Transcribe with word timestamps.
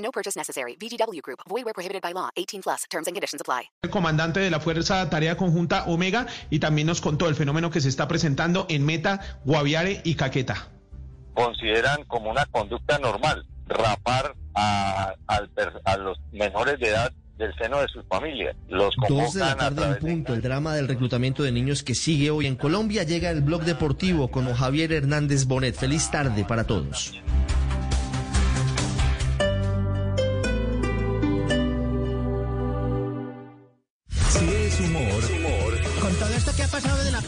No 0.00 0.10
purchase 0.10 0.36
necessary. 0.36 0.76
VGW 0.76 1.20
Group. 1.22 1.40
Void 1.48 1.64
where 1.64 1.74
prohibited 1.74 2.02
by 2.02 2.12
law. 2.12 2.30
18 2.36 2.62
plus. 2.62 2.84
Terms 2.90 3.06
and 3.06 3.14
conditions 3.14 3.40
apply. 3.40 3.70
El 3.82 3.90
comandante 3.90 4.40
de 4.40 4.50
la 4.50 4.60
Fuerza 4.60 5.08
Tarea 5.08 5.36
Conjunta 5.36 5.84
Omega 5.86 6.26
y 6.50 6.58
también 6.58 6.86
nos 6.86 7.00
contó 7.00 7.28
el 7.28 7.34
fenómeno 7.34 7.70
que 7.70 7.80
se 7.80 7.88
está 7.88 8.08
presentando 8.08 8.66
en 8.68 8.84
Meta, 8.84 9.20
Guaviare 9.44 10.00
y 10.04 10.14
Caqueta. 10.14 10.68
Consideran 11.34 12.04
como 12.04 12.30
una 12.30 12.46
conducta 12.46 12.98
normal 12.98 13.46
rapar 13.66 14.34
a, 14.54 15.14
a 15.26 15.96
los 15.96 16.18
menores 16.32 16.78
de 16.80 16.88
edad 16.88 17.12
del 17.40 17.54
seno 17.56 17.80
de 17.80 17.88
sus 17.88 18.04
familias. 18.06 18.54
Los 18.68 18.94
Dos 19.08 19.34
de 19.34 19.40
la 19.40 19.56
tarde 19.56 19.68
en 19.68 19.74
través 19.76 20.02
de 20.02 20.10
punto. 20.10 20.34
El 20.34 20.42
drama 20.42 20.74
del 20.74 20.88
reclutamiento 20.88 21.42
de 21.42 21.52
niños 21.52 21.82
que 21.82 21.94
sigue 21.94 22.30
hoy 22.30 22.46
en 22.46 22.56
Colombia 22.56 23.02
llega 23.02 23.30
el 23.30 23.40
blog 23.40 23.62
deportivo 23.62 24.28
con 24.30 24.52
Javier 24.52 24.92
Hernández 24.92 25.46
Bonet. 25.46 25.74
Feliz 25.74 26.10
tarde 26.10 26.44
para 26.44 26.64
todos. 26.64 27.14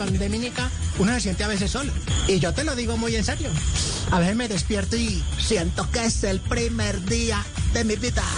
Pandemia, 0.04 0.52
uno 0.98 1.14
se 1.14 1.20
siente 1.20 1.44
a 1.44 1.48
veces 1.48 1.70
solo. 1.70 1.92
Y 2.26 2.40
yo 2.40 2.52
te 2.52 2.64
lo 2.64 2.74
digo 2.74 2.96
muy 2.96 3.14
en 3.14 3.24
serio. 3.24 3.48
A 4.10 4.18
veces 4.18 4.34
me 4.34 4.48
despierto 4.48 4.96
y 4.96 5.22
siento 5.38 5.88
que 5.90 6.04
es 6.04 6.24
el 6.24 6.40
primer 6.40 7.04
día 7.04 7.44
de 7.72 7.84
mi 7.84 7.94
vida. 7.96 8.24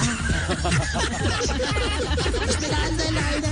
El 3.08 3.18
aire. 3.18 3.48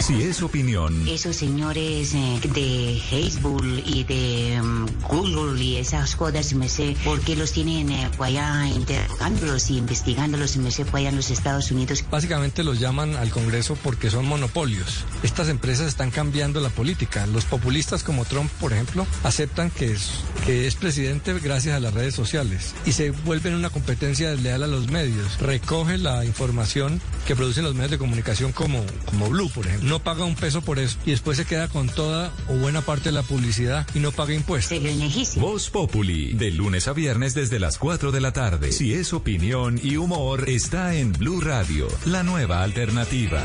Si 0.00 0.22
es 0.22 0.42
opinión, 0.42 1.06
Esos 1.08 1.36
señores 1.36 2.14
eh, 2.14 2.40
de 2.54 3.02
Facebook 3.10 3.64
y 3.84 4.04
de 4.04 4.60
mm, 4.62 4.86
Google 5.08 5.62
y 5.62 5.76
esas 5.76 6.16
cosas, 6.16 6.52
me 6.54 6.68
sé, 6.68 6.96
¿por 7.04 7.20
qué 7.20 7.36
los 7.36 7.52
tienen 7.52 7.90
eh, 7.90 8.10
por 8.16 8.26
allá 8.26 8.66
interrogándolos 8.66 9.70
y 9.70 9.78
investigándolos, 9.78 10.56
me 10.56 10.70
sé, 10.70 10.84
por 10.84 10.96
allá 10.96 11.10
en 11.10 11.16
los 11.16 11.30
Estados 11.30 11.70
Unidos? 11.70 12.04
Básicamente 12.10 12.64
los 12.64 12.80
llaman 12.80 13.16
al 13.16 13.30
Congreso 13.30 13.76
porque 13.82 14.10
son 14.10 14.26
monopolios. 14.26 15.04
Estas 15.22 15.48
empresas 15.48 15.88
están 15.88 16.10
cambiando 16.10 16.60
la 16.60 16.70
política. 16.70 17.26
Los 17.26 17.44
populistas 17.44 18.02
como 18.02 18.24
Trump, 18.24 18.50
por 18.60 18.72
ejemplo, 18.72 19.06
aceptan 19.24 19.70
que 19.70 19.92
es, 19.92 20.10
que 20.44 20.66
es 20.66 20.74
presidente 20.74 21.34
gracias 21.38 21.76
a 21.76 21.80
las 21.80 21.94
redes 21.94 22.14
sociales 22.14 22.74
y 22.84 22.92
se 22.92 23.10
vuelven 23.10 23.54
una 23.54 23.70
competencia 23.70 24.30
desleal 24.30 24.62
a 24.62 24.66
los 24.66 24.88
medios. 24.88 25.38
Recoge 25.40 25.98
la 25.98 26.24
información 26.24 27.00
que 27.26 27.36
producen 27.36 27.64
los 27.64 27.74
medios 27.74 27.92
de 27.92 27.98
comunicación 27.98 28.52
como, 28.52 28.84
como 29.06 29.28
Blue, 29.28 29.50
por 29.50 29.66
ejemplo. 29.66 29.88
No 29.88 29.98
paga 29.98 30.24
un 30.24 30.34
peso 30.34 30.62
por 30.62 30.78
eso 30.78 30.96
y 31.06 31.10
después 31.10 31.36
se 31.36 31.44
queda 31.44 31.68
con 31.68 31.88
toda 31.88 32.32
o 32.48 32.54
buena 32.54 32.80
parte 32.80 33.04
de 33.04 33.12
la 33.12 33.22
publicidad 33.22 33.86
y 33.94 34.00
no 34.00 34.12
paga 34.12 34.34
impuestos. 34.34 34.76
Se 34.76 34.82
beneficia. 34.82 35.40
Voz 35.40 35.70
Populi, 35.70 36.32
de 36.32 36.50
lunes 36.50 36.88
a 36.88 36.92
viernes 36.92 37.34
desde 37.34 37.58
las 37.58 37.78
4 37.78 38.12
de 38.12 38.20
la 38.20 38.32
tarde. 38.32 38.72
Si 38.72 38.94
es 38.94 39.12
opinión 39.12 39.80
y 39.82 39.96
humor, 39.96 40.48
está 40.48 40.94
en 40.94 41.12
Blue 41.12 41.40
Radio, 41.40 41.88
la 42.04 42.22
nueva 42.22 42.62
alternativa. 42.62 43.42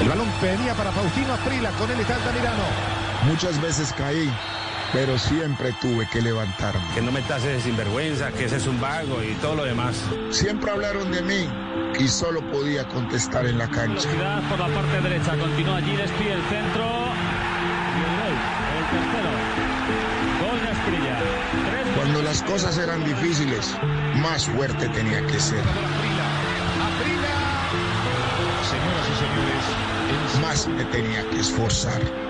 El 0.00 0.08
balón 0.08 0.28
venía 0.40 0.74
para 0.74 0.92
Faustino 0.92 1.34
Aprila, 1.34 1.70
con 1.72 1.90
él 1.90 2.00
está 2.00 2.16
Altamirano. 2.16 2.64
Muchas 3.26 3.60
veces 3.60 3.92
caí, 3.92 4.30
pero 4.92 5.18
siempre 5.18 5.72
tuve 5.80 6.06
que 6.08 6.20
levantarme. 6.20 6.82
Que 6.94 7.00
no 7.00 7.12
me 7.12 7.22
tases 7.22 7.52
de 7.52 7.60
sinvergüenza, 7.60 8.32
que 8.32 8.44
ese 8.46 8.56
es 8.56 8.66
un 8.66 8.80
vago 8.80 9.22
y 9.22 9.34
todo 9.34 9.54
lo 9.56 9.64
demás. 9.64 10.02
Siempre 10.30 10.70
hablaron 10.70 11.10
de 11.10 11.22
mí 11.22 11.48
y 11.98 12.08
solo 12.08 12.40
podía 12.50 12.86
contestar 12.88 13.46
en 13.46 13.58
la 13.58 13.68
cancha. 13.68 14.08
Velocidad 14.08 14.42
por 14.48 14.58
la 14.58 14.68
parte 14.68 15.00
derecha, 15.00 15.36
continúa 15.36 15.76
allí 15.76 15.96
Despi 15.96 16.28
el 16.28 16.42
centro. 16.42 16.84
Y 17.96 18.02
el 18.02 18.14
gol, 18.20 18.34
el 18.78 18.84
tercero. 18.90 19.30
Gol 20.40 20.58
de 20.60 20.68
Asprilla. 20.68 21.18
Tres 21.18 21.96
Cuando 21.96 22.22
las 22.22 22.42
cosas 22.42 22.78
eran 22.78 23.04
difíciles, 23.04 23.76
más 24.16 24.46
fuerte 24.46 24.88
tenía 24.88 25.24
que 25.26 25.38
ser. 25.38 25.62
Señoras 28.70 29.06
y 29.08 29.14
señores, 29.18 30.40
Más 30.40 30.66
me 30.68 30.84
tenía 30.86 31.28
que 31.30 31.40
esforzar. 31.40 32.29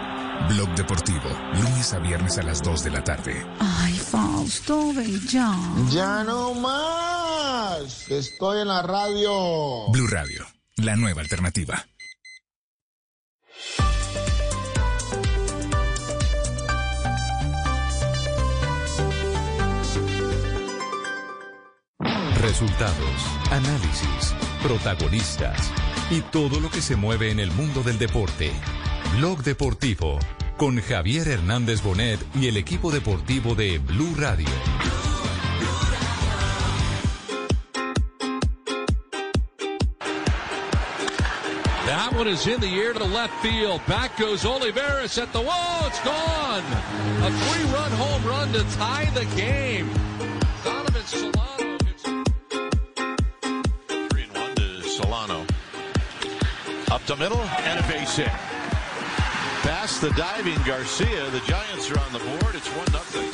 Blog 0.49 0.75
Deportivo, 0.75 1.29
lunes 1.53 1.93
a 1.93 1.99
viernes 1.99 2.37
a 2.37 2.43
las 2.43 2.61
2 2.61 2.83
de 2.83 2.91
la 2.91 3.03
tarde. 3.03 3.45
Ay, 3.59 3.93
Fausto, 3.93 4.93
ven 4.93 5.19
ya. 5.27 5.55
Ya 5.89 6.23
no 6.23 6.53
más. 6.53 8.09
Estoy 8.09 8.61
en 8.61 8.67
la 8.67 8.81
radio. 8.81 9.89
Blue 9.89 10.07
Radio, 10.07 10.45
la 10.77 10.95
nueva 10.95 11.21
alternativa. 11.21 11.85
Resultados, 22.41 23.25
análisis, 23.51 24.35
protagonistas 24.63 25.71
y 26.09 26.21
todo 26.21 26.59
lo 26.59 26.69
que 26.69 26.81
se 26.81 26.95
mueve 26.95 27.31
en 27.31 27.39
el 27.39 27.51
mundo 27.51 27.83
del 27.83 27.99
deporte. 27.99 28.51
Blog 29.17 29.43
Deportivo 29.43 30.19
con 30.57 30.81
Javier 30.81 31.27
Hernández 31.27 31.83
Bonet 31.83 32.19
y 32.33 32.47
el 32.47 32.55
equipo 32.55 32.91
deportivo 32.91 33.55
de 33.55 33.77
Blue 33.77 34.15
Radio. 34.17 34.47
That 41.85 42.13
one 42.15 42.27
is 42.27 42.47
in 42.47 42.61
the 42.61 42.67
air 42.67 42.93
to 42.93 43.03
left 43.03 43.33
field. 43.41 43.81
Back 43.85 44.17
goes 44.17 44.45
Oliveris 44.45 45.21
at 45.21 45.33
the 45.33 45.41
wall. 45.41 45.87
It's 45.87 45.99
gone. 46.03 46.63
A 47.23 47.31
three-run 47.31 47.91
home 47.91 48.25
run 48.25 48.53
to 48.53 48.63
tie 48.77 49.09
the 49.13 49.25
game. 49.35 49.89
Donovan 50.63 51.05
Solano 51.05 51.77
Three 54.09 54.23
and 54.23 54.33
one 54.37 54.55
to 54.55 54.81
Solano. 54.83 55.45
Up 56.89 57.05
the 57.07 57.15
middle 57.17 57.41
and 57.41 57.79
a 57.79 57.87
base 57.89 58.15
hit. 58.15 58.60
Past 59.63 60.01
the 60.01 60.09
diving 60.11 60.59
Garcia. 60.65 61.29
The 61.31 61.39
Giants 61.45 61.91
are 61.91 61.99
on 61.99 62.11
the 62.13 62.19
board. 62.19 62.55
It's 62.55 62.67
one 62.69 62.91
nothing. 62.91 63.29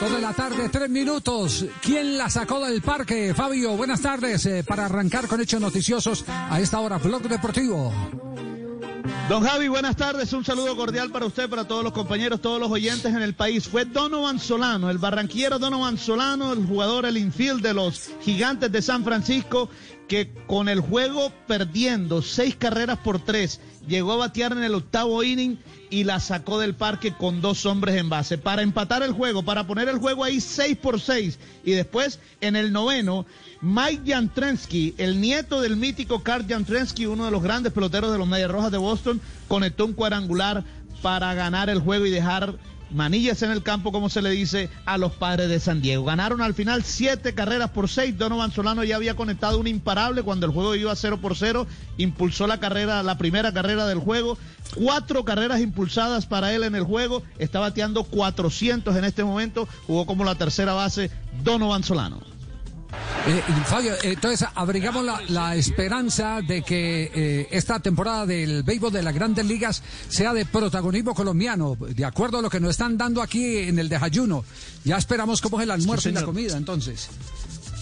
Dos 0.00 0.12
de 0.12 0.20
la 0.20 0.32
tarde, 0.32 0.68
tres 0.70 0.90
minutos. 0.90 1.64
¿Quién 1.80 2.18
la 2.18 2.28
sacó 2.28 2.60
del 2.66 2.82
parque? 2.82 3.32
Fabio, 3.34 3.76
buenas 3.76 4.00
tardes. 4.02 4.44
eh, 4.46 4.64
para 4.66 4.86
arrancar 4.86 5.28
con 5.28 5.40
hechos 5.40 5.60
noticiosos 5.60 6.24
a 6.28 6.60
esta 6.60 6.80
hora, 6.80 6.98
Blog 6.98 7.22
Deportivo. 7.22 7.92
Don 9.28 9.42
Javi, 9.42 9.68
buenas 9.68 9.96
tardes. 9.96 10.30
Un 10.34 10.44
saludo 10.44 10.76
cordial 10.76 11.10
para 11.10 11.24
usted, 11.24 11.48
para 11.48 11.64
todos 11.66 11.82
los 11.82 11.94
compañeros, 11.94 12.42
todos 12.42 12.60
los 12.60 12.70
oyentes 12.70 13.06
en 13.06 13.22
el 13.22 13.32
país. 13.34 13.66
Fue 13.66 13.86
Donovan 13.86 14.38
Solano, 14.38 14.90
el 14.90 14.98
barranquillero 14.98 15.58
Donovan 15.58 15.96
Solano, 15.96 16.52
el 16.52 16.66
jugador, 16.66 17.06
el 17.06 17.16
infield 17.16 17.62
de 17.62 17.72
los 17.72 18.10
gigantes 18.20 18.70
de 18.70 18.82
San 18.82 19.02
Francisco, 19.02 19.70
que 20.08 20.30
con 20.46 20.68
el 20.68 20.80
juego 20.80 21.32
perdiendo 21.46 22.22
seis 22.22 22.54
carreras 22.56 22.98
por 22.98 23.24
tres, 23.24 23.60
llegó 23.86 24.12
a 24.12 24.16
batear 24.16 24.52
en 24.52 24.62
el 24.62 24.74
octavo 24.74 25.22
inning 25.22 25.58
y 25.90 26.04
la 26.04 26.20
sacó 26.20 26.58
del 26.58 26.74
parque 26.74 27.12
con 27.12 27.40
dos 27.40 27.66
hombres 27.66 27.96
en 27.96 28.08
base 28.08 28.38
para 28.38 28.62
empatar 28.62 29.02
el 29.02 29.12
juego, 29.12 29.44
para 29.44 29.66
poner 29.66 29.88
el 29.88 29.98
juego 29.98 30.24
ahí 30.24 30.40
seis 30.40 30.76
por 30.76 31.00
seis. 31.00 31.38
Y 31.64 31.72
después, 31.72 32.18
en 32.40 32.56
el 32.56 32.72
noveno, 32.72 33.26
Mike 33.60 34.12
Jantrensky, 34.12 34.94
el 34.98 35.20
nieto 35.20 35.60
del 35.60 35.76
mítico 35.76 36.22
Carl 36.22 36.46
Jantrensky, 36.46 37.06
uno 37.06 37.24
de 37.24 37.30
los 37.30 37.42
grandes 37.42 37.72
peloteros 37.72 38.12
de 38.12 38.18
los 38.18 38.28
Medias 38.28 38.50
Rojas 38.50 38.72
de 38.72 38.78
Boston, 38.78 39.20
conectó 39.48 39.84
un 39.86 39.94
cuadrangular 39.94 40.64
para 41.02 41.34
ganar 41.34 41.70
el 41.70 41.80
juego 41.80 42.06
y 42.06 42.10
dejar 42.10 42.56
manillas 42.94 43.42
en 43.42 43.50
el 43.50 43.62
campo, 43.62 43.92
como 43.92 44.08
se 44.08 44.22
le 44.22 44.30
dice, 44.30 44.70
a 44.86 44.96
los 44.96 45.12
padres 45.12 45.48
de 45.48 45.60
San 45.60 45.82
Diego. 45.82 46.04
Ganaron 46.04 46.40
al 46.40 46.54
final 46.54 46.84
siete 46.84 47.34
carreras 47.34 47.70
por 47.70 47.88
seis. 47.88 48.16
Donovan 48.16 48.52
Solano 48.52 48.84
ya 48.84 48.96
había 48.96 49.16
conectado 49.16 49.58
un 49.58 49.66
imparable 49.66 50.22
cuando 50.22 50.46
el 50.46 50.52
juego 50.52 50.74
iba 50.74 50.94
0 50.94 51.18
por 51.20 51.36
0. 51.36 51.66
Impulsó 51.98 52.46
la 52.46 52.60
carrera, 52.60 53.02
la 53.02 53.18
primera 53.18 53.52
carrera 53.52 53.86
del 53.86 53.98
juego. 53.98 54.38
Cuatro 54.74 55.24
carreras 55.24 55.60
impulsadas 55.60 56.26
para 56.26 56.54
él 56.54 56.62
en 56.64 56.74
el 56.74 56.84
juego. 56.84 57.22
Está 57.38 57.60
bateando 57.60 58.04
400 58.04 58.96
en 58.96 59.04
este 59.04 59.24
momento. 59.24 59.68
Jugó 59.86 60.06
como 60.06 60.24
la 60.24 60.36
tercera 60.36 60.72
base 60.72 61.10
Donovan 61.42 61.84
Solano. 61.84 62.33
Eh, 63.26 63.42
Fabio, 63.64 63.92
entonces 64.02 64.46
abrigamos 64.54 65.04
la, 65.04 65.20
la 65.28 65.56
esperanza 65.56 66.40
de 66.42 66.62
que 66.62 67.10
eh, 67.14 67.48
esta 67.50 67.80
temporada 67.80 68.26
del 68.26 68.62
béisbol 68.62 68.92
de 68.92 69.02
las 69.02 69.14
grandes 69.14 69.46
ligas 69.46 69.82
sea 70.08 70.34
de 70.34 70.44
protagonismo 70.44 71.14
colombiano, 71.14 71.76
de 71.78 72.04
acuerdo 72.04 72.38
a 72.38 72.42
lo 72.42 72.50
que 72.50 72.60
nos 72.60 72.72
están 72.72 72.98
dando 72.98 73.22
aquí 73.22 73.58
en 73.58 73.78
el 73.78 73.88
desayuno. 73.88 74.44
Ya 74.84 74.98
esperamos 74.98 75.40
cómo 75.40 75.58
es 75.58 75.64
el 75.64 75.70
almuerzo 75.70 76.10
y 76.10 76.12
la 76.12 76.22
comida, 76.22 76.56
entonces. 76.56 77.08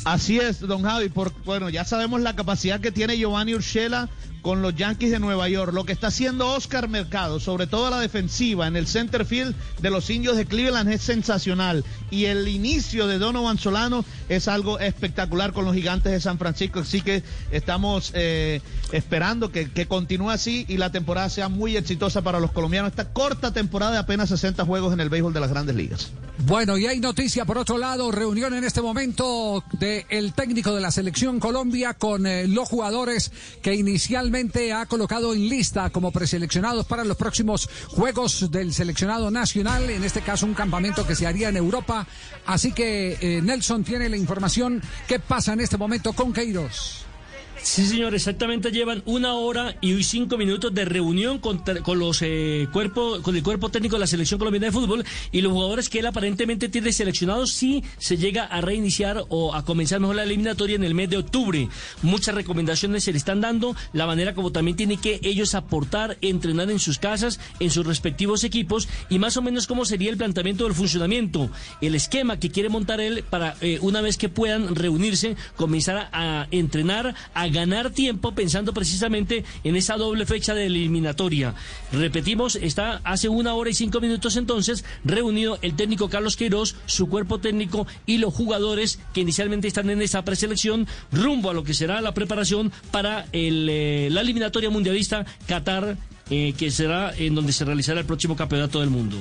Así 0.05 0.39
es, 0.39 0.61
don 0.61 0.83
Javi. 0.83 1.09
Por, 1.09 1.33
bueno, 1.45 1.71
ya 1.71 1.85
sabemos 1.85 2.21
la 2.21 2.37
capacidad 2.37 2.81
que 2.81 2.93
tiene 2.93 3.17
Giovanni 3.17 3.55
Urshela 3.55 4.09
con 4.43 4.61
los 4.61 4.75
Yankees 4.75 5.13
de 5.13 5.21
Nueva 5.21 5.49
York. 5.49 5.73
Lo 5.73 5.85
que 5.85 5.93
está 5.93 6.09
haciendo 6.09 6.49
Oscar 6.49 6.89
Mercado, 6.89 7.41
sobre 7.41 7.67
todo 7.67 7.89
la 7.89 8.01
defensiva 8.01 8.67
en 8.67 8.77
el 8.77 8.87
center 8.87 9.25
field 9.25 9.55
de 9.81 9.91
los 9.91 10.11
indios 10.11 10.37
de 10.37 10.47
Cleveland, 10.47 10.91
es 10.91 11.03
sensacional. 11.03 11.85
Y 12.11 12.27
el 12.27 12.49
inicio 12.49 13.07
de 13.07 13.19
Donovan 13.19 13.59
Solano 13.59 14.05
es 14.29 14.49
algo 14.49 14.79
espectacular 14.81 15.53
con 15.53 15.65
los 15.65 15.75
gigantes 15.75 16.13
de 16.13 16.21
San 16.21 16.39
Francisco. 16.39 16.81
Así 16.81 17.01
que 17.01 17.23
estamos 17.53 18.11
eh, 18.15 18.61
esperando 18.91 19.53
que, 19.53 19.71
que 19.71 19.87
continúe 19.87 20.31
así 20.31 20.67
y 20.69 20.77
la 20.77 20.91
temporada 20.91 21.31
sea 21.31 21.49
muy 21.49 21.77
exitosa 21.77 22.23
para 22.23 22.41
los 22.41 22.51
colombianos. 22.51 22.91
Esta 22.91 23.13
corta 23.13 23.53
temporada 23.53 23.93
de 23.93 23.99
apenas 23.99 24.29
60 24.29 24.65
juegos 24.65 24.93
en 24.93 25.01
el 25.01 25.09
béisbol 25.09 25.33
de 25.33 25.41
las 25.41 25.51
grandes 25.51 25.77
ligas. 25.77 26.11
Bueno, 26.45 26.77
y 26.77 26.87
hay 26.87 26.99
noticia 26.99 27.45
por 27.45 27.59
otro 27.59 27.79
lado, 27.79 28.11
reunión 28.11 28.55
en 28.55 28.65
este 28.65 28.83
momento 28.83 29.63
del 29.79 30.33
técnico 30.33 30.75
de 30.75 30.81
la 30.81 30.91
selección 30.91 31.39
Colombia 31.39 31.95
con 31.95 32.27
eh, 32.27 32.49
los 32.49 32.69
jugadores 32.69 33.31
que 33.63 33.75
inicialmente 33.75 34.32
ha 34.73 34.87
colocado 34.87 35.35
en 35.35 35.49
lista 35.49 35.91
como 35.91 36.11
preseleccionados 36.11 36.87
para 36.87 37.05
los 37.05 37.17
próximos 37.17 37.69
Juegos 37.89 38.51
del 38.51 38.73
Seleccionado 38.73 39.31
Nacional, 39.31 39.91
en 39.91 40.05
este 40.05 40.23
caso 40.23 40.47
un 40.47 40.55
campamento 40.55 41.07
que 41.07 41.15
se 41.15 41.27
haría 41.27 41.51
en 41.51 41.57
Europa. 41.57 42.07
Así 42.47 42.73
que 42.73 43.19
eh, 43.21 43.43
Nelson 43.43 43.85
tiene 43.85 44.09
la 44.09 44.17
información. 44.17 44.81
¿Qué 45.07 45.19
pasa 45.19 45.53
en 45.53 45.61
este 45.61 45.77
momento 45.77 46.13
con 46.15 46.33
Queiroz? 46.33 47.12
Sí, 47.63 47.87
señor, 47.87 48.13
exactamente 48.13 48.73
llevan 48.73 49.05
una 49.07 49.35
hora 49.35 49.77
y 49.81 50.03
cinco 50.03 50.37
minutos 50.37 50.75
de 50.75 50.85
reunión 50.85 51.39
con, 51.39 51.59
con 51.59 51.99
los 52.01 52.21
eh, 52.21 52.67
cuerpo, 52.73 53.23
con 53.23 53.37
el 53.37 53.43
cuerpo 53.45 53.69
técnico 53.69 53.95
de 53.95 54.01
la 54.01 54.09
selección 54.09 54.39
colombiana 54.39 54.67
de 54.67 54.73
fútbol 54.73 55.05
y 55.31 55.43
los 55.43 55.53
jugadores 55.53 55.89
que 55.89 56.01
él 56.01 56.07
aparentemente 56.07 56.69
tiene 56.69 56.93
seleccionados 56.93 57.53
si 57.53 57.85
se 57.99 58.17
llega 58.17 58.45
a 58.45 58.61
reiniciar 58.63 59.25
o 59.29 59.55
a 59.55 59.65
comenzar 59.65 60.01
mejor 60.01 60.17
la 60.17 60.25
eliminatoria 60.25 60.75
en 60.75 60.83
el 60.83 60.95
mes 60.95 61.09
de 61.11 61.19
octubre. 61.19 61.69
Muchas 62.03 62.35
recomendaciones 62.35 63.05
se 63.05 63.13
le 63.13 63.19
están 63.19 63.41
dando, 63.41 63.77
la 63.93 64.07
manera 64.07 64.35
como 64.35 64.51
también 64.51 64.77
tienen 64.77 64.99
que 64.99 65.21
ellos 65.23 65.55
aportar, 65.55 66.19
entrenar 66.21 66.69
en 66.69 66.81
sus 66.81 66.99
casas, 66.99 67.39
en 67.61 67.71
sus 67.71 67.87
respectivos 67.87 68.43
equipos 68.43 68.89
y 69.09 69.21
más 69.21 69.37
o 69.37 69.43
menos 69.43 69.69
cómo 69.69 69.85
sería 69.85 70.11
el 70.11 70.17
planteamiento 70.17 70.65
del 70.65 70.75
funcionamiento, 70.75 71.49
el 71.81 71.95
esquema 71.95 72.41
que 72.41 72.51
quiere 72.51 72.69
montar 72.69 73.01
él 73.01 73.23
para 73.31 73.55
eh, 73.61 73.79
una 73.83 74.01
vez 74.01 74.19
que 74.19 74.29
puedan 74.29 74.75
reunirse, 74.75 75.37
comenzar 75.55 76.11
a, 76.13 76.43
a 76.43 76.49
entrenar, 76.51 77.15
a 77.35 77.52
ganar 77.53 77.91
tiempo 77.91 78.33
pensando 78.33 78.73
precisamente 78.73 79.45
en 79.65 79.77
esa 79.77 79.97
doble 79.97 80.27
fecha 80.27 80.55
de 80.55 80.67
eliminatoria. 80.67 81.55
Repetimos, 81.93 82.57
está 82.57 83.01
hace 83.05 83.29
una 83.29 83.55
hora 83.55 83.71
y 83.71 83.75
cinco 83.75 84.01
minutos 84.01 84.37
entonces 84.37 84.85
reunido 85.05 85.59
el 85.63 85.75
técnico 85.75 86.09
Carlos 86.09 86.37
Queiroz, 86.37 86.77
su 86.87 87.09
cuerpo 87.09 87.39
técnico 87.39 87.87
y 88.07 88.19
los 88.19 88.33
jugadores 88.35 88.99
que 89.13 89.21
inicialmente 89.21 89.69
están 89.69 89.91
en 89.91 90.03
esa 90.03 90.25
preselección 90.25 90.87
rumbo 91.13 91.51
a 91.51 91.55
lo 91.55 91.65
que 91.65 91.75
será 91.75 92.01
la 92.01 92.15
preparación 92.15 92.73
para 92.91 93.27
el, 93.33 93.69
eh, 93.71 94.09
la 94.11 94.23
eliminatoria 94.23 94.71
mundialista 94.71 95.25
Qatar, 95.47 95.97
eh, 96.31 96.55
que 96.57 96.71
será 96.71 97.13
en 97.17 97.35
donde 97.35 97.53
se 97.53 97.65
realizará 97.65 98.01
el 98.01 98.07
próximo 98.07 98.37
campeonato 98.37 98.81
del 98.81 98.91
mundo. 98.91 99.17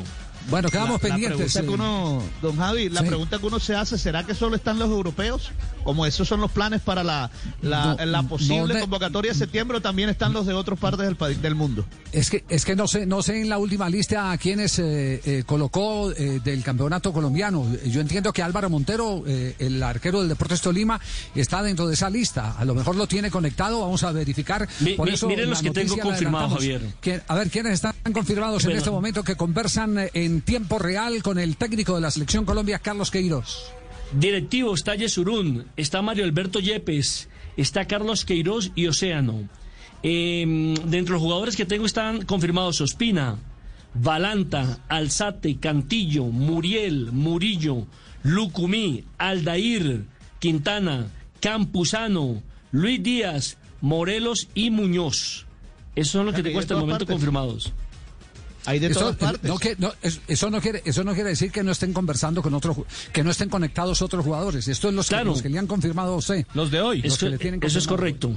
Bueno, 0.49 0.69
quedamos 0.69 1.01
La- 1.03 1.09
la 1.09 1.15
pendientes. 1.15 1.53
pregunta 1.53 1.61
que 1.61 1.73
uno, 1.83 2.23
don 2.41 2.55
Javi, 2.57 2.89
la 2.89 3.01
Sí. 3.01 3.07
pregunta 3.07 3.37
que 3.37 3.45
uno 3.45 3.59
se 3.59 3.75
hace, 3.75 3.97
¿será 3.99 4.25
que 4.25 4.33
solo 4.33 4.55
están 4.55 4.79
los 4.79 4.89
europeos? 4.89 5.51
Como 5.83 6.05
esos 6.05 6.27
son 6.27 6.41
los 6.41 6.51
planes 6.51 6.81
para 6.81 7.03
la, 7.03 7.31
la, 7.61 7.95
No, 7.95 8.05
la 8.05 8.23
posible 8.23 8.57
no, 8.59 8.67
de- 8.75 8.79
convocatoria 8.81 9.31
de 9.31 9.37
septiembre, 9.37 9.81
también 9.81 10.09
están 10.09 10.33
los 10.33 10.45
de 10.45 10.53
otras 10.53 10.79
partes 10.79 11.05
del, 11.05 11.15
país- 11.15 11.41
del 11.41 11.55
mundo. 11.55 11.85
Es 12.11 12.29
que, 12.29 12.43
es 12.49 12.65
que 12.65 12.75
no 12.75 12.87
sé, 12.87 13.05
no 13.05 13.21
sé 13.21 13.41
en 13.41 13.49
la 13.49 13.57
última 13.57 13.89
lista 13.89 14.31
a 14.31 14.37
quienes 14.37 14.77
eh, 14.79 15.21
eh, 15.25 15.43
colocó 15.45 16.11
eh, 16.11 16.39
del 16.43 16.63
campeonato 16.63 17.11
colombiano. 17.13 17.65
Yo 17.85 18.01
entiendo 18.01 18.31
que 18.33 18.41
Álvaro 18.43 18.69
Montero, 18.69 19.23
eh, 19.25 19.55
el 19.59 19.81
arquero 19.81 20.19
del 20.19 20.29
Deportes 20.29 20.61
Tolima, 20.61 20.99
está 21.35 21.63
dentro 21.63 21.87
de 21.87 21.93
esa 21.93 22.09
lista. 22.09 22.55
A 22.57 22.65
lo 22.65 22.75
mejor 22.75 22.95
lo 22.95 23.07
tiene 23.07 23.31
conectado, 23.31 23.79
vamos 23.81 24.03
a 24.03 24.11
verificar. 24.11 24.67
Mi- 24.81 24.93
Por 24.93 25.07
mi- 25.07 25.13
eso 25.15 25.27
miren 25.27 25.49
los 25.49 25.61
que 25.61 25.71
tengo 25.71 25.97
confirmados. 25.97 26.53
Javier. 26.53 26.81
¿Quién- 26.99 27.23
a 27.27 27.35
ver, 27.35 27.49
¿quiénes 27.49 27.73
están 27.73 27.93
confirmados 28.13 28.65
en 28.65 28.71
este 28.71 28.91
momento 28.91 29.23
que 29.23 29.35
conversan 29.35 29.97
en 30.13 30.41
tiempo 30.41 30.79
real 30.79 31.23
con 31.23 31.39
el 31.39 31.55
técnico 31.57 31.95
de 31.95 32.01
la 32.01 32.11
selección 32.11 32.45
Colombia, 32.45 32.79
Carlos 32.79 33.09
Queiroz? 33.11 33.71
Directivo 34.13 34.73
está 34.73 34.95
Yesurún, 34.95 35.65
está 35.77 36.01
Mario 36.01 36.25
Alberto 36.25 36.59
Yepes, 36.59 37.29
está 37.55 37.85
Carlos 37.85 38.25
Queiroz 38.25 38.71
y 38.75 38.87
Océano. 38.87 39.49
Eh, 40.03 40.75
dentro 40.85 41.13
de 41.13 41.19
los 41.19 41.21
jugadores 41.21 41.55
que 41.55 41.65
tengo 41.65 41.85
están 41.85 42.25
confirmados 42.25 42.81
Ospina, 42.81 43.37
Valanta, 43.93 44.79
Alzate, 44.89 45.57
Cantillo, 45.57 46.25
Muriel, 46.25 47.11
Murillo, 47.11 47.87
Lucumí, 48.23 49.05
Aldair, 49.17 50.05
Quintana, 50.39 51.07
Campuzano, 51.39 52.43
Luis 52.71 53.01
Díaz, 53.01 53.57
Morelos 53.79 54.49
y 54.53 54.71
Muñoz. 54.71 55.45
Esos 55.95 56.11
son 56.11 56.25
los 56.25 56.35
que 56.35 56.43
tengo 56.43 56.59
hasta 56.59 56.73
el 56.73 56.79
momento 56.81 57.05
partes. 57.05 57.13
confirmados. 57.13 57.73
Hay 58.65 58.79
de 58.79 58.87
Eso, 58.87 58.99
todas 58.99 59.15
partes. 59.15 59.49
no, 59.49 59.57
que- 59.57 59.75
no, 59.79 59.91
es- 60.01 60.21
eso 60.27 60.49
no 60.49 60.61
quiere 60.61 60.81
eso 60.85 61.03
no 61.03 61.13
quiere 61.13 61.29
decir 61.29 61.51
que 61.51 61.63
no 61.63 61.71
estén 61.71 61.93
conversando 61.93 62.41
con 62.43 62.53
otros 62.53 62.77
que 63.11 63.23
no 63.23 63.31
estén 63.31 63.49
conectados 63.49 64.01
otros 64.01 64.23
jugadores 64.23 64.67
esto 64.67 64.89
es 64.89 64.93
los, 64.93 65.07
que, 65.07 65.15
Claro. 65.15 65.31
los 65.31 65.41
que 65.41 65.49
le 65.49 65.57
han 65.59 65.67
confirmado 65.67 66.13
a 66.13 66.17
usted 66.17 66.45
Los 66.53 66.69
de 66.71 66.79
hoy. 66.81 67.01
Los 67.01 67.13
Eso, 67.13 67.25
que 67.25 67.29
le 67.31 67.37
tienen 67.37 67.59
eso 67.63 67.79
es 67.79 67.87
correcto. 67.87 68.31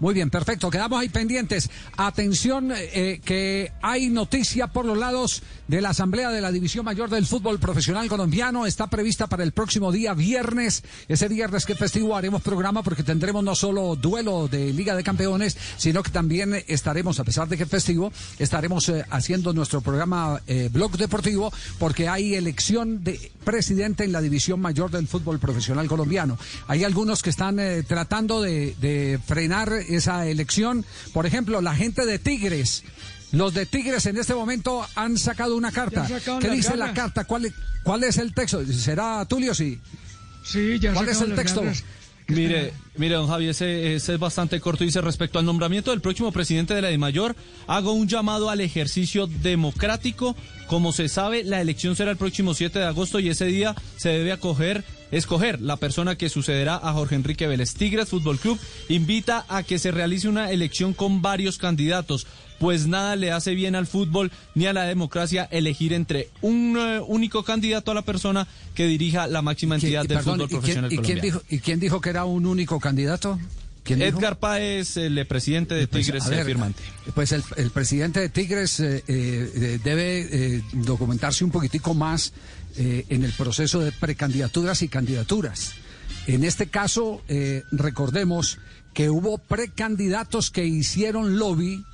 Muy 0.00 0.12
bien, 0.12 0.28
perfecto. 0.28 0.70
Quedamos 0.70 1.00
ahí 1.00 1.08
pendientes. 1.08 1.70
Atención, 1.96 2.72
eh, 2.74 3.20
que 3.24 3.72
hay 3.80 4.10
noticia 4.10 4.66
por 4.66 4.84
los 4.84 4.98
lados 4.98 5.42
de 5.68 5.80
la 5.80 5.90
Asamblea 5.90 6.30
de 6.30 6.40
la 6.40 6.50
División 6.50 6.84
Mayor 6.84 7.08
del 7.08 7.26
Fútbol 7.26 7.60
Profesional 7.60 8.08
Colombiano. 8.08 8.66
Está 8.66 8.88
prevista 8.88 9.28
para 9.28 9.44
el 9.44 9.52
próximo 9.52 9.92
día 9.92 10.12
viernes. 10.12 10.82
Ese 11.08 11.28
viernes 11.28 11.64
que 11.64 11.74
es 11.74 11.78
festivo 11.78 12.16
haremos 12.16 12.42
programa 12.42 12.82
porque 12.82 13.04
tendremos 13.04 13.44
no 13.44 13.54
solo 13.54 13.94
duelo 13.94 14.48
de 14.48 14.72
Liga 14.72 14.96
de 14.96 15.04
Campeones, 15.04 15.56
sino 15.76 16.02
que 16.02 16.10
también 16.10 16.62
estaremos, 16.66 17.20
a 17.20 17.24
pesar 17.24 17.48
de 17.48 17.56
que 17.56 17.62
es 17.62 17.68
festivo, 17.68 18.12
estaremos 18.38 18.88
eh, 18.88 19.04
haciendo 19.10 19.52
nuestro 19.52 19.80
programa 19.80 20.42
eh, 20.46 20.68
Blog 20.72 20.96
Deportivo 20.98 21.52
porque 21.78 22.08
hay 22.08 22.34
elección 22.34 23.04
de 23.04 23.32
presidente 23.44 24.04
en 24.04 24.12
la 24.12 24.20
División 24.20 24.60
Mayor 24.60 24.90
del 24.90 25.06
Fútbol 25.06 25.38
Profesional 25.38 25.86
Colombiano. 25.86 26.36
Hay 26.66 26.82
algunos 26.82 27.22
que 27.22 27.30
están 27.30 27.60
eh, 27.60 27.84
tratando 27.84 28.42
de 28.42 29.20
frenar 29.24 29.83
esa 29.88 30.26
elección. 30.26 30.84
Por 31.12 31.26
ejemplo, 31.26 31.60
la 31.60 31.74
gente 31.74 32.06
de 32.06 32.18
Tigres. 32.18 32.84
Los 33.32 33.52
de 33.52 33.66
Tigres 33.66 34.06
en 34.06 34.16
este 34.16 34.34
momento 34.34 34.86
han 34.94 35.18
sacado 35.18 35.56
una 35.56 35.72
carta. 35.72 36.06
¿Qué 36.40 36.50
dice 36.50 36.76
la 36.76 36.94
carta? 36.94 37.24
¿Cuál, 37.24 37.52
¿Cuál 37.82 38.04
es 38.04 38.18
el 38.18 38.32
texto? 38.32 38.64
¿Será 38.66 39.24
Tulio? 39.24 39.54
Sí. 39.54 39.80
Sí, 40.44 40.78
ya 40.78 40.92
¿Cuál 40.92 41.08
es 41.08 41.20
el 41.20 41.34
texto? 41.34 41.62
Mire, 42.26 42.72
mire, 42.96 43.16
don 43.16 43.28
Javi, 43.28 43.48
ese, 43.48 43.94
ese 43.94 44.14
es 44.14 44.18
bastante 44.18 44.58
corto. 44.58 44.82
Dice, 44.82 45.02
respecto 45.02 45.38
al 45.38 45.44
nombramiento 45.44 45.90
del 45.90 46.00
próximo 46.00 46.32
presidente 46.32 46.74
de 46.74 46.80
la 46.80 46.88
DIMAYOR, 46.88 47.36
hago 47.66 47.92
un 47.92 48.08
llamado 48.08 48.48
al 48.48 48.62
ejercicio 48.62 49.26
democrático. 49.26 50.34
Como 50.66 50.92
se 50.92 51.08
sabe, 51.08 51.44
la 51.44 51.60
elección 51.60 51.96
será 51.96 52.10
el 52.10 52.16
próximo 52.16 52.54
7 52.54 52.78
de 52.78 52.86
agosto 52.86 53.20
y 53.20 53.28
ese 53.28 53.44
día 53.44 53.74
se 53.96 54.08
debe 54.08 54.32
acoger, 54.32 54.84
escoger 55.10 55.60
la 55.60 55.76
persona 55.76 56.16
que 56.16 56.30
sucederá 56.30 56.76
a 56.76 56.94
Jorge 56.94 57.14
Enrique 57.14 57.46
Vélez. 57.46 57.74
Tigres 57.74 58.08
Fútbol 58.08 58.38
Club 58.38 58.58
invita 58.88 59.44
a 59.48 59.62
que 59.62 59.78
se 59.78 59.90
realice 59.90 60.26
una 60.26 60.50
elección 60.50 60.94
con 60.94 61.20
varios 61.20 61.58
candidatos, 61.58 62.26
pues 62.58 62.86
nada 62.86 63.16
le 63.16 63.32
hace 63.32 63.54
bien 63.54 63.74
al 63.74 63.86
fútbol 63.86 64.30
ni 64.54 64.66
a 64.66 64.72
la 64.72 64.84
democracia 64.84 65.48
elegir 65.50 65.92
entre 65.92 66.28
un 66.40 66.76
eh, 66.78 67.00
único 67.06 67.42
candidato 67.42 67.90
a 67.90 67.94
la 67.94 68.02
persona 68.02 68.46
que 68.74 68.86
dirija 68.86 69.26
la 69.26 69.42
máxima 69.42 69.74
entidad 69.74 70.04
del 70.04 70.18
perdón, 70.18 70.40
fútbol 70.40 70.46
¿y 70.46 70.48
quién, 70.48 70.60
profesional 70.60 70.92
y 70.92 70.98
quién 70.98 71.20
dijo, 71.20 71.42
¿Y 71.48 71.58
quién 71.58 71.80
dijo 71.80 72.00
que 72.00 72.10
era 72.10 72.24
un 72.24 72.46
único 72.46 72.80
candidato? 72.80 73.38
Edgar 73.86 74.38
Páez, 74.38 74.96
el 74.96 75.18
eh, 75.18 75.26
presidente 75.26 75.74
de 75.74 75.86
Pues, 75.86 76.06
Tigres 76.06 76.26
ver, 76.28 76.38
eh, 76.38 76.44
firmante. 76.46 76.82
Pues 77.14 77.32
el, 77.32 77.44
el 77.56 77.70
presidente 77.70 78.18
de 78.18 78.30
Tigres 78.30 78.80
eh, 78.80 79.04
eh, 79.06 79.78
debe 79.84 80.20
eh, 80.56 80.62
documentarse 80.72 81.44
un 81.44 81.50
poquitico 81.50 81.92
más 81.92 82.32
eh, 82.76 83.04
en 83.10 83.24
el 83.24 83.32
proceso 83.32 83.80
de 83.80 83.92
precandidaturas 83.92 84.80
y 84.80 84.88
candidaturas. 84.88 85.74
En 86.26 86.44
este 86.44 86.68
caso, 86.68 87.22
eh, 87.28 87.62
recordemos 87.72 88.58
que 88.94 89.10
hubo 89.10 89.36
precandidatos 89.36 90.50
que 90.50 90.64
hicieron 90.64 91.38
lobby, 91.38 91.84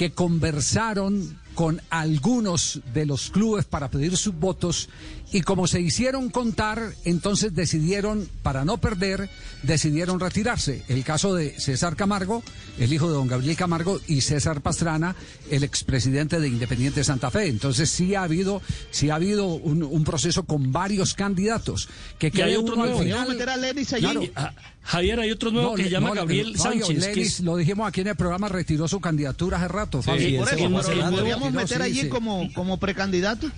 que 0.00 0.12
conversaron 0.12 1.38
con 1.54 1.82
algunos 1.90 2.80
de 2.94 3.04
los 3.04 3.28
clubes 3.28 3.66
para 3.66 3.90
pedir 3.90 4.16
sus 4.16 4.34
votos 4.34 4.88
y 5.32 5.42
como 5.42 5.66
se 5.66 5.80
hicieron 5.80 6.28
contar, 6.30 6.92
entonces 7.04 7.54
decidieron, 7.54 8.28
para 8.42 8.64
no 8.64 8.78
perder, 8.78 9.30
decidieron 9.62 10.18
retirarse. 10.18 10.82
El 10.88 11.04
caso 11.04 11.34
de 11.34 11.58
César 11.60 11.94
Camargo, 11.94 12.42
el 12.78 12.92
hijo 12.92 13.08
de 13.08 13.14
don 13.14 13.28
Gabriel 13.28 13.56
Camargo, 13.56 14.00
y 14.08 14.22
César 14.22 14.60
Pastrana, 14.60 15.14
el 15.50 15.62
expresidente 15.62 16.40
de 16.40 16.48
Independiente 16.48 17.04
Santa 17.04 17.30
Fe. 17.30 17.46
Entonces 17.46 17.90
sí 17.90 18.14
ha 18.14 18.22
habido, 18.24 18.60
sí 18.90 19.10
ha 19.10 19.14
habido 19.16 19.46
un, 19.46 19.82
un 19.84 20.04
proceso 20.04 20.42
con 20.44 20.72
varios 20.72 21.14
candidatos. 21.14 21.88
Que 22.18 22.32
Y 22.34 22.40
hay 22.40 22.56
otro 22.56 22.74
uno 22.74 22.82
al 22.84 22.88
nuevo. 22.90 23.04
final- 23.04 23.28
meter 23.28 23.48
a 23.50 23.56
Lenis 23.56 23.92
allí. 23.92 24.02
Claro. 24.02 24.22
Ah, 24.34 24.52
Javier, 24.82 25.20
hay 25.20 25.30
otro 25.30 25.50
nuevo 25.52 25.70
No, 25.70 25.76
que 25.76 25.82
le- 25.82 25.88
se 25.88 25.92
llama 25.92 26.08
no, 26.08 26.14
Gabriel 26.14 26.56
Fabio, 26.56 26.86
Sánchez. 26.86 27.06
que 27.08 27.22
es- 27.22 27.40
lo 27.40 27.56
dijimos 27.56 27.86
aquí 27.86 28.00
en 28.00 28.08
el 28.08 28.16
programa, 28.16 28.48
retiró 28.48 28.88
su 28.88 28.98
candidatura 29.00 29.58
hace 29.58 29.68
rato. 29.68 30.02
Fabio. 30.02 30.28
Sí, 30.28 30.36
por 30.36 30.48
eso, 30.48 30.82
pero 30.88 31.10
podríamos 31.10 31.52
meter 31.52 31.76
sí, 31.78 31.82
allí 31.84 32.00
sí. 32.00 32.08
como, 32.08 32.52
como 32.54 32.78
precandidato. 32.80 33.48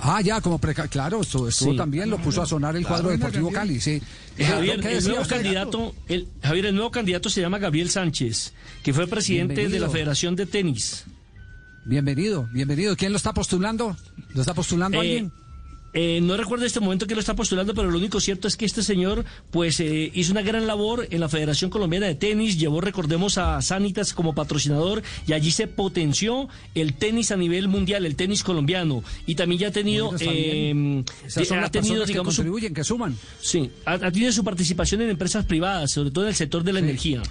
Ah, 0.00 0.20
ya, 0.20 0.40
como 0.40 0.58
preca 0.58 0.86
claro, 0.88 1.22
estuvo, 1.22 1.50
Sí. 1.50 1.76
también, 1.76 2.10
lo 2.10 2.18
puso 2.18 2.42
a 2.42 2.46
sonar 2.46 2.76
el 2.76 2.86
cuadro 2.86 3.10
deportivo 3.10 3.50
Cali, 3.50 3.80
sí. 3.80 4.02
Eh, 4.36 4.44
Javier, 4.44 4.80
¿qué 4.80 4.96
el 4.98 5.04
nuevo 5.04 5.22
usted? 5.22 5.36
candidato, 5.36 5.94
el, 6.08 6.28
Javier, 6.42 6.66
el 6.66 6.74
nuevo 6.74 6.90
candidato 6.90 7.30
se 7.30 7.40
llama 7.40 7.58
Gabriel 7.58 7.88
Sánchez, 7.88 8.52
que 8.82 8.92
fue 8.92 9.06
presidente 9.06 9.68
de 9.68 9.78
la 9.80 9.88
Federación 9.88 10.36
de 10.36 10.46
Tenis. 10.46 11.04
Bienvenido, 11.86 12.48
bienvenido. 12.52 12.96
¿Quién 12.96 13.12
lo 13.12 13.16
está 13.16 13.32
postulando? 13.32 13.96
¿Lo 14.34 14.40
está 14.40 14.52
postulando 14.54 14.98
Eh, 14.98 15.00
alguien? 15.00 15.32
Eh, 15.94 16.20
no 16.20 16.36
recuerdo 16.36 16.66
este 16.66 16.80
momento 16.80 17.06
que 17.06 17.14
lo 17.14 17.20
está 17.20 17.34
postulando, 17.34 17.74
pero 17.74 17.90
lo 17.90 17.98
único 17.98 18.20
cierto 18.20 18.48
es 18.48 18.56
que 18.56 18.64
este 18.66 18.82
señor 18.82 19.24
pues 19.50 19.80
eh, 19.80 20.10
hizo 20.12 20.32
una 20.32 20.42
gran 20.42 20.66
labor 20.66 21.06
en 21.10 21.20
la 21.20 21.28
Federación 21.28 21.70
Colombiana 21.70 22.06
de 22.06 22.14
Tenis, 22.16 22.58
llevó, 22.58 22.80
recordemos, 22.80 23.38
a 23.38 23.62
Sanitas 23.62 24.12
como 24.12 24.34
patrocinador 24.34 25.02
y 25.26 25.32
allí 25.32 25.50
se 25.50 25.66
potenció 25.68 26.48
el 26.74 26.94
tenis 26.94 27.30
a 27.30 27.36
nivel 27.36 27.68
mundial, 27.68 28.04
el 28.06 28.16
tenis 28.16 28.42
colombiano. 28.42 29.02
Y 29.26 29.36
también 29.36 29.60
ya 29.60 29.68
ha 29.68 29.72
tenido, 29.72 30.10
bien. 30.10 31.04
eh, 31.06 31.26
Esas 31.26 31.48
son 31.48 31.58
ha 31.58 31.62
las 31.62 31.70
tenido, 31.70 32.02
que 32.02 32.08
digamos, 32.08 32.34
contribuyen, 32.36 32.74
que 32.74 32.84
suman. 32.84 33.16
sí, 33.40 33.70
ha, 33.84 33.92
ha 33.94 34.10
tenido 34.10 34.32
su 34.32 34.42
participación 34.44 35.00
en 35.02 35.10
empresas 35.10 35.44
privadas, 35.44 35.92
sobre 35.92 36.10
todo 36.10 36.24
en 36.24 36.30
el 36.30 36.34
sector 36.34 36.64
de 36.64 36.72
la 36.72 36.80
energía. 36.80 37.22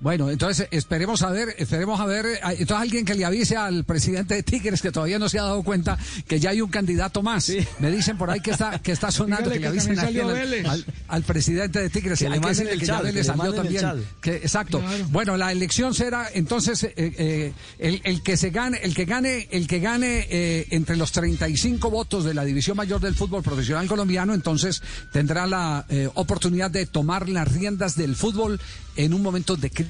Bueno, 0.00 0.30
entonces 0.30 0.66
esperemos 0.70 1.22
a 1.22 1.30
ver, 1.30 1.54
esperemos 1.58 2.00
a 2.00 2.06
ver, 2.06 2.26
entonces 2.42 2.76
alguien 2.76 3.04
que 3.04 3.14
le 3.14 3.24
avise 3.24 3.56
al 3.56 3.84
presidente 3.84 4.34
de 4.34 4.42
Tigres 4.42 4.80
que 4.80 4.90
todavía 4.90 5.18
no 5.18 5.28
se 5.28 5.38
ha 5.38 5.42
dado 5.42 5.62
cuenta 5.62 5.98
que 6.26 6.40
ya 6.40 6.50
hay 6.50 6.60
un 6.62 6.70
candidato 6.70 7.22
más. 7.22 7.52
Me 7.78 7.90
dicen 7.90 8.16
por 8.16 8.30
ahí 8.30 8.40
que 8.40 8.50
está 8.50 8.78
que 8.78 8.92
está 8.92 9.10
sonando 9.10 9.50
Dígale 9.50 9.78
que 9.78 9.84
le 9.84 9.98
avisen 9.98 9.98
a 9.98 10.70
al, 10.70 10.84
al 11.08 11.22
presidente 11.22 11.80
de 11.80 11.90
Tigres. 11.90 12.18
Que 12.18 12.28
le 12.28 12.34
que 12.36 12.40
manden 12.40 12.50
decirle 12.50 12.72
el 12.72 12.80
que 12.80 12.86
ya 12.86 13.00
Vélez 13.00 13.14
le 13.14 13.24
salió 13.24 13.52
también. 13.52 14.04
Que, 14.20 14.36
exacto. 14.36 14.80
Claro. 14.80 15.06
Bueno, 15.10 15.36
la 15.36 15.52
elección 15.52 15.94
será 15.94 16.28
entonces 16.32 16.82
eh, 16.84 16.92
eh, 16.96 17.52
el, 17.78 18.00
el 18.04 18.22
que 18.22 18.36
se 18.36 18.50
gane, 18.50 18.78
el 18.82 18.94
que 18.94 19.04
gane, 19.04 19.48
el 19.50 19.66
que 19.66 19.80
gane 19.80 20.26
eh, 20.30 20.66
entre 20.70 20.96
los 20.96 21.12
35 21.12 21.90
votos 21.90 22.24
de 22.24 22.34
la 22.34 22.44
división 22.44 22.76
mayor 22.76 23.00
del 23.00 23.14
fútbol 23.14 23.42
profesional 23.42 23.86
colombiano, 23.86 24.34
entonces 24.34 24.82
tendrá 25.12 25.46
la 25.46 25.84
eh, 25.88 26.08
oportunidad 26.14 26.70
de 26.70 26.86
tomar 26.86 27.28
las 27.28 27.50
riendas 27.52 27.96
del 27.96 28.16
fútbol 28.16 28.60
en 28.96 29.14
un 29.14 29.22
momento 29.22 29.56
de 29.56 29.70
crisis. 29.70 29.89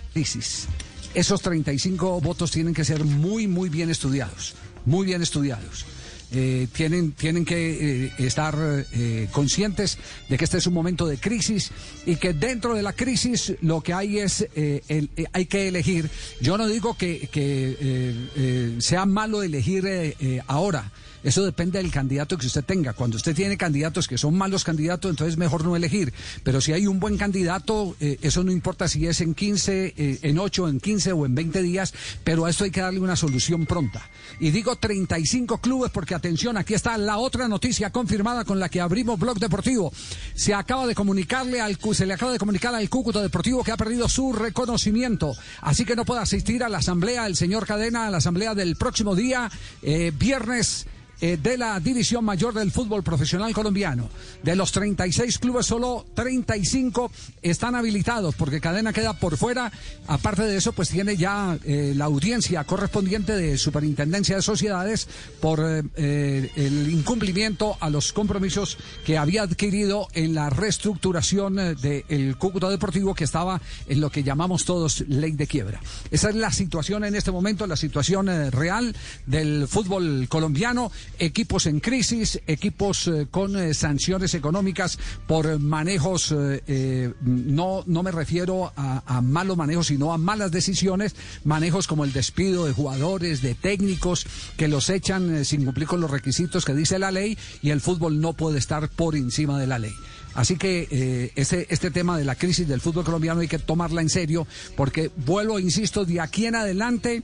Esos 1.14 1.42
35 1.42 2.20
votos 2.20 2.50
tienen 2.50 2.74
que 2.74 2.84
ser 2.84 3.04
muy, 3.04 3.46
muy 3.46 3.68
bien 3.68 3.90
estudiados, 3.90 4.54
muy 4.84 5.06
bien 5.06 5.22
estudiados. 5.22 5.84
Eh, 6.32 6.68
tienen, 6.72 7.10
tienen 7.10 7.44
que 7.44 8.04
eh, 8.06 8.12
estar 8.18 8.54
eh, 8.92 9.28
conscientes 9.32 9.98
de 10.28 10.38
que 10.38 10.44
este 10.44 10.58
es 10.58 10.66
un 10.68 10.74
momento 10.74 11.08
de 11.08 11.18
crisis 11.18 11.72
y 12.06 12.14
que 12.16 12.32
dentro 12.32 12.74
de 12.76 12.82
la 12.82 12.92
crisis 12.92 13.54
lo 13.62 13.80
que 13.80 13.92
hay 13.94 14.20
es 14.20 14.46
el- 14.54 15.10
hay 15.32 15.46
que 15.46 15.66
elegir. 15.66 16.08
Yo 16.40 16.56
no 16.56 16.68
digo 16.68 16.96
que, 16.96 18.76
sea 18.78 19.06
malo 19.06 19.42
elegir 19.42 20.14
ahora. 20.46 20.92
Eso 21.22 21.44
depende 21.44 21.78
del 21.78 21.90
candidato 21.90 22.38
que 22.38 22.46
usted 22.46 22.64
tenga. 22.64 22.92
Cuando 22.92 23.16
usted 23.16 23.34
tiene 23.34 23.56
candidatos 23.56 24.08
que 24.08 24.18
son 24.18 24.36
malos 24.36 24.64
candidatos, 24.64 25.10
entonces 25.10 25.36
mejor 25.36 25.64
no 25.64 25.76
elegir. 25.76 26.12
Pero 26.42 26.60
si 26.60 26.72
hay 26.72 26.86
un 26.86 27.00
buen 27.00 27.16
candidato, 27.16 27.96
eh, 28.00 28.18
eso 28.22 28.42
no 28.42 28.52
importa 28.52 28.88
si 28.88 29.06
es 29.06 29.20
en 29.20 29.34
15, 29.34 29.94
eh, 29.96 30.18
en 30.22 30.38
8, 30.38 30.68
en 30.68 30.80
15 30.80 31.12
o 31.12 31.26
en 31.26 31.34
20 31.34 31.62
días, 31.62 31.94
pero 32.24 32.44
a 32.44 32.50
esto 32.50 32.64
hay 32.64 32.70
que 32.70 32.80
darle 32.80 33.00
una 33.00 33.16
solución 33.16 33.66
pronta. 33.66 34.08
Y 34.38 34.50
digo 34.50 34.76
35 34.76 35.58
clubes 35.58 35.90
porque 35.90 36.14
atención, 36.14 36.56
aquí 36.56 36.74
está 36.74 36.96
la 36.96 37.18
otra 37.18 37.48
noticia 37.48 37.90
confirmada 37.90 38.44
con 38.44 38.58
la 38.58 38.68
que 38.68 38.80
abrimos 38.80 39.18
Blog 39.18 39.38
Deportivo. 39.38 39.92
Se 40.34 40.54
acaba 40.54 40.86
de 40.86 40.94
comunicarle 40.94 41.60
al 41.60 41.78
se 41.92 42.06
le 42.06 42.14
acaba 42.14 42.32
de 42.32 42.38
comunicar 42.38 42.74
al 42.74 42.88
Cúcuta 42.88 43.20
Deportivo 43.20 43.64
que 43.64 43.72
ha 43.72 43.76
perdido 43.76 44.08
su 44.08 44.32
reconocimiento, 44.32 45.32
así 45.60 45.84
que 45.84 45.96
no 45.96 46.04
puede 46.04 46.20
asistir 46.20 46.62
a 46.62 46.68
la 46.68 46.78
asamblea 46.78 47.26
el 47.26 47.36
señor 47.36 47.66
Cadena, 47.66 48.06
a 48.06 48.10
la 48.10 48.18
asamblea 48.18 48.54
del 48.54 48.76
próximo 48.76 49.14
día, 49.14 49.50
eh, 49.82 50.12
viernes 50.16 50.86
eh, 51.20 51.38
de 51.40 51.58
la 51.58 51.78
División 51.80 52.24
Mayor 52.24 52.54
del 52.54 52.70
Fútbol 52.70 53.02
Profesional 53.02 53.52
Colombiano. 53.52 54.08
De 54.42 54.56
los 54.56 54.72
36 54.72 55.38
clubes, 55.38 55.66
solo 55.66 56.06
35 56.14 57.10
están 57.42 57.74
habilitados 57.74 58.34
porque 58.34 58.60
Cadena 58.60 58.92
queda 58.92 59.12
por 59.12 59.36
fuera. 59.36 59.70
Aparte 60.06 60.42
de 60.42 60.56
eso, 60.56 60.72
pues 60.72 60.88
tiene 60.88 61.18
ya 61.18 61.58
eh, 61.64 61.92
la 61.94 62.06
audiencia 62.06 62.64
correspondiente 62.64 63.36
de 63.36 63.58
Superintendencia 63.58 64.36
de 64.36 64.42
Sociedades 64.42 65.08
por 65.40 65.60
eh, 65.60 66.50
el 66.56 66.90
incumplimiento 66.90 67.76
a 67.80 67.90
los 67.90 68.14
compromisos 68.14 68.78
que 69.04 69.18
había 69.18 69.42
adquirido 69.42 70.08
en 70.14 70.34
la 70.34 70.48
reestructuración 70.48 71.56
del 71.56 72.36
Cúcuta 72.38 72.70
Deportivo 72.70 73.14
que 73.14 73.24
estaba 73.24 73.60
en 73.88 74.00
lo 74.00 74.10
que 74.10 74.22
llamamos 74.22 74.64
todos 74.64 75.04
ley 75.08 75.32
de 75.32 75.46
quiebra. 75.46 75.80
Esa 76.10 76.30
es 76.30 76.34
la 76.36 76.50
situación 76.50 77.04
en 77.04 77.14
este 77.14 77.30
momento, 77.30 77.66
la 77.66 77.76
situación 77.76 78.28
real 78.50 78.96
del 79.26 79.68
fútbol 79.68 80.26
colombiano. 80.28 80.90
Equipos 81.22 81.66
en 81.66 81.80
crisis, 81.80 82.40
equipos 82.46 83.06
eh, 83.06 83.26
con 83.30 83.56
eh, 83.56 83.74
sanciones 83.74 84.34
económicas 84.34 84.98
por 85.26 85.58
manejos, 85.58 86.34
eh, 86.36 87.12
no, 87.20 87.84
no 87.86 88.02
me 88.02 88.10
refiero 88.10 88.72
a, 88.74 89.02
a 89.06 89.20
malos 89.20 89.56
manejos, 89.56 89.88
sino 89.88 90.12
a 90.12 90.18
malas 90.18 90.50
decisiones, 90.50 91.14
manejos 91.44 91.86
como 91.86 92.04
el 92.04 92.12
despido 92.12 92.64
de 92.64 92.72
jugadores, 92.72 93.42
de 93.42 93.54
técnicos, 93.54 94.26
que 94.56 94.66
los 94.66 94.88
echan 94.88 95.44
sin 95.44 95.64
cumplir 95.64 95.86
con 95.86 96.00
los 96.00 96.10
requisitos 96.10 96.64
que 96.64 96.74
dice 96.74 96.98
la 96.98 97.10
ley 97.10 97.36
y 97.62 97.70
el 97.70 97.80
fútbol 97.80 98.20
no 98.20 98.32
puede 98.32 98.58
estar 98.58 98.88
por 98.88 99.14
encima 99.14 99.58
de 99.60 99.66
la 99.66 99.78
ley. 99.78 99.92
Así 100.34 100.56
que 100.56 100.86
eh, 100.90 101.32
este, 101.34 101.66
este 101.70 101.90
tema 101.90 102.16
de 102.16 102.24
la 102.24 102.36
crisis 102.36 102.66
del 102.68 102.80
fútbol 102.80 103.04
colombiano 103.04 103.40
hay 103.40 103.48
que 103.48 103.58
tomarla 103.58 104.00
en 104.00 104.08
serio, 104.08 104.46
porque 104.76 105.10
vuelvo, 105.16 105.58
insisto, 105.58 106.04
de 106.04 106.20
aquí 106.20 106.46
en 106.46 106.54
adelante 106.54 107.22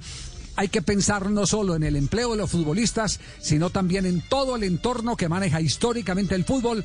hay 0.57 0.69
que 0.69 0.83
pensar 0.83 1.31
no 1.31 1.47
solo 1.47 1.77
en 1.77 1.83
el 1.83 1.97
empleo 1.97 2.33
de 2.33 2.39
los 2.39 2.51
futbolistas, 2.51 3.21
sino 3.41 3.71
también 3.71 4.07
en 4.07 4.23
todo 4.23 4.57
el 4.57 4.65
entorno 4.65 5.17
que 5.17 5.29
maneja 5.29 5.61
históricamente 5.61 6.35
el 6.35 6.45
fútbol 6.45 6.85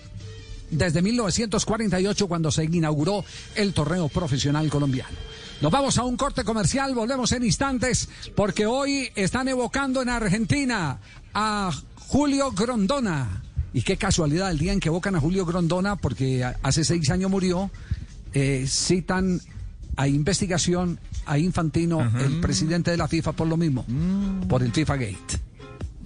desde 0.70 1.02
1948 1.02 2.28
cuando 2.28 2.52
se 2.52 2.64
inauguró 2.66 3.24
el 3.56 3.74
torneo 3.74 4.10
profesional 4.10 4.70
colombiano. 4.70 5.18
Nos 5.62 5.72
vamos 5.72 5.98
a 5.98 6.04
un 6.04 6.18
corte 6.18 6.44
comercial, 6.44 6.96
volvemos 6.96 7.32
en 7.34 7.44
instantes 7.44 8.10
porque 8.36 8.66
hoy 8.66 9.10
están 9.16 9.48
evocando 9.48 10.02
en 10.02 10.10
Argentina 10.10 11.00
a 11.34 11.72
Julio 12.08 12.52
Grondona. 12.52 13.44
Y 13.74 13.84
qué 13.84 13.96
casualidad, 13.96 14.52
el 14.52 14.58
día 14.58 14.74
en 14.74 14.82
que 14.82 14.90
evocan 14.90 15.16
a 15.16 15.22
Julio 15.22 15.46
Grondona, 15.46 15.96
porque 15.96 16.44
hace 16.62 16.84
seis 16.84 17.10
años 17.10 17.32
murió, 17.32 17.72
eh, 18.34 18.66
citan 18.68 19.40
a 19.96 20.08
investigación 20.08 21.00
a 21.26 21.38
Infantino, 21.38 22.02
el 22.20 22.40
presidente 22.40 22.92
de 22.92 22.98
la 22.98 23.08
FIFA, 23.08 23.34
por 23.34 23.48
lo 23.48 23.58
mismo, 23.58 23.86
por 24.48 24.64
el 24.64 24.72
FIFA 24.72 24.96
Gate. 24.96 25.40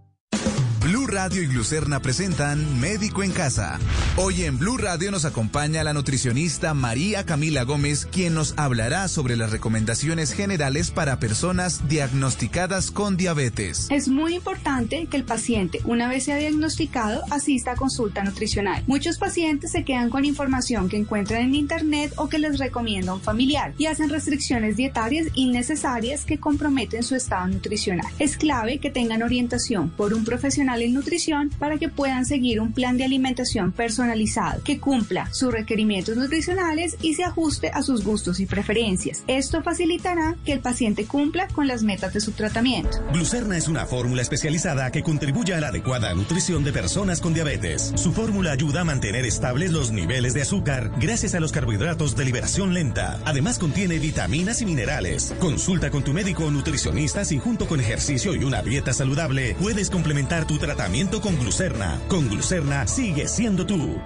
Radio 1.11 1.43
y 1.43 1.47
Glucerna 1.47 2.01
presentan 2.01 2.79
Médico 2.79 3.21
en 3.21 3.31
Casa. 3.31 3.79
Hoy 4.15 4.43
en 4.43 4.57
Blue 4.57 4.77
Radio 4.77 5.11
nos 5.11 5.25
acompaña 5.25 5.83
la 5.83 5.91
nutricionista 5.91 6.73
María 6.73 7.25
Camila 7.25 7.63
Gómez, 7.63 8.07
quien 8.09 8.33
nos 8.33 8.53
hablará 8.57 9.09
sobre 9.09 9.35
las 9.35 9.51
recomendaciones 9.51 10.31
generales 10.31 10.89
para 10.89 11.19
personas 11.19 11.85
diagnosticadas 11.89 12.91
con 12.91 13.17
diabetes. 13.17 13.87
Es 13.89 14.07
muy 14.07 14.35
importante 14.35 15.05
que 15.07 15.17
el 15.17 15.25
paciente, 15.25 15.81
una 15.83 16.07
vez 16.07 16.23
sea 16.23 16.37
diagnosticado, 16.37 17.23
asista 17.29 17.73
a 17.73 17.75
consulta 17.75 18.23
nutricional. 18.23 18.81
Muchos 18.87 19.17
pacientes 19.17 19.73
se 19.73 19.83
quedan 19.83 20.09
con 20.09 20.23
información 20.23 20.87
que 20.87 20.95
encuentran 20.95 21.41
en 21.41 21.55
Internet 21.55 22.13
o 22.15 22.29
que 22.29 22.39
les 22.39 22.57
recomienda 22.57 23.13
un 23.13 23.21
familiar 23.21 23.73
y 23.77 23.87
hacen 23.87 24.09
restricciones 24.09 24.77
dietarias 24.77 25.27
innecesarias 25.33 26.23
que 26.23 26.39
comprometen 26.39 27.03
su 27.03 27.15
estado 27.15 27.47
nutricional. 27.47 28.07
Es 28.17 28.37
clave 28.37 28.77
que 28.79 28.89
tengan 28.89 29.23
orientación 29.23 29.89
por 29.89 30.13
un 30.13 30.23
profesional 30.23 30.81
en 30.81 30.93
nutrición 30.93 31.00
para 31.59 31.77
que 31.77 31.89
puedan 31.89 32.25
seguir 32.25 32.59
un 32.59 32.73
plan 32.73 32.97
de 32.97 33.03
alimentación 33.03 33.71
personalizado 33.71 34.61
que 34.63 34.79
cumpla 34.79 35.27
sus 35.33 35.51
requerimientos 35.51 36.15
nutricionales 36.15 36.95
y 37.01 37.15
se 37.15 37.23
ajuste 37.23 37.69
a 37.73 37.81
sus 37.81 38.03
gustos 38.03 38.39
y 38.39 38.45
preferencias. 38.45 39.23
Esto 39.27 39.63
facilitará 39.63 40.35
que 40.45 40.53
el 40.53 40.59
paciente 40.59 41.05
cumpla 41.05 41.47
con 41.47 41.67
las 41.67 41.83
metas 41.83 42.13
de 42.13 42.21
su 42.21 42.31
tratamiento. 42.31 42.97
Glucerna 43.13 43.57
es 43.57 43.67
una 43.67 43.85
fórmula 43.85 44.21
especializada 44.21 44.91
que 44.91 45.03
contribuye 45.03 45.53
a 45.53 45.59
la 45.59 45.69
adecuada 45.69 46.13
nutrición 46.13 46.63
de 46.63 46.71
personas 46.71 47.19
con 47.19 47.33
diabetes. 47.33 47.93
Su 47.95 48.13
fórmula 48.13 48.51
ayuda 48.51 48.81
a 48.81 48.85
mantener 48.85 49.25
estables 49.25 49.71
los 49.71 49.91
niveles 49.91 50.33
de 50.33 50.43
azúcar 50.43 50.91
gracias 50.99 51.35
a 51.35 51.39
los 51.39 51.51
carbohidratos 51.51 52.15
de 52.15 52.25
liberación 52.25 52.73
lenta. 52.73 53.19
Además 53.25 53.59
contiene 53.59 53.99
vitaminas 53.99 54.61
y 54.61 54.65
minerales. 54.65 55.33
Consulta 55.39 55.89
con 55.89 56.03
tu 56.03 56.13
médico 56.13 56.45
o 56.45 56.51
nutricionista 56.51 57.25
si 57.25 57.39
junto 57.39 57.67
con 57.67 57.79
ejercicio 57.79 58.35
y 58.35 58.43
una 58.43 58.61
dieta 58.61 58.93
saludable 58.93 59.55
puedes 59.59 59.89
complementar 59.89 60.45
tu 60.45 60.57
tratamiento 60.57 60.90
con 61.21 61.39
glucerna. 61.39 62.01
Con 62.09 62.27
glucerna 62.27 62.85
sigue 62.85 63.25
siendo 63.25 63.65
tú. 63.65 63.97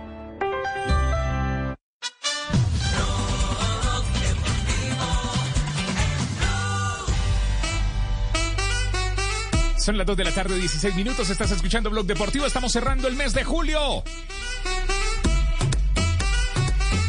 Son 9.77 9.97
las 9.97 10.05
2 10.05 10.17
de 10.17 10.23
la 10.23 10.31
tarde, 10.31 10.57
16 10.57 10.95
minutos. 10.95 11.29
Estás 11.29 11.51
escuchando 11.51 11.89
Blog 11.89 12.05
Deportivo. 12.05 12.45
Estamos 12.45 12.71
cerrando 12.71 13.07
el 13.07 13.15
mes 13.15 13.33
de 13.33 13.43
julio. 13.43 14.03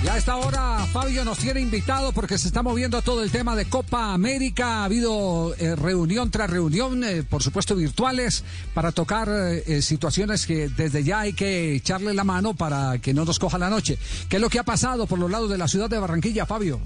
Y 0.07 0.09
a 0.09 0.17
esta 0.19 0.37
hora 0.37 0.87
Fabio 0.93 1.25
nos 1.25 1.39
tiene 1.39 1.61
invitado 1.61 2.13
porque 2.13 2.39
se 2.39 2.47
está 2.47 2.63
moviendo 2.63 3.03
todo 3.03 3.25
el 3.25 3.33
tema 3.33 3.57
de 3.57 3.65
Copa 3.65 4.13
América. 4.13 4.83
Ha 4.83 4.85
habido 4.85 5.53
eh, 5.59 5.75
reunión 5.75 6.31
tras 6.31 6.49
reunión, 6.49 7.03
eh, 7.03 7.25
por 7.25 7.43
supuesto 7.43 7.75
virtuales, 7.75 8.45
para 8.73 8.93
tocar 8.93 9.29
eh, 9.29 9.83
situaciones 9.83 10.47
que 10.47 10.69
desde 10.69 11.03
ya 11.03 11.21
hay 11.21 11.33
que 11.33 11.75
echarle 11.75 12.15
la 12.15 12.23
mano 12.23 12.55
para 12.55 12.99
que 12.99 13.13
no 13.13 13.25
nos 13.25 13.41
coja 13.41 13.59
la 13.59 13.69
noche. 13.69 13.99
¿Qué 14.29 14.37
es 14.37 14.43
lo 14.43 14.49
que 14.49 14.61
ha 14.61 14.63
pasado 14.63 15.09
por 15.09 15.19
los 15.19 15.29
lados 15.29 15.51
de 15.51 15.59
la 15.59 15.67
ciudad 15.67 15.91
de 15.91 15.99
Barranquilla, 15.99 16.47
Fabio? 16.47 16.81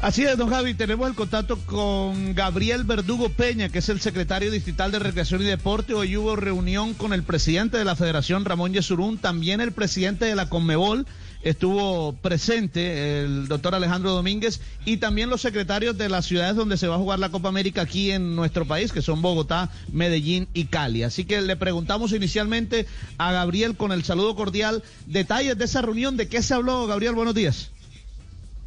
Así 0.00 0.24
es, 0.24 0.36
don 0.36 0.48
Javi, 0.48 0.74
tenemos 0.74 1.08
el 1.08 1.14
contacto 1.14 1.58
con 1.58 2.34
Gabriel 2.34 2.82
Verdugo 2.84 3.30
Peña, 3.30 3.68
que 3.68 3.78
es 3.78 3.88
el 3.88 4.00
secretario 4.00 4.50
distrital 4.50 4.90
de 4.90 4.98
Recreación 4.98 5.42
y 5.42 5.44
Deporte. 5.44 5.94
Hoy 5.94 6.16
hubo 6.16 6.34
reunión 6.34 6.94
con 6.94 7.12
el 7.12 7.22
presidente 7.22 7.78
de 7.78 7.84
la 7.84 7.94
Federación, 7.96 8.44
Ramón 8.44 8.72
Yesurún, 8.72 9.18
también 9.18 9.60
el 9.60 9.70
presidente 9.70 10.24
de 10.24 10.34
la 10.34 10.48
Conmebol, 10.48 11.06
estuvo 11.42 12.14
presente 12.14 13.20
el 13.20 13.48
doctor 13.48 13.74
Alejandro 13.74 14.10
Domínguez 14.10 14.60
y 14.84 14.96
también 14.96 15.30
los 15.30 15.40
secretarios 15.40 15.96
de 15.96 16.08
las 16.08 16.26
ciudades 16.26 16.56
donde 16.56 16.76
se 16.76 16.88
va 16.88 16.96
a 16.96 16.98
jugar 16.98 17.18
la 17.18 17.30
Copa 17.30 17.48
América 17.48 17.82
aquí 17.82 18.10
en 18.10 18.34
nuestro 18.34 18.64
país, 18.64 18.92
que 18.92 19.02
son 19.02 19.22
Bogotá, 19.22 19.70
Medellín 19.92 20.48
y 20.54 20.66
Cali. 20.66 21.02
Así 21.02 21.24
que 21.24 21.40
le 21.40 21.56
preguntamos 21.56 22.12
inicialmente 22.12 22.86
a 23.18 23.32
Gabriel 23.32 23.76
con 23.76 23.92
el 23.92 24.04
saludo 24.04 24.34
cordial 24.34 24.82
detalles 25.06 25.56
de 25.58 25.64
esa 25.64 25.82
reunión, 25.82 26.16
de 26.16 26.28
qué 26.28 26.42
se 26.42 26.54
habló, 26.54 26.86
Gabriel, 26.86 27.14
buenos 27.14 27.34
días. 27.34 27.70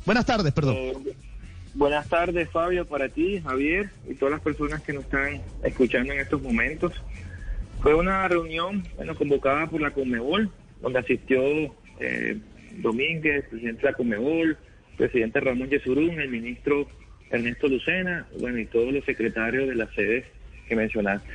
Buenas 0.05 0.25
tardes, 0.25 0.51
perdón. 0.53 0.75
Eh, 0.77 0.93
buenas 1.73 2.07
tardes, 2.07 2.49
Fabio, 2.49 2.85
para 2.87 3.09
ti, 3.09 3.39
Javier 3.39 3.89
y 4.09 4.15
todas 4.15 4.31
las 4.31 4.41
personas 4.41 4.81
que 4.81 4.93
nos 4.93 5.03
están 5.03 5.41
escuchando 5.63 6.13
en 6.13 6.19
estos 6.19 6.41
momentos. 6.41 6.93
Fue 7.81 7.95
una 7.95 8.27
reunión 8.27 8.87
bueno, 8.95 9.15
convocada 9.15 9.67
por 9.67 9.81
la 9.81 9.91
Conmebol, 9.91 10.51
donde 10.81 10.99
asistió 10.99 11.41
eh, 11.99 12.39
Domínguez, 12.81 13.45
presidente 13.45 13.81
de 13.81 13.91
la 13.91 13.97
Conmebol, 13.97 14.57
presidente 14.97 15.39
Ramón 15.39 15.69
Yesurún, 15.69 16.19
el 16.19 16.29
ministro 16.29 16.87
Ernesto 17.29 17.67
Lucena, 17.67 18.27
bueno, 18.39 18.59
y 18.59 18.65
todos 18.65 18.93
los 18.93 19.05
secretarios 19.05 19.67
de 19.67 19.75
las 19.75 19.93
sedes 19.93 20.25
que 20.67 20.75
mencionaste. 20.75 21.29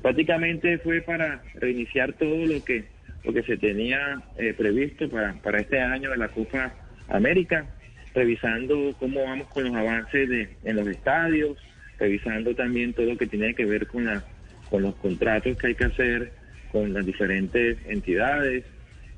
Prácticamente 0.00 0.78
fue 0.78 1.00
para 1.02 1.42
reiniciar 1.54 2.14
todo 2.14 2.46
lo 2.46 2.64
que 2.64 2.84
lo 3.24 3.32
que 3.32 3.42
se 3.44 3.56
tenía 3.56 4.20
eh, 4.36 4.52
previsto 4.52 5.08
para, 5.08 5.34
para 5.34 5.60
este 5.60 5.80
año 5.80 6.10
de 6.10 6.16
la 6.16 6.26
Copa 6.28 6.74
América 7.08 7.66
revisando 8.14 8.94
cómo 8.98 9.24
vamos 9.24 9.48
con 9.48 9.64
los 9.64 9.74
avances 9.74 10.28
de, 10.28 10.48
en 10.64 10.76
los 10.76 10.86
estadios, 10.86 11.56
revisando 11.98 12.54
también 12.54 12.92
todo 12.92 13.06
lo 13.06 13.16
que 13.16 13.26
tiene 13.26 13.54
que 13.54 13.64
ver 13.64 13.86
con, 13.86 14.04
la, 14.04 14.22
con 14.70 14.82
los 14.82 14.94
contratos 14.96 15.56
que 15.56 15.68
hay 15.68 15.74
que 15.74 15.84
hacer 15.84 16.32
con 16.70 16.92
las 16.92 17.04
diferentes 17.04 17.78
entidades. 17.86 18.64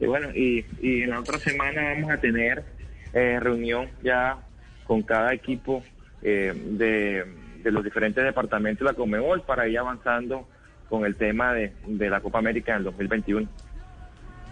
Y 0.01 0.07
bueno, 0.07 0.31
y, 0.35 0.65
y 0.81 1.03
en 1.03 1.11
la 1.11 1.21
otra 1.21 1.39
semana 1.39 1.95
vamos 1.95 2.11
a 2.11 2.19
tener 2.19 2.65
eh, 3.13 3.39
reunión 3.41 3.89
ya 4.03 4.39
con 4.87 5.03
cada 5.03 5.33
equipo 5.33 5.83
eh, 6.23 6.53
de, 6.55 7.25
de 7.63 7.71
los 7.71 7.85
diferentes 7.85 8.23
departamentos 8.23 8.81
de 8.81 8.93
la 8.93 8.97
Comebol 8.97 9.43
para 9.43 9.69
ir 9.69 9.79
avanzando 9.79 10.49
con 10.89 11.05
el 11.05 11.17
tema 11.17 11.53
de, 11.55 11.73
de 11.87 12.11
la 12.11 12.21
Copa 12.21 12.39
América 12.39 12.73
en 12.73 12.79
el 12.79 12.85
2021. 12.85 13.49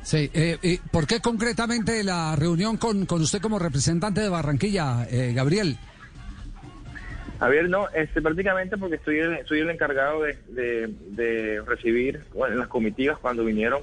Sí, 0.02 0.30
eh, 0.34 0.58
eh, 0.62 0.78
¿por 0.90 1.06
qué 1.06 1.20
concretamente 1.20 2.02
la 2.02 2.34
reunión 2.34 2.76
con, 2.76 3.06
con 3.06 3.22
usted 3.22 3.40
como 3.40 3.58
representante 3.58 4.20
de 4.20 4.28
Barranquilla, 4.28 5.06
eh, 5.08 5.32
Gabriel? 5.32 5.76
Javier, 7.38 7.68
no, 7.68 7.88
este, 7.90 8.20
prácticamente 8.20 8.76
porque 8.76 8.96
estoy 8.96 9.18
el, 9.18 9.46
soy 9.46 9.60
el 9.60 9.70
encargado 9.70 10.22
de, 10.22 10.38
de, 10.48 10.94
de 11.10 11.60
recibir 11.62 12.20
bueno, 12.34 12.56
las 12.56 12.68
comitivas 12.68 13.18
cuando 13.18 13.44
vinieron 13.44 13.82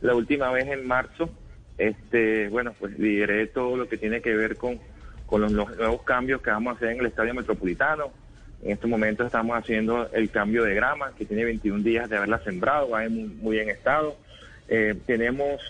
la 0.00 0.14
última 0.14 0.50
vez 0.50 0.66
en 0.68 0.86
marzo. 0.86 1.30
Este, 1.76 2.48
bueno, 2.48 2.74
pues 2.78 2.98
lideré 2.98 3.46
todo 3.46 3.76
lo 3.76 3.88
que 3.88 3.96
tiene 3.96 4.20
que 4.20 4.34
ver 4.34 4.56
con, 4.56 4.78
con 5.26 5.42
los, 5.42 5.52
nuevos 5.52 6.02
cambios 6.02 6.42
que 6.42 6.50
vamos 6.50 6.72
a 6.72 6.76
hacer 6.76 6.90
en 6.90 7.00
el 7.00 7.06
Estadio 7.06 7.34
Metropolitano. 7.34 8.10
En 8.62 8.72
estos 8.72 8.90
momentos 8.90 9.26
estamos 9.26 9.56
haciendo 9.56 10.10
el 10.12 10.30
cambio 10.30 10.64
de 10.64 10.74
grama, 10.74 11.12
que 11.16 11.24
tiene 11.24 11.44
21 11.44 11.84
días 11.84 12.10
de 12.10 12.16
haberla 12.16 12.40
sembrado, 12.40 12.90
va 12.90 13.04
en 13.04 13.38
muy, 13.38 13.56
bien 13.56 13.70
estado. 13.70 14.16
Eh, 14.68 14.96
tenemos 15.06 15.60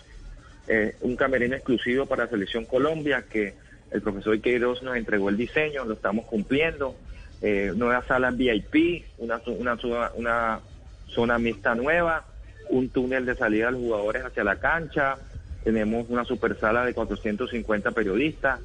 eh, 0.68 0.96
un 1.02 1.16
camerino 1.16 1.54
exclusivo 1.54 2.06
para 2.06 2.24
la 2.24 2.30
Selección 2.30 2.64
Colombia 2.64 3.24
que 3.30 3.54
el 3.90 4.02
profesor 4.02 4.40
Queiroz 4.40 4.82
nos 4.82 4.96
entregó 4.96 5.28
el 5.28 5.36
diseño, 5.36 5.84
lo 5.84 5.94
estamos 5.94 6.24
cumpliendo. 6.26 6.94
Eh, 7.40 7.72
nuevas 7.76 8.06
salas 8.06 8.36
VIP, 8.36 9.04
una, 9.18 9.40
una, 9.46 9.78
una 10.14 10.60
zona 11.08 11.38
mixta 11.38 11.74
nueva, 11.74 12.24
un 12.70 12.88
túnel 12.90 13.26
de 13.26 13.34
salida 13.34 13.66
de 13.66 13.72
los 13.72 13.80
jugadores 13.80 14.24
hacia 14.24 14.44
la 14.44 14.56
cancha, 14.56 15.16
tenemos 15.64 16.08
una 16.08 16.24
super 16.24 16.58
sala 16.58 16.84
de 16.84 16.94
450 16.94 17.90
periodistas, 17.92 18.60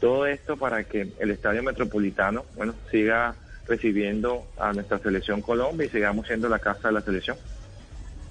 todo 0.00 0.26
esto 0.26 0.56
para 0.56 0.84
que 0.84 1.12
el 1.18 1.30
Estadio 1.30 1.62
Metropolitano, 1.62 2.44
bueno, 2.56 2.74
siga 2.90 3.34
recibiendo 3.66 4.46
a 4.58 4.72
nuestra 4.72 4.98
selección 4.98 5.42
Colombia 5.42 5.86
y 5.86 5.90
sigamos 5.90 6.26
siendo 6.26 6.48
la 6.48 6.58
casa 6.58 6.88
de 6.88 6.94
la 6.94 7.00
selección. 7.00 7.36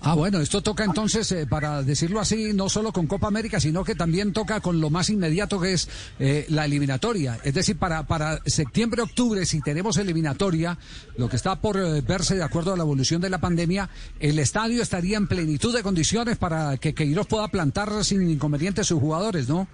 Ah, 0.01 0.13
bueno, 0.13 0.39
esto 0.39 0.61
toca 0.61 0.83
entonces, 0.83 1.31
eh, 1.31 1.47
para 1.47 1.81
decirlo 1.81 2.19
así, 2.19 2.53
no 2.53 2.69
solo 2.69 2.91
con 2.91 3.07
Copa 3.07 3.25
América, 3.27 3.59
sino 3.59 3.83
que 3.83 3.95
también 3.95 4.33
toca 4.33 4.59
con 4.59 4.79
lo 4.79 4.91
más 4.91 5.09
inmediato 5.09 5.59
que 5.59 5.73
es 5.73 5.89
eh, 6.19 6.45
la 6.49 6.65
eliminatoria. 6.65 7.39
Es 7.43 7.55
decir, 7.55 7.79
para, 7.79 8.03
para 8.03 8.39
septiembre, 8.45 9.01
octubre, 9.01 9.43
si 9.47 9.61
tenemos 9.61 9.97
eliminatoria, 9.97 10.77
lo 11.17 11.27
que 11.27 11.35
está 11.35 11.55
por 11.55 11.77
eh, 11.77 12.01
verse 12.01 12.35
de 12.35 12.43
acuerdo 12.43 12.73
a 12.73 12.77
la 12.77 12.83
evolución 12.83 13.19
de 13.19 13.31
la 13.31 13.39
pandemia, 13.39 13.89
el 14.19 14.37
estadio 14.37 14.83
estaría 14.83 15.17
en 15.17 15.25
plenitud 15.27 15.75
de 15.75 15.81
condiciones 15.81 16.37
para 16.37 16.77
que 16.77 16.93
Queiroz 16.93 17.25
pueda 17.25 17.47
plantar 17.47 17.89
sin 18.03 18.29
inconveniente 18.29 18.81
a 18.81 18.83
sus 18.83 18.99
jugadores, 18.99 19.49
¿no? 19.49 19.67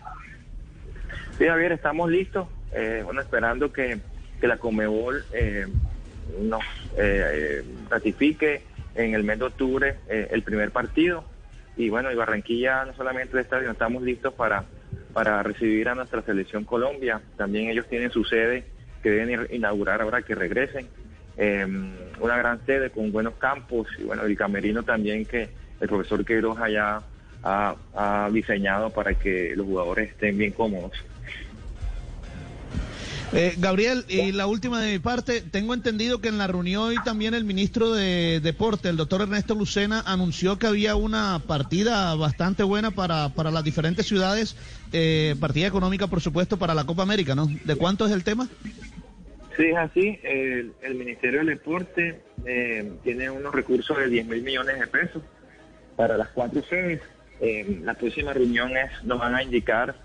Sí, 1.37 1.45
Javier, 1.45 1.73
estamos 1.73 2.09
listos. 2.09 2.47
eh, 2.73 3.01
bueno, 3.03 3.19
esperando 3.19 3.73
que, 3.73 3.99
que 4.39 4.47
la 4.47 4.57
Comebol 4.57 5.25
nos 6.41 6.63
ratifique 7.89 8.63
en 8.95 9.13
el 9.13 9.23
mes 9.23 9.39
de 9.39 9.45
octubre 9.45 9.95
eh, 10.09 10.27
el 10.31 10.43
primer 10.43 10.71
partido. 10.71 11.23
Y 11.77 11.89
bueno, 11.89 12.11
y 12.11 12.15
Barranquilla 12.15 12.85
no 12.85 12.93
solamente 12.93 13.33
el 13.33 13.43
estadio, 13.43 13.71
estamos 13.71 14.03
listos 14.03 14.33
para, 14.33 14.65
para 15.13 15.41
recibir 15.43 15.89
a 15.89 15.95
nuestra 15.95 16.21
selección 16.21 16.63
Colombia. 16.65 17.21
También 17.37 17.69
ellos 17.69 17.87
tienen 17.87 18.11
su 18.11 18.23
sede 18.23 18.65
que 19.01 19.09
deben 19.09 19.47
inaugurar 19.51 20.01
ahora 20.01 20.21
que 20.21 20.35
regresen. 20.35 20.87
Eh, 21.37 21.65
una 22.19 22.37
gran 22.37 22.63
sede 22.65 22.89
con 22.89 23.11
buenos 23.11 23.35
campos 23.35 23.87
y 23.97 24.03
bueno, 24.03 24.23
el 24.23 24.37
camerino 24.37 24.83
también 24.83 25.25
que 25.25 25.49
el 25.79 25.87
profesor 25.87 26.23
Queiroz 26.25 26.59
allá 26.59 27.01
ha 27.43 28.29
diseñado 28.31 28.91
para 28.91 29.15
que 29.15 29.55
los 29.55 29.65
jugadores 29.65 30.09
estén 30.09 30.37
bien 30.37 30.51
cómodos. 30.51 30.91
Eh, 33.33 33.55
Gabriel, 33.57 34.03
y 34.09 34.33
la 34.33 34.45
última 34.45 34.81
de 34.81 34.91
mi 34.91 34.99
parte, 34.99 35.41
tengo 35.41 35.73
entendido 35.73 36.19
que 36.19 36.27
en 36.27 36.37
la 36.37 36.47
reunión 36.47 36.83
hoy 36.83 36.97
también 37.05 37.33
el 37.33 37.45
ministro 37.45 37.93
de 37.93 38.41
Deporte, 38.41 38.89
el 38.89 38.97
doctor 38.97 39.21
Ernesto 39.21 39.55
Lucena, 39.55 40.03
anunció 40.05 40.59
que 40.59 40.67
había 40.67 40.95
una 40.95 41.39
partida 41.47 42.13
bastante 42.15 42.63
buena 42.63 42.91
para, 42.91 43.29
para 43.29 43.49
las 43.49 43.63
diferentes 43.63 44.05
ciudades, 44.05 44.57
eh, 44.91 45.35
partida 45.39 45.67
económica, 45.67 46.07
por 46.07 46.19
supuesto, 46.19 46.57
para 46.57 46.73
la 46.73 46.83
Copa 46.83 47.03
América, 47.03 47.33
¿no? 47.33 47.47
¿De 47.63 47.75
cuánto 47.77 48.05
es 48.05 48.11
el 48.11 48.25
tema? 48.25 48.49
Sí, 49.55 49.63
es 49.63 49.77
así. 49.77 50.19
El, 50.23 50.73
el 50.81 50.95
Ministerio 50.95 51.39
del 51.39 51.47
Deporte 51.47 52.21
eh, 52.45 52.91
tiene 53.03 53.29
unos 53.29 53.55
recursos 53.55 53.97
de 53.97 54.09
10 54.09 54.27
mil 54.27 54.41
millones 54.41 54.77
de 54.77 54.87
pesos 54.87 55.23
para 55.95 56.17
las 56.17 56.29
cuatro 56.29 56.61
sedes. 56.63 57.01
Eh, 57.39 57.79
la 57.83 57.93
próxima 57.93 58.33
reunión 58.33 58.75
es, 58.75 59.03
nos 59.03 59.19
van 59.19 59.35
a 59.35 59.43
indicar 59.43 59.95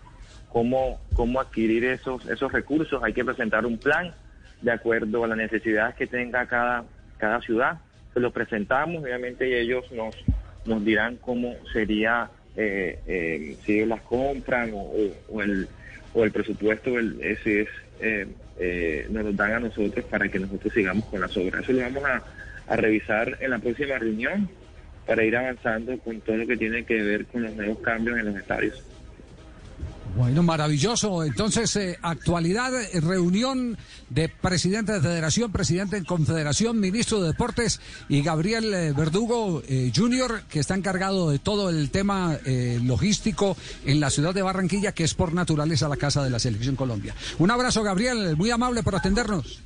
cómo, 0.56 0.98
cómo 1.12 1.38
adquirir 1.38 1.84
esos, 1.84 2.24
esos 2.30 2.50
recursos. 2.50 3.02
Hay 3.02 3.12
que 3.12 3.22
presentar 3.22 3.66
un 3.66 3.76
plan 3.76 4.14
de 4.62 4.70
acuerdo 4.72 5.22
a 5.22 5.28
las 5.28 5.36
necesidades 5.36 5.94
que 5.96 6.06
tenga 6.06 6.46
cada, 6.46 6.82
cada 7.18 7.42
ciudad. 7.42 7.76
Se 8.14 8.20
lo 8.20 8.30
presentamos, 8.30 9.02
obviamente, 9.02 9.46
y 9.50 9.52
ellos 9.52 9.84
nos, 9.92 10.16
nos 10.64 10.82
dirán 10.82 11.16
cómo 11.16 11.52
sería, 11.74 12.30
eh, 12.56 12.98
eh, 13.06 13.58
si 13.66 13.84
las 13.84 14.00
compran 14.00 14.70
o, 14.72 15.42
el, 15.42 15.68
o 16.14 16.24
el 16.24 16.32
presupuesto, 16.32 16.98
el, 16.98 17.20
ese 17.20 17.60
es, 17.60 17.68
eh, 18.00 19.06
nos 19.10 19.24
lo 19.26 19.32
dan 19.32 19.52
a 19.52 19.60
nosotros 19.60 20.06
para 20.06 20.26
que 20.30 20.38
nosotros 20.38 20.72
sigamos 20.72 21.04
con 21.04 21.20
las 21.20 21.36
obras. 21.36 21.64
Eso 21.64 21.72
lo 21.72 21.82
vamos 21.82 22.04
a, 22.04 22.22
a 22.66 22.76
revisar 22.76 23.36
en 23.40 23.50
la 23.50 23.58
próxima 23.58 23.98
reunión 23.98 24.48
para 25.06 25.22
ir 25.22 25.36
avanzando 25.36 25.98
con 25.98 26.18
todo 26.22 26.38
lo 26.38 26.46
que 26.46 26.56
tiene 26.56 26.86
que 26.86 27.02
ver 27.02 27.26
con 27.26 27.42
los 27.42 27.54
nuevos 27.54 27.78
cambios 27.80 28.18
en 28.18 28.24
los 28.24 28.36
estadios. 28.36 28.95
Bueno, 30.16 30.42
maravilloso. 30.42 31.22
Entonces, 31.24 31.76
eh, 31.76 31.98
actualidad, 32.00 32.72
reunión 33.02 33.76
de 34.08 34.30
presidente 34.30 34.92
de 34.92 35.02
federación, 35.02 35.52
presidente 35.52 36.00
de 36.00 36.06
confederación, 36.06 36.80
ministro 36.80 37.20
de 37.20 37.28
deportes 37.28 37.82
y 38.08 38.22
Gabriel 38.22 38.72
eh, 38.72 38.92
Verdugo 38.96 39.62
eh, 39.68 39.92
Jr., 39.94 40.44
que 40.50 40.60
está 40.60 40.74
encargado 40.74 41.30
de 41.30 41.38
todo 41.38 41.68
el 41.68 41.90
tema 41.90 42.38
eh, 42.46 42.78
logístico 42.82 43.58
en 43.84 44.00
la 44.00 44.08
ciudad 44.08 44.32
de 44.32 44.40
Barranquilla, 44.40 44.92
que 44.92 45.04
es 45.04 45.12
por 45.12 45.34
naturaleza 45.34 45.86
la 45.86 45.98
casa 45.98 46.24
de 46.24 46.30
la 46.30 46.38
Selección 46.38 46.76
Colombia. 46.76 47.14
Un 47.38 47.50
abrazo, 47.50 47.82
Gabriel, 47.82 48.36
muy 48.38 48.50
amable 48.50 48.82
por 48.82 48.96
atendernos. 48.96 49.62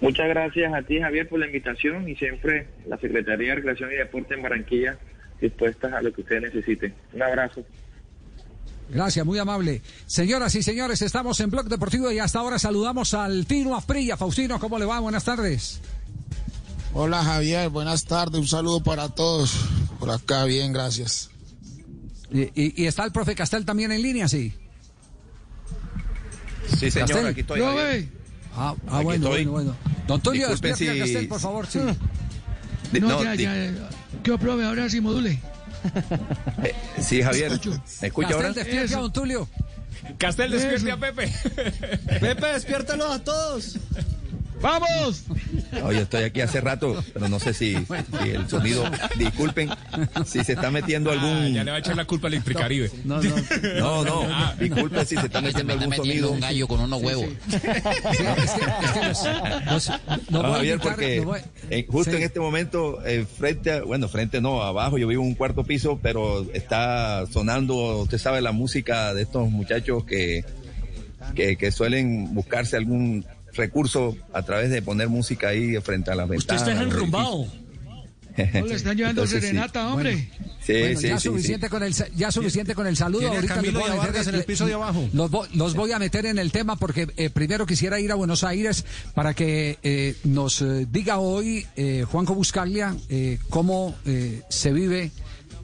Muchas 0.00 0.26
gracias 0.26 0.72
a 0.72 0.80
ti, 0.80 1.00
Javier, 1.00 1.28
por 1.28 1.38
la 1.38 1.46
invitación 1.46 2.08
y 2.08 2.16
siempre 2.16 2.68
la 2.86 2.96
Secretaría 2.96 3.50
de 3.50 3.54
Recreación 3.56 3.92
y 3.92 3.96
Deporte 3.96 4.32
en 4.32 4.42
Barranquilla 4.42 4.96
dispuestas 5.38 5.92
a 5.92 6.00
lo 6.00 6.14
que 6.14 6.22
ustedes 6.22 6.54
necesiten. 6.54 6.94
Un 7.12 7.22
abrazo. 7.22 7.62
Gracias, 8.90 9.24
muy 9.26 9.38
amable. 9.38 9.82
Señoras 10.06 10.54
y 10.54 10.62
señores, 10.62 11.02
estamos 11.02 11.40
en 11.40 11.50
Blog 11.50 11.68
Deportivo 11.68 12.10
y 12.12 12.18
hasta 12.18 12.38
ahora 12.38 12.58
saludamos 12.58 13.14
al 13.14 13.46
Tino 13.46 13.76
Asprilla. 13.76 14.16
Faustino, 14.16 14.58
¿cómo 14.60 14.78
le 14.78 14.84
va? 14.84 15.00
Buenas 15.00 15.24
tardes. 15.24 15.80
Hola 16.92 17.24
Javier, 17.24 17.70
buenas 17.70 18.04
tardes, 18.04 18.40
un 18.40 18.46
saludo 18.46 18.82
para 18.82 19.08
todos. 19.08 19.52
Por 19.98 20.10
acá, 20.10 20.44
bien, 20.44 20.72
gracias. 20.72 21.30
Y, 22.30 22.42
y- 22.54 22.82
y 22.82 22.86
está 22.86 23.04
el 23.04 23.10
profe 23.12 23.34
Castel 23.34 23.64
también 23.64 23.90
en 23.90 24.02
línea, 24.02 24.28
sí. 24.28 24.52
Sí, 26.78 26.90
señor, 26.90 27.08
Castel. 27.08 27.26
aquí 27.26 27.40
estoy. 27.40 27.60
Ah, 27.62 28.02
ah, 28.56 28.74
Aquí 28.86 29.04
bueno, 29.04 29.26
estoy. 29.26 29.44
bueno, 29.46 29.50
bueno. 29.50 29.76
Don 30.06 30.20
Tulio, 30.20 30.48
si- 30.56 30.62
Castel, 30.62 31.28
por 31.28 31.40
favor, 31.40 31.66
sí. 31.66 31.78
No, 33.00 33.08
no, 33.08 33.24
ya, 33.24 33.34
ya. 33.34 33.72
¿Qué 34.22 34.38
profe? 34.38 34.64
Ahora 34.64 34.88
sí 34.88 35.00
module. 35.00 35.40
Sí, 36.98 37.22
Javier. 37.22 37.50
¿Me 38.00 38.08
escucha 38.08 38.28
Castel, 38.28 38.46
ahora? 38.46 38.52
despierte 38.52 38.94
a 38.94 38.98
Don 38.98 39.12
Tulio. 39.12 39.48
Castel, 40.18 40.50
despierte 40.50 40.92
a 40.92 40.96
Pepe. 40.96 41.32
Pepe, 42.20 42.46
despiértalo 42.46 43.12
a 43.12 43.18
todos. 43.22 43.78
¡Vamos! 44.64 45.24
Oye, 45.84 46.00
estoy 46.00 46.24
aquí 46.24 46.40
hace 46.40 46.58
rato, 46.62 47.04
pero 47.12 47.28
no 47.28 47.38
sé 47.38 47.52
si, 47.52 47.74
si 47.76 48.30
el 48.30 48.48
sonido. 48.48 48.82
Disculpen 49.18 49.68
si 50.24 50.42
se 50.42 50.54
está 50.54 50.70
metiendo 50.70 51.10
Ah, 51.10 51.12
algún. 51.12 51.52
ya 51.52 51.64
le 51.64 51.70
va 51.70 51.76
a 51.76 51.80
echar 51.80 51.94
la 51.96 52.06
culpa 52.06 52.28
al 52.28 52.32
Electricaribe. 52.34 52.90
No, 53.04 53.20
no. 53.22 53.34
No, 53.78 54.04
no. 54.04 54.22
Ah. 54.30 54.54
Disculpen 54.58 55.04
si 55.04 55.16
se 55.16 55.26
está 55.26 55.42
metiendo 55.42 55.74
algún 55.74 55.94
sonido. 55.94 56.30
un 56.30 56.40
gallo 56.40 56.66
con 56.66 56.80
unos 56.80 57.02
huevos. 57.02 57.26
No, 60.30 60.42
voy 60.42 60.50
a 60.50 60.54
Javier, 60.54 60.78
porque 60.80 61.20
voy- 61.20 61.40
eh, 61.68 61.86
justo 61.88 62.12
Sí. 62.12 62.16
en 62.16 62.22
este 62.22 62.40
momento, 62.40 63.04
eh, 63.04 63.26
frente, 63.26 63.70
a- 63.72 63.82
bueno, 63.82 64.08
frente 64.08 64.40
no, 64.40 64.62
abajo, 64.62 64.96
yo 64.96 65.06
vivo 65.08 65.22
en 65.22 65.28
un 65.28 65.34
cuarto 65.34 65.64
piso, 65.64 65.98
pero 66.02 66.46
está 66.54 67.26
sonando, 67.30 67.98
usted 67.98 68.16
sabe, 68.18 68.40
la 68.40 68.52
música 68.52 69.12
de 69.12 69.22
estos 69.22 69.50
muchachos 69.50 70.04
que, 70.04 70.44
que, 71.34 71.56
que 71.56 71.70
suelen 71.72 72.34
buscarse 72.34 72.76
algún 72.76 73.24
recurso 73.54 74.16
a 74.32 74.42
través 74.42 74.70
de 74.70 74.82
poner 74.82 75.08
música 75.08 75.48
ahí 75.48 75.76
frente 75.80 76.10
a 76.10 76.14
las 76.14 76.28
Usted 76.30 76.54
ventanas. 76.54 76.68
está 76.68 76.82
enrumbado. 76.82 77.46
No 78.36 78.66
le 78.66 78.74
están 78.74 78.96
llevando 78.96 79.22
Entonces, 79.22 79.42
sí. 79.42 79.46
serenata, 79.46 79.86
hombre. 79.94 80.28
Sí, 80.60 80.72
Bueno, 80.72 80.98
sí, 80.98 81.06
ya 81.08 81.20
sí, 81.20 81.28
suficiente 81.28 81.66
sí. 81.66 81.70
con 81.70 81.82
el 81.84 81.94
ya 82.16 82.32
suficiente 82.32 82.74
con 82.74 82.86
el 82.88 82.96
saludo. 82.96 83.28
Ahorita 83.28 83.62
les 83.62 83.72
voy 83.72 83.82
a 83.84 84.02
meter 84.02 84.28
en 84.28 84.34
el 84.34 84.44
piso 84.44 84.66
de 84.66 84.72
abajo. 84.74 85.08
Los, 85.12 85.30
voy- 85.30 85.46
los 85.54 85.74
voy 85.74 85.92
a 85.92 86.00
meter 86.00 86.26
en 86.26 86.38
el 86.38 86.50
tema 86.50 86.74
porque 86.74 87.06
eh, 87.16 87.30
primero 87.30 87.64
quisiera 87.64 88.00
ir 88.00 88.10
a 88.10 88.16
Buenos 88.16 88.42
Aires 88.42 88.84
para 89.14 89.34
que 89.34 89.78
eh, 89.84 90.16
nos 90.24 90.62
eh, 90.62 90.86
diga 90.90 91.18
hoy 91.18 91.64
eh, 91.76 92.04
Juanjo 92.10 92.34
Buscaglia 92.34 92.96
eh, 93.08 93.38
cómo 93.50 93.94
eh, 94.04 94.40
se 94.48 94.72
vive 94.72 95.12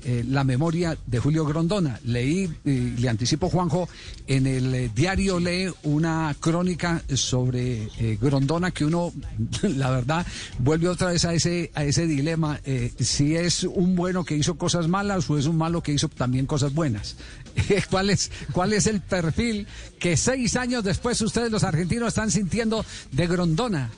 eh, 0.05 0.25
la 0.29 0.45
memoria 0.45 0.97
de 1.07 1.19
Julio 1.19 1.45
Grondona. 1.45 2.01
Leí, 2.05 2.51
y 2.65 2.71
le 2.97 3.09
anticipo 3.09 3.49
Juanjo, 3.49 3.89
en 4.27 4.47
el 4.47 4.75
eh, 4.75 4.91
diario 4.95 5.41
lee 5.41 5.71
una 5.83 6.35
crónica 6.39 7.03
sobre 7.15 7.89
eh, 7.99 8.19
Grondona 8.21 8.71
que 8.71 8.85
uno, 8.85 9.13
la 9.63 9.91
verdad, 9.91 10.27
vuelve 10.59 10.89
otra 10.89 11.11
vez 11.11 11.25
a 11.25 11.35
ese, 11.35 11.71
a 11.75 11.85
ese 11.85 12.07
dilema, 12.07 12.61
eh, 12.65 12.93
si 12.99 13.37
es 13.37 13.65
un 13.65 13.97
bueno 13.97 14.25
que 14.25 14.37
hizo 14.37 14.57
cosas 14.57 14.89
malas 14.89 15.29
o 15.31 15.39
es 15.39 15.47
un 15.47 15.57
malo 15.57 15.83
que 15.83 15.93
hizo 15.93 16.09
también 16.09 16.47
cosas 16.47 16.75
buenas. 16.75 17.17
¿Cuál 17.91 18.11
es, 18.11 18.31
¿Cuál 18.53 18.73
es 18.73 18.87
el 18.87 19.01
perfil 19.01 19.67
que 19.99 20.17
seis 20.17 20.57
años 20.57 20.85
después 20.85 21.21
ustedes 21.21 21.51
los 21.51 21.65
argentinos 21.65 22.09
están 22.09 22.31
sintiendo 22.31 22.85
de 23.13 23.27
Grondona? 23.27 23.91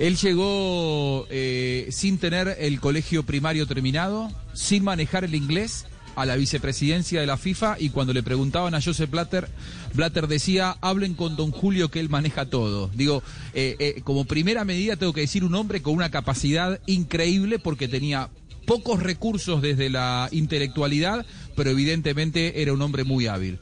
Él 0.00 0.16
llegó 0.16 1.26
eh, 1.28 1.88
sin 1.90 2.16
tener 2.16 2.56
el 2.58 2.80
colegio 2.80 3.22
primario 3.24 3.66
terminado, 3.66 4.32
sin 4.54 4.82
manejar 4.82 5.24
el 5.24 5.34
inglés 5.34 5.84
a 6.16 6.24
la 6.24 6.36
vicepresidencia 6.36 7.20
de 7.20 7.26
la 7.26 7.36
FIFA 7.36 7.76
y 7.78 7.90
cuando 7.90 8.14
le 8.14 8.22
preguntaban 8.22 8.74
a 8.74 8.80
Joseph 8.80 9.10
Blatter, 9.10 9.50
Blatter 9.92 10.26
decía, 10.26 10.78
hablen 10.80 11.12
con 11.12 11.36
don 11.36 11.50
Julio 11.50 11.90
que 11.90 12.00
él 12.00 12.08
maneja 12.08 12.46
todo. 12.46 12.88
Digo, 12.94 13.22
eh, 13.52 13.76
eh, 13.78 14.00
como 14.02 14.24
primera 14.24 14.64
medida 14.64 14.96
tengo 14.96 15.12
que 15.12 15.20
decir 15.20 15.44
un 15.44 15.54
hombre 15.54 15.82
con 15.82 15.92
una 15.92 16.10
capacidad 16.10 16.80
increíble 16.86 17.58
porque 17.58 17.86
tenía 17.86 18.30
pocos 18.64 19.02
recursos 19.02 19.60
desde 19.60 19.90
la 19.90 20.30
intelectualidad, 20.32 21.26
pero 21.56 21.68
evidentemente 21.68 22.62
era 22.62 22.72
un 22.72 22.80
hombre 22.80 23.04
muy 23.04 23.26
hábil. 23.26 23.58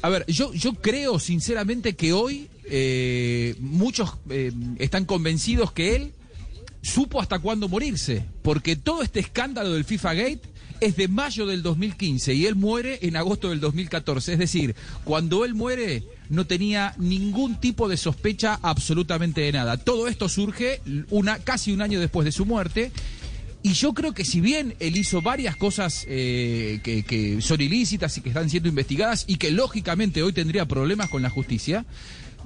A 0.00 0.08
ver, 0.08 0.24
yo, 0.26 0.54
yo 0.54 0.72
creo 0.72 1.18
sinceramente 1.18 1.94
que 1.94 2.14
hoy 2.14 2.48
eh, 2.70 3.54
muchos 3.60 4.14
eh, 4.30 4.52
están 4.78 5.04
convencidos 5.04 5.72
que 5.72 5.96
él 5.96 6.12
supo 6.82 7.20
hasta 7.20 7.38
cuándo 7.38 7.68
morirse, 7.68 8.24
porque 8.42 8.76
todo 8.76 9.02
este 9.02 9.20
escándalo 9.20 9.72
del 9.72 9.84
FIFA 9.84 10.14
Gate 10.14 10.42
es 10.80 10.96
de 10.96 11.08
mayo 11.08 11.46
del 11.46 11.62
2015 11.62 12.34
y 12.34 12.46
él 12.46 12.54
muere 12.54 12.98
en 13.02 13.16
agosto 13.16 13.50
del 13.50 13.60
2014. 13.60 14.34
Es 14.34 14.38
decir, 14.38 14.74
cuando 15.04 15.44
él 15.44 15.54
muere 15.54 16.04
no 16.28 16.46
tenía 16.46 16.94
ningún 16.98 17.60
tipo 17.60 17.88
de 17.88 17.96
sospecha 17.96 18.58
absolutamente 18.62 19.40
de 19.40 19.52
nada. 19.52 19.76
Todo 19.76 20.08
esto 20.08 20.28
surge 20.28 20.80
una, 21.10 21.38
casi 21.38 21.72
un 21.72 21.82
año 21.82 22.00
después 22.00 22.24
de 22.24 22.32
su 22.32 22.46
muerte. 22.46 22.92
Y 23.62 23.72
yo 23.72 23.92
creo 23.92 24.14
que 24.14 24.24
si 24.24 24.40
bien 24.40 24.76
él 24.78 24.96
hizo 24.96 25.20
varias 25.20 25.56
cosas 25.56 26.04
eh, 26.08 26.80
que, 26.84 27.02
que 27.02 27.42
son 27.42 27.60
ilícitas 27.60 28.16
y 28.16 28.20
que 28.20 28.28
están 28.28 28.48
siendo 28.48 28.68
investigadas 28.68 29.24
y 29.26 29.36
que 29.36 29.50
lógicamente 29.50 30.22
hoy 30.22 30.32
tendría 30.32 30.66
problemas 30.66 31.10
con 31.10 31.22
la 31.22 31.30
justicia, 31.30 31.84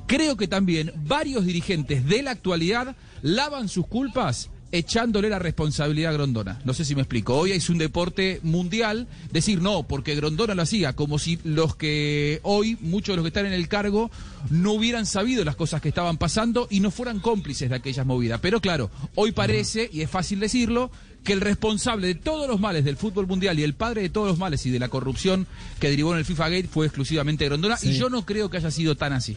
creo 0.06 0.36
que 0.36 0.48
también 0.48 0.92
varios 1.04 1.44
dirigentes 1.44 2.06
de 2.06 2.22
la 2.22 2.32
actualidad 2.32 2.96
lavan 3.22 3.68
sus 3.68 3.86
culpas 3.86 4.50
echándole 4.72 5.28
la 5.28 5.38
responsabilidad 5.38 6.10
a 6.10 6.14
Grondona. 6.14 6.58
No 6.64 6.72
sé 6.72 6.84
si 6.84 6.94
me 6.94 7.02
explico. 7.02 7.36
Hoy 7.36 7.52
es 7.52 7.68
un 7.68 7.78
deporte 7.78 8.40
mundial. 8.42 9.06
Decir 9.30 9.60
no, 9.60 9.86
porque 9.86 10.14
Grondona 10.14 10.54
lo 10.54 10.62
hacía, 10.62 10.94
como 10.94 11.18
si 11.18 11.38
los 11.44 11.76
que 11.76 12.40
hoy, 12.42 12.78
muchos 12.80 13.12
de 13.12 13.16
los 13.16 13.24
que 13.24 13.28
están 13.28 13.46
en 13.46 13.52
el 13.52 13.68
cargo, 13.68 14.10
no 14.50 14.72
hubieran 14.72 15.06
sabido 15.06 15.44
las 15.44 15.56
cosas 15.56 15.82
que 15.82 15.90
estaban 15.90 16.16
pasando 16.16 16.66
y 16.70 16.80
no 16.80 16.90
fueran 16.90 17.20
cómplices 17.20 17.68
de 17.68 17.76
aquellas 17.76 18.06
movidas. 18.06 18.40
Pero 18.40 18.60
claro, 18.60 18.90
hoy 19.14 19.32
parece, 19.32 19.90
y 19.92 20.00
es 20.00 20.10
fácil 20.10 20.40
decirlo, 20.40 20.90
que 21.22 21.34
el 21.34 21.40
responsable 21.40 22.08
de 22.08 22.14
todos 22.16 22.48
los 22.48 22.58
males 22.58 22.84
del 22.84 22.96
fútbol 22.96 23.28
mundial 23.28 23.58
y 23.58 23.62
el 23.62 23.74
padre 23.74 24.02
de 24.02 24.08
todos 24.08 24.26
los 24.26 24.38
males 24.38 24.66
y 24.66 24.70
de 24.70 24.80
la 24.80 24.88
corrupción 24.88 25.46
que 25.78 25.88
derivó 25.88 26.12
en 26.12 26.18
el 26.18 26.24
FIFA 26.24 26.48
Gate 26.48 26.68
fue 26.68 26.86
exclusivamente 26.86 27.44
Grondona. 27.44 27.78
Y 27.82 27.92
yo 27.92 28.08
no 28.08 28.26
creo 28.26 28.50
que 28.50 28.56
haya 28.56 28.70
sido 28.70 28.96
tan 28.96 29.12
así. 29.12 29.36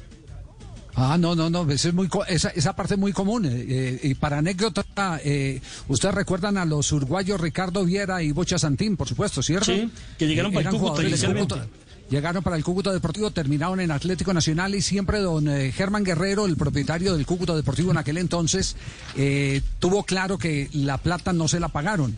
Ah, 0.95 1.17
no, 1.17 1.35
no, 1.35 1.49
no, 1.49 1.69
eso 1.69 1.89
es 1.89 1.93
muy, 1.93 2.09
esa, 2.27 2.49
esa 2.49 2.75
parte 2.75 2.93
es 2.93 2.99
muy 2.99 3.11
común. 3.11 3.45
eh, 3.45 3.65
eh, 3.67 3.99
y 4.03 4.13
para 4.15 4.37
anécdota, 4.37 5.19
eh, 5.23 5.61
ustedes 5.89 6.15
recuerdan 6.15 6.57
a 6.57 6.65
los 6.65 6.91
uruguayos 6.91 7.39
Ricardo 7.41 7.83
Viera 7.83 8.23
y 8.23 8.31
Bocha 8.31 8.57
Santín, 8.57 8.95
por 8.95 9.07
supuesto, 9.07 9.43
¿cierto? 9.43 9.73
Sí, 9.73 9.89
que 10.17 10.27
llegaron 10.27 10.53
para 10.53 10.69
el 10.69 11.07
inicialmente. 11.07 11.55
Cúcuta. 11.55 11.85
Llegaron 12.09 12.43
para 12.43 12.55
el 12.55 12.63
Cúcuta 12.63 12.93
Deportivo, 12.93 13.31
terminaron 13.31 13.79
en 13.79 13.89
Atlético 13.89 14.31
Nacional 14.31 14.75
y 14.75 14.81
siempre 14.83 15.19
don 15.19 15.47
eh, 15.49 15.71
Germán 15.71 16.03
Guerrero, 16.03 16.45
el 16.45 16.55
propietario 16.55 17.15
del 17.15 17.25
Cúcuta 17.25 17.55
Deportivo 17.55 17.89
en 17.89 17.97
aquel 17.97 18.17
entonces, 18.19 18.75
eh, 19.17 19.61
tuvo 19.79 20.03
claro 20.03 20.37
que 20.37 20.69
la 20.71 20.99
plata 20.99 21.33
no 21.33 21.47
se 21.47 21.59
la 21.59 21.69
pagaron. 21.69 22.15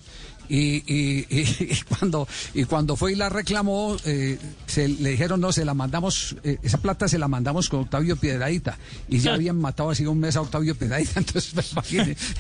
Y, 0.50 0.84
y- 0.88 1.26
y- 1.30 1.42
y 1.74 1.82
cuando 1.88 2.28
y 2.54 2.64
cuando 2.64 2.96
fue 2.96 3.12
y 3.14 3.16
la 3.16 3.30
reclamó 3.30 3.98
eh, 4.06 4.38
se 4.66 4.88
le 4.88 5.12
dijeron 5.12 5.42
no 5.42 5.52
se 5.52 5.66
la 5.66 5.74
mandamos 5.74 6.36
eh, 6.44 6.58
esa 6.64 6.78
plata 6.78 7.08
se 7.08 7.18
la 7.18 7.28
mandamos 7.28 7.68
con 7.70 7.82
Octavio 7.82 8.16
Piedradita 8.16 8.78
y 9.10 9.20
ya 9.20 9.34
habían 9.36 9.60
matado 9.60 9.90
así 9.90 10.06
un 10.06 10.20
mes 10.20 10.36
a 10.36 10.42
Octavio 10.42 10.76
Piedradita 10.76 11.14
entonces 11.20 11.54
pues. 11.54 11.92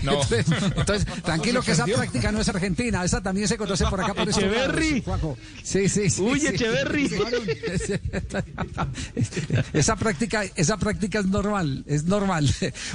No. 0.03 0.13
entonces, 0.21 0.45
entonces, 0.75 1.23
tranquilo 1.23 1.61
que 1.61 1.71
esa 1.71 1.85
práctica 1.85 2.31
no 2.31 2.39
es 2.41 2.47
argentina 2.49 3.03
esa 3.03 3.21
también 3.21 3.47
se 3.47 3.57
conoce 3.57 3.85
por 3.87 4.01
acá 4.01 4.13
por 4.13 4.29
Echeverry. 4.29 5.03
lados, 5.05 5.37
sí 5.63 5.89
sí 5.89 6.09
sí 6.09 6.21
Uy, 6.21 6.39
sí. 6.39 6.47
Echeverry. 6.47 7.09
esa 9.73 9.95
práctica 9.95 10.43
esa 10.55 10.77
práctica 10.77 11.19
es 11.19 11.25
normal 11.25 11.83
es 11.87 12.05
normal 12.05 12.49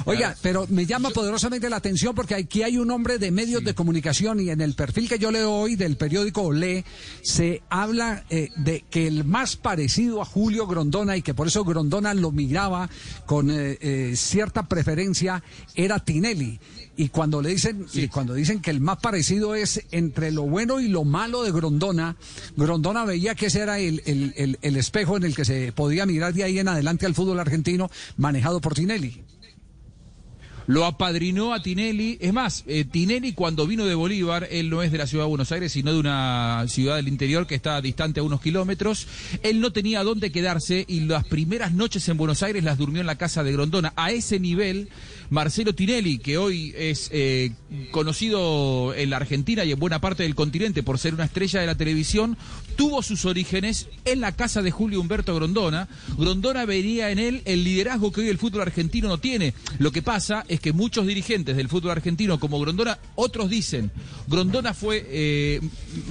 oiga 0.05 0.35
pero 0.41 0.65
me 0.69 0.85
llama 0.85 1.09
poderosamente 1.11 1.69
la 1.69 1.77
atención 1.77 2.15
porque 2.15 2.35
aquí 2.35 2.63
hay 2.63 2.77
un 2.77 2.89
hombre 2.91 3.17
de 3.19 3.31
medios 3.31 3.63
de 3.63 3.73
comunicación 3.73 4.39
y 4.39 4.49
en 4.49 4.61
el 4.61 4.73
perfil 4.73 5.02
que 5.07 5.19
yo 5.19 5.31
leo 5.31 5.51
hoy 5.51 5.75
del 5.75 5.97
periódico 5.97 6.41
Olé 6.41 6.83
se 7.21 7.61
habla 7.69 8.23
eh, 8.29 8.49
de 8.57 8.83
que 8.89 9.07
el 9.07 9.23
más 9.25 9.55
parecido 9.55 10.21
a 10.21 10.25
Julio 10.25 10.67
Grondona 10.67 11.17
y 11.17 11.21
que 11.21 11.33
por 11.33 11.47
eso 11.47 11.63
Grondona 11.63 12.13
lo 12.13 12.31
miraba 12.31 12.89
con 13.25 13.49
eh, 13.49 13.77
eh, 13.81 14.13
cierta 14.15 14.67
preferencia 14.67 15.43
era 15.75 15.99
Tinelli. 15.99 16.59
Y 16.95 17.09
cuando 17.09 17.41
le 17.41 17.49
dicen 17.49 17.87
y 17.93 18.07
cuando 18.07 18.35
dicen 18.35 18.61
que 18.61 18.69
el 18.69 18.79
más 18.79 18.97
parecido 18.99 19.55
es 19.55 19.81
entre 19.91 20.31
lo 20.31 20.43
bueno 20.43 20.79
y 20.79 20.87
lo 20.89 21.03
malo 21.03 21.41
de 21.43 21.51
Grondona 21.51 22.15
Grondona 22.55 23.03
veía 23.03 23.33
que 23.33 23.47
ese 23.47 23.61
era 23.61 23.79
el, 23.79 24.01
el- 24.05 24.33
el- 24.37 24.59
el 24.61 24.77
espejo 24.77 25.17
en 25.17 25.23
el 25.23 25.35
que 25.35 25.43
se 25.43 25.71
podía 25.71 26.05
mirar 26.05 26.33
de 26.35 26.43
ahí 26.43 26.59
en 26.59 26.67
adelante 26.67 27.05
al 27.07 27.15
fútbol 27.15 27.39
argentino 27.39 27.89
manejado 28.17 28.61
por 28.61 28.75
Tinelli 28.75 29.23
Lo 30.67 30.85
apadrinó 30.85 31.53
a 31.53 31.61
Tinelli. 31.61 32.17
Es 32.21 32.33
más, 32.33 32.63
eh, 32.67 32.85
Tinelli 32.85 33.33
cuando 33.33 33.67
vino 33.67 33.85
de 33.85 33.95
Bolívar, 33.95 34.47
él 34.49 34.69
no 34.69 34.81
es 34.81 34.91
de 34.91 34.97
la 34.97 35.07
ciudad 35.07 35.25
de 35.25 35.29
Buenos 35.29 35.51
Aires, 35.51 35.71
sino 35.71 35.93
de 35.93 35.99
una 35.99 36.65
ciudad 36.67 36.95
del 36.95 37.07
interior 37.07 37.47
que 37.47 37.55
está 37.55 37.81
distante 37.81 38.19
a 38.19 38.23
unos 38.23 38.41
kilómetros. 38.41 39.07
Él 39.41 39.59
no 39.59 39.71
tenía 39.71 40.03
dónde 40.03 40.31
quedarse 40.31 40.85
y 40.87 41.01
las 41.01 41.25
primeras 41.25 41.73
noches 41.73 42.07
en 42.09 42.17
Buenos 42.17 42.43
Aires 42.43 42.63
las 42.63 42.77
durmió 42.77 43.01
en 43.01 43.07
la 43.07 43.17
casa 43.17 43.43
de 43.43 43.51
Grondona. 43.51 43.93
A 43.95 44.11
ese 44.11 44.39
nivel, 44.39 44.89
Marcelo 45.29 45.73
Tinelli, 45.73 46.19
que 46.19 46.37
hoy 46.37 46.73
es 46.77 47.09
eh, 47.11 47.51
conocido 47.91 48.93
en 48.95 49.09
la 49.09 49.17
Argentina 49.17 49.63
y 49.65 49.71
en 49.71 49.79
buena 49.79 49.99
parte 49.99 50.23
del 50.23 50.35
continente 50.35 50.83
por 50.83 50.97
ser 50.97 51.13
una 51.13 51.25
estrella 51.25 51.59
de 51.59 51.67
la 51.67 51.75
televisión, 51.75 52.37
tuvo 52.75 53.01
sus 53.01 53.25
orígenes 53.25 53.87
en 54.05 54.21
la 54.21 54.31
casa 54.31 54.61
de 54.61 54.71
Julio 54.71 54.99
Humberto 54.99 55.35
Grondona. 55.35 55.87
Grondona 56.17 56.65
vería 56.65 57.11
en 57.11 57.19
él 57.19 57.41
el 57.45 57.63
liderazgo 57.63 58.11
que 58.11 58.21
hoy 58.21 58.29
el 58.29 58.37
fútbol 58.37 58.61
argentino 58.61 59.07
no 59.07 59.17
tiene. 59.17 59.53
Lo 59.79 59.91
que 59.91 60.01
pasa 60.01 60.45
es 60.47 60.59
que 60.59 60.73
muchos 60.73 61.07
dirigentes 61.07 61.55
del 61.55 61.69
fútbol 61.69 61.91
argentino, 61.91 62.39
como 62.39 62.59
Grondona, 62.59 62.99
otros 63.15 63.49
dicen, 63.49 63.91
Grondona 64.27 64.73
fue, 64.73 65.05
eh, 65.07 65.61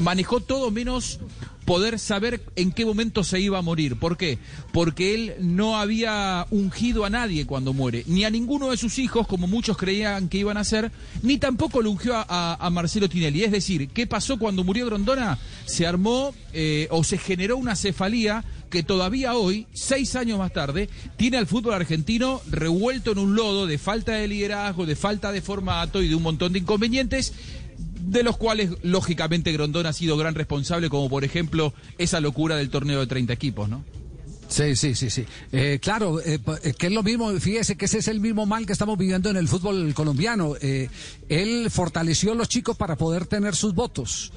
manejó 0.01 0.41
todo 0.41 0.71
menos 0.71 1.19
poder 1.65 1.99
saber 1.99 2.43
en 2.57 2.73
qué 2.73 2.85
momento 2.85 3.25
se 3.25 3.41
iba 3.41 3.59
a 3.59 3.63
morir. 3.63 3.97
¿Por 3.97 4.17
qué? 4.17 4.39
Porque 4.73 5.15
él 5.15 5.35
no 5.41 5.77
había 5.77 6.47
ungido 6.51 7.05
a 7.05 7.11
nadie 7.11 7.47
cuando 7.47 7.73
muere, 7.73 8.05
ni 8.07 8.25
a 8.25 8.31
ninguno 8.31 8.71
de 8.71 8.77
sus 8.77 8.99
hijos, 8.99 9.27
como 9.27 9.47
muchos 9.47 9.77
creían 9.77 10.29
que 10.29 10.39
iban 10.39 10.57
a 10.57 10.65
ser, 10.65 10.91
ni 11.23 11.39
tampoco 11.39 11.83
lo 11.83 11.91
ungió 11.91 12.15
a 12.17 12.71
Marcelo 12.71 13.09
Tinelli. 13.09 13.45
Es 13.45 13.53
decir, 13.53 13.89
¿qué 13.89 14.07
pasó 14.07 14.39
cuando 14.39 14.65
murió 14.65 14.87
Grondona? 14.87 15.39
Se 15.67 15.87
armó 15.87 16.35
eh, 16.53 16.87
o 16.91 17.03
se 17.03 17.17
generó 17.17 17.57
una 17.57 17.77
cefalía 17.77 18.45
que 18.69 18.83
todavía 18.83 19.35
hoy, 19.35 19.67
seis 19.73 20.17
años 20.17 20.39
más 20.39 20.53
tarde, 20.53 20.89
tiene 21.17 21.37
al 21.37 21.47
fútbol 21.47 21.75
argentino 21.75 22.41
revuelto 22.51 23.13
en 23.13 23.19
un 23.19 23.35
lodo 23.35 23.67
de 23.67 23.79
falta 23.79 24.13
de 24.13 24.29
liderazgo, 24.29 24.87
de 24.87 24.97
falta 24.97 25.31
de 25.31 25.43
formato 25.43 26.03
y 26.03 26.09
de 26.09 26.15
un 26.15 26.23
montón 26.23 26.53
de 26.53 26.61
inconvenientes 26.61 27.35
de 28.03 28.23
los 28.23 28.37
cuales 28.37 28.71
lógicamente 28.83 29.53
Grondona 29.53 29.91
ha 29.91 29.93
sido 29.93 30.17
gran 30.17 30.35
responsable, 30.35 30.91
como 30.91 31.09
por 31.09 31.25
ejemplo 31.25 31.73
esa 31.99 32.21
locura 32.21 32.57
del 32.57 32.71
torneo 32.71 33.01
de 33.01 33.07
30 33.07 33.33
equipos, 33.33 33.69
¿no? 33.69 33.85
Sí, 34.49 34.77
sí, 34.77 34.95
sí, 34.95 35.09
sí. 35.09 35.25
Eh, 35.51 35.79
claro, 35.81 36.21
eh, 36.21 36.39
eh, 36.63 36.75
que 36.75 36.89
es 36.89 36.93
lo 36.93 37.03
mismo, 37.03 37.33
fíjese 37.41 37.77
que 37.77 37.87
ese 37.87 37.99
es 37.99 38.09
el 38.09 38.21
mismo 38.21 38.45
mal 38.45 38.67
que 38.67 38.75
estamos 38.75 38.99
viviendo 38.99 39.31
en 39.31 39.37
el 39.37 39.49
fútbol 39.49 39.95
colombiano. 39.95 40.57
Eh, 40.61 40.91
él 41.31 41.71
fortaleció 41.71 42.33
a 42.33 42.35
los 42.35 42.51
chicos 42.51 42.77
para 42.77 42.97
poder 42.97 43.25
tener 43.27 43.57
sus 43.57 43.75
votos 43.75 44.31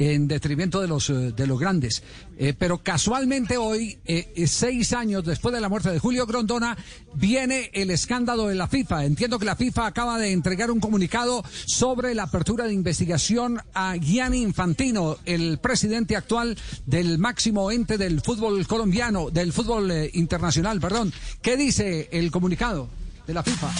en 0.00 0.26
detrimento 0.26 0.80
de 0.80 0.88
los 0.88 1.10
eh, 1.10 1.32
de 1.36 1.46
los 1.46 1.60
grandes. 1.60 2.02
Eh, 2.38 2.54
pero 2.58 2.78
casualmente 2.78 3.58
hoy, 3.58 3.98
eh, 4.06 4.46
seis 4.46 4.94
años 4.94 5.24
después 5.24 5.54
de 5.54 5.60
la 5.60 5.68
muerte 5.68 5.90
de 5.90 5.98
Julio 5.98 6.26
Grondona, 6.26 6.76
viene 7.14 7.70
el 7.74 7.90
escándalo 7.90 8.46
de 8.48 8.54
la 8.54 8.66
FIFA. 8.66 9.04
Entiendo 9.04 9.38
que 9.38 9.44
la 9.44 9.56
FIFA 9.56 9.86
acaba 9.86 10.18
de 10.18 10.32
entregar 10.32 10.70
un 10.70 10.80
comunicado 10.80 11.44
sobre 11.66 12.14
la 12.14 12.24
apertura 12.24 12.64
de 12.64 12.72
investigación 12.72 13.60
a 13.74 13.96
Gianni 13.96 14.40
Infantino, 14.40 15.18
el 15.26 15.58
presidente 15.58 16.16
actual 16.16 16.56
del 16.86 17.18
máximo 17.18 17.70
ente 17.70 17.98
del 17.98 18.22
fútbol 18.22 18.66
colombiano, 18.66 19.28
del 19.30 19.52
fútbol 19.52 19.92
internacional, 20.14 20.80
perdón. 20.80 21.12
¿Qué 21.42 21.58
dice 21.58 22.08
el 22.10 22.30
comunicado 22.30 22.88
de 23.26 23.34
la 23.34 23.42
FIFA? 23.42 23.70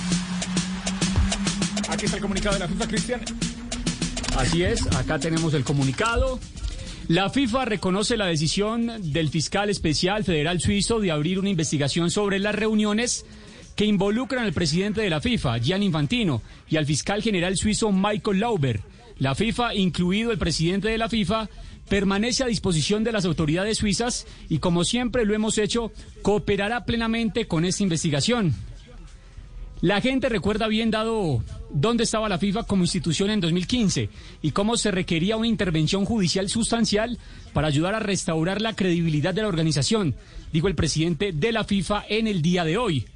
Aquí 1.88 2.04
está 2.04 2.16
el 2.18 2.22
comunicado 2.22 2.54
de 2.54 2.61
la 2.61 2.68
FIFA, 2.68 2.88
Cristian. 2.88 3.20
Así 4.36 4.62
es, 4.62 4.86
acá 4.96 5.18
tenemos 5.18 5.54
el 5.54 5.64
comunicado. 5.64 6.38
La 7.08 7.28
FIFA 7.28 7.64
reconoce 7.64 8.16
la 8.16 8.26
decisión 8.26 9.12
del 9.12 9.28
fiscal 9.28 9.68
especial 9.68 10.24
federal 10.24 10.60
suizo 10.60 11.00
de 11.00 11.10
abrir 11.10 11.38
una 11.38 11.50
investigación 11.50 12.10
sobre 12.10 12.38
las 12.38 12.54
reuniones 12.54 13.26
que 13.74 13.84
involucran 13.84 14.44
al 14.44 14.52
presidente 14.52 15.00
de 15.00 15.10
la 15.10 15.20
FIFA, 15.20 15.58
Gianni 15.58 15.86
Infantino, 15.86 16.42
y 16.68 16.76
al 16.76 16.86
fiscal 16.86 17.22
general 17.22 17.56
suizo 17.56 17.90
Michael 17.92 18.40
Lauber. 18.40 18.80
La 19.18 19.34
FIFA, 19.34 19.74
incluido 19.74 20.30
el 20.30 20.38
presidente 20.38 20.88
de 20.88 20.98
la 20.98 21.08
FIFA, 21.08 21.48
permanece 21.88 22.44
a 22.44 22.46
disposición 22.46 23.02
de 23.04 23.12
las 23.12 23.24
autoridades 23.24 23.78
suizas 23.78 24.26
y, 24.48 24.58
como 24.58 24.84
siempre 24.84 25.24
lo 25.24 25.34
hemos 25.34 25.58
hecho, 25.58 25.92
cooperará 26.22 26.84
plenamente 26.84 27.46
con 27.46 27.64
esta 27.64 27.82
investigación. 27.82 28.54
La 29.82 30.02
gente 30.02 30.28
recuerda 30.28 30.68
bien 30.68 30.90
dado 30.90 31.42
dónde 31.70 32.04
estaba 32.04 32.28
la 32.28 32.36
FIFA 32.36 32.64
como 32.64 32.84
institución 32.84 33.30
en 33.30 33.40
2015 33.40 34.10
y 34.42 34.50
cómo 34.50 34.76
se 34.76 34.90
requería 34.90 35.38
una 35.38 35.46
intervención 35.46 36.04
judicial 36.04 36.50
sustancial 36.50 37.16
para 37.54 37.68
ayudar 37.68 37.94
a 37.94 38.00
restaurar 38.00 38.60
la 38.60 38.76
credibilidad 38.76 39.32
de 39.32 39.40
la 39.40 39.48
organización, 39.48 40.14
dijo 40.52 40.68
el 40.68 40.74
presidente 40.74 41.32
de 41.32 41.52
la 41.52 41.64
FIFA 41.64 42.04
en 42.10 42.26
el 42.26 42.42
día 42.42 42.64
de 42.64 42.76
hoy. 42.76 43.06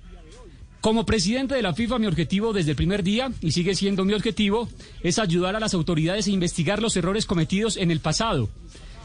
Como 0.81 1.05
presidente 1.05 1.55
de 1.55 1.63
la 1.63 1.75
FIFA, 1.75 1.99
mi 1.99 2.07
objetivo 2.07 2.55
desde 2.55 2.71
el 2.71 2.77
primer 2.77 3.03
día, 3.03 3.31
y 3.43 3.53
sigue 3.53 3.75
siendo 3.75 4.07
mi 4.07 4.15
objetivo, 4.15 4.69
es 5.03 5.19
ayudar 5.19 5.57
a 5.57 5.61
las 5.61 5.75
autoridades 5.75 6.27
a 6.27 6.31
investigar 6.31 6.81
los 6.81 6.97
errores 6.97 7.27
cometidos 7.27 7.77
en 7.77 7.91
el 7.91 8.01
pasado. 8.01 8.49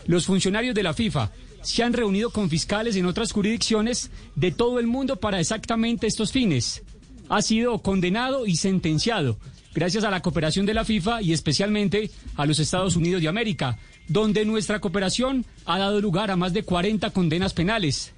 Los 0.06 0.26
funcionarios 0.26 0.76
de 0.76 0.84
la 0.84 0.94
FIFA 0.94 1.32
se 1.62 1.84
han 1.84 1.92
reunido 1.92 2.32
con 2.32 2.50
fiscales 2.50 2.96
en 2.96 3.06
otras 3.06 3.34
jurisdicciones 3.34 4.12
de 4.36 4.52
todo 4.52 4.80
el 4.80 4.88
mundo 4.88 5.18
para 5.18 5.40
exactamente 5.42 6.08
estos 6.08 6.32
fines. 6.32 6.84
Ha 7.30 7.42
sido 7.42 7.80
condenado 7.80 8.46
y 8.46 8.56
sentenciado 8.58 9.38
gracias 9.74 10.04
a 10.04 10.10
la 10.10 10.22
cooperación 10.22 10.66
de 10.66 10.74
la 10.74 10.84
FIFA 10.84 11.22
y 11.22 11.32
especialmente 11.32 12.10
a 12.36 12.46
los 12.46 12.60
Estados 12.60 12.96
Unidos 12.96 13.22
de 13.22 13.28
América, 13.28 13.78
donde 14.08 14.44
nuestra 14.46 14.80
cooperación 14.80 15.46
ha 15.66 15.78
dado 15.78 16.02
lugar 16.02 16.32
a 16.32 16.36
más 16.36 16.54
de 16.54 16.64
40 16.64 17.12
condenas 17.12 17.54
penales. 17.54 18.12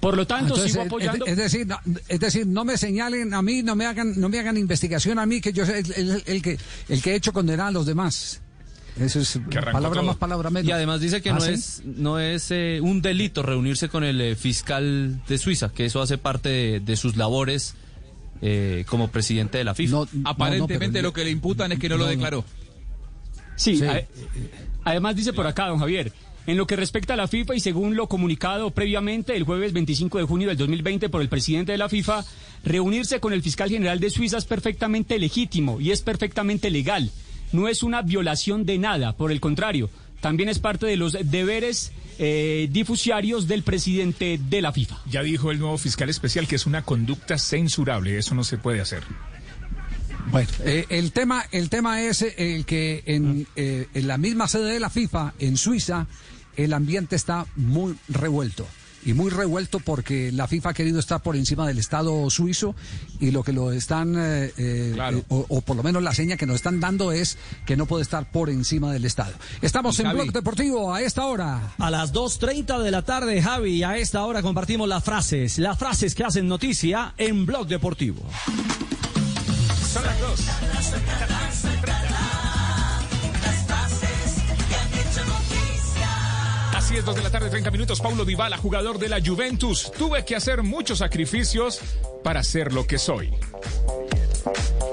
Por 0.00 0.16
lo 0.16 0.26
tanto, 0.26 0.54
Entonces, 0.54 0.70
sigo 0.72 0.82
es- 0.82 0.86
apoyando. 0.88 1.26
Es, 1.26 1.36
decir, 1.36 1.66
no, 1.66 1.76
es 2.08 2.20
decir, 2.20 2.46
no 2.46 2.64
me 2.64 2.76
señalen 2.78 3.34
a 3.34 3.42
mí, 3.42 3.62
no 3.62 3.74
me 3.74 3.84
hagan, 3.84 4.18
no 4.18 4.28
me 4.28 4.38
hagan 4.38 4.56
investigación 4.56 5.18
a 5.18 5.26
mí, 5.26 5.40
que 5.40 5.52
yo 5.52 5.66
soy 5.66 5.80
el, 5.80 5.92
el- 5.92 6.22
el 6.24 6.42
que 6.42 6.56
el 6.88 7.02
que 7.02 7.12
he 7.12 7.14
hecho 7.16 7.32
condenar 7.32 7.66
a 7.68 7.70
los 7.72 7.84
demás. 7.84 8.40
Eso 8.98 9.20
es 9.20 9.38
palabra 9.72 10.02
más, 10.02 10.16
palabra 10.16 10.50
menos. 10.50 10.68
Y 10.68 10.72
además 10.72 11.00
dice 11.00 11.20
que 11.20 11.30
¿Ah, 11.30 11.34
no 11.34 11.40
sí? 11.40 11.50
es, 11.52 11.82
no 11.84 12.18
es 12.20 12.50
eh, 12.50 12.80
un 12.82 13.00
delito 13.02 13.42
reunirse 13.42 13.88
con 13.88 14.02
el 14.02 14.20
eh, 14.20 14.34
fiscal 14.36 15.20
de 15.28 15.38
Suiza, 15.38 15.68
que 15.70 15.84
eso 15.84 16.00
hace 16.00 16.16
parte 16.18 16.48
de, 16.48 16.80
de 16.80 16.96
sus 16.96 17.16
labores 17.16 17.74
eh, 18.42 18.84
como 18.88 19.08
presidente 19.08 19.58
de 19.58 19.64
la 19.64 19.74
FIFA. 19.74 20.04
Aparentemente 20.24 21.02
lo 21.02 21.12
que 21.12 21.24
le 21.24 21.30
imputan 21.30 21.72
es 21.72 21.78
que 21.78 21.88
no, 21.88 21.96
lo 21.96 22.06
declaró. 22.06 22.44
Sí, 23.56 23.82
a- 23.84 24.02
además 24.84 25.16
dice 25.16 25.32
por 25.32 25.46
acá, 25.46 25.66
don 25.66 25.78
Javier, 25.78 26.12
en 26.46 26.56
lo 26.56 26.66
que 26.66 26.76
respecta 26.76 27.14
a 27.14 27.16
la 27.16 27.28
FIFA 27.28 27.56
y 27.56 27.60
según 27.60 27.96
lo 27.96 28.08
comunicado 28.08 28.70
previamente 28.70 29.36
el 29.36 29.42
jueves 29.44 29.72
25 29.72 30.18
de 30.18 30.24
junio 30.24 30.48
del 30.48 30.56
2020 30.56 31.08
por 31.08 31.20
el 31.20 31.28
presidente 31.28 31.72
de 31.72 31.78
la 31.78 31.88
FIFA, 31.88 32.24
reunirse 32.64 33.20
con 33.20 33.32
el 33.32 33.42
fiscal 33.42 33.68
general 33.68 34.00
de 34.00 34.10
Suiza 34.10 34.38
es 34.38 34.44
perfectamente 34.44 35.18
legítimo 35.18 35.80
y 35.80 35.90
es 35.90 36.02
perfectamente 36.02 36.70
legal. 36.70 37.10
No 37.52 37.66
es 37.68 37.82
una 37.82 38.02
violación 38.02 38.64
de 38.64 38.78
nada, 38.78 39.16
por 39.16 39.32
el 39.32 39.40
contrario, 39.40 39.90
también 40.20 40.48
es 40.48 40.58
parte 40.58 40.86
de 40.86 40.96
los 40.96 41.16
deberes 41.24 41.92
eh, 42.18 42.68
difusiarios 42.70 43.46
del 43.46 43.62
presidente 43.62 44.38
de 44.42 44.62
la 44.62 44.72
FIFA. 44.72 44.98
Ya 45.06 45.22
dijo 45.22 45.50
el 45.50 45.58
nuevo 45.58 45.78
fiscal 45.78 46.08
especial 46.08 46.48
que 46.48 46.56
es 46.56 46.66
una 46.66 46.82
conducta 46.82 47.38
censurable, 47.38 48.18
eso 48.18 48.34
no 48.34 48.44
se 48.44 48.58
puede 48.58 48.80
hacer. 48.80 49.04
Bueno, 50.30 50.48
eh, 50.64 50.84
el 50.90 51.12
tema, 51.12 51.44
el 51.52 51.70
tema 51.70 52.02
es 52.02 52.22
eh, 52.22 52.34
el 52.36 52.66
que 52.66 53.02
en, 53.06 53.46
eh, 53.56 53.86
en 53.94 54.06
la 54.06 54.18
misma 54.18 54.46
sede 54.46 54.72
de 54.72 54.80
la 54.80 54.90
FIFA, 54.90 55.34
en 55.38 55.56
Suiza, 55.56 56.06
el 56.56 56.72
ambiente 56.72 57.16
está 57.16 57.46
muy 57.56 57.96
revuelto. 58.08 58.66
Y 59.04 59.14
muy 59.14 59.30
revuelto 59.30 59.80
porque 59.80 60.32
la 60.32 60.48
FIFA 60.48 60.70
ha 60.70 60.74
querido 60.74 60.98
estar 60.98 61.22
por 61.22 61.36
encima 61.36 61.66
del 61.66 61.78
Estado 61.78 62.28
suizo 62.30 62.74
y 63.20 63.30
lo 63.30 63.42
que 63.42 63.52
lo 63.52 63.72
están, 63.72 64.14
eh, 64.16 64.52
eh, 64.56 64.96
eh, 64.98 65.22
o, 65.28 65.46
o 65.48 65.60
por 65.60 65.76
lo 65.76 65.82
menos 65.82 66.02
la 66.02 66.12
seña 66.12 66.36
que 66.36 66.46
nos 66.46 66.56
están 66.56 66.80
dando 66.80 67.12
es 67.12 67.38
que 67.64 67.76
no 67.76 67.86
puede 67.86 68.02
estar 68.02 68.30
por 68.30 68.50
encima 68.50 68.92
del 68.92 69.04
Estado. 69.04 69.32
Estamos 69.62 69.98
en. 70.00 70.08
Blog 70.12 70.32
Deportivo 70.32 70.92
a 70.92 71.02
esta 71.02 71.26
hora. 71.26 71.74
A 71.78 71.90
las 71.90 72.12
2.30 72.12 72.82
de 72.82 72.90
la 72.90 73.02
tarde, 73.02 73.40
Javi, 73.40 73.82
a 73.82 73.96
esta 73.96 74.24
hora 74.24 74.42
compartimos 74.42 74.88
las 74.88 75.04
frases, 75.04 75.58
las 75.58 75.78
frases 75.78 76.14
que 76.14 76.24
hacen 76.24 76.48
noticia 76.48 77.14
en 77.16 77.46
Blog 77.46 77.68
Deportivo. 77.68 78.22
Son 79.92 80.04
las 80.04 80.20
dos. 80.20 80.40
Así 86.88 86.96
es, 86.96 87.04
dos 87.04 87.16
de 87.16 87.22
la 87.22 87.28
tarde, 87.28 87.50
30 87.50 87.70
minutos. 87.70 88.00
Paulo 88.00 88.24
Dybala, 88.24 88.56
jugador 88.56 88.98
de 88.98 89.10
la 89.10 89.20
Juventus. 89.22 89.92
Tuve 89.98 90.24
que 90.24 90.34
hacer 90.34 90.62
muchos 90.62 91.00
sacrificios 91.00 91.80
para 92.24 92.42
ser 92.42 92.72
lo 92.72 92.86
que 92.86 92.96
soy. 92.96 93.30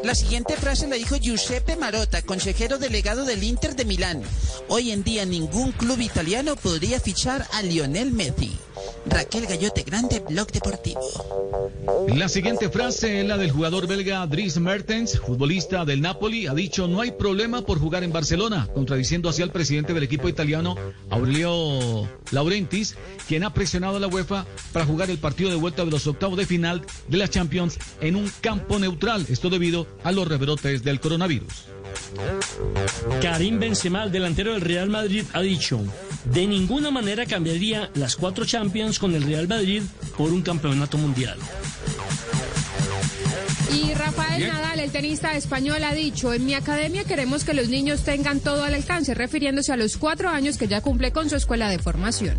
La 0.04 0.14
siguiente 0.14 0.58
frase 0.58 0.90
la 0.90 0.98
dijo 0.98 1.16
Giuseppe 1.16 1.78
Marotta, 1.78 2.22
consejero 2.22 2.80
delegado 2.80 3.24
del 3.24 3.46
Inter 3.46 3.78
de 3.78 3.86
Milán. 3.86 4.22
Hoy 4.68 4.92
en 4.92 5.06
día 5.06 5.26
ningún 5.26 5.72
club 5.72 6.02
italiano 6.02 6.58
podría 6.58 7.00
fichar 7.00 7.48
a 7.54 7.62
Lionel 7.62 8.12
Messi. 8.12 8.58
Raquel 9.06 9.46
Gallote 9.46 9.84
Grande, 9.84 10.20
Blog 10.20 10.52
Deportivo. 10.52 11.02
La 12.08 12.30
siguiente 12.30 12.70
frase 12.70 13.22
es 13.22 13.28
la 13.28 13.38
del 13.38 13.52
jugador 13.52 13.88
belga 13.88 14.26
Dries 14.28 14.58
Mertens, 14.60 15.20
futbolista 15.20 15.86
del 15.86 16.02
Napoli, 16.02 16.48
ha 16.48 16.54
dicho 16.54 16.88
no 16.88 17.02
hay 17.02 17.12
problema 17.12 17.62
por 17.62 17.80
jugar 17.80 18.04
en 18.04 18.12
Barcelona, 18.12 18.68
contradiciendo 18.74 19.30
así 19.30 19.42
al 19.42 19.52
presidente 19.52 19.94
del 19.94 20.04
equipo 20.04 20.30
italiano 20.30 20.76
Aurelio 21.10 22.10
Laurentis, 22.32 22.96
quien 23.28 23.44
ha 23.44 23.54
presionado 23.54 23.98
a 23.98 24.00
la 24.00 24.08
UEFA 24.08 24.46
para 24.72 24.86
jugar 24.86 25.10
el 25.10 25.18
partido 25.18 25.50
de 25.50 25.56
vuelta 25.56 25.86
de 25.86 25.92
los 25.92 26.08
octavos 26.08 26.38
de 26.38 26.46
final 26.46 26.82
de 27.08 27.18
la 27.18 27.28
Champions 27.28 27.78
en 28.02 28.16
un 28.16 28.32
campo 28.42 28.80
neutral, 28.80 29.26
esto 29.30 29.50
debido 29.50 29.88
a 30.04 30.12
los 30.12 30.28
rebrotes 30.28 30.84
del 30.84 31.00
coronavirus. 31.00 31.75
Karim 33.22 33.60
Benzema, 33.60 34.04
el 34.04 34.12
delantero 34.12 34.54
del 34.54 34.62
Real 34.62 34.90
Madrid, 34.90 35.24
ha 35.34 35.42
dicho, 35.42 35.82
de 36.26 36.48
ninguna 36.48 36.92
manera 36.92 37.26
cambiaría 37.26 37.90
las 37.96 38.16
cuatro 38.16 38.46
Champions 38.46 39.00
con 39.00 39.14
el 39.16 39.24
Real 39.24 39.48
Madrid 39.48 39.84
por 40.18 40.32
un 40.32 40.42
campeonato 40.42 40.98
mundial. 40.98 41.38
Y 43.74 43.94
Rafael 43.94 44.38
Bien. 44.38 44.54
Nadal, 44.54 44.80
el 44.80 44.92
tenista 44.92 45.36
español, 45.36 45.84
ha 45.84 45.94
dicho, 45.94 46.34
en 46.34 46.46
mi 46.46 46.54
academia 46.54 47.04
queremos 47.04 47.44
que 47.44 47.54
los 47.54 47.70
niños 47.70 48.04
tengan 48.04 48.40
todo 48.40 48.64
al 48.64 48.74
alcance, 48.74 49.14
refiriéndose 49.14 49.72
a 49.72 49.78
los 49.78 49.98
cuatro 49.98 50.30
años 50.30 50.58
que 50.58 50.68
ya 50.68 50.82
cumple 50.82 51.12
con 51.12 51.30
su 51.30 51.36
escuela 51.36 51.70
de 51.70 51.80
formación. 51.80 52.38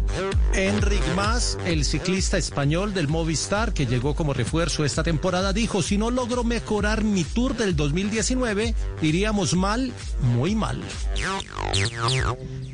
Enric 0.54 1.02
Mas, 1.14 1.58
el 1.66 1.84
ciclista 1.84 2.38
español 2.38 2.94
del 2.94 3.08
Movistar 3.08 3.72
que 3.72 3.86
llegó 3.86 4.14
como 4.14 4.32
refuerzo 4.34 4.84
esta 4.84 5.02
temporada, 5.02 5.52
dijo, 5.52 5.82
si 5.82 5.98
no 5.98 6.10
logro 6.10 6.44
mejorar 6.44 7.04
mi 7.04 7.24
tour 7.24 7.56
del 7.56 7.76
2019, 7.76 8.74
iríamos 9.02 9.54
mal, 9.54 9.92
muy 10.36 10.54
mal. 10.54 10.80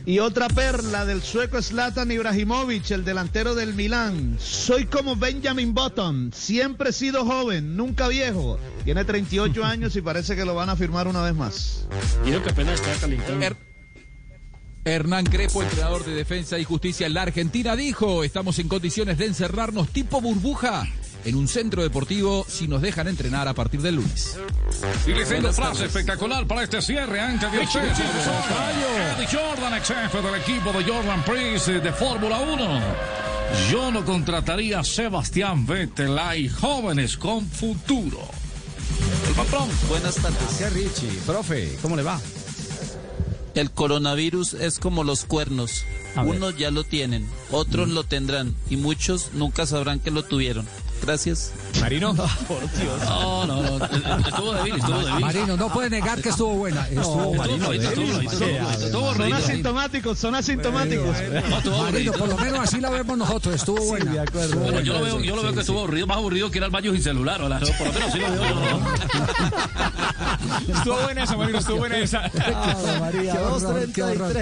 Y 0.05 0.19
otra 0.19 0.49
perla 0.49 1.05
del 1.05 1.23
sueco 1.23 1.63
Zlatan 1.63 2.11
Ibrahimovic, 2.11 2.91
el 2.91 3.05
delantero 3.05 3.55
del 3.55 3.75
Milán. 3.75 4.37
Soy 4.41 4.87
como 4.87 5.17
Benjamin 5.17 5.75
Button, 5.75 6.33
siempre 6.35 6.91
he 6.91 6.93
sido 6.93 7.25
joven, 7.25 7.77
nunca 7.77 8.09
viejo. 8.09 8.32
Tiene 8.85 9.05
38 9.05 9.65
años 9.65 9.97
y 9.97 10.01
parece 10.01 10.37
que 10.37 10.45
lo 10.45 10.55
van 10.55 10.71
a 10.71 10.77
firmar 10.77 11.09
una 11.09 11.23
vez 11.23 11.35
más. 11.35 11.87
Digo 12.25 12.43
que 12.43 12.51
apenas 12.51 12.81
está 12.81 12.95
calentando. 13.01 13.57
Hernán 14.85 15.25
Crespo, 15.27 15.63
entrenador 15.63 16.05
de 16.05 16.13
Defensa 16.13 16.59
y 16.59 16.65
Justicia 16.65 17.07
en 17.07 17.15
la 17.15 17.23
Argentina, 17.23 17.77
dijo, 17.77 18.25
estamos 18.25 18.59
en 18.59 18.67
condiciones 18.67 19.17
de 19.17 19.27
encerrarnos 19.27 19.89
tipo 19.91 20.21
burbuja 20.21 20.85
en 21.25 21.37
un 21.37 21.47
centro 21.47 21.83
deportivo 21.83 22.45
si 22.49 22.67
nos 22.67 22.83
dejan 22.83 23.07
entrenar 23.07 23.47
a 23.47 23.55
partir 23.55 23.81
del 23.81 23.97
lunes. 23.97 24.37
Y 25.07 25.13
le 25.13 25.25
tengo 25.25 25.53
frase 25.53 25.85
espectacular 25.85 26.49
para 26.49 26.65
este 26.65 26.83
cierre 26.83 27.21
antes 27.21 27.53
de 27.53 27.63
eche, 27.63 27.79
Eddie 27.79 29.29
Jordan, 29.31 29.75
ex 29.75 29.87
jefe 29.87 30.21
del 30.21 30.35
equipo 30.35 30.73
de 30.73 30.85
Jordan 30.85 31.23
Prince 31.25 31.81
de 31.81 31.93
Fórmula 31.93 32.41
1. 32.41 33.32
Yo 33.71 33.91
no 33.91 34.05
contrataría 34.05 34.81
a 34.81 34.85
Sebastián 34.85 35.67
Vettel, 35.67 36.19
hay 36.19 36.49
jóvenes 36.49 37.17
con 37.17 37.47
futuro. 37.47 38.19
El 39.29 39.35
patrón. 39.35 39.69
Buenas 39.89 40.17
tardes. 40.17 40.39
Gracias, 40.41 40.73
Richie. 40.73 41.21
Profe, 41.27 41.77
¿cómo 41.81 41.97
le 41.97 42.03
va? 42.03 42.21
El 43.55 43.71
coronavirus 43.71 44.55
es 44.55 44.79
como 44.79 45.05
los 45.05 45.25
cuernos. 45.25 45.85
Unos 46.17 46.57
ya 46.59 46.71
lo 46.71 46.85
tienen, 46.85 47.27
otros 47.51 47.89
lo 47.89 48.05
tendrán 48.05 48.55
y 48.69 48.77
muchos 48.77 49.31
nunca 49.33 49.67
sabrán 49.67 50.01
que 50.01 50.11
lo 50.11 50.23
tuvieron. 50.23 50.67
Gracias. 51.03 51.53
Marino. 51.81 52.15
Por 52.49 52.61
Dios. 52.73 53.01
No, 53.05 53.47
no, 53.47 53.79
no. 53.79 53.85
Estuvo 53.85 54.55
débil, 54.55 54.77
estuvo 54.77 54.99
débil. 54.99 55.21
Marino, 55.21 55.57
no 55.57 55.73
puede 55.73 55.91
negar 55.91 56.23
que 56.23 56.29
estuvo 56.29 56.55
buena. 56.55 56.87
Estuvo 56.89 57.35
Marino, 57.35 57.73
estuvo 57.73 59.15
Son 59.15 59.33
asintomáticos, 59.33 60.19
son 60.19 60.35
asintomáticos. 60.35 61.17
Marino, 61.83 62.13
por 62.13 62.29
lo 62.29 62.37
menos 62.39 62.61
así 62.61 62.81
la 62.81 62.91
vemos 62.91 63.19
nosotros. 63.19 63.55
Estuvo 63.55 63.85
buena. 63.85 64.25
Bueno, 64.33 64.57
buena. 64.57 64.81
yo 64.83 64.93
lo 64.93 65.03
veo, 65.03 65.21
yo 65.21 65.37
lo 65.37 65.43
veo 65.43 65.53
que 65.53 65.61
estuvo 65.61 65.81
aburrido, 65.81 66.07
más 66.07 66.19
aburrido 66.19 66.51
que 66.51 66.59
ir 66.59 66.65
al 66.65 66.71
baño 66.71 66.93
sin 66.93 67.03
celular. 67.03 67.41
¿verdad? 67.43 67.61
Por 67.79 67.87
lo 67.89 67.93
menos 67.93 68.13
sí 68.13 68.19
lo 68.19 68.31
veo. 68.31 68.81
yo. 70.69 70.75
Estuvo 70.75 71.03
buena 71.03 71.25
esa, 71.25 71.37
Marino, 71.37 71.59
estuvo 71.59 71.79
buena 71.79 71.99
esa. 71.99 72.31
Qué 73.93 74.03
horror. 74.03 74.37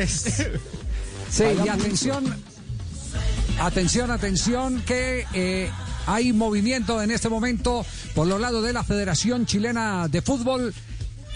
Sí, 1.30 1.44
y 1.64 1.68
atención, 1.68 2.36
atención, 3.60 4.10
atención, 4.10 4.82
que 4.82 5.26
eh, 5.32 5.70
hay 6.10 6.32
movimiento 6.32 7.00
en 7.00 7.12
este 7.12 7.28
momento 7.28 7.86
por 8.16 8.26
los 8.26 8.40
lados 8.40 8.64
de 8.64 8.72
la 8.72 8.82
Federación 8.82 9.46
Chilena 9.46 10.08
de 10.08 10.22
Fútbol. 10.22 10.74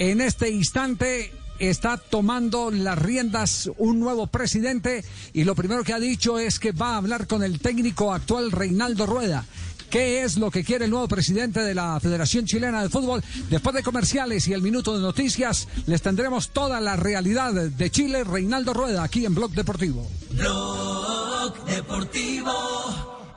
En 0.01 0.21
este 0.21 0.51
instante 0.51 1.33
está 1.61 1.97
tomando 1.97 2.73
las 2.73 2.99
riendas 2.99 3.71
un 3.79 4.01
nuevo 4.01 4.27
presidente 4.27 5.05
y 5.33 5.45
lo 5.45 5.55
primero 5.55 5.85
que 5.85 5.93
ha 5.93 6.01
dicho 6.01 6.41
es 6.41 6.59
que 6.59 6.73
va 6.73 6.95
a 6.95 6.97
hablar 6.97 7.29
con 7.29 7.45
el 7.45 7.61
técnico 7.61 8.13
actual 8.13 8.51
Reinaldo 8.51 9.07
Rueda. 9.07 9.45
¿Qué 9.91 10.25
es 10.25 10.39
lo 10.39 10.51
que 10.51 10.65
quiere 10.65 10.87
el 10.87 10.91
nuevo 10.91 11.07
presidente 11.07 11.61
de 11.61 11.73
la 11.73 12.01
Federación 12.01 12.45
Chilena 12.45 12.83
de 12.83 12.89
Fútbol? 12.89 13.23
Después 13.49 13.77
de 13.77 13.85
comerciales 13.85 14.49
y 14.49 14.55
el 14.55 14.63
minuto 14.63 14.97
de 14.97 15.03
noticias, 15.03 15.69
les 15.87 16.03
tendremos 16.03 16.49
toda 16.49 16.81
la 16.81 16.97
realidad 16.97 17.53
de 17.53 17.91
Chile. 17.93 18.25
Reinaldo 18.25 18.75
Rueda, 18.75 19.05
aquí 19.05 19.25
en 19.25 19.37
Blog 19.37 19.53
Deportivo. 19.53 20.11
Blog 20.33 21.65
Deportivo 21.67 22.51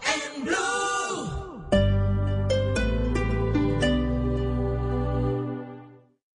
en 0.02 0.46
Blue. 0.46 1.07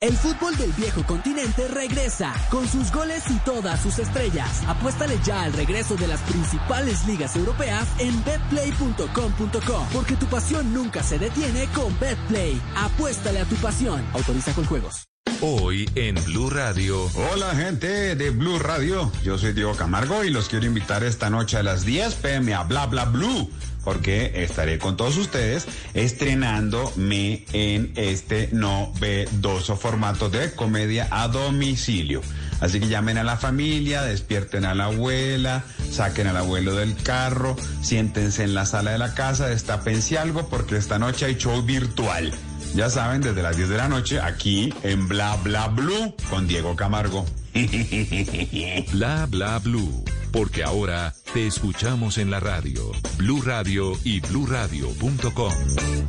El 0.02 0.16
fútbol 0.16 0.56
del 0.56 0.72
viejo 0.72 1.04
continente 1.06 1.68
regresa 1.68 2.34
con 2.50 2.66
sus 2.66 2.90
goles 2.90 3.22
y 3.30 3.38
todas 3.44 3.80
sus 3.80 4.00
estrellas. 4.00 4.64
Apuéstale 4.66 5.16
ya 5.24 5.44
al 5.44 5.52
regreso 5.52 5.94
de 5.94 6.08
las 6.08 6.20
principales 6.22 7.06
ligas 7.06 7.36
europeas 7.36 7.88
en 8.00 8.12
betplay.com.co, 8.24 9.86
porque 9.92 10.16
tu 10.16 10.26
pasión 10.26 10.74
nunca 10.74 11.04
se 11.04 11.20
detiene 11.20 11.68
con 11.72 11.96
Betplay. 12.00 12.60
Apuéstale 12.74 13.38
a 13.38 13.44
tu 13.44 13.54
pasión. 13.56 14.04
Autoriza 14.12 14.52
con 14.54 14.64
juegos. 14.64 15.06
Hoy 15.40 15.88
en 15.94 16.16
Blue 16.24 16.50
Radio. 16.50 17.08
Hola 17.30 17.54
gente 17.54 18.16
de 18.16 18.30
Blue 18.30 18.58
Radio, 18.58 19.10
yo 19.22 19.38
soy 19.38 19.52
Diego 19.52 19.76
Camargo 19.76 20.24
y 20.24 20.30
los 20.30 20.48
quiero 20.48 20.66
invitar 20.66 21.04
esta 21.04 21.30
noche 21.30 21.58
a 21.58 21.62
las 21.62 21.84
10 21.84 22.14
pm 22.16 22.54
a 22.54 22.64
Bla 22.64 22.86
Bla 22.86 23.04
Blue 23.04 23.48
porque 23.84 24.32
estaré 24.42 24.78
con 24.78 24.96
todos 24.96 25.16
ustedes 25.16 25.66
estrenándome 25.94 27.44
en 27.52 27.92
este 27.96 28.48
novedoso 28.52 29.76
formato 29.76 30.30
de 30.30 30.52
comedia 30.52 31.08
a 31.10 31.28
domicilio. 31.28 32.22
Así 32.60 32.78
que 32.78 32.86
llamen 32.86 33.18
a 33.18 33.24
la 33.24 33.36
familia, 33.36 34.02
despierten 34.02 34.64
a 34.64 34.74
la 34.74 34.84
abuela, 34.84 35.64
saquen 35.90 36.28
al 36.28 36.36
abuelo 36.36 36.74
del 36.74 36.94
carro, 36.94 37.56
siéntense 37.82 38.44
en 38.44 38.54
la 38.54 38.66
sala 38.66 38.92
de 38.92 38.98
la 38.98 39.14
casa, 39.14 39.48
destapense 39.48 40.16
algo 40.16 40.48
porque 40.48 40.76
esta 40.76 40.98
noche 40.98 41.26
hay 41.26 41.34
show 41.34 41.60
virtual. 41.62 42.32
Ya 42.74 42.88
saben, 42.88 43.20
desde 43.20 43.42
las 43.42 43.56
10 43.56 43.68
de 43.68 43.76
la 43.76 43.88
noche 43.88 44.20
aquí 44.20 44.72
en 44.82 45.08
Bla 45.08 45.36
Bla 45.42 45.68
Blue 45.68 46.14
con 46.30 46.46
Diego 46.46 46.76
Camargo. 46.76 47.26
Bla 48.92 49.26
Bla 49.28 49.58
Blue. 49.58 50.04
Porque 50.32 50.64
ahora 50.64 51.12
te 51.34 51.46
escuchamos 51.46 52.16
en 52.16 52.30
la 52.30 52.40
radio, 52.40 52.90
Blue 53.18 53.42
Radio 53.42 53.92
y 54.02 54.20
bluradio.com. 54.20 55.52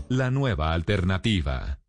La 0.08 0.32
nueva 0.32 0.74
alternativa. 0.74 1.80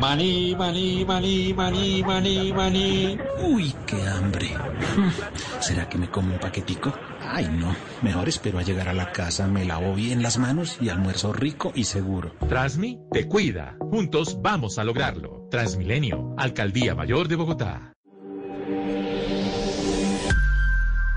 Maní, 0.00 0.56
maní, 0.56 1.04
maní, 1.04 1.54
maní, 1.54 2.02
maní, 2.02 2.52
maní. 2.52 3.18
Uy, 3.44 3.72
qué 3.86 4.02
hambre. 4.08 4.50
¿Será 5.60 5.88
que 5.88 5.98
me 5.98 6.10
como 6.10 6.32
un 6.32 6.40
paquetico? 6.40 6.92
Ay, 7.20 7.48
no. 7.48 7.76
Mejor 8.02 8.28
espero 8.28 8.58
a 8.58 8.62
llegar 8.62 8.88
a 8.88 8.94
la 8.94 9.12
casa, 9.12 9.46
me 9.46 9.64
lavo 9.64 9.94
bien 9.94 10.22
las 10.22 10.38
manos 10.38 10.78
y 10.80 10.88
almuerzo 10.88 11.32
rico 11.32 11.70
y 11.74 11.84
seguro. 11.84 12.34
Transmi 12.48 12.98
te 13.12 13.28
cuida. 13.28 13.76
Juntos 13.78 14.38
vamos 14.42 14.78
a 14.78 14.84
lograrlo. 14.84 15.46
Transmilenio, 15.50 16.34
Alcaldía 16.38 16.94
Mayor 16.94 17.28
de 17.28 17.36
Bogotá. 17.36 17.92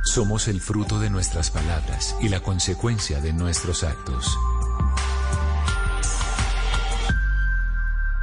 Somos 0.03 0.49
el 0.49 0.59
fruto 0.59 0.99
de 0.99 1.09
nuestras 1.09 1.49
palabras 1.49 2.15
y 2.21 2.27
la 2.27 2.41
consecuencia 2.41 3.21
de 3.21 3.31
nuestros 3.31 3.83
actos. 3.83 4.37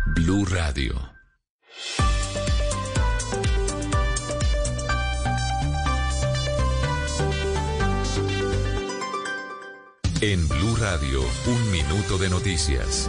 Blue 0.06 0.44
Radio. 0.44 0.94
En 10.20 10.46
Blue 10.48 10.76
Radio, 10.76 11.22
un 11.46 11.70
minuto 11.72 12.18
de 12.18 12.28
noticias. 12.28 13.08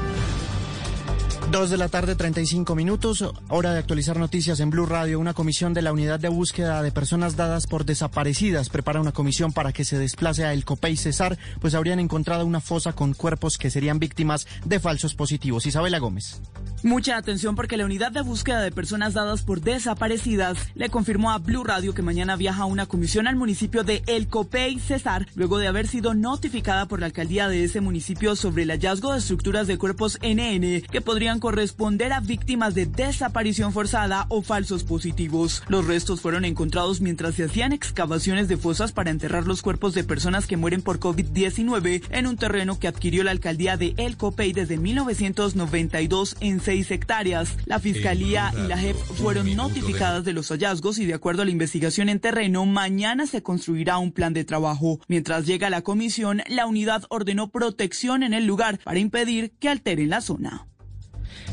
Dos 1.51 1.69
de 1.69 1.75
la 1.75 1.89
tarde, 1.89 2.15
35 2.15 2.75
minutos. 2.75 3.25
Hora 3.49 3.73
de 3.73 3.79
actualizar 3.79 4.17
noticias 4.17 4.61
en 4.61 4.69
Blue 4.69 4.85
Radio. 4.85 5.19
Una 5.19 5.33
comisión 5.33 5.73
de 5.73 5.81
la 5.81 5.91
Unidad 5.91 6.17
de 6.17 6.29
Búsqueda 6.29 6.81
de 6.81 6.93
Personas 6.93 7.35
Dadas 7.35 7.67
por 7.67 7.83
Desaparecidas 7.83 8.69
prepara 8.69 9.01
una 9.01 9.11
comisión 9.11 9.51
para 9.51 9.73
que 9.73 9.83
se 9.83 9.99
desplace 9.99 10.45
a 10.45 10.53
El 10.53 10.63
Copey 10.63 10.95
Cesar, 10.95 11.37
pues 11.59 11.75
habrían 11.75 11.99
encontrado 11.99 12.45
una 12.45 12.61
fosa 12.61 12.93
con 12.93 13.13
cuerpos 13.13 13.57
que 13.57 13.69
serían 13.69 13.99
víctimas 13.99 14.47
de 14.63 14.79
falsos 14.79 15.13
positivos. 15.13 15.65
Isabela 15.65 15.99
Gómez. 15.99 16.39
Mucha 16.83 17.15
atención 17.15 17.55
porque 17.55 17.77
la 17.77 17.85
unidad 17.85 18.11
de 18.11 18.21
búsqueda 18.21 18.59
de 18.61 18.71
personas 18.71 19.13
dadas 19.13 19.43
por 19.43 19.61
desaparecidas 19.61 20.57
le 20.73 20.89
confirmó 20.89 21.29
a 21.29 21.37
Blue 21.37 21.63
Radio 21.63 21.93
que 21.93 22.01
mañana 22.01 22.35
viaja 22.35 22.65
una 22.65 22.87
comisión 22.87 23.27
al 23.27 23.35
municipio 23.35 23.83
de 23.83 24.01
El 24.07 24.27
Copey 24.27 24.79
Cesar 24.79 25.27
luego 25.35 25.59
de 25.59 25.67
haber 25.67 25.87
sido 25.87 26.15
notificada 26.15 26.87
por 26.87 26.99
la 26.99 27.05
alcaldía 27.05 27.49
de 27.49 27.63
ese 27.63 27.81
municipio 27.81 28.35
sobre 28.35 28.63
el 28.63 28.71
hallazgo 28.71 29.11
de 29.11 29.19
estructuras 29.19 29.67
de 29.67 29.77
cuerpos 29.77 30.17
NN 30.23 30.81
que 30.91 31.01
podrían 31.01 31.39
corresponder 31.39 32.13
a 32.13 32.19
víctimas 32.19 32.73
de 32.73 32.87
desaparición 32.87 33.73
forzada 33.73 34.25
o 34.29 34.41
falsos 34.41 34.83
positivos. 34.83 35.61
Los 35.67 35.85
restos 35.85 36.21
fueron 36.21 36.45
encontrados 36.45 36.99
mientras 36.99 37.35
se 37.35 37.43
hacían 37.43 37.73
excavaciones 37.73 38.47
de 38.47 38.57
fosas 38.57 38.91
para 38.91 39.11
enterrar 39.11 39.45
los 39.45 39.61
cuerpos 39.61 39.93
de 39.93 40.03
personas 40.03 40.47
que 40.47 40.57
mueren 40.57 40.81
por 40.81 40.99
COVID-19 40.99 42.01
en 42.09 42.25
un 42.25 42.37
terreno 42.37 42.79
que 42.79 42.87
adquirió 42.87 43.23
la 43.23 43.31
alcaldía 43.31 43.77
de 43.77 43.93
El 43.97 44.17
Copey 44.17 44.51
desde 44.51 44.77
1992 44.77 46.37
en 46.39 46.59
seis 46.71 46.89
hectáreas. 46.89 47.57
La 47.65 47.79
Fiscalía 47.79 48.53
y 48.55 48.65
la 48.69 48.77
JEP 48.77 48.95
fueron 48.95 49.53
notificadas 49.57 50.23
de 50.23 50.31
los 50.31 50.47
hallazgos 50.47 50.99
y 50.99 51.05
de 51.05 51.13
acuerdo 51.13 51.41
a 51.41 51.45
la 51.45 51.51
investigación 51.51 52.07
en 52.07 52.21
terreno, 52.21 52.65
mañana 52.65 53.27
se 53.27 53.43
construirá 53.43 53.97
un 53.97 54.13
plan 54.13 54.31
de 54.31 54.45
trabajo. 54.45 55.01
Mientras 55.09 55.45
llega 55.45 55.69
la 55.69 55.81
comisión, 55.81 56.43
la 56.47 56.65
unidad 56.65 57.03
ordenó 57.09 57.49
protección 57.49 58.23
en 58.23 58.33
el 58.33 58.45
lugar 58.45 58.79
para 58.85 58.99
impedir 58.99 59.51
que 59.59 59.67
alteren 59.67 60.09
la 60.09 60.21
zona. 60.21 60.65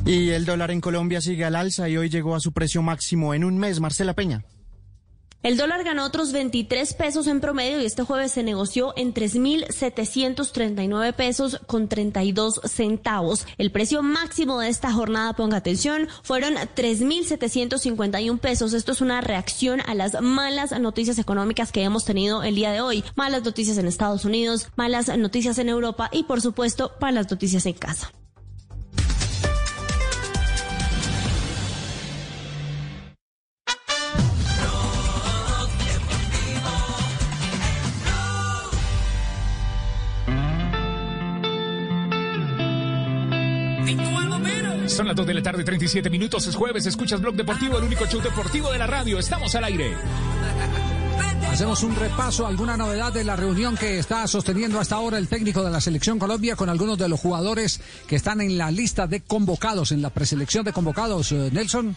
Y 0.06 0.28
el 0.28 0.44
dólar 0.44 0.70
en 0.70 0.80
Colombia 0.80 1.20
sigue 1.20 1.44
al 1.44 1.56
alza 1.56 1.88
y 1.88 1.96
hoy 1.96 2.10
llegó 2.10 2.36
a 2.36 2.40
su 2.40 2.52
precio 2.52 2.80
máximo 2.80 3.34
en 3.34 3.42
un 3.42 3.58
mes. 3.58 3.80
Marcela 3.80 4.14
Peña. 4.14 4.44
El 5.40 5.56
dólar 5.56 5.84
ganó 5.84 6.04
otros 6.04 6.32
23 6.32 6.94
pesos 6.94 7.28
en 7.28 7.40
promedio 7.40 7.80
y 7.80 7.84
este 7.84 8.02
jueves 8.02 8.32
se 8.32 8.42
negoció 8.42 8.92
en 8.96 9.14
3.739 9.14 11.12
pesos 11.14 11.60
con 11.68 11.88
32 11.88 12.60
centavos. 12.64 13.46
El 13.56 13.70
precio 13.70 14.02
máximo 14.02 14.58
de 14.58 14.68
esta 14.68 14.90
jornada, 14.90 15.34
ponga 15.34 15.58
atención, 15.58 16.08
fueron 16.24 16.54
3.751 16.54 18.40
pesos. 18.40 18.72
Esto 18.72 18.90
es 18.90 19.00
una 19.00 19.20
reacción 19.20 19.80
a 19.86 19.94
las 19.94 20.20
malas 20.20 20.76
noticias 20.80 21.20
económicas 21.20 21.70
que 21.70 21.84
hemos 21.84 22.04
tenido 22.04 22.42
el 22.42 22.56
día 22.56 22.72
de 22.72 22.80
hoy. 22.80 23.04
Malas 23.14 23.44
noticias 23.44 23.78
en 23.78 23.86
Estados 23.86 24.24
Unidos, 24.24 24.66
malas 24.74 25.16
noticias 25.16 25.56
en 25.58 25.68
Europa 25.68 26.10
y 26.10 26.24
por 26.24 26.40
supuesto 26.40 26.90
malas 27.00 27.30
noticias 27.30 27.64
en 27.64 27.74
casa. 27.74 28.12
Son 44.98 45.06
las 45.06 45.14
2 45.14 45.28
de 45.28 45.34
la 45.34 45.42
tarde, 45.44 45.62
37 45.62 46.10
minutos. 46.10 46.44
Es 46.48 46.56
jueves, 46.56 46.84
escuchas 46.84 47.20
Blog 47.20 47.36
Deportivo, 47.36 47.78
el 47.78 47.84
único 47.84 48.04
show 48.06 48.20
deportivo 48.20 48.72
de 48.72 48.78
la 48.78 48.88
radio. 48.88 49.20
Estamos 49.20 49.54
al 49.54 49.62
aire. 49.62 49.94
Hacemos 51.52 51.84
un 51.84 51.94
repaso, 51.94 52.48
alguna 52.48 52.76
novedad 52.76 53.12
de 53.12 53.22
la 53.22 53.36
reunión 53.36 53.76
que 53.76 54.00
está 54.00 54.26
sosteniendo 54.26 54.80
hasta 54.80 54.96
ahora 54.96 55.18
el 55.18 55.28
técnico 55.28 55.62
de 55.62 55.70
la 55.70 55.80
Selección 55.80 56.18
Colombia 56.18 56.56
con 56.56 56.68
algunos 56.68 56.98
de 56.98 57.08
los 57.08 57.20
jugadores 57.20 57.80
que 58.08 58.16
están 58.16 58.40
en 58.40 58.58
la 58.58 58.72
lista 58.72 59.06
de 59.06 59.20
convocados, 59.20 59.92
en 59.92 60.02
la 60.02 60.10
preselección 60.10 60.64
de 60.64 60.72
convocados. 60.72 61.30
Eh, 61.30 61.50
Nelson. 61.52 61.96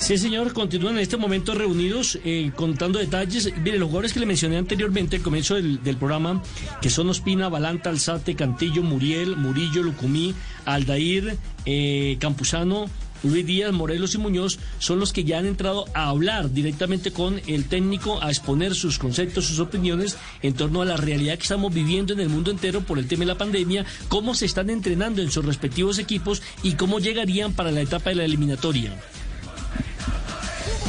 Sí, 0.00 0.16
señor, 0.16 0.54
continúan 0.54 0.94
en 0.94 1.02
este 1.02 1.18
momento 1.18 1.54
reunidos 1.54 2.18
eh, 2.24 2.50
contando 2.56 2.98
detalles. 2.98 3.52
Mire, 3.62 3.78
los 3.78 3.88
jugadores 3.88 4.14
que 4.14 4.18
le 4.18 4.26
mencioné 4.26 4.56
anteriormente 4.56 5.16
al 5.16 5.22
comienzo 5.22 5.54
del, 5.56 5.96
programa, 5.98 6.42
que 6.80 6.88
son 6.88 7.10
Ospina, 7.10 7.50
Balanta, 7.50 7.90
Alzate, 7.90 8.34
Cantillo, 8.34 8.82
Muriel, 8.82 9.36
Murillo, 9.36 9.82
Lucumí, 9.82 10.34
Aldair, 10.64 11.36
eh, 11.66 12.16
Campuzano, 12.18 12.86
Luis 13.22 13.44
Díaz, 13.44 13.72
Morelos 13.72 14.14
y 14.14 14.18
Muñoz 14.18 14.58
son 14.78 14.98
los 14.98 15.12
que 15.12 15.24
ya 15.24 15.38
han 15.38 15.46
entrado 15.46 15.84
a 15.92 16.08
hablar 16.08 16.50
directamente 16.50 17.12
con 17.12 17.40
el 17.46 17.66
técnico, 17.66 18.22
a 18.22 18.30
exponer 18.30 18.74
sus 18.74 18.98
conceptos, 18.98 19.44
sus 19.44 19.60
opiniones 19.60 20.16
en 20.40 20.54
torno 20.54 20.80
a 20.80 20.86
la 20.86 20.96
realidad 20.96 21.36
que 21.36 21.42
estamos 21.42 21.74
viviendo 21.74 22.14
en 22.14 22.20
el 22.20 22.30
mundo 22.30 22.50
entero 22.50 22.80
por 22.80 22.98
el 22.98 23.06
tema 23.06 23.20
de 23.20 23.26
la 23.26 23.38
pandemia, 23.38 23.84
cómo 24.08 24.34
se 24.34 24.46
están 24.46 24.70
entrenando 24.70 25.20
en 25.20 25.30
sus 25.30 25.44
respectivos 25.44 25.98
equipos 25.98 26.42
y 26.62 26.72
cómo 26.72 26.98
llegarían 26.98 27.52
para 27.52 27.70
la 27.70 27.82
etapa 27.82 28.10
de 28.10 28.16
la 28.16 28.24
eliminatoria. 28.24 28.96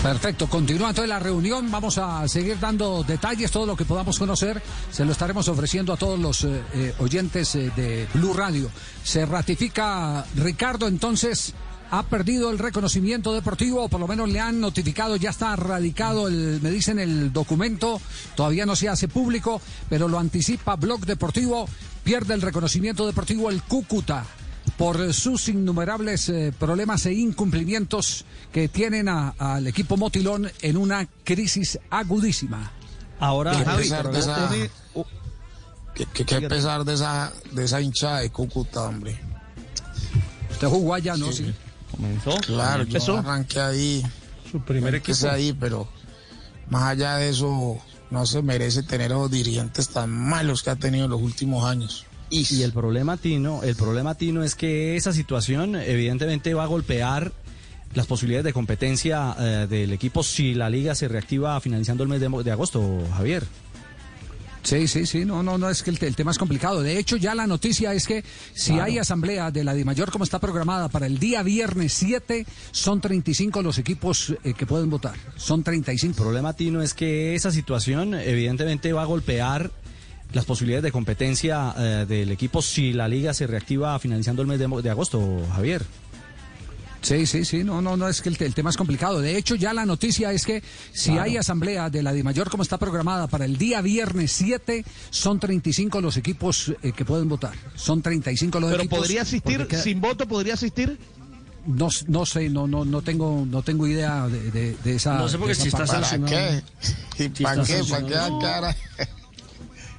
Perfecto, 0.01 0.49
continúa 0.49 0.89
entonces 0.89 1.09
la 1.09 1.19
reunión, 1.19 1.69
vamos 1.69 1.99
a 1.99 2.27
seguir 2.27 2.59
dando 2.59 3.03
detalles, 3.03 3.51
todo 3.51 3.67
lo 3.67 3.75
que 3.75 3.85
podamos 3.85 4.17
conocer, 4.17 4.59
se 4.89 5.05
lo 5.05 5.11
estaremos 5.11 5.47
ofreciendo 5.47 5.93
a 5.93 5.97
todos 5.97 6.19
los 6.19 6.43
eh, 6.43 6.63
eh, 6.73 6.95
oyentes 6.97 7.53
eh, 7.53 7.71
de 7.75 8.07
Blue 8.15 8.33
Radio. 8.33 8.71
Se 9.03 9.27
ratifica 9.27 10.25
Ricardo 10.35 10.87
entonces 10.87 11.53
ha 11.91 12.01
perdido 12.03 12.49
el 12.49 12.57
reconocimiento 12.57 13.31
deportivo, 13.31 13.83
o 13.83 13.89
por 13.89 13.99
lo 13.99 14.07
menos 14.07 14.27
le 14.27 14.39
han 14.39 14.59
notificado, 14.59 15.17
ya 15.17 15.29
está 15.29 15.55
radicado, 15.55 16.27
el, 16.27 16.59
me 16.63 16.71
dicen 16.71 16.97
el 16.97 17.31
documento, 17.31 18.01
todavía 18.35 18.65
no 18.65 18.75
se 18.75 18.89
hace 18.89 19.07
público, 19.07 19.61
pero 19.87 20.07
lo 20.07 20.17
anticipa 20.17 20.77
Blog 20.77 21.05
Deportivo, 21.05 21.69
pierde 22.03 22.33
el 22.33 22.41
reconocimiento 22.41 23.05
deportivo 23.05 23.51
el 23.51 23.61
Cúcuta 23.61 24.25
por 24.81 25.13
sus 25.13 25.47
innumerables 25.47 26.27
eh, 26.29 26.51
problemas 26.57 27.05
e 27.05 27.13
incumplimientos 27.13 28.25
que 28.51 28.67
tienen 28.67 29.07
al 29.09 29.67
equipo 29.67 29.95
Motilón 29.95 30.51
en 30.59 30.75
una 30.75 31.07
crisis 31.23 31.77
agudísima. 31.91 32.71
Ahora, 33.19 33.51
qué 33.55 33.63
pesar 33.63 34.11
de 34.11 34.19
esa, 34.19 34.49
qué, 35.93 36.07
qué, 36.11 36.25
qué 36.25 36.41
pesar 36.49 36.83
de 36.83 36.95
esa, 36.95 37.31
de 37.51 37.63
esa 37.63 37.79
hinchada 37.79 38.21
de 38.21 38.31
Cúcuta, 38.31 38.81
hombre. 38.85 39.19
Usted 40.49 40.67
jugó 40.67 40.95
allá, 40.95 41.15
¿no? 41.15 41.31
Sí. 41.31 41.53
Comenzó. 41.91 42.37
Claro, 42.37 42.81
empezó. 42.81 43.13
yo 43.13 43.19
arranqué 43.19 43.59
ahí. 43.59 44.03
Su 44.51 44.61
primer 44.61 44.95
equipo. 44.95 45.29
ahí, 45.29 45.53
pero 45.53 45.87
más 46.71 46.85
allá 46.85 47.17
de 47.17 47.29
eso, 47.29 47.77
no 48.09 48.25
se 48.25 48.41
merece 48.41 48.81
tener 48.81 49.13
a 49.13 49.17
los 49.17 49.29
dirigentes 49.29 49.89
tan 49.89 50.09
malos 50.09 50.63
que 50.63 50.71
ha 50.71 50.75
tenido 50.75 51.05
en 51.05 51.11
los 51.11 51.21
últimos 51.21 51.65
años. 51.65 52.07
Y 52.31 52.63
el 52.63 52.71
problema, 52.71 53.17
Tino, 53.17 53.61
el 53.61 53.75
problema, 53.75 54.15
Tino, 54.15 54.41
es 54.43 54.55
que 54.55 54.95
esa 54.95 55.11
situación 55.11 55.75
evidentemente 55.75 56.53
va 56.53 56.63
a 56.63 56.67
golpear 56.67 57.33
las 57.93 58.07
posibilidades 58.07 58.45
de 58.45 58.53
competencia 58.53 59.35
eh, 59.37 59.67
del 59.69 59.91
equipo 59.91 60.23
si 60.23 60.53
la 60.53 60.69
liga 60.69 60.95
se 60.95 61.09
reactiva 61.09 61.59
finalizando 61.59 62.03
el 62.03 62.09
mes 62.09 62.21
de, 62.21 62.51
agosto, 62.51 63.03
Javier. 63.17 63.43
Sí, 64.63 64.87
sí, 64.87 65.07
sí, 65.07 65.25
no, 65.25 65.41
no, 65.41 65.57
no, 65.57 65.69
es 65.69 65.81
que 65.81 65.89
el, 65.89 65.97
el 66.01 66.15
tema 66.15 66.31
es 66.31 66.37
complicado. 66.37 66.81
De 66.83 66.99
hecho, 66.99 67.17
ya 67.17 67.33
la 67.33 67.47
noticia 67.47 67.93
es 67.95 68.05
que 68.05 68.23
si 68.53 68.73
Claro. 68.73 68.85
hay 68.85 68.99
asamblea 68.99 69.49
de 69.49 69.63
la 69.63 69.73
DIMAYOR 69.73 70.11
como 70.11 70.23
está 70.23 70.39
programada 70.39 70.87
para 70.87 71.07
el 71.07 71.17
día 71.17 71.41
viernes 71.41 71.93
7, 71.93 72.45
son 72.71 73.01
35 73.01 73.61
los 73.63 73.79
equipos 73.79 74.35
eh, 74.43 74.53
que 74.53 74.67
pueden 74.67 74.89
votar. 74.91 75.15
Son 75.35 75.63
35. 75.63 76.11
El 76.15 76.23
problema, 76.23 76.53
Tino, 76.53 76.81
es 76.83 76.93
que 76.93 77.33
esa 77.33 77.51
situación 77.51 78.13
evidentemente 78.13 78.93
va 78.93 79.01
a 79.01 79.05
golpear 79.05 79.71
las 80.33 80.45
posibilidades 80.45 80.83
de 80.83 80.91
competencia 80.91 81.73
eh, 81.77 82.05
del 82.07 82.31
equipo 82.31 82.61
si 82.61 82.93
la 82.93 83.07
liga 83.07 83.33
se 83.33 83.47
reactiva 83.47 83.97
finalizando 83.99 84.41
el 84.41 84.47
mes 84.47 84.59
de, 84.59 84.89
agosto, 84.89 85.41
Javier. 85.53 85.83
Sí, 87.01 87.25
sí, 87.25 87.45
sí, 87.45 87.63
no, 87.63 87.81
no, 87.81 87.97
no, 87.97 88.07
es 88.07 88.21
que 88.21 88.29
el, 88.29 88.37
te- 88.37 88.45
el 88.45 88.53
tema 88.53 88.69
es 88.69 88.77
complicado. 88.77 89.21
De 89.21 89.35
hecho, 89.35 89.55
ya 89.55 89.73
la 89.73 89.87
noticia 89.87 90.31
es 90.33 90.45
que 90.45 90.61
si 90.93 91.09
Claro. 91.09 91.23
hay 91.23 91.37
asamblea 91.37 91.89
de 91.89 92.03
la 92.03 92.13
DIMAYOR 92.13 92.49
como 92.51 92.61
está 92.61 92.77
programada 92.77 93.25
para 93.25 93.45
el 93.45 93.57
día 93.57 93.81
viernes 93.81 94.31
7, 94.33 94.85
son 95.09 95.39
35 95.39 95.99
los 95.99 96.15
equipos 96.17 96.71
eh, 96.83 96.91
que 96.91 97.03
pueden 97.03 97.27
votar. 97.27 97.53
Son 97.75 98.03
35 98.03 98.59
los 98.59 98.69
Pero 98.69 98.83
equipos. 98.83 98.99
podría 98.99 99.23
asistir, 99.23 99.65
queda- 99.65 99.81
sin 99.81 99.99
voto, 99.99 100.27
podría 100.27 100.53
asistir. 100.53 100.99
No, 101.65 101.89
no 102.07 102.25
sé, 102.27 102.49
no, 102.49 102.67
no, 102.67 102.85
no 102.85 103.01
tengo, 103.01 103.47
no 103.49 103.63
tengo 103.63 103.87
idea 103.87 104.27
de, 104.27 104.51
de- 104.51 104.75
de 104.83 104.95
esa. 104.95 105.17
No 105.17 105.27
sé 105.27 105.39
porque 105.39 105.55
si 105.55 105.69
está. 105.69 105.85
¿Para 105.85 106.07
qué? 106.25 106.61
¿Y 107.17 107.23
Sí, 107.35 107.43
para 107.43 107.63
está 107.63 107.73
qué? 107.77 107.83
¿Para 107.83 108.05
qué 108.07 108.13
sancionado. 108.13 108.75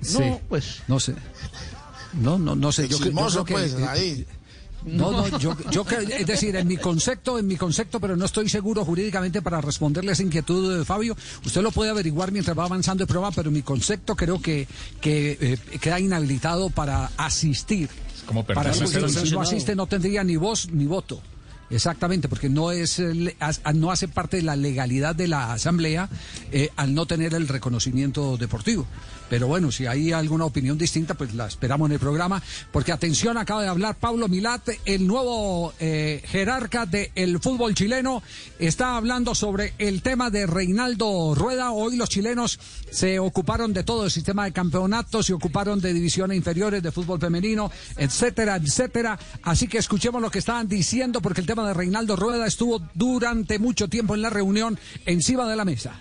Sí, 0.02 0.18
No, 0.20 0.40
pues. 0.48 0.82
no 0.88 1.00
sé. 1.00 1.14
No, 2.14 2.38
no, 2.38 2.54
no 2.54 2.72
sé. 2.72 2.88
Yo, 2.88 2.96
cre- 2.98 3.00
yo 3.00 3.04
Chismoso, 3.06 3.44
creo 3.44 3.56
que, 3.58 3.68
pues, 3.70 3.80
eh, 3.80 3.86
ahí. 3.88 4.26
No, 4.84 5.12
no, 5.12 5.38
yo, 5.38 5.56
yo 5.70 5.84
creo- 5.84 6.00
es 6.00 6.26
decir, 6.26 6.56
en 6.56 6.66
mi 6.66 6.76
concepto, 6.76 7.38
en 7.38 7.46
mi 7.46 7.56
concepto, 7.56 8.00
pero 8.00 8.16
no 8.16 8.24
estoy 8.24 8.48
seguro 8.48 8.84
jurídicamente 8.84 9.40
para 9.40 9.60
responderle 9.60 10.10
a 10.10 10.14
esa 10.14 10.24
inquietud 10.24 10.78
de 10.78 10.84
Fabio. 10.84 11.16
Usted 11.46 11.62
lo 11.62 11.70
puede 11.70 11.90
averiguar 11.90 12.32
mientras 12.32 12.58
va 12.58 12.64
avanzando 12.64 13.04
el 13.04 13.08
programa, 13.08 13.32
pero 13.34 13.48
en 13.48 13.54
mi 13.54 13.62
concepto 13.62 14.16
creo 14.16 14.42
que, 14.42 14.66
que 15.00 15.38
eh, 15.40 15.78
queda 15.78 16.00
inhabilitado 16.00 16.68
para 16.68 17.12
asistir. 17.16 17.88
Como 18.26 18.44
Para. 18.44 18.72
Si 18.74 19.30
no 19.30 19.40
asiste 19.40 19.74
no 19.76 19.86
tendría 19.86 20.24
ni 20.24 20.36
voz 20.36 20.68
ni 20.70 20.86
voto. 20.86 21.20
Exactamente, 21.70 22.28
porque 22.28 22.50
no 22.50 22.70
es 22.70 23.00
no 23.74 23.90
hace 23.90 24.06
parte 24.08 24.36
de 24.36 24.42
la 24.42 24.56
legalidad 24.56 25.14
de 25.14 25.26
la 25.26 25.54
asamblea 25.54 26.08
eh, 26.50 26.68
al 26.76 26.92
no 26.92 27.06
tener 27.06 27.32
el 27.34 27.48
reconocimiento 27.48 28.36
deportivo. 28.36 28.86
Pero 29.32 29.48
bueno, 29.48 29.72
si 29.72 29.86
hay 29.86 30.12
alguna 30.12 30.44
opinión 30.44 30.76
distinta, 30.76 31.14
pues 31.14 31.32
la 31.32 31.46
esperamos 31.46 31.88
en 31.88 31.92
el 31.92 31.98
programa. 31.98 32.42
Porque 32.70 32.92
atención, 32.92 33.38
acaba 33.38 33.62
de 33.62 33.68
hablar 33.68 33.94
Pablo 33.94 34.28
Milat, 34.28 34.68
el 34.84 35.06
nuevo 35.06 35.72
eh, 35.80 36.20
jerarca 36.26 36.84
del 36.84 37.40
fútbol 37.40 37.74
chileno, 37.74 38.22
está 38.58 38.94
hablando 38.94 39.34
sobre 39.34 39.72
el 39.78 40.02
tema 40.02 40.28
de 40.28 40.44
Reinaldo 40.46 41.34
Rueda. 41.34 41.70
Hoy 41.70 41.96
los 41.96 42.10
chilenos 42.10 42.60
se 42.90 43.18
ocuparon 43.20 43.72
de 43.72 43.84
todo 43.84 44.04
el 44.04 44.10
sistema 44.10 44.44
de 44.44 44.52
campeonatos, 44.52 45.24
se 45.24 45.32
ocuparon 45.32 45.80
de 45.80 45.94
divisiones 45.94 46.36
inferiores, 46.36 46.82
de 46.82 46.92
fútbol 46.92 47.18
femenino, 47.18 47.72
etcétera, 47.96 48.56
etcétera. 48.56 49.18
Así 49.44 49.66
que 49.66 49.78
escuchemos 49.78 50.20
lo 50.20 50.30
que 50.30 50.40
estaban 50.40 50.68
diciendo, 50.68 51.22
porque 51.22 51.40
el 51.40 51.46
tema 51.46 51.66
de 51.66 51.72
Reinaldo 51.72 52.16
Rueda 52.16 52.46
estuvo 52.46 52.82
durante 52.92 53.58
mucho 53.58 53.88
tiempo 53.88 54.14
en 54.14 54.20
la 54.20 54.28
reunión 54.28 54.78
encima 55.06 55.48
de 55.48 55.56
la 55.56 55.64
mesa. 55.64 55.98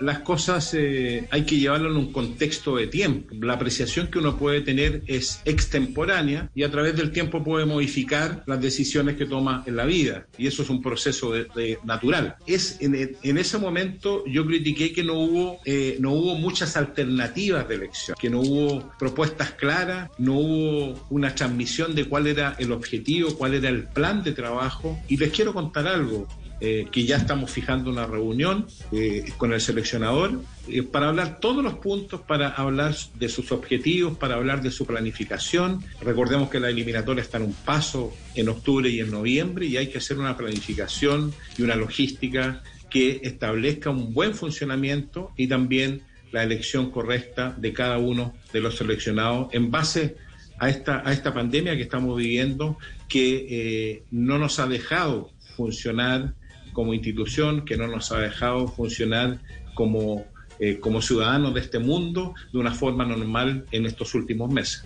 Las 0.00 0.20
cosas 0.20 0.72
eh, 0.74 1.26
hay 1.30 1.44
que 1.44 1.56
llevarlo 1.58 1.90
en 1.90 1.96
un 1.96 2.12
contexto 2.12 2.76
de 2.76 2.86
tiempo. 2.86 3.34
La 3.40 3.54
apreciación 3.54 4.08
que 4.08 4.18
uno 4.18 4.36
puede 4.36 4.60
tener 4.60 5.02
es 5.06 5.40
extemporánea 5.44 6.50
y 6.54 6.62
a 6.62 6.70
través 6.70 6.96
del 6.96 7.10
tiempo 7.12 7.42
puede 7.44 7.66
modificar 7.66 8.42
las 8.46 8.60
decisiones 8.60 9.16
que 9.16 9.26
toma 9.26 9.62
en 9.66 9.76
la 9.76 9.84
vida. 9.84 10.26
Y 10.38 10.46
eso 10.46 10.62
es 10.62 10.70
un 10.70 10.82
proceso 10.82 11.32
de- 11.32 11.78
natural. 11.84 12.36
Es 12.46 12.78
en, 12.80 13.16
en 13.22 13.38
ese 13.38 13.58
momento 13.58 14.24
yo 14.26 14.46
critiqué 14.46 14.92
que 14.92 15.02
no 15.04 15.14
hubo, 15.14 15.58
eh, 15.64 15.96
no 16.00 16.12
hubo 16.12 16.34
muchas 16.36 16.76
alternativas 16.76 17.68
de 17.68 17.74
elección, 17.76 18.16
que 18.20 18.30
no 18.30 18.40
hubo 18.40 18.92
propuestas 18.98 19.52
claras, 19.52 20.10
no 20.18 20.34
hubo 20.38 21.06
una 21.10 21.34
transmisión 21.34 21.94
de 21.94 22.04
cuál 22.06 22.26
era 22.26 22.56
el 22.58 22.72
objetivo, 22.72 23.36
cuál 23.36 23.54
era 23.54 23.68
el 23.68 23.84
plan 23.84 24.22
de 24.22 24.32
trabajo. 24.32 24.98
Y 25.08 25.16
les 25.16 25.30
quiero 25.30 25.52
contar 25.52 25.86
algo 25.86 26.26
eh, 26.60 26.86
que 26.90 27.04
ya 27.04 27.16
estamos 27.16 27.50
fijando 27.50 27.90
una 27.90 28.06
reunión 28.06 28.66
eh, 28.90 29.24
con 29.36 29.52
el 29.52 29.60
seleccionador 29.60 30.40
eh, 30.68 30.82
para 30.82 31.08
hablar 31.08 31.38
todos 31.38 31.62
los 31.62 31.74
puntos, 31.74 32.22
para 32.22 32.48
hablar 32.48 32.94
de 33.14 33.28
sus 33.28 33.52
objetivos, 33.52 34.16
para 34.16 34.36
hablar 34.36 34.62
de 34.62 34.70
su 34.70 34.86
planificación. 34.86 35.84
Recordemos 36.00 36.48
que 36.48 36.58
la 36.58 36.70
eliminatoria 36.70 37.22
está 37.22 37.36
en 37.36 37.44
un 37.44 37.52
paso 37.52 38.12
en 38.34 38.48
octubre 38.48 38.88
y 38.88 39.00
en 39.00 39.10
noviembre 39.10 39.66
y 39.66 39.76
hay 39.76 39.88
que 39.88 39.98
hacer 39.98 40.18
una 40.18 40.36
planificación 40.36 41.34
y 41.58 41.62
una 41.62 41.76
logística 41.76 42.62
que 42.88 43.20
establezca 43.22 43.90
un 43.90 44.14
buen 44.14 44.34
funcionamiento 44.34 45.32
y 45.36 45.48
también 45.48 46.02
la 46.32 46.42
elección 46.42 46.90
correcta 46.90 47.54
de 47.56 47.72
cada 47.72 47.98
uno 47.98 48.34
de 48.52 48.60
los 48.60 48.76
seleccionados 48.76 49.48
en 49.52 49.70
base 49.70 50.16
a 50.58 50.70
esta, 50.70 51.02
a 51.04 51.12
esta 51.12 51.34
pandemia 51.34 51.76
que 51.76 51.82
estamos 51.82 52.16
viviendo 52.16 52.78
que 53.08 53.46
eh, 53.50 54.02
no 54.10 54.38
nos 54.38 54.58
ha 54.58 54.66
dejado 54.66 55.30
funcionar 55.56 56.34
como 56.76 56.92
institución, 56.92 57.64
que 57.64 57.78
no 57.78 57.86
nos 57.86 58.12
ha 58.12 58.18
dejado 58.18 58.68
funcionar 58.68 59.38
como, 59.74 60.26
eh, 60.58 60.78
como 60.78 61.00
ciudadanos 61.00 61.54
de 61.54 61.60
este 61.60 61.78
mundo 61.78 62.34
de 62.52 62.58
una 62.58 62.74
forma 62.74 63.06
normal 63.06 63.64
en 63.70 63.86
estos 63.86 64.14
últimos 64.14 64.52
meses. 64.52 64.84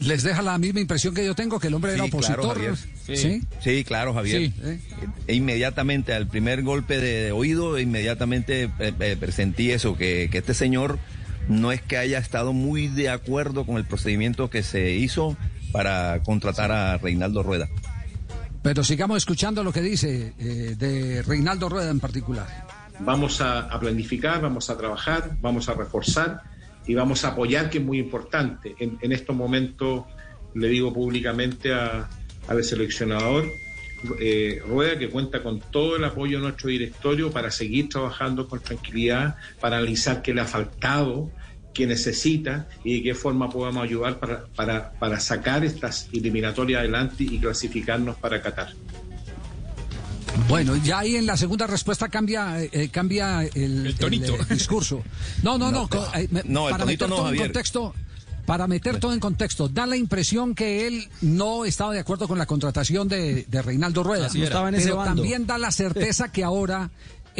¿Les 0.00 0.22
deja 0.22 0.42
la 0.42 0.58
misma 0.58 0.80
impresión 0.80 1.14
que 1.14 1.24
yo 1.24 1.34
tengo, 1.34 1.58
que 1.58 1.68
el 1.68 1.74
hombre 1.74 1.94
era 1.94 2.04
Sí, 2.04 2.10
claro, 2.10 2.42
opositor? 2.42 2.54
Javier. 2.54 2.76
¿Sí? 3.16 3.40
Sí, 3.64 3.84
claro, 3.84 4.12
Javier. 4.12 4.42
Sí, 4.42 4.54
¿eh? 4.62 4.78
E 5.26 5.34
inmediatamente, 5.34 6.12
al 6.12 6.26
primer 6.26 6.62
golpe 6.62 6.98
de, 6.98 7.22
de 7.22 7.32
oído, 7.32 7.78
inmediatamente 7.78 8.64
eh, 8.64 8.92
eh, 9.00 9.16
presentí 9.18 9.70
eso, 9.70 9.96
que, 9.96 10.28
que 10.30 10.36
este 10.36 10.52
señor 10.52 10.98
no 11.48 11.72
es 11.72 11.80
que 11.80 11.96
haya 11.96 12.18
estado 12.18 12.52
muy 12.52 12.88
de 12.88 13.08
acuerdo 13.08 13.64
con 13.64 13.78
el 13.78 13.86
procedimiento 13.86 14.50
que 14.50 14.62
se 14.62 14.90
hizo 14.90 15.34
para 15.72 16.22
contratar 16.24 16.72
a 16.72 16.98
Reinaldo 16.98 17.42
Rueda. 17.42 17.70
Pero 18.68 18.84
sigamos 18.84 19.16
escuchando 19.16 19.64
lo 19.64 19.72
que 19.72 19.80
dice 19.80 20.34
eh, 20.38 20.74
de 20.76 21.22
Reinaldo 21.22 21.70
Rueda 21.70 21.90
en 21.90 22.00
particular. 22.00 22.66
Vamos 23.00 23.40
a, 23.40 23.60
a 23.60 23.80
planificar, 23.80 24.42
vamos 24.42 24.68
a 24.68 24.76
trabajar, 24.76 25.38
vamos 25.40 25.70
a 25.70 25.72
reforzar 25.72 26.42
y 26.86 26.92
vamos 26.94 27.24
a 27.24 27.28
apoyar, 27.28 27.70
que 27.70 27.78
es 27.78 27.84
muy 27.84 27.98
importante. 27.98 28.74
En, 28.78 28.98
en 29.00 29.12
estos 29.12 29.34
momentos 29.34 30.04
le 30.54 30.68
digo 30.68 30.92
públicamente 30.92 31.72
a- 31.72 32.10
al 32.46 32.62
seleccionador 32.62 33.46
eh, 34.20 34.60
Rueda 34.68 34.98
que 34.98 35.08
cuenta 35.08 35.42
con 35.42 35.60
todo 35.60 35.96
el 35.96 36.04
apoyo 36.04 36.36
de 36.36 36.42
nuestro 36.42 36.68
directorio 36.68 37.30
para 37.30 37.50
seguir 37.50 37.88
trabajando 37.88 38.46
con 38.48 38.60
tranquilidad, 38.60 39.36
para 39.62 39.78
analizar 39.78 40.20
qué 40.20 40.34
le 40.34 40.42
ha 40.42 40.44
faltado, 40.44 41.30
qué 41.78 41.86
necesita 41.86 42.66
y 42.82 42.96
de 42.96 43.02
qué 43.04 43.14
forma 43.14 43.48
podemos 43.48 43.84
ayudar 43.84 44.18
para, 44.18 44.46
para, 44.56 44.90
para 44.98 45.20
sacar 45.20 45.64
estas 45.64 46.08
eliminatorias 46.12 46.80
adelante 46.80 47.22
y 47.22 47.38
clasificarnos 47.38 48.16
para 48.16 48.42
Qatar. 48.42 48.72
Bueno, 50.48 50.74
ya 50.76 50.98
ahí 51.00 51.14
en 51.16 51.26
la 51.26 51.36
segunda 51.36 51.66
respuesta 51.68 52.08
cambia 52.08 52.60
eh, 52.62 52.68
eh, 52.72 52.88
cambia 52.88 53.42
el, 53.44 53.94
tonito. 53.98 54.34
el, 54.34 54.48
discurso. 54.48 55.02
No, 55.44 55.56
no, 55.56 55.70
no. 55.70 55.88
No, 55.92 56.14
eh, 56.14 56.26
me- 56.30 56.42
no, 56.44 56.68
el 56.68 56.72
para 56.72 56.84
tonito 56.84 57.04
meter 57.04 57.08
no, 57.08 57.16
todo 57.16 57.18
en 57.26 57.30
Javier. 57.30 57.46
contexto. 57.46 57.94
Para 58.44 58.66
meter 58.66 58.98
todo 58.98 59.12
en 59.12 59.20
contexto, 59.20 59.68
da 59.68 59.86
la 59.86 59.96
impresión 59.96 60.54
que 60.54 60.86
él 60.86 61.06
no 61.20 61.66
estaba 61.66 61.92
de 61.92 62.00
acuerdo 62.00 62.26
con 62.26 62.38
la 62.38 62.46
contratación 62.46 63.06
de, 63.06 63.44
de 63.46 63.62
Reinaldo 63.62 64.02
Rueda. 64.02 64.26
Así 64.26 64.38
era. 64.38 64.46
Estaba 64.46 64.68
en 64.70 64.74
ese 64.76 64.84
pero 64.84 64.96
bando. 64.96 65.14
también 65.20 65.46
da 65.46 65.58
la 65.58 65.70
certeza 65.70 66.32
que 66.32 66.42
ahora 66.44 66.90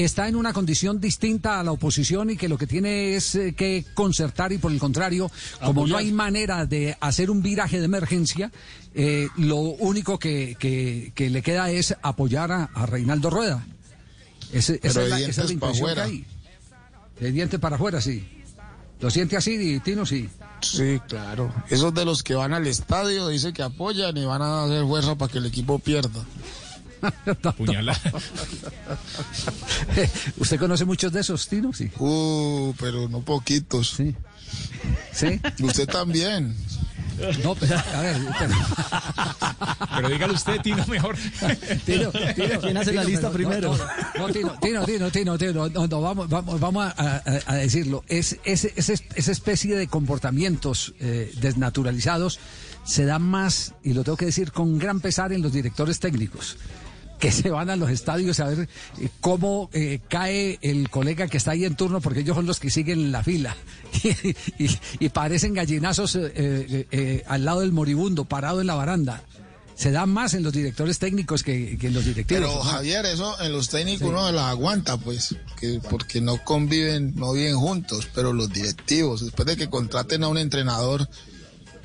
está 0.05 0.29
en 0.29 0.37
una 0.37 0.53
condición 0.53 1.01
distinta 1.01 1.59
a 1.61 1.65
la 1.65 1.73
oposición 1.73 2.31
y 2.31 2.37
que 2.37 2.49
lo 2.49 2.57
que 2.57 2.67
tiene 2.67 3.17
es 3.17 3.35
eh, 3.35 3.55
que 3.57 3.85
concertar 3.95 4.53
y 4.53 4.59
por 4.59 4.71
el 4.73 4.79
contrario, 4.79 5.31
como 5.65 5.87
no 5.87 5.97
hay 5.97 6.13
manera 6.13 6.67
de 6.67 6.97
hacer 7.01 7.31
un 7.31 7.43
viraje 7.43 7.79
de 7.81 7.85
emergencia, 7.87 8.51
eh, 8.95 9.29
lo 9.37 9.57
único 9.57 10.19
que, 10.19 10.57
que- 10.59 11.13
que 11.15 11.31
le 11.31 11.43
queda 11.43 11.71
es 11.71 11.95
apoyar 12.03 12.53
a, 12.53 12.65
a 12.75 12.87
Reinaldo 12.87 13.29
Rueda. 13.31 13.67
Ese- 14.53 14.81
esa, 14.83 15.03
es 15.03 15.09
la, 15.11 15.21
esa 15.21 15.43
es 15.43 15.47
la 15.49 15.53
impresión 15.53 15.87
que 15.87 16.01
afuera. 16.01 16.05
hay. 16.05 16.25
De 17.21 17.33
dientes 17.33 17.59
para 17.61 17.77
afuera, 17.77 18.01
sí. 18.01 18.27
¿Lo 19.01 19.11
siente 19.11 19.37
así, 19.37 19.81
Tino? 19.81 20.07
Sí. 20.07 20.29
Sí, 20.61 21.01
claro. 21.09 21.53
Esos 21.71 21.95
de 21.95 22.05
los 22.05 22.23
que 22.25 22.35
van 22.35 22.53
al 22.53 22.67
estadio 22.67 23.29
dicen 23.29 23.53
que 23.53 23.63
apoyan 23.63 24.17
y 24.17 24.25
van 24.25 24.43
a 24.43 24.65
hacer 24.65 24.85
fuerza 24.85 25.15
para 25.17 25.31
que 25.31 25.39
el 25.39 25.47
equipo 25.47 25.79
pierda. 25.79 26.25
¿Usted 30.39 30.59
conoce 30.59 30.85
muchos 30.85 31.13
de 31.13 31.21
esos, 31.21 31.49
Tino? 31.49 31.73
Sí. 31.73 31.91
Uh, 31.99 32.73
pero 32.79 33.09
no 33.09 33.21
poquitos. 33.21 33.91
Sí. 33.97 34.15
¿Sí? 35.13 35.41
Usted 35.63 35.87
también. 35.89 36.55
No, 37.43 37.57
pero, 37.57 37.77
a 37.77 38.01
ver, 38.01 38.17
pero, 38.39 38.55
Pero 39.97 40.09
dígalo 40.09 40.35
usted, 40.35 40.61
Tino, 40.63 40.87
mejor. 40.87 41.17
Tino, 41.85 42.11
Tino, 42.37 42.61
¿Quién 42.61 42.77
hace 42.77 42.93
la 42.93 43.03
Tino, 43.03 43.11
lista 43.11 43.31
pero 43.31 43.31
no, 43.31 43.33
primero? 43.33 43.77
No, 44.17 44.29
no, 44.29 44.33
Tino, 44.33 44.55
Tino, 44.61 44.85
Tino, 44.85 45.11
Tino, 45.11 45.37
Tino, 45.39 45.69
no, 45.69 45.87
no, 45.89 46.01
vamos, 46.01 46.29
vamos, 46.29 46.61
vamos 46.61 46.93
a, 46.97 47.17
a- 47.17 47.23
a 47.47 47.55
decirlo. 47.57 48.05
Es, 48.07 48.37
es- 48.45 48.67
es- 48.67 49.03
esa 49.17 49.33
especie 49.33 49.75
de 49.77 49.89
comportamientos 49.89 50.95
eh, 51.01 51.33
desnaturalizados 51.41 52.39
se 52.85 53.05
dan 53.05 53.23
más, 53.23 53.75
y 53.83 53.95
lo 53.95 54.05
tengo 54.05 54.17
que 54.17 54.27
decir 54.27 54.53
con 54.53 54.79
gran 54.79 55.01
pesar, 55.01 55.33
en 55.33 55.43
los 55.43 55.53
directores 55.53 55.99
técnicos 55.99 56.57
que 57.19 57.31
se 57.33 57.51
van 57.51 57.69
a 57.71 57.77
los 57.77 57.91
estadios 57.91 58.39
a 58.41 58.47
ver 58.47 58.69
eh, 59.01 59.09
cómo 59.21 59.69
eh, 59.73 60.01
cae 60.09 60.59
el 60.63 60.89
colega 60.91 61.27
que 61.29 61.37
está 61.37 61.51
ahí 61.53 61.65
en 61.65 61.77
turno, 61.77 62.01
porque 62.01 62.21
ellos 62.21 62.37
son 62.37 62.47
los 62.47 62.61
que 62.61 62.71
siguen 62.71 63.01
en 63.01 63.13
la 63.13 63.23
fila. 63.23 63.57
Y, 64.05 64.65
y- 64.65 64.79
y 65.01 65.09
parecen 65.09 65.55
gallinazos 65.55 66.15
eh, 66.17 66.33
eh, 66.37 66.87
eh, 66.91 67.25
al 67.27 67.45
lado 67.45 67.61
del 67.61 67.73
moribundo, 67.73 68.25
parado 68.27 68.61
en 68.61 68.67
la 68.67 68.75
baranda. 68.75 69.23
Se 69.75 69.93
da 69.93 70.07
más 70.07 70.35
en 70.35 70.43
los 70.43 70.53
directores 70.53 70.99
técnicos 70.99 71.43
que, 71.45 71.79
que 71.79 71.87
en 71.87 71.95
los 71.95 72.05
directivos. 72.05 72.43
Pero 72.43 72.53
¿no? 72.57 72.61
Javier, 72.63 73.07
eso 73.07 73.41
en 73.41 73.53
los 73.53 73.69
técnicos 73.69 74.01
Sí. 74.01 74.07
uno 74.09 74.31
la 74.33 74.51
aguanta, 74.51 74.97
pues, 74.97 75.37
que, 75.61 75.81
porque 75.89 76.21
no 76.21 76.43
conviven, 76.45 77.15
no 77.15 77.33
viven 77.33 77.57
juntos, 77.57 78.09
pero 78.15 78.33
los 78.33 78.53
directivos, 78.53 79.25
después 79.25 79.47
de 79.47 79.57
que 79.57 79.69
contraten 79.71 80.25
a 80.25 80.29
un 80.29 80.37
entrenador, 80.39 81.09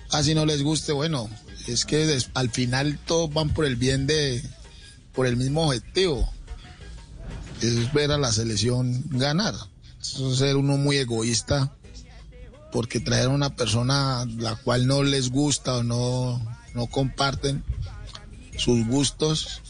así 0.09 0.33
no 0.33 0.45
les 0.45 0.63
guste, 0.63 0.91
bueno, 0.91 1.29
es 1.67 1.85
que 1.85 2.05
des- 2.07 2.29
al 2.33 2.49
final 2.49 2.97
todos 3.05 3.31
van 3.33 3.49
por 3.49 3.65
el 3.65 3.75
bien 3.75 4.07
de, 4.07 4.41
por 5.13 5.27
el 5.27 5.37
mismo 5.37 5.67
objetivo, 5.67 6.27
es 7.61 7.91
ver 7.93 8.11
a 8.11 8.17
la 8.17 8.31
selección 8.31 9.03
ganar. 9.09 9.53
Eso 10.01 10.31
es 10.31 10.39
ser 10.39 10.57
uno 10.57 10.77
muy 10.77 10.97
egoísta, 10.97 11.73
porque 12.71 12.99
traer 12.99 13.25
a 13.27 13.29
una 13.29 13.55
persona 13.55 14.25
la 14.37 14.55
cual 14.55 14.87
no 14.87 15.03
les 15.03 15.29
gusta 15.29 15.77
o 15.77 15.83
no, 15.83 16.41
no 16.73 16.87
comparten 16.87 17.63
sus 18.57 18.85
gustos. 18.87 19.61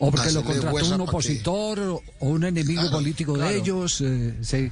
O 0.00 0.10
porque 0.10 0.30
lo 0.32 0.44
contrató 0.44 0.76
un 0.76 0.96
que- 0.96 1.02
opositor 1.02 1.78
o 1.80 2.02
un 2.20 2.44
enemigo 2.44 2.82
Claro, 2.82 2.96
político 2.98 3.36
de 3.36 3.56
ellos. 3.56 4.00
eh, 4.00 4.36
sí. 4.42 4.70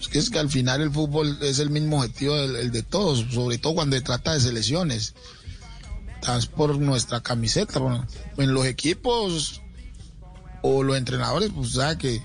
Es 0.00 0.08
que 0.08 0.18
es 0.18 0.30
que 0.30 0.38
al 0.38 0.48
final 0.48 0.80
el 0.80 0.90
fútbol 0.90 1.38
es 1.42 1.58
el 1.58 1.68
mismo 1.68 1.98
objetivo 1.98 2.34
del 2.34 2.56
el 2.56 2.70
de 2.70 2.82
todos, 2.82 3.26
sobre 3.34 3.58
todo 3.58 3.74
cuando 3.74 3.96
se 3.96 4.02
trata 4.02 4.32
de 4.32 4.40
selecciones. 4.40 5.14
Estás 6.20 6.46
por 6.46 6.78
nuestra 6.78 7.20
camiseta. 7.22 7.78
bueno, 7.78 8.06
en 8.36 8.52
los 8.52 8.66
equipos 8.66 9.62
o 10.62 10.82
los 10.82 10.96
entrenadores, 10.98 11.50
pues 11.54 11.72
sabe 11.72 11.96
que 11.96 12.22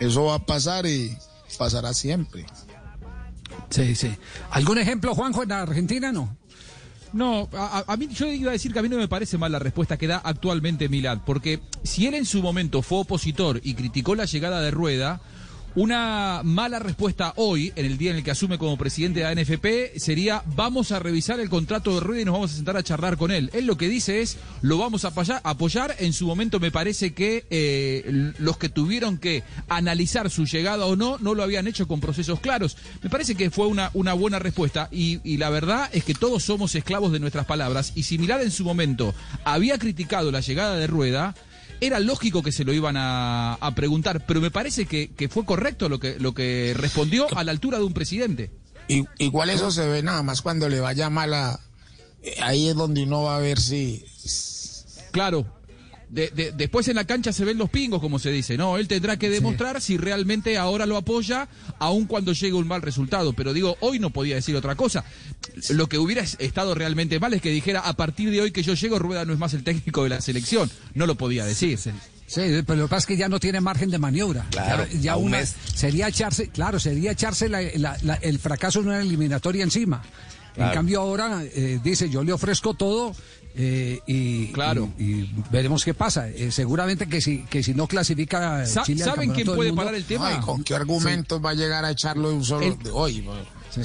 eso 0.00 0.24
va 0.24 0.34
a 0.34 0.38
pasar 0.44 0.84
y 0.86 1.16
pasará 1.56 1.94
siempre. 1.94 2.44
Sí, 3.70 3.94
sí. 3.94 4.14
¿Algún 4.50 4.78
ejemplo, 4.78 5.14
Juanjo, 5.14 5.44
en 5.44 5.52
Argentina? 5.52 6.10
No. 6.10 6.36
No, 7.12 7.48
a, 7.54 7.78
a- 7.78 7.92
a 7.92 7.96
mí 7.96 8.08
yo 8.08 8.26
iba 8.26 8.50
a 8.50 8.52
decir 8.52 8.72
que 8.72 8.80
a 8.80 8.82
mí 8.82 8.88
no 8.88 8.96
me 8.98 9.08
parece 9.08 9.38
mal 9.38 9.52
la 9.52 9.58
respuesta 9.60 9.96
que 9.96 10.06
da 10.08 10.18
actualmente 10.22 10.88
Milad, 10.88 11.18
porque 11.24 11.60
si 11.84 12.06
él 12.06 12.14
en 12.14 12.26
su 12.26 12.42
momento 12.42 12.82
fue 12.82 12.98
opositor 12.98 13.60
y 13.62 13.74
criticó 13.74 14.14
la 14.16 14.24
llegada 14.26 14.60
de 14.60 14.70
Rueda, 14.72 15.20
una 15.78 16.40
mala 16.42 16.80
respuesta 16.80 17.34
hoy, 17.36 17.72
en 17.76 17.86
el 17.86 17.98
día 17.98 18.10
en 18.10 18.16
el 18.16 18.24
que 18.24 18.32
asume 18.32 18.58
como 18.58 18.76
presidente 18.76 19.20
de 19.20 19.32
la 19.32 19.40
NFP, 19.40 19.96
sería 20.00 20.42
vamos 20.56 20.90
a 20.90 20.98
revisar 20.98 21.38
el 21.38 21.48
contrato 21.48 21.94
de 21.94 22.00
Rueda 22.00 22.22
y 22.22 22.24
nos 22.24 22.32
vamos 22.32 22.52
a 22.52 22.56
sentar 22.56 22.76
a 22.76 22.82
charlar 22.82 23.16
con 23.16 23.30
él. 23.30 23.48
Él 23.52 23.64
lo 23.64 23.76
que 23.76 23.88
dice 23.88 24.20
es, 24.20 24.38
lo 24.60 24.76
vamos 24.78 25.04
a 25.04 25.12
apoyar, 25.44 25.94
en 26.00 26.12
su 26.12 26.26
momento 26.26 26.58
me 26.58 26.72
parece 26.72 27.14
que 27.14 27.46
eh, 27.50 28.32
los 28.38 28.58
que 28.58 28.68
tuvieron 28.68 29.18
que 29.18 29.44
analizar 29.68 30.30
su 30.30 30.46
llegada 30.46 30.84
o 30.84 30.96
no, 30.96 31.16
no 31.18 31.34
lo 31.34 31.44
habían 31.44 31.68
hecho 31.68 31.86
con 31.86 32.00
procesos 32.00 32.40
claros. 32.40 32.76
Me 33.04 33.08
parece 33.08 33.36
que 33.36 33.50
fue 33.50 33.68
una, 33.68 33.90
buena 34.14 34.40
respuesta 34.40 34.88
y, 34.90 35.20
y 35.22 35.36
la 35.36 35.48
verdad 35.48 35.88
es 35.92 36.02
que 36.02 36.14
todos 36.14 36.42
somos 36.42 36.74
esclavos 36.74 37.12
de 37.12 37.20
nuestras 37.20 37.46
palabras 37.46 37.92
y 37.94 38.02
si 38.02 38.18
Milad 38.18 38.42
en 38.42 38.50
su 38.50 38.64
momento 38.64 39.14
había 39.44 39.78
criticado 39.78 40.32
la 40.32 40.40
llegada 40.40 40.76
de 40.76 40.88
Rueda, 40.88 41.36
era 41.80 42.00
lógico 42.00 42.42
que 42.42 42.52
se 42.52 42.64
lo 42.64 42.72
iban 42.72 42.96
a, 42.96 43.54
a 43.54 43.74
preguntar, 43.74 44.24
pero 44.26 44.40
me 44.40 44.50
parece 44.50 44.86
que, 44.86 45.10
que 45.10 45.28
fue 45.28 45.44
correcto 45.44 45.88
lo 45.88 45.98
que, 45.98 46.18
lo 46.18 46.34
que 46.34 46.74
respondió 46.76 47.26
a 47.36 47.44
la 47.44 47.52
altura 47.52 47.78
de 47.78 47.84
un 47.84 47.92
presidente. 47.92 48.50
Y, 48.88 49.04
igual 49.18 49.50
eso 49.50 49.70
se 49.70 49.86
ve 49.86 50.02
nada 50.02 50.22
más 50.22 50.40
cuando 50.42 50.68
le 50.68 50.80
vaya 50.80 51.10
mal 51.10 51.34
a... 51.34 51.60
eh, 52.22 52.36
Ahí 52.42 52.68
es 52.68 52.74
donde 52.74 53.02
uno 53.02 53.24
va 53.24 53.36
a 53.36 53.40
ver 53.40 53.60
si... 53.60 54.04
Claro. 55.12 55.46
De- 56.10 56.30
de- 56.30 56.52
después 56.52 56.88
en 56.88 56.96
la 56.96 57.04
cancha 57.04 57.32
se 57.34 57.44
ven 57.44 57.58
los 57.58 57.68
pingos, 57.68 58.00
como 58.00 58.18
se 58.18 58.30
dice, 58.30 58.56
¿no? 58.56 58.78
Él 58.78 58.88
tendrá 58.88 59.18
que 59.18 59.28
demostrar 59.28 59.80
si 59.82 59.98
realmente 59.98 60.56
ahora 60.56 60.86
lo 60.86 60.96
apoya, 60.96 61.48
aun 61.78 62.06
cuando 62.06 62.32
llegue 62.32 62.54
un 62.54 62.66
mal 62.66 62.80
resultado. 62.80 63.34
Pero 63.34 63.52
digo, 63.52 63.76
hoy 63.80 63.98
no 63.98 64.08
podía 64.10 64.34
decir 64.36 64.56
otra 64.56 64.74
cosa. 64.74 65.04
Lo 65.70 65.86
que 65.88 65.98
hubiera 65.98 66.22
es- 66.22 66.36
estado 66.38 66.74
realmente 66.74 67.20
mal 67.20 67.34
es 67.34 67.42
que 67.42 67.50
dijera, 67.50 67.80
a 67.80 67.92
partir 67.94 68.30
de 68.30 68.40
hoy 68.40 68.52
que 68.52 68.62
yo 68.62 68.72
llego, 68.74 68.98
Rueda 68.98 69.24
no 69.26 69.34
es 69.34 69.38
más 69.38 69.52
el 69.52 69.62
técnico 69.64 70.02
de 70.04 70.08
la 70.10 70.20
selección. 70.22 70.70
No 70.94 71.06
lo 71.06 71.16
podía 71.16 71.44
decir. 71.44 71.78
Sí, 71.78 71.92
pero 72.66 72.76
lo 72.76 72.86
que 72.86 72.90
pasa 72.90 73.00
es 73.00 73.06
que 73.06 73.16
ya 73.16 73.28
no 73.28 73.38
tiene 73.40 73.60
margen 73.60 73.90
de 73.90 73.98
maniobra. 73.98 74.46
Claro, 74.50 74.86
ya, 74.92 74.98
ya 75.00 75.16
una- 75.16 75.38
mes. 75.38 75.54
sería 75.74 76.08
echarse, 76.08 76.48
claro, 76.48 76.78
sería 76.80 77.12
echarse 77.12 77.48
la- 77.48 77.62
la- 77.76 77.96
la- 78.02 78.14
el 78.16 78.38
fracaso 78.38 78.80
en 78.80 78.86
una 78.88 79.00
eliminatoria 79.00 79.62
encima. 79.64 80.02
En 80.58 80.70
cambio 80.72 81.00
ahora 81.00 81.42
eh, 81.44 81.78
dice, 81.82 82.08
yo 82.10 82.22
le 82.24 82.32
ofrezco 82.32 82.74
todo 82.74 83.14
eh, 83.54 84.00
y, 84.06 84.48
Claro. 84.52 84.88
y, 84.98 85.02
y 85.04 85.34
veremos 85.50 85.84
qué 85.84 85.94
pasa. 85.94 86.28
Eh, 86.28 86.50
seguramente 86.52 87.08
que 87.08 87.20
si, 87.20 87.44
que 87.44 87.62
si 87.62 87.74
no 87.74 87.86
clasifica 87.86 88.64
Sa- 88.66 88.82
Chile 88.82 89.02
al 89.04 89.10
¿saben 89.10 89.30
quién 89.32 89.46
puede 89.46 89.70
Mundo- 89.70 89.82
parar 89.82 89.94
el 89.94 90.04
tema? 90.04 90.28
Ay, 90.28 90.38
¿Con 90.40 90.62
qué 90.64 90.74
argumentos 90.74 91.44
va 91.44 91.50
a 91.50 91.54
llegar 91.54 91.84
a 91.84 91.90
echarlo 91.90 92.28
de 92.30 92.34
un 92.36 92.44
solo 92.44 92.66
El- 92.66 92.78
de 92.78 92.90
hoy? 92.90 93.20
bueno? 93.22 93.42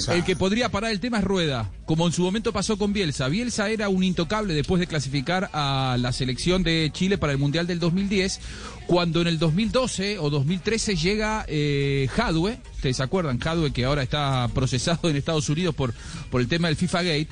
El 0.09 0.23
que 0.23 0.35
podría 0.35 0.69
parar 0.69 0.91
el 0.91 0.99
tema 0.99 1.19
es 1.19 1.23
Rueda, 1.23 1.71
como 1.85 2.07
en 2.07 2.13
su 2.13 2.23
momento 2.23 2.53
pasó 2.53 2.77
con 2.77 2.93
Bielsa. 2.93 3.27
Bielsa 3.27 3.69
era 3.69 3.89
un 3.89 4.03
intocable 4.03 4.53
después 4.53 4.79
de 4.79 4.87
clasificar 4.87 5.49
a 5.53 5.97
la 5.99 6.11
selección 6.11 6.63
de 6.63 6.89
Chile 6.93 7.17
para 7.17 7.33
el 7.33 7.39
Mundial 7.39 7.67
del 7.67 7.79
2010, 7.79 8.39
cuando 8.87 9.21
en 9.21 9.27
el 9.27 9.39
2012 9.39 10.19
o 10.19 10.29
2013 10.29 10.95
llega 10.95 11.45
eh, 11.47 12.07
Jadwe, 12.11 12.59
ustedes 12.75 12.97
se 12.97 13.03
acuerdan, 13.03 13.39
Jadwe 13.39 13.71
que 13.71 13.85
ahora 13.85 14.03
está 14.03 14.49
procesado 14.53 15.09
en 15.09 15.15
Estados 15.15 15.49
Unidos 15.49 15.75
por, 15.75 15.93
por 16.29 16.41
el 16.41 16.47
tema 16.47 16.67
del 16.67 16.77
FIFA 16.77 17.03
Gate. 17.03 17.29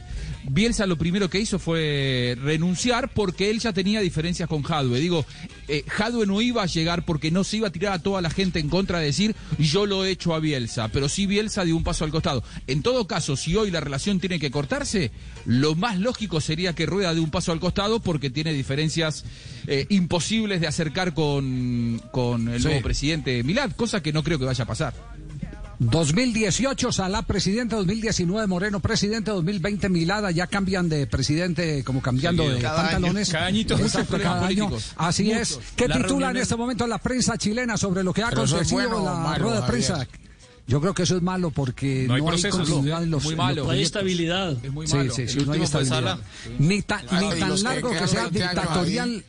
Bielsa 0.49 0.85
lo 0.85 0.97
primero 0.97 1.29
que 1.29 1.39
hizo 1.39 1.59
fue 1.59 2.35
renunciar 2.41 3.13
porque 3.13 3.49
él 3.49 3.59
ya 3.59 3.73
tenía 3.73 4.01
diferencias 4.01 4.49
con 4.49 4.63
Jadwe. 4.63 4.99
Digo, 4.99 5.25
eh, 5.67 5.83
Jadwe 5.87 6.25
no 6.25 6.41
iba 6.41 6.63
a 6.63 6.65
llegar 6.65 7.05
porque 7.05 7.31
no 7.31 7.43
se 7.43 7.57
iba 7.57 7.67
a 7.67 7.71
tirar 7.71 7.93
a 7.93 7.99
toda 7.99 8.21
la 8.21 8.29
gente 8.29 8.59
en 8.59 8.69
contra 8.69 8.99
de 8.99 9.05
decir 9.05 9.35
yo 9.59 9.85
lo 9.85 10.03
he 10.03 10.09
hecho 10.11 10.33
a 10.33 10.39
Bielsa, 10.39 10.87
pero 10.89 11.07
sí 11.09 11.25
Bielsa 11.27 11.63
dio 11.63 11.75
un 11.77 11.83
paso 11.83 12.03
al 12.05 12.11
costado. 12.11 12.43
En 12.67 12.81
todo 12.81 13.07
caso, 13.07 13.35
si 13.35 13.55
hoy 13.55 13.71
la 13.71 13.79
relación 13.81 14.19
tiene 14.19 14.39
que 14.39 14.51
cortarse, 14.51 15.11
lo 15.45 15.75
más 15.75 15.99
lógico 15.99 16.41
sería 16.41 16.73
que 16.73 16.85
Rueda 16.85 17.13
dé 17.13 17.19
un 17.19 17.31
paso 17.31 17.51
al 17.51 17.59
costado 17.59 17.99
porque 18.01 18.29
tiene 18.29 18.53
diferencias 18.53 19.23
eh, 19.67 19.85
imposibles 19.89 20.59
de 20.61 20.67
acercar 20.67 21.13
con, 21.13 22.01
con 22.11 22.49
el 22.49 22.59
Sí. 22.61 22.67
nuevo 22.67 22.81
presidente 22.81 23.43
Milad, 23.43 23.71
cosa 23.71 24.01
que 24.01 24.11
no 24.13 24.23
creo 24.23 24.39
que 24.39 24.45
vaya 24.45 24.63
a 24.63 24.67
pasar. 24.67 24.93
2018 25.89 26.91
Salá 26.91 27.23
presidente, 27.23 27.75
2019 27.75 28.45
Moreno 28.45 28.79
presidente, 28.81 29.31
2020 29.31 29.89
Milada 29.89 30.29
ya 30.29 30.45
cambian 30.45 30.87
de 30.89 31.07
presidente 31.07 31.83
como 31.83 32.03
cambiando 32.03 32.43
Sí, 32.43 32.49
de 32.49 32.59
cada 32.59 32.81
año, 32.81 32.91
pantalones. 32.91 33.29
cada 33.31 33.45
añito 33.47 33.75
Exacto, 33.79 34.17
cada 34.21 34.45
año. 34.45 34.65
políticos, 34.69 34.93
Así 34.95 35.23
muchos. 35.23 35.41
es. 35.53 35.59
¿Qué 35.75 35.87
Las 35.87 35.97
titula 35.97 36.29
en 36.29 36.37
este 36.37 36.55
momento 36.55 36.85
la 36.85 36.99
prensa 36.99 37.35
chilena 37.35 37.77
sobre 37.77 38.03
lo 38.03 38.13
que 38.13 38.21
ha 38.21 38.29
Pero 38.29 38.43
eso 38.43 38.61
es 38.61 38.71
acontecido 38.71 38.99
bueno 38.99 39.11
la 39.11 39.19
malo, 39.19 39.43
rueda 39.43 39.55
de 39.55 39.61
Javier. 39.63 39.85
prensa? 39.87 40.07
Yo 40.67 40.79
creo 40.79 40.93
que 40.93 41.01
eso 41.03 41.17
es 41.17 41.23
malo 41.23 41.49
porque 41.49 42.03
No 42.03 42.09
no 42.09 42.13
hay 42.13 42.21
hay, 42.21 42.27
procesos, 42.27 42.59
continuidad 42.69 42.97
no. 42.99 43.03
en 43.03 43.09
los 43.11 43.23
Muy 43.23 43.31
en 43.31 43.37
malo. 43.37 43.55
los 43.55 43.65
No 43.65 43.71
hay 43.73 43.81
estabilidad. 43.81 44.57
Es 44.63 44.71
muy 44.71 44.85
Sí, 44.87 44.95
malo. 44.97 45.13
sí, 45.15 45.21
El 45.23 45.29
sí, 45.29 45.39
no 45.47 45.51
hay 45.53 45.61
estabilidad. 45.63 45.95
Sala. 45.95 46.19
Ni, 46.59 46.81
tan- 46.83 47.05
Ay, 47.09 47.25
ni 47.25 47.39
tan 47.39 47.55
que 47.55 47.61
largo 47.63 47.89
que 47.89 47.95
quedan 47.95 48.07
sea 48.07 48.21
20 48.21 48.43
años 48.43 48.55
dictatorial. 48.61 49.25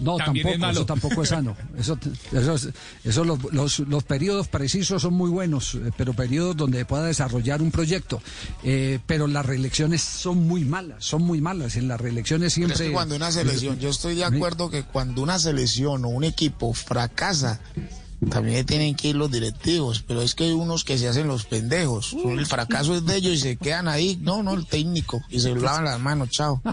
No, 0.00 0.16
También 0.16 0.46
es 0.48 0.52
tampoco, 0.52 0.58
malo. 0.66 0.78
eso 0.80 0.86
tampoco 0.86 1.22
es 1.22 1.28
sano. 1.28 1.56
Eso, 1.78 1.98
eso, 2.32 2.54
es- 2.54 2.68
eso 3.04 3.24
los, 3.24 3.38
los, 3.52 3.78
los 3.80 4.02
periodos 4.04 4.48
precisos 4.48 5.02
son 5.02 5.14
muy 5.14 5.30
buenos, 5.30 5.74
eh, 5.76 5.90
pero 5.96 6.12
periodos 6.14 6.56
donde 6.56 6.84
pueda 6.84 7.04
desarrollar 7.04 7.62
un 7.62 7.70
proyecto. 7.70 8.20
Eh, 8.64 8.98
pero 9.06 9.26
las 9.26 9.46
reelecciones 9.46 10.02
son 10.02 10.46
muy 10.48 10.64
malas, 10.64 11.04
son 11.04 11.22
muy 11.22 11.40
malas. 11.40 11.76
En 11.76 11.86
las 11.88 12.00
reelecciones 12.00 12.52
siempre. 12.54 12.74
es 12.74 12.80
que 12.82 12.92
cuando 12.92 13.14
una 13.16 13.30
selección, 13.32 13.78
yo 13.78 13.90
estoy 13.90 14.14
de 14.16 14.24
acuerdo 14.24 14.70
que 14.70 14.82
cuando 14.82 15.22
una 15.22 15.38
selección 15.38 16.04
o 16.04 16.08
un 16.08 16.24
equipo 16.24 16.72
fracasa, 16.72 17.60
también 18.30 18.64
tienen 18.64 18.94
que 18.94 19.08
ir 19.08 19.16
los 19.16 19.30
directivos, 19.30 20.02
pero 20.06 20.22
es 20.22 20.34
que 20.34 20.44
hay 20.44 20.52
unos 20.52 20.82
que 20.84 20.96
se 20.96 21.08
hacen 21.08 21.26
los 21.28 21.44
pendejos. 21.44 22.16
El 22.24 22.46
fracaso 22.46 22.94
es 22.94 23.04
de 23.04 23.16
ellos 23.16 23.34
y 23.34 23.38
se 23.38 23.56
quedan 23.56 23.86
ahí. 23.86 24.18
No, 24.22 24.42
no, 24.42 24.54
el 24.54 24.66
técnico. 24.66 25.20
Y 25.28 25.40
se 25.40 25.54
lavan 25.54 25.84
las 25.84 26.00
manos, 26.00 26.30
chao. 26.30 26.60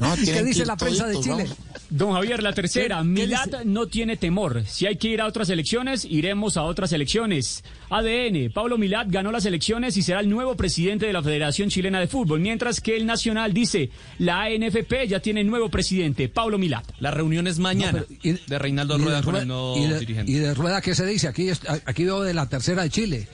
No, 0.00 0.14
¿Qué 0.14 0.44
dice 0.44 0.64
la 0.64 0.76
prensa 0.76 1.06
de 1.08 1.18
Chile? 1.18 1.42
vamos. 1.48 1.56
Don 1.90 2.12
Javier, 2.12 2.42
la 2.42 2.52
tercera. 2.52 2.96
¿Qué- 2.98 3.14
qué 3.14 3.26
Milad 3.26 3.64
no 3.64 3.86
tiene 3.86 4.16
temor. 4.16 4.62
Si 4.66 4.86
hay 4.86 4.96
que 4.96 5.08
ir 5.08 5.20
a 5.22 5.26
otras 5.26 5.48
elecciones, 5.48 6.04
iremos 6.04 6.56
a 6.56 6.62
otras 6.64 6.92
elecciones. 6.92 7.64
ADN. 7.90 8.50
Pablo 8.52 8.76
Milad 8.76 9.06
ganó 9.08 9.32
las 9.32 9.46
elecciones 9.46 9.96
y 9.96 10.02
será 10.02 10.20
el 10.20 10.28
nuevo 10.28 10.54
presidente 10.56 11.06
de 11.06 11.12
la 11.14 11.22
Federación 11.22 11.70
Chilena 11.70 12.00
de 12.00 12.06
Fútbol. 12.06 12.40
Mientras 12.40 12.80
que 12.82 12.96
el 12.96 13.06
Nacional 13.06 13.54
dice, 13.54 13.90
la 14.18 14.42
ANFP 14.42 15.06
ya 15.08 15.20
tiene 15.20 15.42
nuevo 15.44 15.70
presidente, 15.70 16.28
Pablo 16.28 16.58
Milad. 16.58 16.84
La 17.00 17.10
reunión 17.10 17.46
es 17.46 17.58
mañana 17.58 18.00
No, 18.00 18.04
pero- 18.06 18.20
y- 18.36 18.40
de 18.46 18.58
Reinaldo 18.58 18.96
y 18.96 18.98
de 18.98 19.04
Rueda 19.04 19.22
con 19.22 19.30
Rueda- 19.32 19.42
el 19.42 19.48
nuevo 19.48 19.76
y 19.78 19.86
de, 19.88 19.98
dirigente. 20.00 20.30
y 20.32 20.34
de 20.34 20.54
Rueda, 20.54 20.80
¿qué 20.82 20.94
se 20.94 21.06
dice? 21.06 21.28
Aquí, 21.28 21.48
aquí 21.86 22.04
veo 22.04 22.20
de 22.22 22.34
la 22.34 22.48
tercera 22.48 22.82
de 22.82 22.90
Chile. 22.90 23.28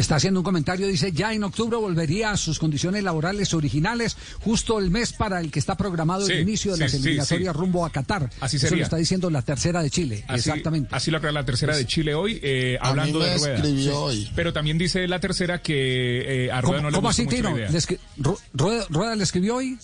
Está 0.00 0.16
haciendo 0.16 0.40
un 0.40 0.44
comentario, 0.44 0.86
dice, 0.86 1.12
ya 1.12 1.34
en 1.34 1.44
octubre 1.44 1.76
volvería 1.76 2.30
a 2.30 2.36
sus 2.38 2.58
condiciones 2.58 3.02
laborales 3.04 3.52
originales, 3.52 4.16
justo 4.40 4.78
el 4.78 4.90
mes 4.90 5.12
para 5.12 5.40
el 5.40 5.50
que 5.50 5.58
está 5.58 5.76
programado 5.76 6.24
Sí, 6.24 6.32
el 6.32 6.40
inicio 6.40 6.70
de 6.72 6.76
sí, 6.78 6.82
las 6.84 6.94
eliminatorias 6.94 7.52
sí. 7.54 7.58
rumbo 7.60 7.84
a 7.84 7.90
Qatar. 7.90 8.30
Así 8.40 8.56
Eso 8.56 8.66
sería. 8.68 8.78
lo 8.78 8.84
está 8.84 8.96
diciendo 8.96 9.28
la 9.28 9.42
tercera 9.42 9.82
de 9.82 9.90
Chile. 9.90 10.24
Así- 10.26 10.48
Exactamente. 10.48 10.88
Así 10.94 11.10
lo 11.10 11.18
aclara 11.18 11.32
la 11.32 11.44
tercera 11.44 11.76
de 11.76 11.84
Chile 11.86 12.14
hoy, 12.14 12.40
eh, 12.42 12.78
A 12.80 12.88
hablando 12.88 13.18
mí 13.18 13.24
me 13.26 13.30
de 13.30 13.36
Rueda. 13.38 13.54
escribió 13.56 13.82
Sí. 13.82 13.90
hoy. 13.92 14.30
Pero 14.34 14.52
también 14.54 14.78
dice 14.78 15.06
la 15.06 15.20
tercera 15.20 15.60
que 15.60 16.46
eh, 16.46 16.50
a 16.50 16.62
Rueda 16.62 16.76
¿Cómo, 16.78 16.82
no 16.84 16.90
le 16.90 16.94
cómo 16.96 17.08
gustó 17.08 17.22
así, 17.22 17.30
Tino? 17.36 17.50
la 17.50 17.56
idea. 17.56 17.70
¿Le 17.70 17.78
escri- 17.78 17.98
Ru- 18.18 18.38
Rueda, 18.54 18.86
Rueda 18.88 19.16
le 19.16 19.22
escribió 19.24 19.56
hoy? 19.56 19.78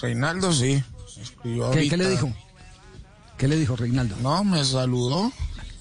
Reinaldo 0.00 0.52
sí. 0.52 0.82
escribió 1.22 1.70
¿Qué, 1.70 1.88
qué 1.88 1.96
le 1.96 2.08
dijo? 2.10 2.34
¿Qué 3.38 3.46
le 3.46 3.56
dijo 3.56 3.76
Reinaldo? 3.76 4.16
No, 4.20 4.42
me 4.42 4.64
saludó. 4.64 5.32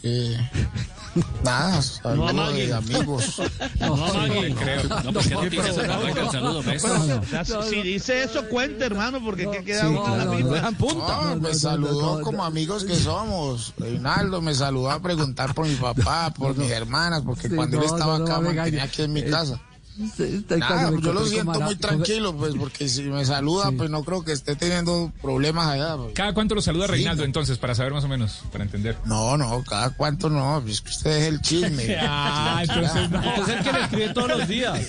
eh, 0.04 0.38
nada, 1.44 1.82
saludo 1.82 2.30
amaguen. 2.30 2.68
de 2.68 2.74
amigos. 2.74 3.42
No, 3.80 3.96
no 3.98 4.56
creo. 4.56 4.84
No, 5.04 5.14
porque 5.14 5.30
no 5.30 5.42
tiene 5.42 5.70
esa 5.70 5.82
arranca 5.82 6.22
el 6.22 6.30
saludo. 6.30 6.64
Pero, 6.64 7.64
si 7.64 7.82
dice 7.82 8.24
eso, 8.24 8.48
cuente, 8.48 8.86
hermano, 8.86 9.20
porque 9.24 9.50
que 9.50 9.64
queda 9.64 9.82
Sí, 9.82 9.88
uno 9.88 10.16
no, 10.18 10.26
no, 10.26 10.50
Dejan 10.50 10.76
punta. 10.76 11.22
no, 11.24 11.36
me 11.38 11.54
saludó 11.54 12.22
como 12.22 12.44
amigos 12.44 12.86
que 12.86 12.96
somos. 12.96 13.74
Reinaldo 13.78 14.42
me 14.42 14.54
saludó 14.54 14.92
a 14.92 15.02
preguntar 15.02 15.54
por 15.54 15.68
mi 15.68 15.76
papá, 15.76 16.34
por 16.34 16.56
mis 16.58 16.72
hermanas, 16.72 17.24
porque 17.26 17.50
Sí, 17.50 17.56
cuando 17.56 17.78
él 17.78 17.88
no, 17.88 17.94
estaba 17.94 18.18
no, 18.20 18.26
acá, 18.26 18.36
no, 18.36 18.42
venga, 18.42 18.62
mantenía 18.64 18.84
aquí 18.84 19.02
en 19.02 19.14
mi 19.14 19.22
eh, 19.22 19.30
casa. 19.30 19.60
Nada, 19.98 20.90
pues 20.92 21.02
yo 21.04 21.14
lo 21.14 21.26
siento 21.26 21.60
muy 21.60 21.76
tranquilo, 21.76 22.36
pues, 22.36 22.56
porque 22.56 22.88
si 22.90 23.04
me 23.04 23.26
saluda, 23.26 23.72
pues 23.72 23.90
no 23.90 24.04
creo 24.04 24.24
que 24.24 24.32
esté 24.32 24.56
teniendo 24.56 25.12
problemas 25.22 25.68
allá. 25.68 25.98
pues. 25.98 26.14
¿Cada 26.14 26.34
cuánto 26.34 26.56
lo 26.56 26.62
saluda 26.62 26.86
Sí, 26.88 26.94
Reinaldo 26.94 27.22
no. 27.24 27.26
entonces, 27.26 27.58
para 27.58 27.76
saber 27.76 27.94
más 27.94 28.04
o 28.04 28.08
menos, 28.08 28.42
para 28.52 28.64
entender? 28.64 28.98
No, 29.06 29.38
no, 29.38 29.64
cada 29.64 29.92
cuánto 29.92 30.30
no, 30.30 30.62
pues 30.64 30.82
que 30.82 30.90
usted 30.90 31.12
es 31.12 31.28
el 31.28 31.42
chisme. 31.42 31.98
Ah, 32.04 32.60
entonces 32.64 33.10
no. 33.10 33.24
Entonces 33.24 33.56
el 33.58 33.64
que 33.64 33.72
le 33.74 33.82
escribe 33.82 34.10
todos 34.14 34.30
los 34.30 34.48
días. 34.48 34.80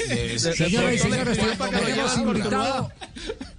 Señores, 0.57 1.05
lo 1.09 1.69
tenemos 1.69 2.17
invitado, 2.19 2.93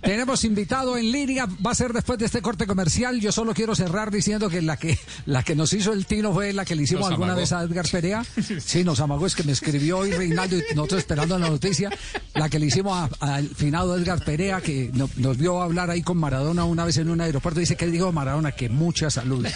tenemos 0.01 0.43
invitado 0.43 0.97
en 0.97 1.11
línea, 1.11 1.47
va 1.65 1.71
a 1.71 1.75
ser 1.75 1.93
después 1.93 2.19
de 2.19 2.25
este 2.25 2.41
corte 2.41 2.65
comercial. 2.67 3.19
Yo 3.19 3.31
solo 3.31 3.53
quiero 3.53 3.75
cerrar 3.75 4.11
diciendo 4.11 4.49
que 4.49 4.61
la 4.61 4.77
que 4.77 4.97
la 5.25 5.43
que 5.43 5.55
nos 5.55 5.71
hizo 5.73 5.93
el 5.93 6.05
Tino 6.05 6.33
fue 6.33 6.51
la 6.53 6.65
que 6.65 6.75
le 6.75 6.83
hicimos 6.83 7.01
Nos 7.03 7.11
alguna 7.11 7.33
amagó. 7.33 7.41
vez 7.41 7.51
a 7.53 7.61
Edgar 7.63 7.87
Perea. 7.91 8.25
Sí, 8.59 8.83
nos 8.83 8.99
amagó, 8.99 9.25
es 9.25 9.35
que 9.35 9.43
me 9.43 9.51
escribió 9.51 9.99
hoy 9.99 10.11
Reinaldo 10.11 10.57
y 10.57 10.63
nosotros 10.75 10.99
esperando 10.99 11.37
la 11.43 11.49
noticia. 11.49 11.89
La 12.35 12.49
que 12.49 12.59
le 12.59 12.65
hicimos 12.67 13.09
al 13.19 13.47
finado 13.49 13.95
Edgar 13.97 14.23
Perea, 14.23 14.61
que 14.61 14.89
no- 14.93 15.09
nos 15.17 15.37
vio 15.37 15.61
hablar 15.61 15.89
ahí 15.89 16.01
con 16.01 16.17
Maradona 16.17 16.65
una 16.65 16.85
vez 16.85 16.97
en 16.97 17.09
un 17.09 17.21
aeropuerto. 17.21 17.59
Dice 17.59 17.75
que 17.75 17.85
dijo 17.87 18.11
Maradona 18.11 18.51
que 18.51 18.69
muchas 18.69 19.13
saludes. 19.13 19.53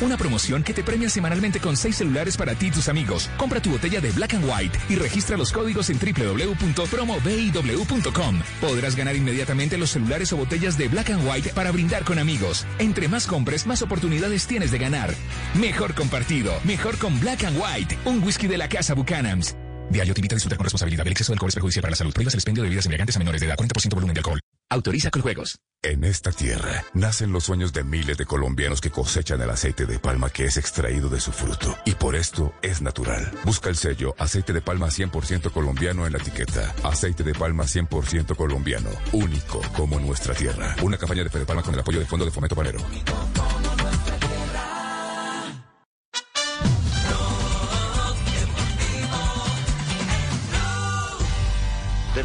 Una 0.00 0.16
promoción 0.16 0.62
que 0.62 0.72
te 0.72 0.82
premia 0.82 1.10
semanalmente 1.10 1.60
con 1.60 1.76
seis 1.76 1.96
celulares 1.96 2.34
para 2.36 2.54
ti 2.54 2.68
y 2.68 2.70
tus 2.70 2.88
amigos. 2.88 3.28
Compra 3.36 3.60
tu 3.60 3.70
botella 3.70 4.00
de 4.00 4.10
Black 4.12 4.32
and 4.34 4.48
White 4.48 4.78
y 4.88 4.94
registra 4.96 5.36
los 5.36 5.52
códigos 5.52 5.90
en 5.90 5.98
www.promobiw.com. 5.98 8.40
Podrás 8.60 8.96
ganar 8.96 9.14
inmediatamente 9.14 9.76
los 9.76 9.90
celulares 9.90 10.32
o 10.32 10.38
botellas 10.38 10.78
de 10.78 10.88
Black 10.88 11.10
and 11.10 11.28
White 11.28 11.50
para 11.50 11.70
brindar 11.70 12.04
con 12.04 12.18
amigos. 12.18 12.64
Entre 12.78 13.08
más 13.08 13.26
compres, 13.26 13.66
más 13.66 13.82
oportunidades 13.82 14.46
tienes 14.46 14.70
de 14.70 14.78
ganar. 14.78 15.14
Mejor 15.54 15.92
compartido, 15.94 16.54
mejor 16.64 16.96
con 16.96 17.20
Black 17.20 17.44
and 17.44 17.60
White, 17.60 17.98
un 18.06 18.22
whisky 18.22 18.46
de 18.46 18.56
la 18.56 18.68
casa 18.68 18.94
Buchanan's. 18.94 19.54
Diario 19.90 20.14
te 20.14 20.20
invita 20.20 20.34
a 20.34 20.36
disfrutar 20.36 20.56
con 20.56 20.64
responsabilidad. 20.64 21.06
El 21.06 21.12
exceso 21.12 21.32
de 21.32 21.34
alcohol 21.34 21.48
es 21.48 21.54
perjudicial 21.56 21.82
para 21.82 21.90
la 21.90 21.96
salud. 21.96 22.14
Prohíbas 22.14 22.32
el 22.34 22.38
expendio 22.38 22.62
de 22.62 22.68
bebidas 22.68 22.86
embriagantes 22.86 23.16
a 23.16 23.18
menores 23.18 23.40
de 23.40 23.48
edad. 23.48 23.56
40% 23.56 23.94
volumen 23.94 24.14
de 24.14 24.20
alcohol. 24.20 24.40
Autoriza 24.72 25.10
con 25.10 25.22
juegos. 25.22 25.58
En 25.82 26.04
esta 26.04 26.30
tierra 26.30 26.84
nacen 26.94 27.32
los 27.32 27.44
sueños 27.44 27.72
de 27.72 27.82
miles 27.82 28.16
de 28.16 28.24
colombianos 28.24 28.80
que 28.80 28.90
cosechan 28.90 29.40
el 29.40 29.50
aceite 29.50 29.84
de 29.84 29.98
palma 29.98 30.30
que 30.30 30.44
es 30.44 30.56
extraído 30.56 31.08
de 31.08 31.18
su 31.18 31.32
fruto. 31.32 31.76
Y 31.84 31.96
por 31.96 32.14
esto 32.14 32.54
es 32.62 32.80
natural. 32.80 33.32
Busca 33.44 33.68
el 33.68 33.74
sello 33.74 34.14
aceite 34.16 34.52
de 34.52 34.60
palma 34.60 34.86
100% 34.86 35.50
colombiano 35.50 36.06
en 36.06 36.12
la 36.12 36.18
etiqueta. 36.18 36.72
Aceite 36.84 37.24
de 37.24 37.34
palma 37.34 37.64
100% 37.64 38.36
colombiano. 38.36 38.90
Único 39.12 39.60
como 39.74 39.98
nuestra 39.98 40.34
tierra. 40.34 40.76
Una 40.82 40.98
campaña 40.98 41.24
de 41.24 41.30
Fede 41.30 41.46
Palma 41.46 41.62
con 41.62 41.74
el 41.74 41.80
apoyo 41.80 41.98
del 41.98 42.06
Fondo 42.06 42.24
de 42.24 42.30
Fomento 42.30 42.54
Panero. 42.54 42.78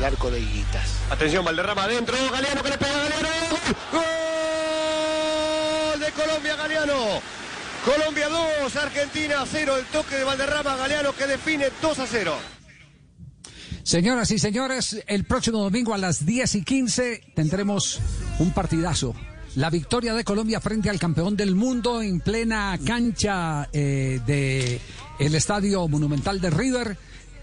Arco 0.05 0.31
de 0.31 0.39
Higuitas. 0.39 0.89
Atención, 1.09 1.43
Valderrama 1.43 1.83
adentro, 1.83 2.15
Galeano 2.31 2.63
que 2.63 2.69
le 2.69 2.77
pega 2.77 2.95
a 2.95 3.03
Galeano. 3.03 3.29
¡Gol 5.91 5.99
de 5.99 6.11
Colombia, 6.11 6.55
Galeano! 6.55 7.21
Colombia 7.85 8.29
2, 8.29 8.75
Argentina 8.77 9.43
0. 9.45 9.77
El 9.77 9.85
toque 9.85 10.15
de 10.15 10.23
Valderrama, 10.23 10.75
Galeano 10.75 11.13
que 11.13 11.27
define 11.27 11.67
2 11.81 11.99
a 11.99 12.07
0. 12.07 12.35
Señoras 13.83 14.31
y 14.31 14.39
señores, 14.39 15.03
el 15.05 15.25
próximo 15.25 15.59
domingo 15.59 15.93
a 15.93 15.99
las 15.99 16.25
10 16.25 16.55
y 16.55 16.63
15 16.63 17.33
tendremos 17.35 17.99
un 18.39 18.51
partidazo. 18.51 19.13
La 19.55 19.69
victoria 19.69 20.15
de 20.15 20.23
Colombia 20.23 20.59
frente 20.59 20.89
al 20.89 20.99
campeón 20.99 21.37
del 21.37 21.53
mundo 21.55 22.01
en 22.01 22.19
plena 22.19 22.77
cancha 22.83 23.69
eh, 23.71 24.19
de 24.25 24.81
el 25.19 25.35
Estadio 25.35 25.87
Monumental 25.87 26.41
de 26.41 26.49
River. 26.49 26.97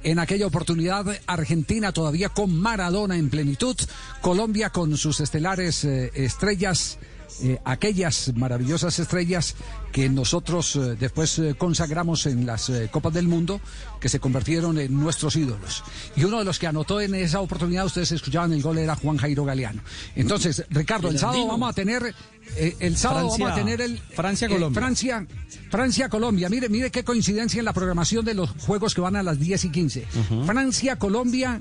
En 0.05 0.19
aquella 0.19 0.47
oportunidad, 0.47 1.07
Argentina 1.27 1.93
todavía 1.93 2.29
con 2.29 2.55
Maradona 2.55 3.17
en 3.17 3.31
plenitud, 3.31 3.77
Colombia 4.21 4.71
con 4.71 4.97
sus 4.97 5.21
estelares 5.21 5.85
eh, 5.85 6.11
estrellas, 6.15 6.99
eh, 7.43 7.59
aquellas 7.65 8.33
maravillosas 8.35 8.99
estrellas 8.99 9.55
que 9.93 10.09
nosotros 10.09 10.77
eh, 10.77 10.97
después 10.99 11.39
eh, 11.39 11.55
consagramos 11.57 12.27
en 12.27 12.47
las 12.47 12.71
Copas 12.91 13.13
del 13.15 13.29
Mundo, 13.29 13.61
que 14.01 14.09
se 14.09 14.21
convirtieron 14.21 14.79
en 14.79 14.99
nuestros 14.99 15.37
ídolos. 15.37 15.83
Y 16.17 16.25
uno 16.25 16.39
de 16.39 16.45
los 16.45 16.59
que 16.59 16.67
anotó 16.67 17.01
en 17.01 17.15
esa 17.15 17.41
oportunidad, 17.41 17.87
ustedes 17.87 18.13
escuchaban 18.13 18.53
el 18.53 18.63
gol, 18.63 18.79
era 18.79 18.95
Juan 18.97 19.17
Jairo 19.17 19.45
Galeano. 19.45 19.83
Entonces, 20.15 20.65
Ricardo, 20.71 21.09
el 21.09 21.19
sábado 21.19 21.47
vamos 21.47 21.71
a 21.71 21.73
tener, 21.73 22.15
el 22.57 22.97
sábado 22.97 23.29
Francia- 23.29 23.45
vamos 23.47 23.59
a 23.59 23.63
tener 23.65 23.81
el 23.81 23.99
Francia, 23.99 24.49
Colombia. 24.49 24.81
Francia, 24.81 25.27
Francia, 25.71 26.09
Colombia. 26.09 26.49
Mire, 26.49 26.69
mire 26.69 26.91
qué 26.91 27.05
coincidencia 27.05 27.59
en 27.59 27.65
la 27.65 27.73
programación 27.73 28.25
de 28.25 28.35
los 28.35 28.51
juegos 28.51 28.95
que 28.95 29.01
van 29.01 29.17
a 29.17 29.23
las 29.23 29.39
10 29.39 29.65
y 29.65 29.71
15. 29.71 30.07
Francia, 30.47 30.97
Colombia, 30.97 31.61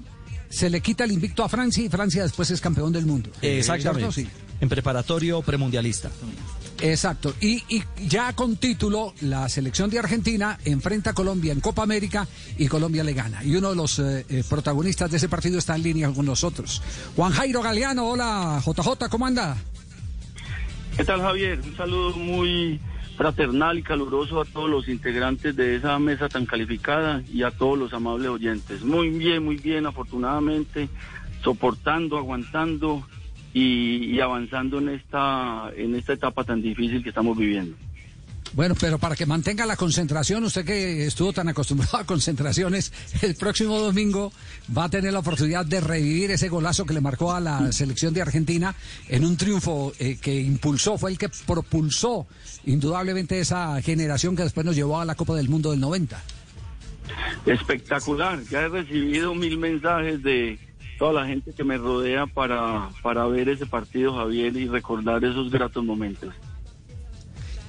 se 0.49 0.69
le 0.69 0.81
quita 0.81 1.03
el 1.05 1.11
invicto 1.11 1.43
a 1.43 1.49
Francia 1.49 1.83
y 1.83 1.89
Francia 1.89 2.23
después 2.23 2.51
es 2.51 2.59
campeón 2.61 2.91
del 2.91 3.05
mundo. 3.05 3.29
Exactamente. 3.41 4.11
¿Cierto? 4.11 4.31
Sí. 4.31 4.50
En 4.61 4.69
preparatorio 4.69 5.41
premundialista. 5.41 6.09
Exacto. 6.81 7.33
Y, 7.41 7.63
y 7.67 7.83
ya 8.07 8.33
con 8.33 8.55
título, 8.55 9.13
la 9.21 9.47
selección 9.49 9.89
de 9.89 9.99
Argentina 9.99 10.57
enfrenta 10.65 11.11
a 11.11 11.13
Colombia 11.13 11.53
en 11.53 11.59
Copa 11.59 11.83
América 11.83 12.27
y 12.57 12.67
Colombia 12.67 13.03
le 13.03 13.13
gana. 13.13 13.43
Y 13.43 13.55
uno 13.55 13.71
de 13.71 13.75
los 13.75 13.99
eh, 13.99 14.25
eh, 14.29 14.43
protagonistas 14.49 15.11
de 15.11 15.17
ese 15.17 15.29
partido 15.29 15.59
está 15.59 15.75
en 15.75 15.83
línea 15.83 16.11
con 16.11 16.25
nosotros. 16.25 16.81
Juan 17.15 17.31
Jairo 17.31 17.61
Galeano, 17.61 18.07
hola 18.07 18.61
JJ, 18.65 19.09
¿cómo 19.09 19.25
anda? 19.25 19.57
¿Qué 20.95 21.03
tal 21.03 21.21
Javier? 21.21 21.59
Un 21.61 21.75
saludo 21.77 22.11
muy 22.17 22.79
fraternal 23.15 23.77
y 23.77 23.83
caluroso 23.83 24.41
a 24.41 24.45
todos 24.45 24.69
los 24.69 24.87
integrantes 24.87 25.55
de 25.55 25.75
esa 25.75 25.99
mesa 25.99 26.27
tan 26.27 26.45
calificada 26.45 27.21
y 27.31 27.43
a 27.43 27.51
todos 27.51 27.77
los 27.77 27.93
amables 27.93 28.29
oyentes. 28.29 28.83
Muy 28.83 29.09
bien, 29.09 29.43
muy 29.45 29.57
bien, 29.57 29.85
afortunadamente, 29.85 30.89
soportando, 31.43 32.17
aguantando 32.17 33.03
y, 33.53 34.15
y 34.15 34.19
avanzando 34.19 34.79
en 34.79 34.89
esta, 34.89 35.71
en 35.75 35.95
esta 35.95 36.13
etapa 36.13 36.43
tan 36.43 36.61
difícil 36.61 37.03
que 37.03 37.09
estamos 37.09 37.37
viviendo. 37.37 37.75
Bueno, 38.53 38.75
pero 38.77 38.99
para 38.99 39.15
que 39.15 39.25
mantenga 39.25 39.65
la 39.65 39.77
concentración, 39.77 40.43
usted 40.43 40.65
que 40.65 41.05
estuvo 41.05 41.31
tan 41.31 41.47
acostumbrado 41.47 41.97
a 41.97 42.05
concentraciones, 42.05 42.91
el 43.21 43.35
próximo 43.35 43.79
domingo 43.79 44.33
va 44.77 44.85
a 44.85 44.89
tener 44.89 45.13
la 45.13 45.19
oportunidad 45.19 45.65
de 45.65 45.79
revivir 45.79 46.31
ese 46.31 46.49
golazo 46.49 46.85
que 46.85 46.93
le 46.93 46.99
marcó 46.99 47.31
a 47.31 47.39
la 47.39 47.71
selección 47.71 48.13
de 48.13 48.21
Argentina 48.21 48.75
en 49.07 49.23
un 49.23 49.37
triunfo 49.37 49.93
eh, 49.99 50.17
que 50.21 50.35
impulsó, 50.41 50.97
fue 50.97 51.11
el 51.11 51.17
que 51.17 51.29
propulsó 51.47 52.27
indudablemente 52.65 53.39
esa 53.39 53.81
generación 53.81 54.35
que 54.35 54.43
después 54.43 54.65
nos 54.65 54.75
llevó 54.75 54.99
a 54.99 55.05
la 55.05 55.15
Copa 55.15 55.33
del 55.35 55.47
Mundo 55.47 55.71
del 55.71 55.79
90. 55.79 56.21
Espectacular, 57.45 58.41
ya 58.49 58.63
he 58.63 58.67
recibido 58.67 59.33
mil 59.33 59.57
mensajes 59.57 60.21
de 60.23 60.59
toda 61.01 61.23
la 61.23 61.25
gente 61.25 61.51
que 61.51 61.63
me 61.63 61.79
rodea 61.79 62.27
para, 62.27 62.89
para 63.01 63.25
ver 63.25 63.49
ese 63.49 63.65
partido, 63.65 64.13
Javier, 64.13 64.55
y 64.55 64.67
recordar 64.67 65.23
esos 65.25 65.49
gratos 65.49 65.83
momentos. 65.83 66.31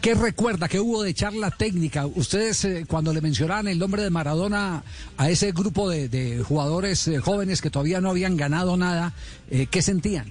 ¿Qué 0.03 0.15
recuerda 0.15 0.69
que 0.69 0.79
hubo 0.79 1.03
de 1.03 1.15
charla 1.15 1.51
técnica? 1.51 2.05
Ustedes 2.05 2.63
eh, 2.67 2.85
cuando 2.87 3.11
le 3.15 3.23
mencionaban 3.23 3.69
el 3.69 3.79
nombre 3.79 4.03
de 4.03 4.11
Maradona 4.11 4.83
a 5.17 5.31
ese 5.31 5.53
grupo 5.53 5.89
de, 5.89 6.11
de 6.11 6.43
jugadores 6.43 7.09
eh, 7.09 7.21
jóvenes 7.21 7.63
que 7.63 7.71
todavía 7.71 8.03
no 8.03 8.11
habían 8.11 8.37
ganado 8.37 8.77
nada, 8.77 9.15
eh, 9.51 9.67
¿qué 9.71 9.81
sentían? 9.81 10.27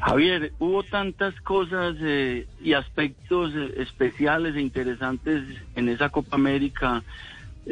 Javier, 0.00 0.52
hubo 0.58 0.82
tantas 0.82 1.38
cosas 1.42 1.94
eh, 2.00 2.46
y 2.62 2.72
aspectos 2.72 3.52
eh, 3.54 3.74
especiales 3.76 4.56
e 4.56 4.60
interesantes 4.60 5.44
en 5.76 5.88
esa 5.90 6.08
Copa 6.08 6.36
América, 6.36 7.04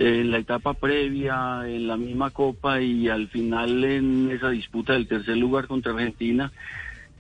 en 0.01 0.31
la 0.31 0.39
etapa 0.39 0.75
previa, 0.75 1.63
en 1.67 1.89
la 1.89 1.97
misma 1.97 2.31
Copa 2.31 2.81
y 2.81 3.09
al 3.09 3.27
final 3.27 3.83
en 3.83 4.31
esa 4.31 4.51
disputa 4.51 4.93
del 4.93 5.09
tercer 5.09 5.37
lugar 5.37 5.67
contra 5.67 5.93
Argentina, 5.93 6.53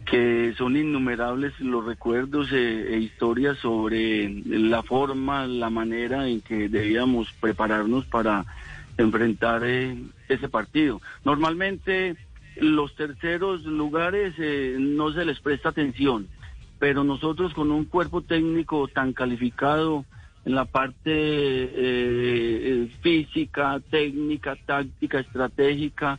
que 0.04 0.54
son 0.56 0.76
innumerables 0.76 1.58
los 1.58 1.84
recuerdos 1.84 2.52
eh, 2.52 2.94
e 2.94 2.98
historias 2.98 3.58
sobre 3.58 4.30
la 4.46 4.84
forma, 4.84 5.48
la 5.48 5.70
manera 5.70 6.28
en 6.28 6.40
que 6.40 6.68
debíamos 6.68 7.32
prepararnos 7.40 8.06
para 8.06 8.46
enfrentar 8.96 9.62
eh, 9.64 9.96
ese 10.28 10.48
partido. 10.48 11.00
Normalmente 11.24 12.14
los 12.60 12.94
terceros 12.94 13.64
lugares 13.64 14.34
eh, 14.38 14.76
no 14.78 15.12
se 15.12 15.24
les 15.24 15.40
presta 15.40 15.70
atención, 15.70 16.28
pero 16.78 17.02
nosotros 17.02 17.54
con 17.54 17.72
un 17.72 17.86
cuerpo 17.86 18.22
técnico 18.22 18.86
tan 18.86 19.12
calificado 19.12 20.04
en 20.48 20.54
la 20.54 20.64
parte 20.64 21.10
eh, 21.12 22.88
física, 23.02 23.78
técnica, 23.90 24.56
táctica, 24.64 25.20
estratégica 25.20 26.18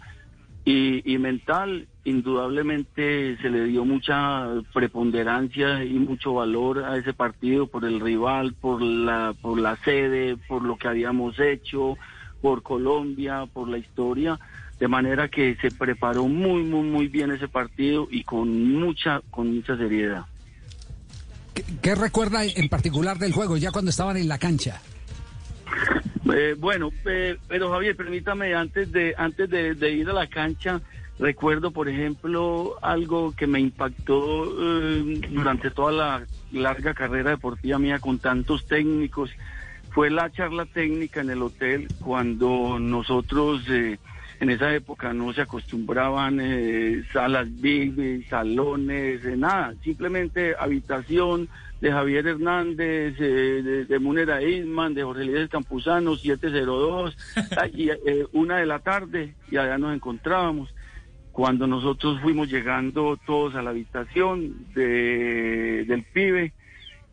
y, 0.63 1.01
y 1.11 1.17
mental, 1.17 1.88
indudablemente 2.03 3.38
se 3.38 3.49
le 3.49 3.63
dio 3.65 3.86
mucha 3.86 4.45
preponderancia 4.71 5.84
y 5.84 5.93
mucho 5.93 6.36
valor 6.36 6.84
a 6.84 6.97
ese 6.97 7.11
partido 7.11 7.65
por 7.65 7.86
el 7.86 7.99
rival, 7.99 8.53
por 8.53 8.84
la, 8.84 9.34
por 9.41 9.59
la 9.59 9.77
sede, 9.77 10.38
por 10.47 10.61
lo 10.61 10.77
que 10.77 10.88
habíamos 10.88 11.39
hecho, 11.39 11.97
por 12.39 12.61
Colombia, 12.61 13.47
por 13.51 13.67
la 13.67 13.80
historia 13.80 14.39
de 14.80 14.88
manera 14.88 15.27
que 15.27 15.55
se 15.55 15.71
preparó 15.71 16.27
muy 16.27 16.63
muy 16.63 16.88
muy 16.88 17.07
bien 17.07 17.32
ese 17.32 17.49
partido 17.49 18.07
y 18.11 18.23
con 18.23 18.73
mucha 18.73 19.21
con 19.32 19.55
mucha 19.55 19.75
seriedad. 19.75 20.25
¿Qué, 21.82 21.95
recuerda 21.95 22.43
en 22.45 22.70
particular 22.70 23.18
del 23.18 23.34
juego 23.34 23.57
ya 23.57 23.72
cuando 23.72 23.91
estaban 23.91 24.18
en 24.18 24.28
la 24.28 24.38
cancha? 24.38 24.82
Eh, 26.34 26.55
bueno, 26.57 26.91
eh, 27.05 27.38
pero 27.47 27.72
Javier, 27.72 27.95
permítame 27.95 28.53
antes 28.53 28.91
de 28.91 29.16
antes 29.18 29.49
de, 29.49 29.74
de, 29.76 29.91
ir 29.91 30.10
a 30.10 30.14
la 30.14 30.28
cancha 30.28 30.82
recuerdo, 31.20 31.72
por 31.72 31.89
ejemplo, 31.89 32.78
algo 32.82 33.34
que 33.36 33.45
me 33.45 33.60
impactó 33.60 34.45
eh, 34.45 35.22
durante 35.30 35.70
toda 35.70 35.91
la 35.91 36.26
larga 36.51 36.93
carrera 36.93 37.32
deportiva 37.32 37.78
mía 37.78 37.99
con 37.99 38.18
tantos 38.20 38.66
técnicos. 38.66 39.30
Fue 39.91 40.10
la 40.10 40.32
charla 40.32 40.66
técnica 40.66 41.22
en 41.22 41.30
el 41.30 41.41
hotel 41.41 41.88
cuando 41.99 42.80
nosotros 42.80 43.64
eh, 43.70 43.99
en 44.39 44.49
esa 44.49 44.73
época 44.73 45.13
no 45.13 45.33
se 45.33 45.41
acostumbraban 45.41 46.39
eh, 46.41 47.03
salas 47.11 47.47
big, 47.59 48.27
salones, 48.29 49.23
eh, 49.25 49.35
nada, 49.35 49.73
simplemente 49.83 50.55
habitación 50.57 51.49
de 51.81 51.91
Javier 51.91 52.27
Hernández, 52.27 53.15
eh, 53.19 53.61
de, 53.63 53.85
de 53.85 53.99
Munera 53.99 54.41
Isman, 54.41 54.93
de 54.93 55.03
Jorge 55.03 55.23
Líder 55.23 55.49
Campuzano, 55.49 56.15
702, 56.15 57.17
y 57.73 57.89
eh, 57.89 58.25
una 58.33 58.57
de 58.57 58.65
la 58.65 58.79
tarde, 58.79 59.35
y 59.49 59.57
allá 59.57 59.77
nos 59.77 59.95
encontrábamos. 59.95 60.73
Cuando 61.31 61.67
nosotros 61.67 62.19
fuimos 62.21 62.49
llegando 62.49 63.17
todos 63.25 63.55
a 63.55 63.61
la 63.61 63.69
habitación 63.69 64.65
de, 64.73 65.85
del 65.87 66.03
pibe, 66.03 66.53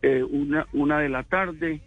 eh, 0.01 0.23
una, 0.23 0.67
una 0.73 0.99
de 0.99 1.09
la 1.09 1.23
tarde, 1.23 1.81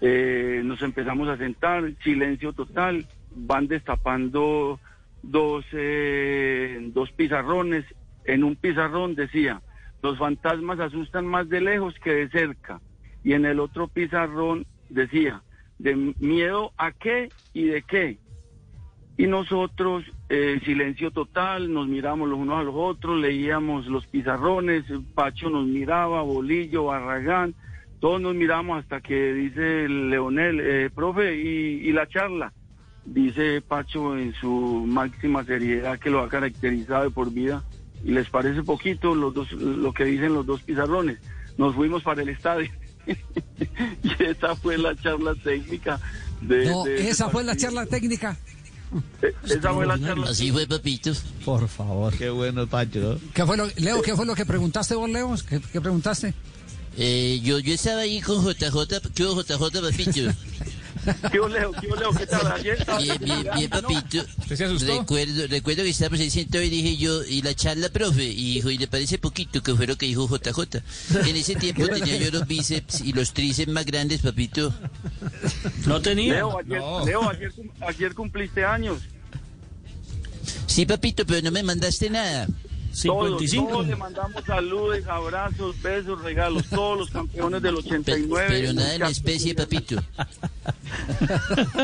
eh, 0.00 0.60
nos 0.64 0.82
empezamos 0.82 1.28
a 1.28 1.38
sentar, 1.38 1.90
silencio 2.02 2.52
total, 2.52 3.06
van 3.34 3.68
destapando 3.68 4.78
dos, 5.22 5.64
eh, 5.72 6.78
dos 6.92 7.10
pizarrones. 7.12 7.84
En 8.24 8.44
un 8.44 8.56
pizarrón 8.56 9.14
decía, 9.14 9.62
los 10.02 10.18
fantasmas 10.18 10.80
asustan 10.80 11.26
más 11.26 11.48
de 11.48 11.60
lejos 11.60 11.94
que 12.02 12.12
de 12.12 12.28
cerca. 12.28 12.80
Y 13.24 13.34
en 13.34 13.44
el 13.44 13.60
otro 13.60 13.88
pizarrón 13.88 14.66
decía, 14.88 15.42
de 15.78 16.14
miedo 16.18 16.72
a 16.76 16.92
qué 16.92 17.30
y 17.52 17.64
de 17.64 17.82
qué. 17.82 18.18
Y 19.16 19.26
nosotros, 19.26 20.04
eh, 20.28 20.60
silencio 20.64 21.10
total, 21.10 21.72
nos 21.72 21.86
miramos 21.86 22.28
los 22.28 22.38
unos 22.38 22.58
a 22.58 22.62
los 22.62 22.74
otros, 22.76 23.20
leíamos 23.20 23.86
los 23.86 24.06
pizarrones, 24.06 24.84
Pacho 25.14 25.50
nos 25.50 25.66
miraba, 25.66 26.22
Bolillo, 26.22 26.84
Barragán, 26.84 27.54
todos 28.00 28.20
nos 28.20 28.34
miramos 28.34 28.82
hasta 28.82 29.00
que 29.00 29.34
dice 29.34 29.88
Leonel, 29.88 30.60
eh, 30.60 30.90
profe, 30.92 31.36
y, 31.36 31.88
y 31.88 31.92
la 31.92 32.08
charla 32.08 32.52
dice 33.04 33.60
Pacho 33.60 34.16
en 34.16 34.34
su 34.34 34.84
máxima 34.86 35.44
seriedad 35.44 35.98
que 35.98 36.10
lo 36.10 36.20
ha 36.20 36.28
caracterizado 36.28 37.04
de 37.04 37.10
por 37.10 37.32
vida 37.32 37.62
y 38.04 38.12
les 38.12 38.28
parece 38.28 38.62
poquito 38.62 39.14
los 39.14 39.34
dos, 39.34 39.52
lo 39.52 39.92
que 39.92 40.04
dicen 40.04 40.34
los 40.34 40.46
dos 40.46 40.62
pizarrones. 40.62 41.18
Nos 41.58 41.74
fuimos 41.74 42.02
para 42.02 42.22
el 42.22 42.28
estadio 42.30 42.70
y 43.06 44.22
esa 44.22 44.56
fue 44.56 44.78
la 44.78 44.94
charla 44.96 45.34
técnica. 45.34 46.00
De, 46.40 46.66
no, 46.66 46.84
de 46.84 47.08
esa 47.08 47.28
fue 47.28 47.44
la 47.44 47.56
charla 47.56 47.86
técnica. 47.86 48.36
Esa 49.44 49.72
fue 49.72 49.86
la 49.86 49.98
charla. 49.98 50.28
Así 50.30 50.50
fue, 50.50 50.66
papito. 50.66 51.12
Por 51.44 51.68
favor. 51.68 52.14
Qué 52.16 52.30
bueno, 52.30 52.66
Pacho. 52.66 53.18
¿Qué 53.32 53.46
fue 53.46 53.56
lo, 53.56 53.66
Leo, 53.76 54.02
¿qué 54.02 54.14
fue 54.14 54.26
lo 54.26 54.34
que 54.34 54.44
preguntaste 54.44 54.94
vos, 54.94 55.08
Leo? 55.08 55.34
¿Qué, 55.48 55.60
qué 55.72 55.80
preguntaste? 55.80 56.34
Eh, 56.98 57.40
yo, 57.42 57.58
yo 57.58 57.72
estaba 57.72 58.02
ahí 58.02 58.20
con 58.20 58.44
JJ, 58.44 59.12
¿qué 59.14 59.24
hubo, 59.24 59.42
JJ, 59.42 59.80
papito? 59.80 60.20
¿Qué 61.30 61.38
Leo? 61.38 61.72
¿Qué 61.72 61.88
Leo? 61.88 62.12
¿Qué 62.12 62.26
tal? 62.26 62.52
Ayer 62.52 62.84
Bien, 62.98 63.18
bien, 63.20 63.46
bien, 63.54 63.70
papito. 63.70 64.18
¿Usted 64.38 64.56
se 64.56 64.64
asustó? 64.64 65.00
Recuerdo, 65.00 65.46
recuerdo 65.48 65.82
que 65.82 65.90
estábamos 65.90 66.20
ahí 66.20 66.30
sentados 66.30 66.66
y 66.66 66.70
dije 66.70 66.96
yo, 66.96 67.24
y 67.24 67.42
la 67.42 67.54
charla, 67.54 67.88
profe, 67.88 68.24
y 68.24 68.54
dijo, 68.54 68.70
y 68.70 68.78
le 68.78 68.86
parece 68.86 69.18
poquito 69.18 69.62
que 69.62 69.74
fue 69.74 69.86
lo 69.86 69.96
que 69.96 70.06
dijo 70.06 70.28
JJ. 70.28 70.82
En 71.26 71.36
ese 71.36 71.56
tiempo 71.56 71.88
tenía 71.92 72.16
yo 72.16 72.30
los 72.30 72.46
bíceps 72.46 73.00
y 73.00 73.12
los 73.12 73.32
tríceps 73.32 73.72
más 73.72 73.84
grandes, 73.84 74.22
papito. 74.22 74.72
No 75.86 76.00
tenía. 76.00 76.34
Leo, 76.34 76.58
ayer, 76.58 76.78
No. 76.78 77.04
Leo, 77.04 77.30
ayer, 77.30 77.52
ayer 77.80 78.14
cumpliste 78.14 78.64
años. 78.64 79.00
Sí, 80.66 80.86
papito, 80.86 81.26
pero 81.26 81.42
no 81.42 81.50
me 81.50 81.62
mandaste 81.62 82.10
nada. 82.10 82.46
Todos, 82.92 83.40
55. 83.40 83.68
todos 83.70 83.86
le 83.86 83.96
mandamos 83.96 84.44
saludos, 84.44 84.98
abrazos, 85.08 85.80
besos, 85.82 86.22
regalos. 86.22 86.66
Todos 86.66 86.98
los 86.98 87.10
campeones 87.10 87.62
del 87.62 87.76
89. 87.76 88.46
Pero 88.48 88.72
nada 88.74 88.94
en 88.94 89.02
especie, 89.04 89.54
papito. 89.54 89.96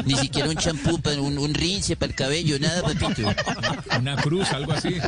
Ni 0.04 0.14
siquiera 0.16 0.48
un 0.50 0.56
champú, 0.56 1.00
para 1.00 1.20
un, 1.20 1.38
un 1.38 1.54
rinse 1.54 1.96
para 1.96 2.10
el 2.10 2.16
cabello, 2.16 2.58
nada, 2.60 2.82
papito. 2.82 3.22
Una 3.98 4.16
cruz, 4.16 4.50
algo 4.52 4.72
así. 4.72 4.96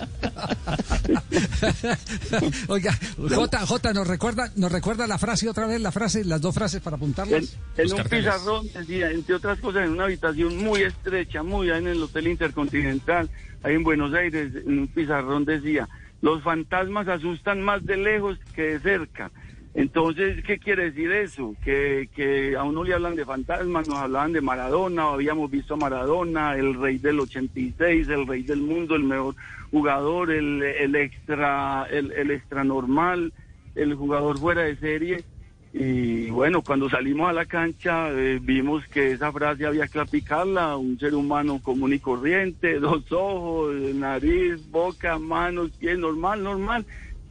Oiga, 2.68 2.98
J, 3.16 3.66
J, 3.66 3.92
¿nos 3.92 4.06
recuerda, 4.06 4.50
¿nos 4.56 4.72
recuerda 4.72 5.06
la 5.06 5.18
frase 5.18 5.48
otra 5.48 5.66
vez, 5.66 5.80
la 5.80 5.92
frase, 5.92 6.24
las 6.24 6.40
dos 6.40 6.54
frases 6.54 6.80
para 6.80 6.96
En, 6.96 7.02
apuntarlas? 7.02 7.56
en 7.76 7.82
Los 7.84 7.92
un 7.92 7.98
carteles. 7.98 8.24
pizarrón, 8.34 8.68
decía, 8.72 9.10
entre 9.10 9.34
otras 9.34 9.58
cosas, 9.60 9.84
en 9.84 9.92
una 9.92 10.04
habitación 10.04 10.56
muy 10.56 10.82
estrecha, 10.82 11.42
muy 11.42 11.70
ahí 11.70 11.78
en 11.78 11.88
el 11.88 12.02
Hotel 12.02 12.26
Intercontinental, 12.28 13.30
ahí 13.62 13.74
en 13.74 13.82
Buenos 13.84 14.14
Aires, 14.14 14.52
en 14.66 14.78
un 14.80 14.88
pizarrón 14.88 15.44
decía, 15.44 15.88
Los 16.22 16.42
fantasmas 16.42 17.08
asustan 17.08 17.62
más 17.62 17.84
de 17.84 17.96
lejos 17.96 18.38
que 18.54 18.62
de 18.62 18.80
cerca. 18.80 19.30
Entonces, 19.72 20.42
¿qué 20.44 20.58
quiere 20.58 20.90
decir 20.90 21.12
eso? 21.12 21.54
Que, 21.62 22.08
que 22.14 22.56
a 22.56 22.64
uno 22.64 22.82
le 22.82 22.92
hablan 22.92 23.14
de 23.14 23.24
fantasmas, 23.24 23.88
nos 23.88 23.98
hablaban 23.98 24.32
de 24.32 24.40
Maradona, 24.40 25.04
habíamos 25.04 25.48
visto 25.48 25.74
a 25.74 25.76
Maradona, 25.76 26.56
el 26.56 26.74
rey 26.74 26.98
del 26.98 27.20
86, 27.20 28.08
el 28.08 28.26
rey 28.26 28.42
del 28.42 28.62
mundo, 28.62 28.96
el 28.96 29.04
mejor 29.04 29.36
jugador, 29.70 30.32
el, 30.32 30.62
el 30.62 30.96
extra, 30.96 31.86
el, 31.88 32.10
el 32.10 32.32
extra 32.32 32.64
normal, 32.64 33.32
el 33.76 33.94
jugador 33.94 34.38
fuera 34.38 34.62
de 34.62 34.76
serie. 34.76 35.24
Y 35.72 36.30
bueno, 36.30 36.62
cuando 36.62 36.90
salimos 36.90 37.30
a 37.30 37.32
la 37.32 37.46
cancha 37.46 38.10
eh, 38.10 38.40
vimos 38.42 38.84
que 38.88 39.12
esa 39.12 39.30
frase 39.30 39.66
había 39.66 39.86
que 39.86 40.00
aplicarla, 40.00 40.76
un 40.76 40.98
ser 40.98 41.14
humano 41.14 41.60
común 41.62 41.92
y 41.92 42.00
corriente, 42.00 42.74
dos 42.80 43.10
ojos, 43.12 43.74
nariz, 43.94 44.68
boca, 44.70 45.18
manos, 45.18 45.70
pies, 45.78 45.98
normal, 45.98 46.42
normal. 46.42 46.86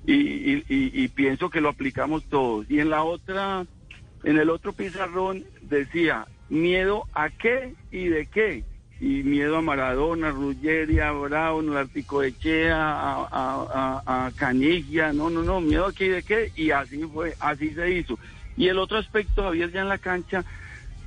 Y, 0.05 0.13
y, 0.13 0.65
y, 0.69 1.03
y 1.03 1.07
pienso 1.09 1.49
que 1.49 1.59
lo 1.61 1.69
aplicamos 1.69 2.23
todos. 2.25 2.65
Y 2.69 2.79
en 2.79 2.89
la 2.89 3.03
otra, 3.03 3.65
en 4.23 4.37
el 4.37 4.49
otro 4.49 4.71
pizarrón 4.71 5.43
decía, 5.61 6.25
miedo 6.49 7.03
a 7.13 7.29
qué 7.29 7.75
y 7.91 8.07
de 8.07 8.25
qué. 8.25 8.63
Y 9.01 9.23
miedo 9.23 9.57
a 9.57 9.61
Maradona, 9.61 10.29
Ruggeri, 10.29 10.99
a 10.99 11.11
Brown, 11.11 11.75
Artico 11.75 12.21
Echea, 12.21 12.75
a, 12.75 13.27
a, 13.31 14.01
a, 14.05 14.25
a 14.25 14.31
Canigia, 14.31 15.13
no, 15.13 15.29
no, 15.29 15.41
no, 15.41 15.61
miedo 15.61 15.85
a 15.85 15.93
qué 15.93 16.05
y 16.05 16.09
de 16.09 16.23
qué. 16.23 16.51
Y 16.55 16.71
así 16.71 17.03
fue, 17.03 17.33
así 17.39 17.73
se 17.73 17.91
hizo. 17.91 18.19
Y 18.57 18.67
el 18.67 18.77
otro 18.77 18.97
aspecto, 18.97 19.43
Javier, 19.43 19.71
ya 19.71 19.81
en 19.81 19.89
la 19.89 19.97
cancha, 19.97 20.43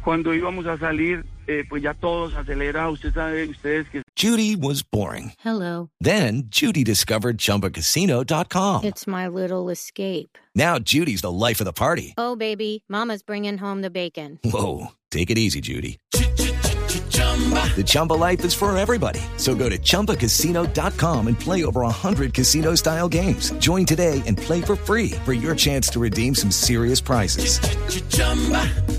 cuando 0.03 0.32
íbamos 0.34 0.66
a 0.66 0.78
salir, 0.78 1.24
eh, 1.47 1.64
pues 1.68 1.82
ya 1.82 1.93
todos 1.93 2.34
acelera, 2.34 2.88
usted 2.88 3.12
sabe, 3.12 3.47
ustedes 3.49 3.88
que 3.90 4.03
Judy 4.16 4.57
was 4.57 4.82
boring. 4.82 5.32
Hello. 5.45 5.90
Then 6.01 6.45
Judy 6.49 6.84
discovered 6.84 7.38
ChumbaCasino.com. 7.38 8.84
It's 8.84 9.07
my 9.07 9.26
little 9.26 9.68
escape. 9.70 10.38
Now 10.55 10.78
Judy's 10.78 11.22
the 11.22 11.30
life 11.30 11.61
of 11.61 11.66
the 11.66 11.72
party. 11.72 12.14
Oh, 12.16 12.36
baby, 12.36 12.84
Mama's 12.88 13.22
bringing 13.22 13.59
home 13.59 13.82
the 13.82 13.90
bacon. 13.90 14.38
Whoa, 14.45 14.88
take 15.11 15.30
it 15.30 15.38
easy, 15.38 15.61
Judy. 15.61 15.99
The 17.76 17.82
Chumba 17.84 18.12
life 18.12 18.45
is 18.45 18.55
for 18.55 18.76
everybody. 18.76 19.20
So 19.38 19.55
go 19.55 19.68
to 19.68 19.78
ChumbaCasino.com 19.78 21.26
and 21.26 21.40
play 21.40 21.64
over 21.64 21.80
100 21.80 22.34
casino 22.34 22.76
style 22.76 23.09
games. 23.09 23.51
Join 23.53 23.84
today 23.86 24.22
and 24.26 24.36
play 24.36 24.61
for 24.61 24.76
free 24.76 25.12
for 25.24 25.32
your 25.32 25.57
chance 25.57 25.88
to 25.88 25.99
redeem 25.99 26.34
some 26.34 26.53
serious 26.53 27.01
prizes. 27.01 27.59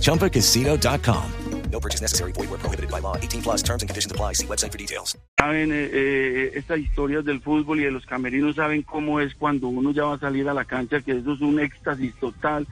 ChumbaCasino.com. 0.02 1.32
No 1.72 1.80
purchase 1.80 2.02
necessary. 2.02 2.32
Void 2.34 2.50
where 2.52 2.60
prohibited 2.60 2.92
by 2.92 3.00
law. 3.00 3.18
18 3.18 3.42
plus 3.42 3.64
terms 3.64 3.82
and 3.82 3.90
conditions 3.90 4.12
apply. 4.12 4.34
See 4.34 4.46
website 4.46 4.72
for 4.72 4.78
details. 4.78 5.18
saben 5.40 5.72
eh, 5.72 5.90
eh, 5.92 6.52
estas 6.56 6.80
historias 6.80 7.26
del 7.26 7.42
fútbol 7.42 7.80
y 7.80 7.84
de 7.84 7.92
los 7.92 8.06
camerinos, 8.06 8.56
saben 8.56 8.84
cómo 8.84 9.20
es 9.20 9.34
cuando 9.36 9.68
uno 9.68 9.92
ya 9.92 10.04
va 10.06 10.14
a 10.14 10.20
salir 10.20 10.48
a 10.48 10.54
la 10.54 10.66
cancha, 10.66 11.02
que 11.02 11.14
eso 11.18 11.34
es 11.34 11.42
un 11.42 11.60
éxtasis 11.60 12.14
total. 12.20 12.68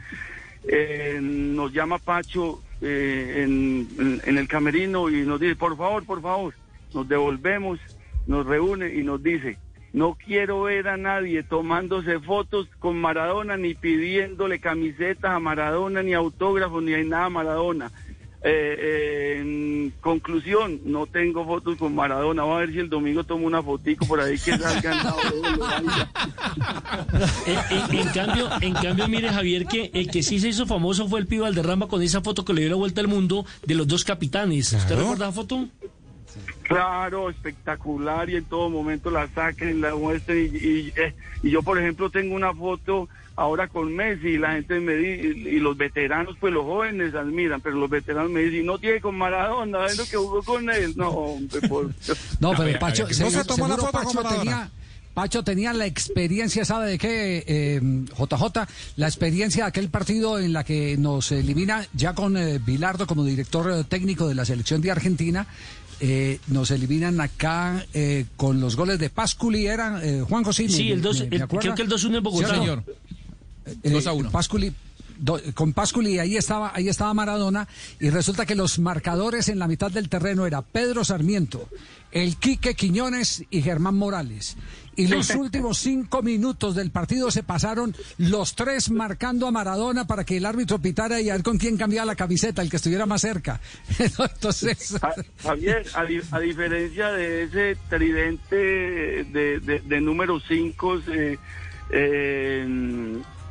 Eh, 0.68 1.20
nos 1.22 1.74
llama 1.74 1.98
Pacho 1.98 2.62
eh, 2.82 3.44
en, 3.44 4.22
en- 4.26 4.38
el 4.38 4.48
camerino 4.48 5.10
y 5.10 5.22
nos 5.24 5.40
dice, 5.40 5.56
por 5.56 5.78
favor, 5.78 6.06
por 6.06 6.22
favor, 6.22 6.54
nos 6.94 7.08
devolvemos, 7.08 7.80
nos 8.28 8.46
reúne 8.46 8.94
y 8.96 9.04
nos 9.04 9.22
dice, 9.22 9.58
no 9.94 10.16
quiero 10.16 10.64
ver 10.64 10.88
a 10.88 10.98
nadie 10.98 11.44
tomándose 11.44 12.20
fotos 12.20 12.68
con 12.80 13.00
Maradona, 13.00 13.58
ni 13.58 13.74
pidiéndole 13.74 14.60
camisetas 14.60 15.32
a 15.32 15.40
Maradona, 15.40 16.02
ni 16.02 16.14
autógrafos, 16.14 16.82
ni 16.82 16.92
nada 17.04 17.26
a 17.26 17.30
Maradona. 17.30 17.92
Eh, 18.44 18.76
eh, 18.80 19.38
en 19.40 19.94
conclusión, 20.02 20.80
no 20.86 21.06
tengo 21.06 21.46
fotos 21.46 21.78
con 21.78 21.94
Maradona. 21.94 22.42
Voy 22.44 22.56
a 22.56 22.60
ver 22.62 22.72
si 22.72 22.80
el 22.80 22.90
domingo 22.90 23.24
tomo 23.24 23.46
una 23.46 23.62
fotico 23.62 24.08
por 24.08 24.20
ahí 24.20 24.38
que 24.40 24.58
salgan. 24.58 24.98
En, 27.46 27.58
en- 27.78 28.00
en 28.00 28.08
cambio, 28.10 28.50
en 28.62 28.74
cambio, 28.74 29.08
mire 29.08 29.30
Javier 29.30 29.66
que 29.66 29.92
el 29.94 30.10
que 30.10 30.24
sí 30.24 30.40
se 30.40 30.50
hizo 30.50 30.66
famoso 30.66 31.08
fue 31.08 31.20
el 31.20 31.28
Pío 31.28 31.44
Valderrama 31.44 31.88
con 31.88 32.02
esa 32.02 32.22
foto 32.22 32.44
que 32.46 32.54
le 32.54 32.62
dio 32.62 32.70
la 32.72 32.76
vuelta 32.76 33.02
al 33.02 33.08
mundo 33.08 33.46
de 33.66 33.76
los 33.76 33.88
dos 33.88 34.04
capitanes. 34.04 34.74
¿Usted 34.74 34.88
Claro. 34.88 35.02
recuerda 35.02 35.26
la 35.28 35.32
foto? 35.32 35.68
Claro, 36.76 37.30
espectacular 37.30 38.30
y 38.30 38.36
en 38.38 38.46
todo 38.46 38.70
momento 38.70 39.10
la 39.12 39.28
saquen, 39.34 39.82
la 39.82 39.96
muestren. 39.96 40.50
Y, 40.54 40.58
y, 40.58 40.94
eh, 40.96 41.14
y 41.44 41.50
yo, 41.52 41.62
por 41.64 41.78
ejemplo, 41.80 42.10
tengo 42.10 42.36
una 42.36 42.54
foto 42.54 43.08
ahora 43.36 43.68
con 43.68 43.94
Messi 43.96 44.30
y 44.30 44.38
la 44.38 44.54
gente 44.54 44.80
me 44.80 44.94
dice, 44.94 45.28
y 45.28 45.60
los 45.60 45.76
veteranos, 45.78 46.36
pues 46.40 46.54
los 46.54 46.64
jóvenes 46.64 47.16
admiran, 47.16 47.62
pero 47.62 47.76
los 47.78 47.90
veteranos 47.90 48.30
me 48.32 48.42
dicen, 48.42 48.66
no 48.66 48.78
tiene 48.78 49.00
con 49.02 49.18
Maradona, 49.18 49.86
es 49.88 49.98
lo 49.98 50.06
que 50.06 50.18
jugó 50.18 50.44
con 50.44 50.70
él. 50.70 50.94
No, 50.96 51.10
hombre, 51.10 51.62
por... 51.68 51.88
No, 52.40 52.52
pero 52.52 52.64
ver, 52.66 52.80
Pacho, 52.80 53.04
a 53.04 53.06
ver, 53.08 53.16
seguro- 53.16 53.36
¿no 53.38 53.42
se 53.44 53.48
tomó 53.48 53.68
la 53.68 53.78
foto 53.78 53.92
con 53.92 54.04
Pacho 54.04 54.16
Maradona? 54.24 54.42
tenía, 54.44 54.70
Pacho 55.14 55.44
tenía 55.44 55.74
la 55.74 55.86
experiencia, 55.88 56.64
¿sabe 56.66 56.92
de 56.92 56.98
qué, 56.98 57.44
eh, 57.48 57.82
JJ? 58.18 58.68
La 58.96 59.08
experiencia 59.08 59.64
de 59.64 59.70
aquel 59.70 59.90
partido 59.90 60.40
en 60.40 60.54
la 60.54 60.64
que 60.64 60.96
nos 60.98 61.32
elimina, 61.32 61.86
ya 61.94 62.14
con 62.14 62.38
eh, 62.38 62.60
Bilardo 62.60 63.08
como 63.08 63.24
director 63.26 63.72
eh, 63.72 63.84
técnico 63.84 64.28
de 64.28 64.36
la 64.36 64.46
selección 64.46 64.82
de 64.82 64.92
Argentina, 64.92 65.48
eh, 66.02 66.40
nos 66.48 66.72
eliminan 66.72 67.22
acá 67.22 67.86
eh, 67.94 68.26
con 68.36 68.60
los 68.60 68.76
goles 68.76 69.00
de 69.00 69.10
Pasculi, 69.10 69.68
eran 69.68 70.00
eh, 70.04 70.24
Juan 70.28 70.44
José. 70.44 70.68
Sí, 70.68 70.92
el 70.92 71.02
dos- 71.02 71.22
el- 71.22 71.48
creo 71.48 71.76
que 71.76 71.82
el 71.84 71.90
2-1 71.90 72.18
en 72.18 72.24
Bogotá. 72.24 72.48
Sí, 72.50 72.56
señor. 72.56 72.84
Eh, 73.84 73.90
2 73.92 74.08
a 74.08 74.14
1. 74.14 74.32
Pasculi, 74.32 74.74
do- 75.20 75.40
con 75.54 75.74
Pasculi 75.74 76.18
ahí 76.20 76.36
estaba, 76.38 76.72
ahí 76.74 76.90
estaba 76.90 77.14
Maradona 77.14 77.68
y 78.00 78.10
resulta 78.10 78.46
que 78.46 78.56
los 78.56 78.80
marcadores 78.80 79.48
en 79.50 79.60
la 79.60 79.68
mitad 79.68 79.92
del 79.92 80.10
terreno 80.10 80.46
era 80.48 80.62
Pedro 80.64 81.06
Sarmiento, 81.06 81.70
el 82.12 82.38
Quique 82.38 82.74
Quiñones 82.74 83.44
y 83.52 83.62
Germán 83.62 83.96
Morales. 83.96 84.58
Y 84.96 85.08
los 85.08 85.30
últimos 85.36 85.78
cinco 85.78 86.22
minutos 86.22 86.76
del 86.76 86.92
partido 86.92 87.32
se 87.32 87.44
pasaron 87.44 87.96
los 88.18 88.56
tres 88.56 88.92
marcando 88.92 89.48
a 89.48 89.52
Maradona 89.52 90.06
para 90.06 90.24
que 90.26 90.38
el 90.38 90.46
árbitro 90.46 90.80
pitara 90.80 91.22
y 91.22 91.30
a 91.30 91.34
ver 91.34 91.44
con 91.44 91.58
quién 91.58 91.78
cambiaba 91.78 92.06
la 92.06 92.16
camiseta, 92.16 92.62
el 92.62 92.70
que 92.70 92.76
estuviera 92.78 93.06
más 93.06 93.22
cerca. 93.22 93.60
Entonces, 94.00 94.98
Javier, 95.42 95.86
a, 95.94 96.04
di- 96.06 96.22
a 96.32 96.40
diferencia 96.40 97.12
de 97.12 97.44
ese 97.44 97.78
tridente 97.90 98.56
de, 98.56 99.60
de, 99.62 99.80
de 99.80 100.02
número 100.02 100.40
5, 100.40 101.02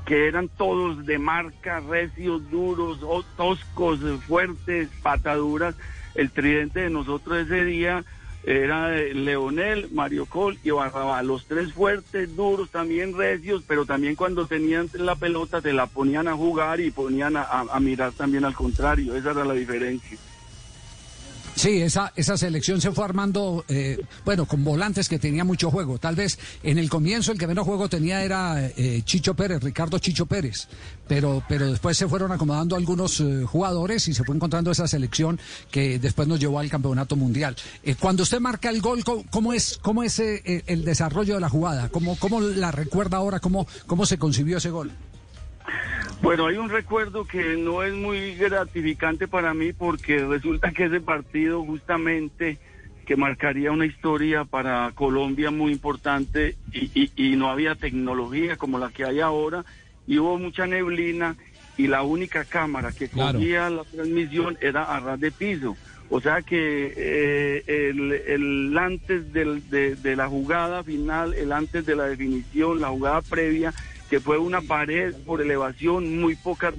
que 0.07 0.27
eran 0.27 0.49
todos 0.49 1.07
de 1.07 1.19
marca, 1.19 1.81
recios, 1.81 2.51
duros, 2.51 2.99
toscos, 3.37 4.01
eh, 4.03 4.19
fuertes, 4.27 4.89
pataduras, 5.03 5.75
el 6.15 6.31
tridente 6.31 6.81
de 6.81 6.91
nosotros 6.91 7.47
ese 7.47 7.65
día 7.65 8.05
era 8.43 8.89
Leonel, 8.91 9.89
Mario 9.93 10.27
Col 10.27 10.59
y 10.65 10.71
Barrabá, 10.71 11.23
los 11.23 11.47
tres 11.47 11.73
fuertes, 11.73 12.35
duros, 12.35 12.71
también 12.71 13.17
recios, 13.17 13.63
pero 13.67 13.85
también 13.85 14.15
cuando 14.17 14.47
tenían 14.47 14.89
la 14.95 15.15
pelota 15.15 15.61
te 15.61 15.73
la 15.73 15.87
ponían 15.87 16.27
a 16.29 16.35
jugar 16.35 16.81
y 16.81 16.91
ponían 16.91 17.37
a- 17.37 17.43
a 17.45 17.81
mirar 17.81 18.13
también 18.13 18.45
al 18.45 18.55
contrario, 18.55 19.15
esa 19.15 19.33
era 19.33 19.45
la 19.45 19.55
diferencia. 19.55 20.17
Sí, 21.61 21.83
esa, 21.83 22.11
esa 22.17 22.39
selección 22.39 22.81
se 22.81 22.91
fue 22.91 23.05
armando, 23.05 23.67
eh, 23.69 24.03
bueno, 24.25 24.47
con 24.47 24.65
volantes 24.65 25.11
que 25.11 25.19
tenía 25.19 25.45
mucho 25.45 25.71
juego. 25.71 25.99
Tal 25.99 26.17
vez 26.17 26.39
en 26.63 26.79
el 26.79 26.89
comienzo 26.89 27.33
el 27.33 27.39
que 27.39 27.47
menos 27.47 27.67
juego 27.67 27.87
tenía 27.87 28.25
era 28.25 28.67
eh, 28.79 29.03
Chicho 29.05 29.35
Pérez, 29.35 29.63
Ricardo 29.63 29.99
Chicho 29.99 30.25
Pérez. 30.25 30.69
Pero, 31.07 31.45
pero 31.51 31.71
después 31.71 31.99
se 31.99 32.09
fueron 32.09 32.33
acomodando 32.33 32.77
algunos 32.77 33.21
eh, 33.21 33.45
jugadores 33.45 34.09
y 34.09 34.15
se 34.15 34.25
fue 34.25 34.37
encontrando 34.37 34.71
esa 34.71 34.89
selección 34.89 35.39
que 35.71 35.99
después 35.99 36.27
nos 36.27 36.41
llevó 36.41 36.61
al 36.61 36.71
campeonato 36.71 37.15
mundial. 37.15 37.55
Eh, 37.83 37.95
cuando 37.95 38.23
usted 38.23 38.41
marca 38.41 38.71
el 38.71 38.81
gol, 38.81 39.05
¿cómo, 39.05 39.27
cómo 39.29 39.53
es, 39.53 39.79
cómo 39.83 40.03
es 40.03 40.19
eh, 40.19 40.65
el 40.67 40.83
desarrollo 40.83 41.35
de 41.35 41.41
la 41.41 41.51
jugada? 41.51 41.91
¿Cómo, 41.91 42.17
cómo 42.17 42.41
la 42.41 42.71
recuerda 42.71 43.19
ahora? 43.19 43.39
¿Cómo, 43.39 43.67
¿Cómo 43.87 44.07
se 44.07 44.17
concibió 44.17 44.57
ese 44.57 44.71
gol? 44.71 44.93
Bueno, 46.23 46.47
hay 46.47 46.57
un 46.59 46.69
recuerdo 46.69 47.25
que 47.25 47.57
no 47.57 47.83
es 47.83 47.95
muy 47.95 48.35
gratificante 48.35 49.27
para 49.27 49.55
mí 49.55 49.73
porque 49.73 50.25
resulta 50.25 50.71
que 50.71 50.85
ese 50.85 51.01
partido 51.01 51.65
justamente 51.65 52.59
que 53.07 53.17
marcaría 53.17 53.73
una 53.73 53.87
historia 53.87 54.45
para 54.45 54.93
Colombia 54.95 55.51
muy 55.51 55.73
importante 55.73 56.57
y, 56.73 56.91
y- 56.95 57.13
y 57.33 57.37
no 57.37 57.49
había 57.51 57.75
tecnología 57.75 58.57
como 58.57 58.79
la 58.79 58.91
que 58.91 59.05
hay 59.05 59.21
ahora 59.21 59.65
y 60.07 60.19
hubo 60.19 60.39
mucha 60.39 60.67
neblina 60.67 61.37
y 61.77 61.87
la 61.87 62.03
única 62.03 62.45
cámara 62.45 62.93
que 62.93 63.09
Claro. 63.09 63.39
cogía 63.39 63.71
la 63.71 63.85
transmisión 63.85 64.59
era 64.61 64.85
a 64.85 65.01
ras 65.01 65.19
de 65.19 65.33
piso. 65.33 65.77
O 66.11 66.21
sea 66.21 66.43
que 66.43 66.93
eh, 66.97 67.65
el, 67.67 68.13
el 68.13 68.77
antes 68.79 69.33
del- 69.33 69.69
de, 69.71 69.97
de 69.97 70.17
la 70.17 70.29
jugada 70.29 70.85
final, 70.85 71.33
el 71.35 71.53
antes 71.53 71.87
de 71.87 71.97
la 71.97 72.05
definición, 72.07 72.81
la 72.81 72.89
jugada 72.89 73.23
previa, 73.23 73.73
que 74.11 74.19
fue 74.19 74.39
una 74.39 74.61
pared 74.61 75.15
por 75.25 75.41
elevación 75.41 76.21
muy 76.21 76.35
pocas, 76.35 76.75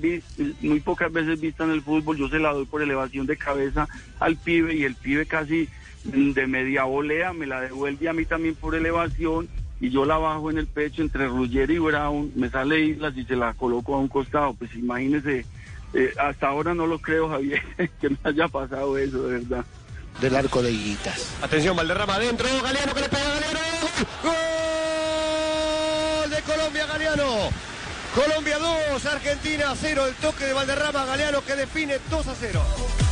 muy 0.62 0.82
pocas 0.82 1.12
veces 1.14 1.40
vista 1.40 1.64
en 1.64 1.72
el 1.72 1.82
fútbol, 1.82 2.18
yo 2.18 2.28
se 2.28 2.40
la 2.40 2.52
doy 2.52 2.66
por 2.66 2.82
elevación 2.82 3.26
de 3.26 3.38
cabeza 3.38 3.88
al 4.20 4.36
pibe 4.36 4.76
y 4.76 4.84
el 4.84 4.96
pibe 4.96 5.26
casi 5.26 5.70
de 6.04 6.46
media 6.46 6.84
volea 6.84 7.32
me 7.32 7.48
la 7.48 7.62
devuelve 7.62 8.10
a 8.10 8.14
mí 8.14 8.26
también 8.26 8.56
por 8.56 8.76
elevación 8.76 9.48
y 9.80 9.90
yo 9.90 10.04
la 10.04 10.18
bajo 10.18 10.52
en 10.52 10.58
el 10.58 10.68
pecho 10.68 11.02
entre 11.02 11.28
Ruggeri 11.28 11.76
y 11.76 11.80
Brown, 11.80 12.34
me 12.36 12.50
sale 12.50 12.82
Islas 12.82 13.14
y 13.16 13.24
se 13.24 13.38
la 13.38 13.54
coloco 13.54 13.96
a 13.96 14.00
un 14.00 14.10
costado, 14.10 14.54
pues 14.54 14.76
imagínese, 14.76 15.46
eh, 15.94 16.14
hasta 16.20 16.50
ahora 16.50 16.76
no 16.76 16.86
lo 16.86 17.00
creo 17.00 17.30
Javier, 17.30 17.62
que 18.02 18.10
me 18.10 18.18
haya 18.24 18.50
pasado 18.50 18.98
eso, 18.98 19.26
de 19.28 19.40
verdad. 19.40 19.66
Del 20.20 20.36
arco 20.36 20.62
de 20.62 20.72
Guitas. 20.72 21.34
Atención, 21.42 21.78
Valderrama 21.78 22.16
adentro, 22.16 22.48
Galeano 22.62 22.94
que 22.94 23.02
le 23.02 23.10
pega, 23.10 23.24
Galeano. 23.24 23.60
¡Gol! 24.22 24.71
Galeano. 26.48 27.50
Colombia 28.16 28.58
2, 28.58 29.06
Argentina 29.06 29.74
0. 29.80 30.08
El 30.08 30.14
toque 30.16 30.46
de 30.46 30.54
Valderrama 30.54 31.06
Galeano 31.06 31.44
que 31.44 31.56
define 31.56 32.00
2 32.10 32.28
a 32.28 32.36
0. 32.36 33.11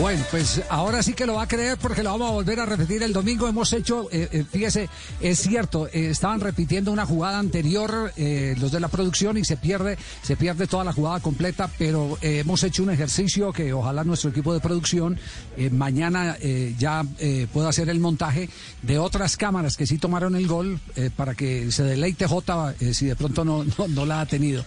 Bueno, 0.00 0.24
pues 0.32 0.60
ahora 0.70 1.04
sí 1.04 1.12
que 1.14 1.24
lo 1.24 1.34
va 1.34 1.42
a 1.42 1.48
creer 1.48 1.78
porque 1.78 2.02
lo 2.02 2.10
vamos 2.10 2.28
a 2.28 2.32
volver 2.32 2.58
a 2.58 2.66
repetir 2.66 3.02
el 3.04 3.12
domingo. 3.12 3.46
Hemos 3.46 3.72
hecho, 3.72 4.08
eh, 4.10 4.28
eh, 4.32 4.44
fíjese, 4.50 4.88
es 5.20 5.38
cierto, 5.40 5.86
eh, 5.86 6.08
estaban 6.10 6.40
repitiendo 6.40 6.90
una 6.90 7.06
jugada 7.06 7.38
anterior 7.38 8.12
eh, 8.16 8.56
los 8.58 8.72
de 8.72 8.80
la 8.80 8.88
producción 8.88 9.36
y 9.38 9.44
se 9.44 9.56
pierde, 9.56 9.96
se 10.22 10.36
pierde 10.36 10.66
toda 10.66 10.82
la 10.82 10.92
jugada 10.92 11.20
completa, 11.20 11.70
pero 11.78 12.18
hemos 12.22 12.64
hecho 12.64 12.82
un 12.82 12.90
ejercicio 12.90 13.52
que 13.52 13.72
ojalá 13.72 14.02
nuestro 14.02 14.30
equipo 14.30 14.52
de 14.52 14.60
producción 14.60 15.18
mañana 15.70 16.36
ya 16.78 17.04
pueda 17.52 17.68
hacer 17.68 17.88
el 17.88 18.00
montaje 18.00 18.48
de 18.82 18.98
otras 18.98 19.36
cámaras 19.36 19.76
que 19.76 19.86
sí 19.86 19.98
tomaron 19.98 20.34
el 20.34 20.46
gol 20.48 20.80
para 21.16 21.34
que 21.34 21.70
se 21.70 21.84
deleite 21.84 22.26
eh, 22.80 22.94
si 22.94 23.06
de 23.06 23.16
pronto 23.16 23.44
no, 23.44 23.64
no, 23.88 24.06
la 24.06 24.22
ha 24.22 24.26
tenido. 24.26 24.64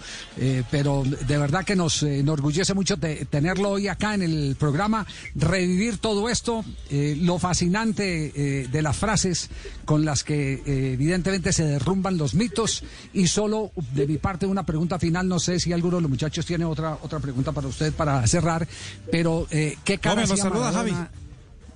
Pero 0.71 1.03
de 1.03 1.37
verdad 1.37 1.65
que 1.65 1.75
nos 1.75 2.01
enorgullece 2.03 2.73
mucho 2.73 2.95
de- 2.95 3.25
tenerlo 3.25 3.71
hoy 3.71 3.87
acá 3.87 4.13
en 4.13 4.21
el 4.21 4.55
programa, 4.57 5.05
revivir 5.35 5.97
todo 5.97 6.29
esto, 6.29 6.63
eh, 6.89 7.17
lo 7.19 7.39
fascinante 7.39 8.31
eh, 8.35 8.67
de 8.67 8.81
las 8.81 8.95
frases 8.95 9.49
con 9.85 10.05
las 10.05 10.23
que 10.23 10.53
eh, 10.53 10.93
evidentemente 10.93 11.53
se 11.53 11.65
derrumban 11.65 12.17
los 12.17 12.33
mitos 12.35 12.83
y 13.13 13.27
solo 13.27 13.71
de 13.93 14.07
mi 14.07 14.17
parte 14.17 14.45
una 14.45 14.65
pregunta 14.65 14.99
final, 14.99 15.27
no 15.27 15.39
sé 15.39 15.59
si 15.59 15.73
alguno 15.73 15.97
de 15.97 16.01
los 16.03 16.11
muchachos 16.11 16.45
tiene 16.45 16.65
otra 16.65 16.97
otra 17.01 17.19
pregunta 17.19 17.51
para 17.51 17.67
usted 17.67 17.93
para 17.93 18.25
cerrar, 18.27 18.67
pero 19.11 19.47
eh, 19.51 19.77
¿qué 19.83 19.97
cara 19.97 20.21
Hombre, 20.21 20.33
hacía 20.33 20.49
Maradona? 20.49 20.71
Javi. 20.71 20.93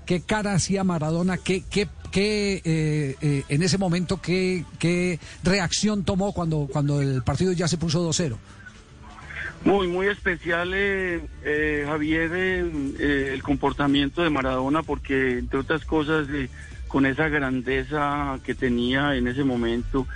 ¿Qué 0.05 0.21
cara 0.21 0.53
hacía 0.53 0.83
Maradona? 0.83 1.37
¿Qué, 1.37 1.63
qué, 1.69 1.87
qué, 2.11 3.15
en 3.47 3.63
ese 3.63 3.77
momento, 3.77 4.19
qué, 4.19 4.65
qué 4.77 5.19
reacción 5.43 6.03
tomó 6.03 6.33
cuando, 6.33 6.67
cuando 6.69 7.01
el 7.01 7.23
partido 7.23 7.53
ya 7.53 7.67
se 7.67 7.77
puso 7.77 8.05
2-0? 8.09 8.35
Muy, 9.63 9.87
muy 9.87 10.07
especial, 10.07 10.71
eh, 10.73 11.21
eh, 11.43 11.83
Javier, 11.85 12.31
eh, 12.33 13.31
el 13.33 13.43
comportamiento 13.43 14.23
de 14.23 14.29
Maradona, 14.31 14.81
porque 14.81 15.37
entre 15.37 15.59
otras 15.59 15.85
cosas, 15.85 16.27
eh, 16.29 16.49
con 16.87 17.05
esa 17.05 17.29
grandeza 17.29 18.39
que 18.43 18.55
tenía 18.55 19.15
en 19.15 19.27
ese 19.27 19.43
momento, 19.43 20.07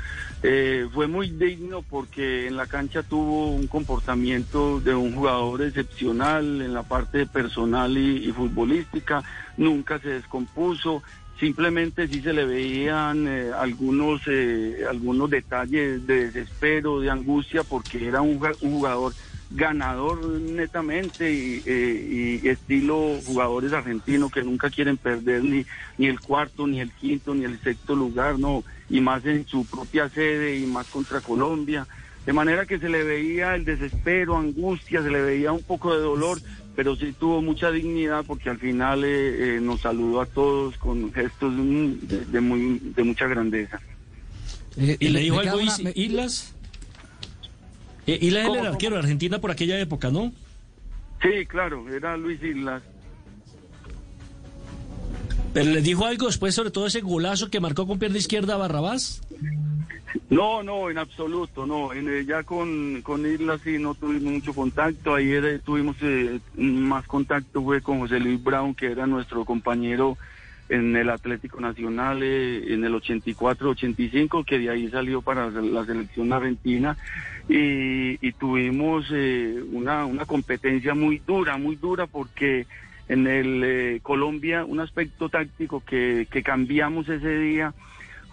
eh, 0.44 0.88
fue 0.94 1.08
muy 1.08 1.30
digno 1.30 1.84
porque 1.84 2.48
en 2.48 2.58
la 2.58 2.68
cancha 2.68 3.02
tuvo 3.02 3.52
un 3.52 3.68
comportamiento 3.68 4.80
de 4.82 4.94
un 4.94 5.16
jugador 5.16 5.62
excepcional 5.62 6.62
en 6.62 6.74
la 6.74 6.84
parte 6.84 7.26
personal 7.26 7.98
y, 7.98 8.32
futbolística, 8.32 9.24
nunca 9.58 10.00
se 10.00 10.10
descompuso, 10.10 11.02
simplemente 11.40 12.08
sí 12.08 12.22
se 12.22 12.34
le 12.34 12.46
veían 12.46 13.28
eh, 13.28 13.52
algunos 13.58 14.22
eh, 14.28 14.86
algunos 14.90 15.30
detalles 15.30 16.06
de 16.06 16.26
desespero, 16.26 17.00
de 17.00 17.10
angustia, 17.10 17.64
porque 17.64 18.08
era 18.08 18.22
un, 18.22 18.40
un 18.62 18.72
jugador 18.72 19.14
ganador 19.52 20.20
netamente 20.26 21.32
y, 21.32 21.62
eh, 21.66 22.40
y 22.44 22.48
estilo 22.50 23.20
jugadores 23.26 23.72
argentinos 23.74 24.32
que 24.32 24.44
nunca 24.44 24.70
quieren 24.70 24.98
perder 24.98 25.44
ni, 25.44 25.66
ni 25.98 26.08
el 26.08 26.20
cuarto, 26.20 26.68
ni 26.68 26.82
el 26.82 26.92
quinto, 26.92 27.36
ni 27.36 27.46
el 27.46 27.60
sexto 27.62 27.96
lugar, 27.96 28.40
no, 28.40 28.64
y 28.90 29.02
más 29.02 29.26
en 29.26 29.46
su 29.48 29.66
propia 29.66 30.10
sede 30.10 30.58
y 30.58 30.66
más 30.66 30.88
contra 30.88 31.22
Colombia. 31.22 31.88
De 32.26 32.34
manera 32.34 32.66
que 32.66 32.80
se 32.80 32.90
le 32.90 33.04
veía 33.04 33.54
el 33.56 33.66
desespero, 33.66 34.36
angustia, 34.36 35.04
se 35.04 35.12
le 35.12 35.22
veía 35.22 35.52
un 35.52 35.62
poco 35.62 35.94
de 35.94 36.02
dolor, 36.02 36.40
pero 36.76 36.96
sí 36.96 37.14
tuvo 37.18 37.42
mucha 37.42 37.70
dignidad 37.72 38.26
porque 38.26 38.50
al 38.50 38.58
final 38.58 39.04
eh, 39.04 39.58
eh, 39.58 39.60
nos 39.62 39.82
saludó 39.82 40.22
a 40.22 40.26
todos 40.26 40.76
con 40.78 41.14
gestos 41.14 41.54
de, 41.56 42.26
de 42.26 42.42
muy, 42.42 42.80
de 42.96 43.04
mucha 43.04 43.28
grandeza. 43.28 43.80
Eh, 44.78 44.98
¿Y 45.00 45.10
le 45.10 45.20
dijo 45.22 45.40
algo 45.40 45.58
una- 45.58 45.66
Is- 45.66 45.80
me- 45.84 45.94
Islas? 45.96 46.55
Eh, 48.08 48.20
Islas 48.22 48.42
era 48.42 48.50
¿Cómo, 48.50 48.62
el 48.62 48.68
arquero 48.68 48.96
de 48.96 49.02
Argentina 49.02 49.40
por 49.40 49.52
aquella 49.52 49.80
época, 49.80 50.12
¿no? 50.12 50.32
Sí, 51.22 51.46
claro, 51.48 51.88
era 51.90 52.18
Luis 52.18 52.42
Islas. 52.44 52.84
Pero 55.54 55.72
le 55.72 55.82
dijo 55.82 56.06
algo 56.06 56.28
después 56.28 56.54
sobre 56.54 56.72
todo 56.72 56.86
ese 56.86 57.02
golazo 57.02 57.50
que 57.50 57.60
marcó 57.60 57.88
con 57.88 57.98
pierna 57.98 58.18
izquierda 58.18 58.58
Barrabás. 58.58 59.22
No, 60.30 60.64
no, 60.64 60.90
en 60.90 60.98
absoluto, 60.98 61.66
no. 61.66 61.94
En, 61.94 62.10
eh, 62.10 62.26
ya 62.26 62.44
con, 62.44 63.02
con 63.02 63.26
Isla 63.26 63.58
sí 63.64 63.78
no 63.80 63.96
tuvimos 63.96 64.34
mucho 64.34 64.54
contacto. 64.54 65.16
Ayer 65.16 65.46
eh, 65.46 65.60
tuvimos 65.60 65.96
eh, 66.02 66.40
más 66.56 67.06
contacto 67.08 67.64
fue 67.64 67.82
con 67.82 68.00
José 68.00 68.20
Luis 68.20 68.44
Brown, 68.44 68.76
que 68.76 68.92
era 68.92 69.08
nuestro 69.08 69.46
compañero 69.46 70.18
en 70.70 70.96
el 70.96 71.10
Atlético 71.10 71.60
Nacional 71.60 72.24
eh, 72.24 72.74
en 72.74 72.84
el 72.84 72.94
84-85, 72.94 74.46
que 74.46 74.60
de 74.60 74.70
ahí 74.70 74.90
salió 74.90 75.22
para 75.22 75.50
la 75.50 75.86
selección 75.86 76.34
argentina. 76.34 76.98
Y, 77.48 78.18
y 78.28 78.32
tuvimos 78.34 79.06
eh, 79.12 79.64
una, 79.72 80.06
una 80.06 80.26
competencia 80.26 80.96
muy 80.96 81.20
dura, 81.20 81.58
muy 81.58 81.76
dura, 81.76 82.08
porque 82.08 82.66
en 83.08 83.28
el 83.28 83.62
eh, 83.64 84.00
Colombia 84.02 84.66
un 84.66 84.80
aspecto 84.80 85.30
táctico 85.30 85.84
que, 85.86 86.28
que 86.32 86.42
cambiamos 86.42 87.08
ese 87.08 87.38
día 87.38 87.74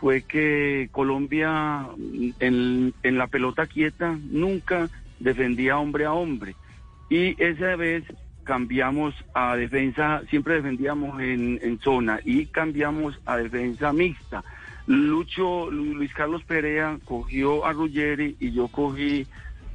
fue 0.01 0.23
que 0.23 0.89
Colombia 0.91 1.87
mm, 1.97 2.31
en, 2.41 2.95
en 3.03 3.19
la 3.19 3.27
pelota 3.27 3.67
quieta 3.67 4.19
nunca 4.31 4.89
defendía 5.21 5.79
hombre 5.79 6.05
a 6.07 6.13
hombre. 6.13 6.57
Y 7.09 7.41
esa 7.43 7.77
vez 7.77 8.05
cambiamos 8.45 9.15
a 9.35 9.55
defensa, 9.57 10.23
siempre 10.29 10.55
defendíamos 10.55 11.21
en, 11.21 11.61
en 11.63 11.79
zona 11.79 12.21
y 12.25 12.47
cambiamos 12.47 13.19
a 13.25 13.37
defensa 13.37 13.93
mixta. 13.93 14.43
Lucho, 14.87 15.71
Lu- 15.71 15.95
Luis 15.95 16.13
Carlos 16.15 16.43
Perea 16.45 16.99
cogió 17.05 17.65
a 17.65 17.73
Ruggeri 17.73 18.37
y 18.41 18.53
yo 18.53 18.69
cogí 18.69 19.27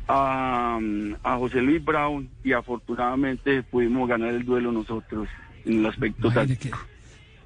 a, 0.08 0.80
a 1.24 1.38
José 1.38 1.62
Luis 1.62 1.84
Brown 1.84 2.30
y 2.44 2.54
afortunadamente 2.54 3.64
pudimos 3.64 4.08
ganar 4.08 4.30
el 4.34 4.46
duelo 4.46 4.72
nosotros 4.72 5.28
en 5.66 5.80
el 5.80 5.86
aspecto 5.86 6.32
táctico. 6.32 6.78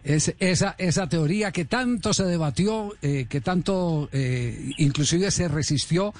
Es, 0.03 0.33
esa, 0.39 0.73
esa 0.79 1.07
teoría 1.07 1.51
que 1.51 1.65
tanto 1.65 2.11
se 2.13 2.23
debatió, 2.23 2.91
eh, 3.03 3.27
que 3.29 3.39
tanto 3.39 4.09
eh, 4.11 4.71
inclusive 4.79 5.29
se 5.29 5.47
resistió 5.47 6.11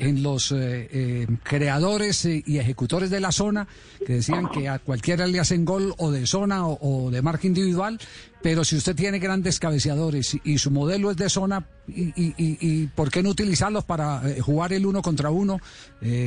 en 0.00 0.22
los 0.22 0.50
eh, 0.52 0.88
eh, 0.92 1.26
creadores 1.42 2.24
eh, 2.24 2.42
y 2.46 2.58
ejecutores 2.58 3.10
de 3.10 3.20
la 3.20 3.32
zona, 3.32 3.68
que 4.06 4.14
decían 4.14 4.48
que 4.50 4.68
a 4.68 4.78
cualquiera 4.78 5.26
le 5.26 5.38
hacen 5.40 5.64
gol 5.64 5.94
o 5.98 6.10
de 6.10 6.26
zona 6.26 6.66
o, 6.66 7.10
de 7.10 7.22
marca 7.22 7.46
individual, 7.46 7.98
pero 8.42 8.64
si 8.64 8.76
usted 8.76 8.96
tiene 8.96 9.18
grandes 9.18 9.58
cabeceadores 9.60 10.36
y, 10.42 10.56
su 10.58 10.70
modelo 10.70 11.10
es 11.10 11.18
de 11.18 11.28
zona, 11.28 11.66
y, 11.86 12.08
y- 12.16 12.34
y- 12.38 12.86
¿por 12.86 13.10
qué 13.10 13.22
no 13.22 13.28
utilizarlos 13.30 13.84
para 13.84 14.22
jugar 14.40 14.72
el 14.72 14.86
uno 14.86 15.02
contra 15.02 15.30
uno 15.30 15.58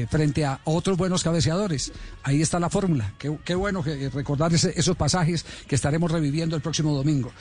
frente 0.10 0.46
a 0.46 0.60
otros 0.66 0.96
buenos 0.98 1.24
cabeceadores? 1.24 1.92
Ahí 2.22 2.42
está 2.44 2.60
la 2.60 2.70
fórmula. 2.70 3.16
Qué, 3.18 3.36
qué 3.44 3.56
bueno 3.56 3.84
que, 3.84 4.10
recordar 4.10 4.54
ese- 4.54 4.74
esos 4.76 4.96
pasajes 4.96 5.44
que 5.68 5.74
estaremos 5.74 6.12
reviviendo 6.12 6.56
el 6.56 6.62
próximo 6.62 6.94
domingo. 6.94 7.32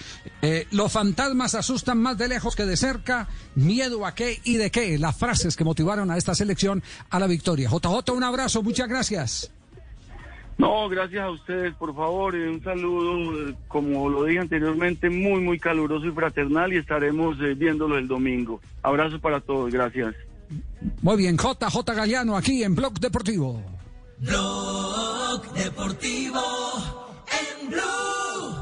Los 0.71 0.91
fantasmas 0.91 1.55
asustan 1.55 1.99
más 1.99 2.17
de 2.17 2.29
lejos 2.29 2.57
que 2.57 2.65
de 2.65 2.77
cerca. 2.79 3.29
¿Miedo 3.55 4.07
a 4.07 4.15
qué 4.15 4.41
y 4.45 4.57
de 4.57 4.71
qué? 4.71 4.99
Las 4.99 5.17
frases 5.17 5.57
que 5.57 5.65
motivaron 5.65 6.11
a 6.11 6.17
esta 6.17 6.35
selección 6.35 6.83
a 7.11 7.19
la 7.19 7.27
victoria. 7.27 7.69
JJ, 7.69 8.13
un 8.13 8.25
abrazo, 8.25 8.63
muchas 8.63 8.89
gracias. 8.89 9.53
No, 10.59 10.89
gracias 10.89 11.23
a 11.23 11.31
ustedes, 11.31 11.75
por 11.75 11.95
favor, 11.95 12.37
y 12.37 12.43
un 12.43 12.63
saludo, 12.63 13.55
como 13.69 14.09
lo 14.09 14.25
dije 14.25 14.41
anteriormente, 14.41 15.11
muy, 15.11 15.41
muy 15.41 15.59
caluroso 15.59 16.07
y 16.07 16.13
fraternal 16.13 16.73
y 16.73 16.77
estaremos 16.77 17.37
eh, 17.41 17.55
viéndolo 17.55 17.99
el 17.99 18.07
domingo. 18.07 18.61
Abrazos 18.83 19.21
para 19.21 19.41
todos, 19.41 19.73
gracias. 19.73 20.15
Muy 21.01 21.17
bien, 21.17 21.37
JJ 21.37 21.95
Galeano 21.95 22.37
aquí 22.37 22.63
en 22.63 22.75
Blog 22.75 22.95
Deportivo. 23.01 23.63
Blog 24.19 25.53
Deportivo 25.55 26.43
en 27.27 27.71
Blue. 27.71 28.62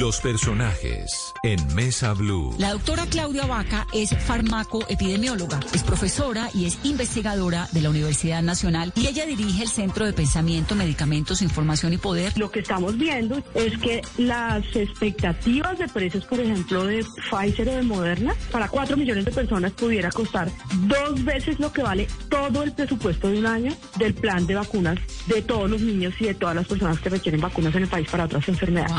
Los 0.00 0.20
personajes 0.20 1.32
en 1.42 1.74
Mesa 1.74 2.12
Blue. 2.12 2.54
La 2.58 2.72
doctora 2.72 3.06
Claudia 3.06 3.46
Vaca 3.46 3.86
es 3.94 4.14
farmacoepidemióloga, 4.14 5.58
es 5.72 5.82
profesora 5.84 6.50
y 6.52 6.66
es 6.66 6.78
investigadora 6.84 7.66
de 7.72 7.80
la 7.80 7.88
Universidad 7.88 8.42
Nacional 8.42 8.92
y 8.94 9.06
ella 9.06 9.24
dirige 9.24 9.62
el 9.62 9.70
Centro 9.70 10.04
de 10.04 10.12
Pensamiento, 10.12 10.74
Medicamentos, 10.74 11.40
Información 11.40 11.94
y 11.94 11.96
Poder. 11.96 12.36
Lo 12.36 12.50
que 12.50 12.60
estamos 12.60 12.98
viendo 12.98 13.42
es 13.54 13.78
que 13.78 14.02
las 14.18 14.64
expectativas 14.76 15.78
de 15.78 15.88
precios, 15.88 16.26
por 16.26 16.40
ejemplo, 16.40 16.84
de 16.84 17.02
Pfizer 17.30 17.70
o 17.70 17.76
de 17.76 17.82
Moderna, 17.82 18.34
para 18.52 18.68
4 18.68 18.98
millones 18.98 19.24
de 19.24 19.32
personas 19.32 19.72
pudiera 19.72 20.10
costar 20.10 20.50
dos 20.88 21.24
veces 21.24 21.58
lo 21.58 21.72
que 21.72 21.82
vale 21.82 22.06
todo 22.28 22.62
el 22.62 22.72
presupuesto 22.72 23.28
de 23.28 23.38
un 23.38 23.46
año 23.46 23.72
del 23.96 24.12
plan 24.12 24.46
de 24.46 24.56
vacunas 24.56 24.98
de 25.26 25.40
todos 25.40 25.70
los 25.70 25.80
niños 25.80 26.12
y 26.20 26.26
de 26.26 26.34
todas 26.34 26.54
las 26.54 26.66
personas 26.66 27.00
que 27.00 27.08
requieren 27.08 27.40
vacunas 27.40 27.74
en 27.74 27.84
el 27.84 27.88
país 27.88 28.08
para 28.10 28.24
otras 28.24 28.46
enfermedades. 28.48 28.92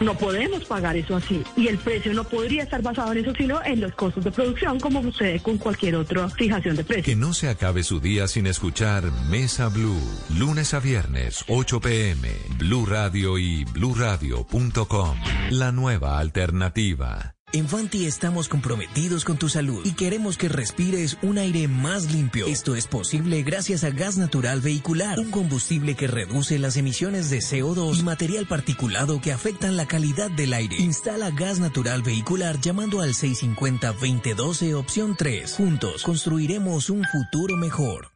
No 0.00 0.23
podemos 0.24 0.64
pagar 0.64 0.96
eso 0.96 1.16
así 1.16 1.44
y 1.54 1.68
el 1.68 1.76
precio 1.76 2.14
no 2.14 2.24
podría 2.24 2.62
estar 2.62 2.80
basado 2.80 3.12
en 3.12 3.18
eso, 3.18 3.34
sino 3.34 3.62
en 3.62 3.80
los 3.80 3.92
costos 3.92 4.24
de 4.24 4.30
producción, 4.30 4.80
como 4.80 5.02
sucede 5.02 5.38
con 5.40 5.58
cualquier 5.58 5.96
otra 5.96 6.30
fijación 6.30 6.76
de 6.76 6.84
precios. 6.84 7.04
Que 7.04 7.14
no 7.14 7.34
se 7.34 7.50
acabe 7.50 7.82
su 7.82 8.00
día 8.00 8.26
sin 8.26 8.46
escuchar 8.46 9.04
Mesa 9.28 9.68
Blue. 9.68 10.00
Lunes 10.38 10.72
a 10.72 10.80
viernes, 10.80 11.44
8 11.46 11.78
pm. 11.78 12.30
Blue 12.58 12.86
Radio 12.86 13.36
y 13.36 13.64
bluradio.com. 13.64 15.18
La 15.50 15.72
nueva 15.72 16.18
alternativa. 16.18 17.33
En 17.54 17.68
Fanti 17.68 18.04
estamos 18.04 18.48
comprometidos 18.48 19.24
con 19.24 19.36
tu 19.36 19.48
salud 19.48 19.86
y 19.86 19.92
queremos 19.92 20.36
que 20.36 20.48
respires 20.48 21.18
un 21.22 21.38
aire 21.38 21.68
más 21.68 22.10
limpio. 22.10 22.48
Esto 22.48 22.74
es 22.74 22.88
posible 22.88 23.44
gracias 23.44 23.84
a 23.84 23.90
gas 23.90 24.16
natural 24.16 24.60
vehicular, 24.60 25.20
un 25.20 25.30
combustible 25.30 25.94
que 25.94 26.08
reduce 26.08 26.58
las 26.58 26.76
emisiones 26.76 27.30
de 27.30 27.38
CO2 27.38 28.00
y 28.00 28.02
material 28.02 28.48
particulado 28.48 29.20
que 29.20 29.30
afectan 29.30 29.76
la 29.76 29.86
calidad 29.86 30.32
del 30.32 30.52
aire. 30.52 30.78
Instala 30.80 31.30
gas 31.30 31.60
natural 31.60 32.02
vehicular 32.02 32.60
llamando 32.60 33.00
al 33.00 33.14
650-2012 33.14 34.74
opción 34.74 35.14
3. 35.16 35.54
Juntos 35.54 36.02
construiremos 36.02 36.90
un 36.90 37.04
futuro 37.04 37.56
mejor. 37.56 38.08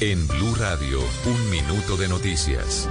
En 0.00 0.26
Blue 0.26 0.54
Radio, 0.54 0.98
un 1.26 1.50
minuto 1.50 1.98
de 1.98 2.08
noticias. 2.08 2.88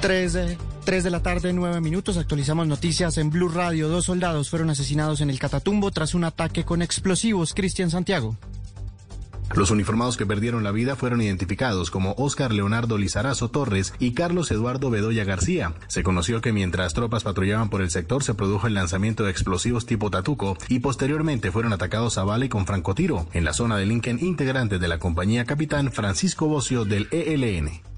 3 0.00 0.32
de, 0.32 0.58
3 0.84 1.02
de 1.02 1.10
la 1.10 1.22
tarde, 1.22 1.52
9 1.52 1.80
minutos. 1.80 2.16
Actualizamos 2.18 2.68
noticias 2.68 3.18
en 3.18 3.30
Blue 3.30 3.48
Radio. 3.48 3.88
Dos 3.88 4.04
soldados 4.04 4.48
fueron 4.48 4.70
asesinados 4.70 5.20
en 5.22 5.30
el 5.30 5.40
Catatumbo 5.40 5.90
tras 5.90 6.14
un 6.14 6.22
ataque 6.22 6.64
con 6.64 6.82
explosivos. 6.82 7.52
Cristian 7.52 7.90
Santiago. 7.90 8.36
Los 9.54 9.70
uniformados 9.70 10.16
que 10.16 10.26
perdieron 10.26 10.64
la 10.64 10.72
vida 10.72 10.96
fueron 10.96 11.20
identificados 11.22 11.90
como 11.90 12.14
Óscar 12.18 12.52
Leonardo 12.52 12.98
Lizarazo 12.98 13.48
Torres 13.48 13.94
y 13.98 14.12
Carlos 14.12 14.50
Eduardo 14.50 14.90
Bedoya 14.90 15.24
García. 15.24 15.74
Se 15.86 16.02
conoció 16.02 16.40
que 16.40 16.52
mientras 16.52 16.94
tropas 16.94 17.24
patrullaban 17.24 17.68
por 17.68 17.82
el 17.82 17.90
sector 17.90 18.24
se 18.24 18.34
produjo 18.34 18.66
el 18.66 18.74
lanzamiento 18.74 19.24
de 19.24 19.30
explosivos 19.30 19.86
tipo 19.86 20.10
Tatuco 20.10 20.56
y 20.68 20.80
posteriormente 20.80 21.52
fueron 21.52 21.72
atacados 21.72 22.18
a 22.18 22.24
bala 22.24 22.40
con 22.48 22.64
francotiro 22.64 23.26
en 23.32 23.44
la 23.44 23.52
zona 23.52 23.76
de 23.76 23.86
Lincoln 23.86 24.18
integrante 24.20 24.78
de 24.78 24.88
la 24.88 24.98
compañía 24.98 25.44
Capitán 25.44 25.92
Francisco 25.92 26.46
Bocio 26.46 26.84
del 26.84 27.08
ELN. 27.10 27.89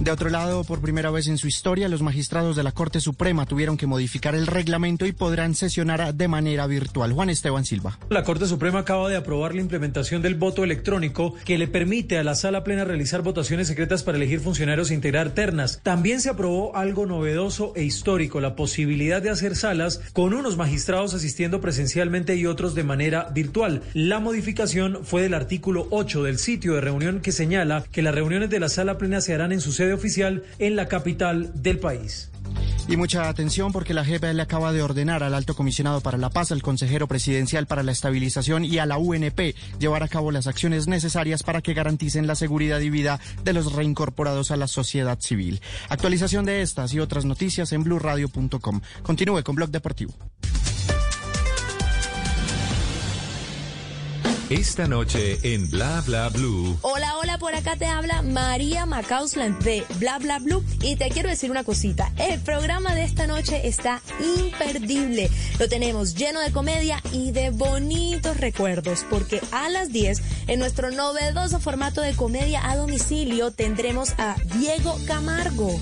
De 0.00 0.10
otro 0.10 0.30
lado, 0.30 0.64
por 0.64 0.80
primera 0.80 1.10
vez 1.10 1.28
en 1.28 1.38
su 1.38 1.46
historia, 1.46 1.88
los 1.88 2.02
magistrados 2.02 2.56
de 2.56 2.62
la 2.62 2.72
Corte 2.72 3.00
Suprema 3.00 3.46
tuvieron 3.46 3.76
que 3.76 3.86
modificar 3.86 4.34
el 4.34 4.46
reglamento 4.46 5.06
y 5.06 5.12
podrán 5.12 5.54
sesionar 5.54 6.14
de 6.14 6.28
manera 6.28 6.66
virtual. 6.66 7.12
Juan 7.12 7.30
Esteban 7.30 7.64
Silva. 7.64 7.98
La 8.10 8.24
Corte 8.24 8.46
Suprema 8.46 8.80
acaba 8.80 9.08
de 9.08 9.16
aprobar 9.16 9.54
la 9.54 9.60
implementación 9.60 10.22
del 10.22 10.34
voto 10.34 10.64
electrónico 10.64 11.34
que 11.44 11.58
le 11.58 11.68
permite 11.68 12.18
a 12.18 12.24
la 12.24 12.34
sala 12.34 12.64
plena 12.64 12.84
realizar 12.84 13.22
votaciones 13.22 13.68
secretas 13.68 14.02
para 14.02 14.18
elegir 14.18 14.40
funcionarios 14.40 14.90
e 14.90 14.94
integrar 14.94 15.30
ternas. 15.30 15.80
También 15.82 16.20
se 16.20 16.30
aprobó 16.30 16.74
algo 16.76 17.06
novedoso 17.06 17.72
e 17.76 17.84
histórico, 17.84 18.40
la 18.40 18.56
posibilidad 18.56 19.22
de 19.22 19.30
hacer 19.30 19.54
salas 19.54 20.00
con 20.12 20.34
unos 20.34 20.56
magistrados 20.56 21.14
asistiendo 21.14 21.60
presencialmente 21.60 22.36
y 22.36 22.46
otros 22.46 22.74
de 22.74 22.84
manera 22.84 23.28
virtual. 23.32 23.82
La 23.94 24.18
modificación 24.18 25.00
fue 25.04 25.22
del 25.22 25.34
artículo 25.34 25.86
8 25.90 26.22
del 26.24 26.38
sitio 26.38 26.74
de 26.74 26.80
reunión 26.80 27.20
que 27.20 27.32
señala 27.32 27.84
que 27.92 28.02
las 28.02 28.14
reuniones 28.14 28.50
de 28.50 28.60
la 28.60 28.68
sala 28.68 28.98
plena 28.98 29.20
se 29.20 29.34
harán 29.34 29.51
en 29.52 29.60
su 29.60 29.72
sede 29.72 29.92
oficial 29.92 30.42
en 30.58 30.76
la 30.76 30.88
capital 30.88 31.52
del 31.62 31.78
país. 31.78 32.32
Y 32.88 32.96
mucha 32.96 33.28
atención 33.28 33.72
porque 33.72 33.94
la 33.94 34.02
le 34.02 34.42
acaba 34.42 34.72
de 34.72 34.82
ordenar 34.82 35.22
al 35.22 35.34
alto 35.34 35.54
comisionado 35.54 36.00
para 36.00 36.18
la 36.18 36.30
paz, 36.30 36.50
al 36.50 36.62
consejero 36.62 37.06
presidencial 37.06 37.66
para 37.66 37.82
la 37.82 37.92
estabilización 37.92 38.64
y 38.64 38.78
a 38.78 38.86
la 38.86 38.98
UNP 38.98 39.54
llevar 39.78 40.02
a 40.02 40.08
cabo 40.08 40.32
las 40.32 40.46
acciones 40.46 40.88
necesarias 40.88 41.42
para 41.42 41.62
que 41.62 41.74
garanticen 41.74 42.26
la 42.26 42.34
seguridad 42.34 42.80
y 42.80 42.90
vida 42.90 43.20
de 43.44 43.52
los 43.52 43.72
reincorporados 43.72 44.50
a 44.50 44.56
la 44.56 44.66
sociedad 44.66 45.20
civil. 45.20 45.60
Actualización 45.88 46.44
de 46.44 46.62
estas 46.62 46.92
y 46.92 47.00
otras 47.00 47.24
noticias 47.24 47.72
en 47.72 47.84
blurradio.com. 47.84 48.80
Continúe 49.02 49.42
con 49.42 49.54
Blog 49.54 49.70
Deportivo. 49.70 50.12
Esta 54.52 54.86
noche 54.86 55.38
en 55.54 55.70
Bla 55.70 56.02
Bla 56.04 56.28
Blue. 56.28 56.76
Hola, 56.82 57.16
hola, 57.16 57.38
por 57.38 57.54
acá 57.54 57.74
te 57.76 57.86
habla 57.86 58.20
María 58.20 58.84
Macausland 58.84 59.62
de 59.62 59.82
Bla 59.98 60.18
Bla 60.18 60.40
Blue 60.40 60.62
y 60.82 60.96
te 60.96 61.08
quiero 61.08 61.30
decir 61.30 61.50
una 61.50 61.64
cosita. 61.64 62.12
El 62.18 62.38
programa 62.38 62.94
de 62.94 63.04
esta 63.04 63.26
noche 63.26 63.66
está 63.66 64.02
imperdible. 64.36 65.30
Lo 65.58 65.70
tenemos 65.70 66.14
lleno 66.14 66.40
de 66.40 66.52
comedia 66.52 67.00
y 67.14 67.32
de 67.32 67.48
bonitos 67.48 68.36
recuerdos 68.36 69.06
porque 69.08 69.40
a 69.52 69.70
las 69.70 69.90
10 69.90 70.20
en 70.48 70.58
nuestro 70.58 70.90
novedoso 70.90 71.58
formato 71.58 72.02
de 72.02 72.14
comedia 72.14 72.70
a 72.70 72.76
domicilio 72.76 73.52
tendremos 73.52 74.10
a 74.18 74.36
Diego 74.58 74.98
Camargo. 75.06 75.80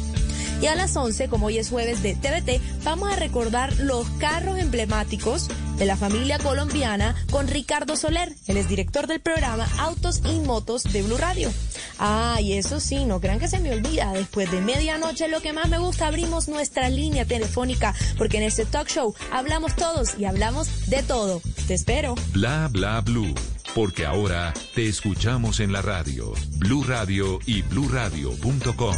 Y 0.61 0.67
a 0.67 0.75
las 0.75 0.95
11, 0.95 1.29
como 1.29 1.47
hoy 1.47 1.57
es 1.57 1.71
jueves 1.71 2.03
de 2.03 2.15
TVT, 2.15 2.61
vamos 2.85 3.11
a 3.11 3.17
recordar 3.17 3.75
los 3.79 4.07
carros 4.19 4.59
emblemáticos 4.59 5.49
de 5.79 5.87
la 5.87 5.97
familia 5.97 6.39
colombiana 6.39 7.15
con 7.31 7.49
Ricardo 7.49 7.97
Soler, 7.97 8.35
el 8.47 8.59
exdirector 8.59 9.07
del 9.07 9.21
programa 9.21 9.67
Autos 9.79 10.21
y 10.31 10.39
Motos 10.41 10.85
de 10.85 11.03
Blue 11.03 11.17
Radio. 11.17 11.51
Ah, 11.99 12.39
y 12.43 12.53
eso 12.53 12.79
sí, 12.79 13.07
no 13.07 13.21
crean 13.21 13.39
que 13.39 13.49
se 13.49 13.59
me 13.59 13.73
olvida, 13.73 14.13
después 14.13 14.51
de 14.51 14.61
medianoche 14.61 15.29
lo 15.29 15.41
que 15.41 15.55
más 15.55 15.71
me 15.71 15.79
gusta, 15.79 16.07
abrimos 16.09 16.49
nuestra 16.49 16.91
línea 16.91 17.25
telefónica, 17.25 17.95
porque 18.19 18.37
en 18.37 18.43
este 18.43 18.67
talk 18.67 18.89
show 18.89 19.15
hablamos 19.33 19.75
todos 19.77 20.19
y 20.19 20.27
hablamos 20.27 20.91
de 20.91 21.03
todo. 21.03 21.41
Te 21.67 21.73
espero. 21.73 22.17
Bla 22.33 22.69
Bla 22.71 23.01
Blue. 23.01 23.35
Porque 23.75 24.05
ahora 24.05 24.53
te 24.75 24.89
escuchamos 24.89 25.61
en 25.61 25.73
la 25.73 25.81
radio, 25.81 26.33
Blue 26.59 26.83
Radio 26.83 27.39
y 27.47 27.63
bluradio.com. 27.63 28.97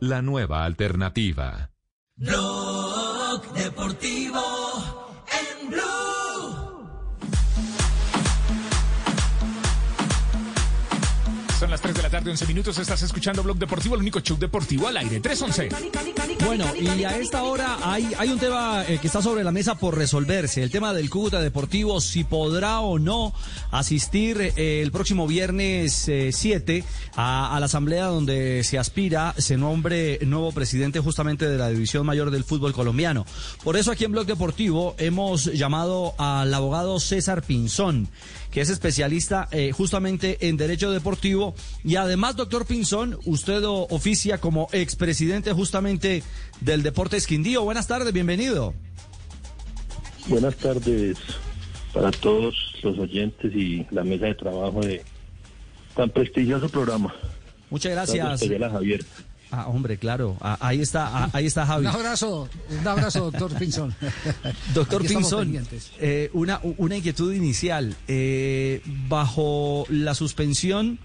La 0.00 0.20
nueva 0.20 0.64
alternativa. 0.64 1.70
Blog 2.16 3.52
Deportivo 3.54 4.42
en 5.30 5.70
Blue. 5.70 6.29
Son 11.60 11.70
las 11.70 11.82
3 11.82 11.94
de 11.94 12.02
la 12.02 12.08
tarde, 12.08 12.30
11 12.30 12.46
minutos. 12.46 12.78
Estás 12.78 13.02
escuchando 13.02 13.42
Blog 13.42 13.58
Deportivo, 13.58 13.94
el 13.94 14.00
único 14.00 14.20
show 14.20 14.38
deportivo 14.38 14.88
al 14.88 14.96
aire. 14.96 15.20
311. 15.20 15.68
Bueno, 16.46 16.64
y 16.74 17.04
a 17.04 17.18
esta 17.18 17.42
hora 17.42 17.76
hay, 17.82 18.10
hay 18.16 18.30
un 18.30 18.38
tema 18.38 18.82
eh, 18.88 18.96
que 18.98 19.08
está 19.08 19.20
sobre 19.20 19.44
la 19.44 19.52
mesa 19.52 19.74
por 19.74 19.94
resolverse. 19.94 20.62
El 20.62 20.70
tema 20.70 20.94
del 20.94 21.10
Cúcuta 21.10 21.38
Deportivo, 21.42 22.00
si 22.00 22.24
podrá 22.24 22.80
o 22.80 22.98
no 22.98 23.34
asistir 23.72 24.40
eh, 24.56 24.80
el 24.80 24.90
próximo 24.90 25.26
viernes 25.26 26.08
eh, 26.08 26.30
7 26.32 26.82
a, 27.16 27.54
a 27.54 27.60
la 27.60 27.66
asamblea 27.66 28.06
donde 28.06 28.64
se 28.64 28.78
aspira, 28.78 29.34
se 29.36 29.58
nombre 29.58 30.18
nuevo 30.22 30.52
presidente 30.52 31.00
justamente 31.00 31.46
de 31.46 31.58
la 31.58 31.68
División 31.68 32.06
Mayor 32.06 32.30
del 32.30 32.44
Fútbol 32.44 32.72
Colombiano. 32.72 33.26
Por 33.62 33.76
eso 33.76 33.90
aquí 33.90 34.04
en 34.04 34.12
Blog 34.12 34.24
Deportivo 34.24 34.94
hemos 34.96 35.44
llamado 35.44 36.14
al 36.16 36.54
abogado 36.54 36.98
César 37.00 37.42
Pinzón 37.42 38.08
que 38.50 38.60
es 38.60 38.70
especialista 38.70 39.48
eh, 39.52 39.72
justamente 39.72 40.48
en 40.48 40.56
derecho 40.56 40.90
deportivo. 40.90 41.54
Y 41.84 41.96
además, 41.96 42.36
doctor 42.36 42.66
Pinzón, 42.66 43.18
usted 43.24 43.62
oficia 43.64 44.38
como 44.38 44.68
expresidente 44.72 45.52
justamente 45.52 46.22
del 46.60 46.82
Deportes 46.82 47.26
Quindío. 47.26 47.62
Buenas 47.62 47.86
tardes, 47.86 48.12
bienvenido. 48.12 48.74
Buenas 50.26 50.56
tardes 50.56 51.18
para 51.92 52.10
todos 52.10 52.54
los 52.82 52.98
oyentes 52.98 53.52
y 53.54 53.86
la 53.90 54.04
mesa 54.04 54.26
de 54.26 54.34
trabajo 54.34 54.80
de 54.80 55.02
tan 55.94 56.10
prestigioso 56.10 56.68
programa. 56.68 57.14
Muchas 57.70 57.92
gracias. 57.92 58.42
a 58.42 58.70
Javier. 58.70 59.04
Ah, 59.50 59.66
hombre, 59.68 59.98
claro. 59.98 60.36
Ah, 60.40 60.56
ahí 60.60 60.80
está, 60.80 61.08
ah, 61.24 61.30
ahí 61.32 61.46
está 61.46 61.66
Javi. 61.66 61.86
Un 61.86 61.92
abrazo, 61.92 62.48
un 62.68 62.86
abrazo, 62.86 63.30
doctor 63.30 63.58
Pinzón. 63.58 63.94
Doctor 64.74 65.02
Aquí 65.02 65.14
Pinzón, 65.14 65.66
eh, 65.98 66.30
una, 66.32 66.60
una 66.62 66.96
inquietud 66.96 67.32
inicial. 67.32 67.96
Eh, 68.06 68.80
bajo 69.08 69.86
la 69.88 70.14
suspensión 70.14 70.98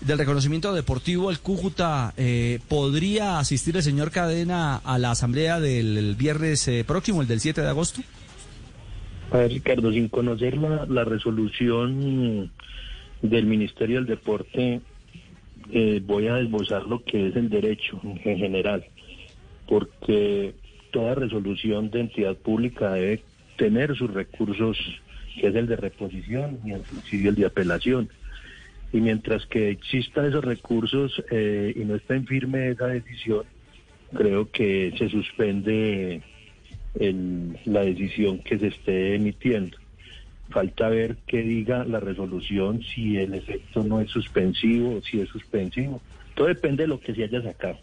del 0.00 0.18
reconocimiento 0.18 0.74
deportivo, 0.74 1.30
el 1.30 1.38
Cúcuta, 1.38 2.12
eh, 2.16 2.58
¿podría 2.68 3.38
asistir 3.38 3.76
el 3.76 3.82
señor 3.82 4.10
Cadena 4.10 4.76
a 4.76 4.98
la 4.98 5.12
asamblea 5.12 5.60
del 5.60 5.96
el 5.96 6.14
viernes 6.16 6.66
eh, 6.68 6.84
próximo, 6.86 7.22
el 7.22 7.28
del 7.28 7.40
7 7.40 7.60
de 7.62 7.68
agosto? 7.68 8.02
A 9.30 9.38
ver, 9.38 9.52
Ricardo, 9.52 9.92
sin 9.92 10.08
conocer 10.08 10.56
la, 10.56 10.86
la 10.86 11.04
resolución 11.04 12.50
del 13.22 13.46
Ministerio 13.46 13.96
del 13.96 14.06
Deporte 14.06 14.80
eh, 15.72 16.00
voy 16.04 16.28
a 16.28 16.34
desbozar 16.36 16.86
lo 16.86 17.02
que 17.02 17.28
es 17.28 17.36
el 17.36 17.48
derecho 17.48 18.00
en 18.02 18.38
general, 18.38 18.84
porque 19.68 20.54
toda 20.90 21.14
resolución 21.14 21.90
de 21.90 22.00
entidad 22.00 22.36
pública 22.36 22.92
debe 22.92 23.22
tener 23.56 23.96
sus 23.96 24.12
recursos, 24.12 24.78
que 25.40 25.48
es 25.48 25.54
el 25.54 25.66
de 25.66 25.76
reposición 25.76 26.58
y 26.64 27.26
el 27.26 27.34
de 27.34 27.46
apelación. 27.46 28.08
Y 28.92 29.00
mientras 29.00 29.44
que 29.46 29.70
existan 29.70 30.26
esos 30.26 30.44
recursos 30.44 31.22
eh, 31.30 31.72
y 31.74 31.80
no 31.80 31.96
está 31.96 32.14
en 32.14 32.26
firme 32.26 32.70
esa 32.70 32.86
decisión, 32.86 33.42
creo 34.14 34.50
que 34.50 34.94
se 34.96 35.08
suspende 35.08 36.22
la 37.64 37.80
decisión 37.82 38.38
que 38.38 38.58
se 38.58 38.68
esté 38.68 39.14
emitiendo. 39.16 39.76
Falta 40.50 40.88
ver 40.88 41.16
qué 41.26 41.38
diga 41.42 41.84
la 41.84 42.00
resolución, 42.00 42.80
si 42.82 43.16
el 43.16 43.34
efecto 43.34 43.82
no 43.82 44.00
es 44.00 44.10
suspensivo 44.10 44.96
o 44.96 45.02
si 45.02 45.20
es 45.20 45.28
suspensivo. 45.28 46.00
Todo 46.34 46.46
depende 46.48 46.84
de 46.84 46.88
lo 46.88 47.00
que 47.00 47.14
se 47.14 47.24
haya 47.24 47.42
sacado. 47.42 47.78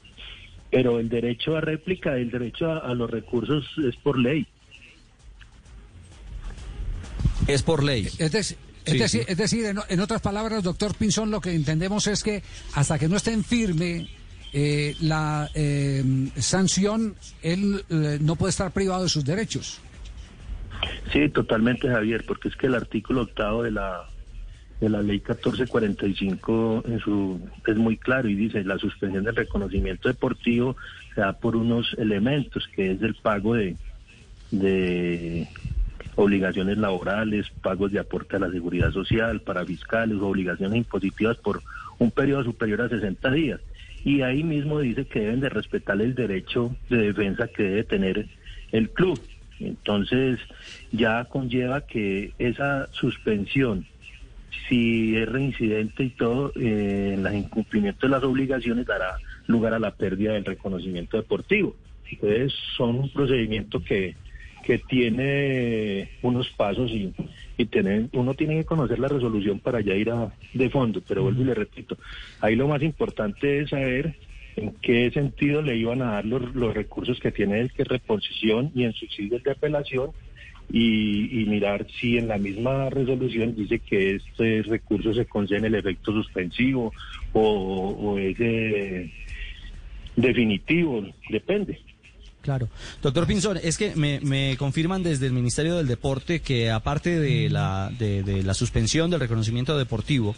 Pero 0.72 1.00
el 1.00 1.10
derecho 1.10 1.56
a 1.56 1.62
réplica, 1.62 2.16
el 2.18 2.32
derecho 2.32 2.72
a, 2.72 2.80
a 2.80 2.94
los 2.94 3.10
recursos 3.10 3.66
es 3.88 3.96
por 3.98 4.18
ley. 4.18 4.48
Es 7.48 7.62
por 7.64 7.84
ley. 7.84 8.08
Es, 8.18 8.34
es 8.34 8.58
Sí, 8.86 8.98
decir, 8.98 9.22
sí. 9.22 9.32
es 9.32 9.38
decir, 9.38 9.66
en, 9.66 9.78
en 9.88 10.00
otras 10.02 10.22
palabras, 10.22 10.62
doctor 10.62 10.94
Pinzón, 10.96 11.32
lo 11.32 11.40
que 11.40 11.54
entendemos 11.54 12.06
es 12.08 12.22
que 12.22 12.44
hasta 12.74 13.00
que 13.00 13.08
no 13.08 13.16
esté 13.16 13.32
en 13.32 13.44
firme 13.46 14.08
eh, 14.52 14.94
la 15.00 15.50
eh, 15.54 16.04
sanción, 16.38 17.16
él 17.42 17.86
eh, 17.90 18.18
no 18.20 18.36
puede 18.36 18.50
estar 18.50 18.72
privado 18.72 19.04
de 19.04 19.10
sus 19.10 19.24
derechos. 19.24 19.80
Sí, 21.12 21.30
totalmente, 21.30 21.88
Javier, 21.88 22.24
porque 22.26 22.50
es 22.50 22.56
que 22.56 22.68
el 22.68 22.76
artículo 22.76 23.22
octavo 23.22 23.64
de 23.64 23.72
la 23.72 24.06
de 24.80 24.90
la 24.90 25.02
ley 25.02 25.18
1445 25.20 26.84
en 26.88 27.00
su 27.00 27.40
es 27.66 27.78
muy 27.78 27.96
claro 27.96 28.28
y 28.28 28.36
dice 28.36 28.66
la 28.66 28.78
suspensión 28.78 29.24
del 29.24 29.36
reconocimiento 29.36 30.10
deportivo 30.10 30.76
se 31.16 31.22
da 31.22 31.32
por 31.32 31.56
unos 31.56 31.96
elementos 31.98 32.68
que 32.76 32.92
es 32.92 33.02
el 33.02 33.16
pago 33.16 33.54
de 33.54 33.78
de 34.52 35.48
obligaciones 36.16 36.78
laborales, 36.78 37.50
pagos 37.62 37.92
de 37.92 38.00
aporte 38.00 38.36
a 38.36 38.40
la 38.40 38.52
seguridad 38.52 38.92
social, 38.92 39.42
para 39.42 39.66
fiscales, 39.66 40.18
obligaciones 40.22 40.78
impositivas 40.78 41.38
por 41.38 41.64
un 41.98 42.12
periodo 42.12 42.44
superior 42.44 42.82
a 42.82 42.90
60 42.90 43.32
días. 43.32 43.60
Y 44.06 44.22
ahí 44.22 44.44
mismo 44.44 44.80
dice 44.80 45.06
que 45.06 45.22
deben 45.22 45.40
de 45.40 45.50
respetar 45.50 46.00
el 46.02 46.14
derecho 46.14 46.76
de 46.90 46.98
defensa 46.98 47.48
que 47.48 47.64
debe 47.64 47.84
tener 47.84 48.28
el 48.72 48.90
club. 48.90 49.20
Entonces 49.66 50.40
ya 50.92 51.26
conlleva 51.26 51.82
que 51.82 52.32
esa 52.38 52.88
suspensión, 52.92 53.86
si 54.68 55.16
es 55.16 55.28
reincidente 55.30 56.04
y 56.04 56.10
todo, 56.10 56.52
eh, 56.56 57.16
el 57.18 57.36
incumplimiento 57.36 58.08
de 58.08 58.12
las 58.12 58.24
obligaciones 58.24 58.86
dará 58.86 59.18
lugar 59.48 59.74
a 59.74 59.80
la 59.80 59.92
pérdida 59.92 60.34
del 60.34 60.46
reconocimiento 60.46 61.18
deportivo. 61.18 61.76
Entonces 62.10 62.54
son 62.78 62.96
un 62.98 63.10
procedimiento 63.10 63.84
que, 63.84 64.16
que 64.64 64.78
tiene 64.78 66.12
unos 66.22 66.50
pasos 66.50 66.92
y, 66.92 67.14
y 67.58 67.66
tener, 67.66 68.08
uno 68.14 68.34
tiene 68.34 68.56
que 68.58 68.66
conocer 68.66 69.00
la 69.00 69.08
resolución 69.08 69.60
para 69.60 69.82
ya 69.82 69.96
ir 69.96 70.10
a, 70.12 70.32
de 70.54 70.70
fondo, 70.70 71.02
pero 71.08 71.24
vuelvo 71.24 71.42
y 71.42 71.46
le 71.46 71.54
repito, 71.54 71.98
ahí 72.40 72.56
lo 72.56 72.68
más 72.68 72.82
importante 72.82 73.62
es 73.62 73.70
saber 73.70 74.16
en 74.56 74.74
qué 74.82 75.12
sentido 75.12 75.62
le 75.62 75.76
iban 75.76 76.02
a 76.02 76.14
dar 76.14 76.26
los, 76.26 76.54
los 76.56 76.74
recursos 76.74 77.20
que 77.20 77.32
tiene 77.32 77.60
el 77.60 77.72
que 77.72 77.84
reposición 77.84 78.72
y 78.76 78.84
en 78.84 78.94
subsidios 78.94 79.44
de 79.44 79.52
apelación 79.52 80.12
y, 80.72 81.42
y 81.42 81.46
mirar 81.46 81.86
si 82.00 82.18
en 82.18 82.28
la 82.28 82.38
misma 82.38 82.90
resolución 82.90 83.56
dice 83.56 83.80
que 83.80 84.16
este 84.16 84.64
recurso 84.64 85.14
se 85.14 85.26
concede 85.26 85.60
en 85.60 85.66
el 85.66 85.76
efecto 85.76 86.12
suspensivo 86.12 86.94
o, 87.34 87.42
o 87.42 88.18
es 88.18 88.36
eh, 88.40 89.12
definitivo, 90.16 91.06
depende. 91.30 91.80
Claro. 92.44 92.68
Doctor 93.02 93.26
Pinzón, 93.26 93.58
es 93.64 93.78
que 93.78 93.96
me, 93.96 94.20
me 94.20 94.58
confirman 94.58 95.02
desde 95.02 95.28
el 95.28 95.32
Ministerio 95.32 95.78
del 95.78 95.88
Deporte 95.88 96.42
que 96.42 96.70
aparte 96.70 97.18
de 97.18 97.50
la, 97.50 97.90
de, 97.98 98.44
la 98.44 98.54
suspensión 98.54 99.10
del 99.10 99.22
reconocimiento 99.22 99.78
deportivo, 99.78 100.36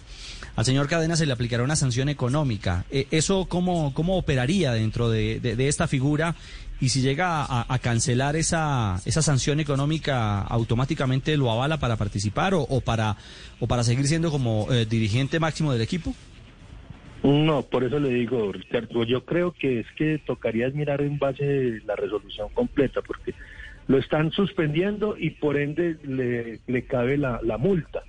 al 0.55 0.65
señor 0.65 0.87
Cadena 0.87 1.15
se 1.15 1.25
le 1.25 1.33
aplicará 1.33 1.63
una 1.63 1.75
sanción 1.75 2.07
económica. 2.07 2.85
Eh, 2.91 3.07
¿Eso 3.09 3.45
cómo, 3.45 3.91
cómo 3.95 4.17
operaría 4.17 4.71
dentro 4.71 5.09
de, 5.09 5.55
esta 5.67 5.87
figura? 5.87 6.35
Y 6.79 6.89
si 6.89 7.01
llega 7.01 7.43
a, 7.43 7.73
a 7.73 7.79
cancelar 7.79 8.35
esa, 8.35 9.01
esa 9.05 9.23
sanción 9.23 9.59
económica, 9.59 10.41
¿automáticamente 10.41 11.35
lo 11.37 11.51
avala 11.51 11.79
para 11.79 11.95
participar 11.95 12.53
o, 12.53 12.61
o 12.61 12.81
para, 12.81 13.17
o 13.59 13.65
para 13.65 13.83
seguir 13.83 14.07
siendo 14.07 14.29
como 14.29 14.67
eh, 14.71 14.85
dirigente 14.85 15.39
máximo 15.39 15.73
del 15.73 15.81
equipo? 15.81 16.13
No, 17.25 17.63
por 17.63 17.83
eso 17.83 17.99
le 17.99 18.09
digo, 18.09 18.51
Ricardo, 18.51 19.03
yo 19.03 19.25
creo 19.25 19.51
que 19.51 19.79
es 19.79 19.87
que 19.97 20.19
tocaría 20.19 20.69
mirar 20.69 21.01
en 21.01 21.17
base 21.17 21.81
la 21.83 21.95
resolución 21.95 22.49
completa, 22.53 23.01
porque 23.01 23.33
lo 23.87 23.97
están 23.97 24.31
suspendiendo 24.31 25.15
y 25.17 25.31
por 25.31 25.57
ende 25.57 25.97
le, 26.03 26.83
cabe 26.83 27.17
la, 27.17 27.39
la 27.41 27.57
multa. 27.57 28.03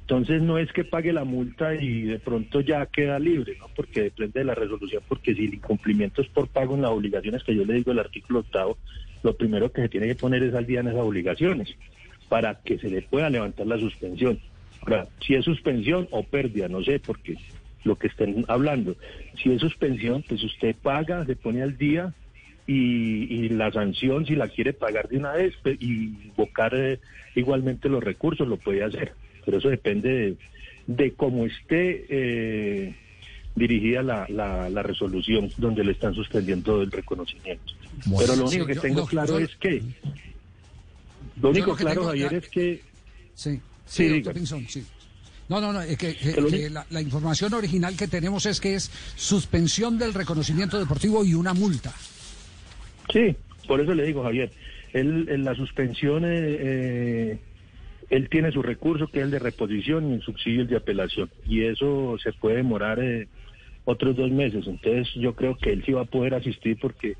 Entonces 0.00 0.40
no 0.40 0.56
es 0.56 0.72
que 0.72 0.84
pague 0.84 1.12
la 1.12 1.24
multa 1.24 1.74
y 1.74 2.04
de 2.04 2.18
pronto 2.18 2.60
ya 2.60 2.86
queda 2.86 3.18
libre, 3.18 3.58
¿no? 3.60 3.66
Porque 3.76 4.04
depende 4.04 4.40
de 4.40 4.46
la 4.46 4.54
resolución, 4.54 5.02
porque 5.06 5.34
si 5.34 5.44
el 5.44 5.54
incumplimiento 5.54 6.22
es 6.22 6.28
por 6.28 6.48
pago 6.48 6.76
en 6.76 6.82
las 6.82 6.92
obligaciones 6.92 7.44
que 7.44 7.54
yo 7.54 7.66
le 7.66 7.74
digo 7.74 7.92
el 7.92 7.98
artículo 7.98 8.38
octavo, 8.38 8.78
lo 9.22 9.36
primero 9.36 9.70
que 9.70 9.82
se 9.82 9.90
tiene 9.90 10.06
que 10.06 10.14
poner 10.14 10.42
es 10.42 10.54
al 10.54 10.64
día 10.64 10.80
en 10.80 10.88
esas 10.88 11.02
obligaciones 11.02 11.76
para 12.30 12.54
que 12.54 12.78
se 12.78 12.88
le 12.88 13.02
pueda 13.02 13.28
levantar 13.28 13.66
la 13.66 13.78
suspensión. 13.78 14.40
Ahora, 14.80 15.08
si 15.20 15.34
es 15.34 15.44
suspensión 15.44 16.08
o 16.10 16.22
pérdida, 16.22 16.68
no 16.68 16.82
sé, 16.82 17.00
porque 17.00 17.36
lo 17.86 17.96
que 17.96 18.08
estén 18.08 18.44
hablando. 18.48 18.96
Si 19.42 19.50
es 19.50 19.60
suspensión, 19.60 20.22
pues 20.28 20.42
usted 20.42 20.74
paga, 20.82 21.24
se 21.24 21.36
pone 21.36 21.62
al 21.62 21.78
día 21.78 22.12
y, 22.66 23.32
y 23.32 23.48
la 23.50 23.70
sanción, 23.72 24.26
si 24.26 24.34
la 24.34 24.48
quiere 24.48 24.72
pagar 24.72 25.08
de 25.08 25.18
una 25.18 25.32
vez 25.32 25.54
y 25.80 26.26
invocar 26.26 26.72
eh, 26.74 26.98
igualmente 27.36 27.88
los 27.88 28.02
recursos, 28.02 28.46
lo 28.46 28.56
puede 28.56 28.82
hacer. 28.82 29.12
Pero 29.44 29.58
eso 29.58 29.68
depende 29.68 30.08
de, 30.08 30.36
de 30.88 31.12
cómo 31.12 31.46
esté 31.46 32.04
eh, 32.08 32.94
dirigida 33.54 34.02
la, 34.02 34.26
la, 34.28 34.68
la 34.68 34.82
resolución 34.82 35.52
donde 35.56 35.84
le 35.84 35.92
están 35.92 36.12
suspendiendo 36.14 36.82
el 36.82 36.90
reconocimiento. 36.90 37.72
Bueno, 38.06 38.18
Pero 38.26 38.36
lo 38.42 38.48
sí, 38.48 38.56
único 38.56 38.66
que 38.66 38.74
yo- 38.74 38.80
tengo 38.82 39.00
no, 39.02 39.06
claro 39.06 39.38
yo- 39.38 39.44
es 39.46 39.54
que... 39.56 39.82
Lo 41.40 41.50
único 41.50 41.66
lo 41.68 41.76
que 41.76 41.84
claro, 41.84 42.00
tengo- 42.00 42.06
Javier, 42.08 42.34
es 42.34 42.48
que... 42.48 42.80
Sí, 43.34 43.60
Sí, 43.84 44.20
doctor 44.20 44.34
sí. 44.68 44.84
No, 45.48 45.60
no, 45.60 45.72
no, 45.72 45.80
es 45.82 45.96
que, 45.96 46.16
la, 46.70 46.84
la 46.90 47.00
información 47.00 47.54
original 47.54 47.96
que 47.96 48.08
tenemos 48.08 48.46
es 48.46 48.60
que 48.60 48.74
es 48.74 48.90
suspensión 49.14 49.96
del 49.98 50.12
reconocimiento 50.12 50.78
deportivo 50.78 51.24
y 51.24 51.34
una 51.34 51.54
multa. 51.54 51.92
Sí, 53.12 53.36
por 53.68 53.80
eso 53.80 53.94
le 53.94 54.04
digo, 54.04 54.24
Javier, 54.24 54.50
él, 54.92 55.26
en 55.30 55.44
la 55.44 55.54
suspensión, 55.54 56.24
eh, 56.24 56.28
eh, 56.58 57.38
él 58.10 58.28
tiene 58.28 58.50
su 58.50 58.62
recurso 58.62 59.06
que 59.08 59.18
es 59.20 59.24
el 59.26 59.30
de 59.30 59.38
reposición 59.38 60.10
y 60.10 60.14
el 60.14 60.22
subsidio 60.22 60.62
el 60.62 60.66
de 60.68 60.76
apelación. 60.76 61.30
Y 61.46 61.62
eso 61.62 62.16
se 62.22 62.32
puede 62.32 62.56
demorar 62.56 62.98
eh, 63.00 63.28
otros 63.84 64.16
dos 64.16 64.30
meses. 64.32 64.66
Entonces 64.66 65.08
yo 65.14 65.34
creo 65.36 65.56
que 65.56 65.72
él 65.72 65.84
sí 65.86 65.92
va 65.92 66.02
a 66.02 66.06
poder 66.06 66.34
asistir 66.34 66.76
porque 66.80 67.16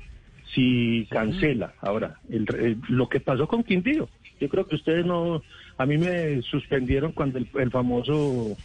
si 0.53 1.07
cancela, 1.09 1.73
ahora, 1.81 2.19
el, 2.29 2.45
el- 2.59 2.81
lo 2.89 3.07
que 3.07 3.19
pasó 3.21 3.47
con 3.47 3.63
Quindío, 3.63 4.09
yo 4.39 4.49
creo 4.49 4.67
que 4.67 4.75
ustedes 4.75 5.05
no, 5.05 5.43
a 5.77 5.85
mí 5.85 5.97
me 5.97 6.41
suspendieron 6.43 7.11
cuando 7.11 7.37
el, 7.37 7.71
famoso 7.71 8.57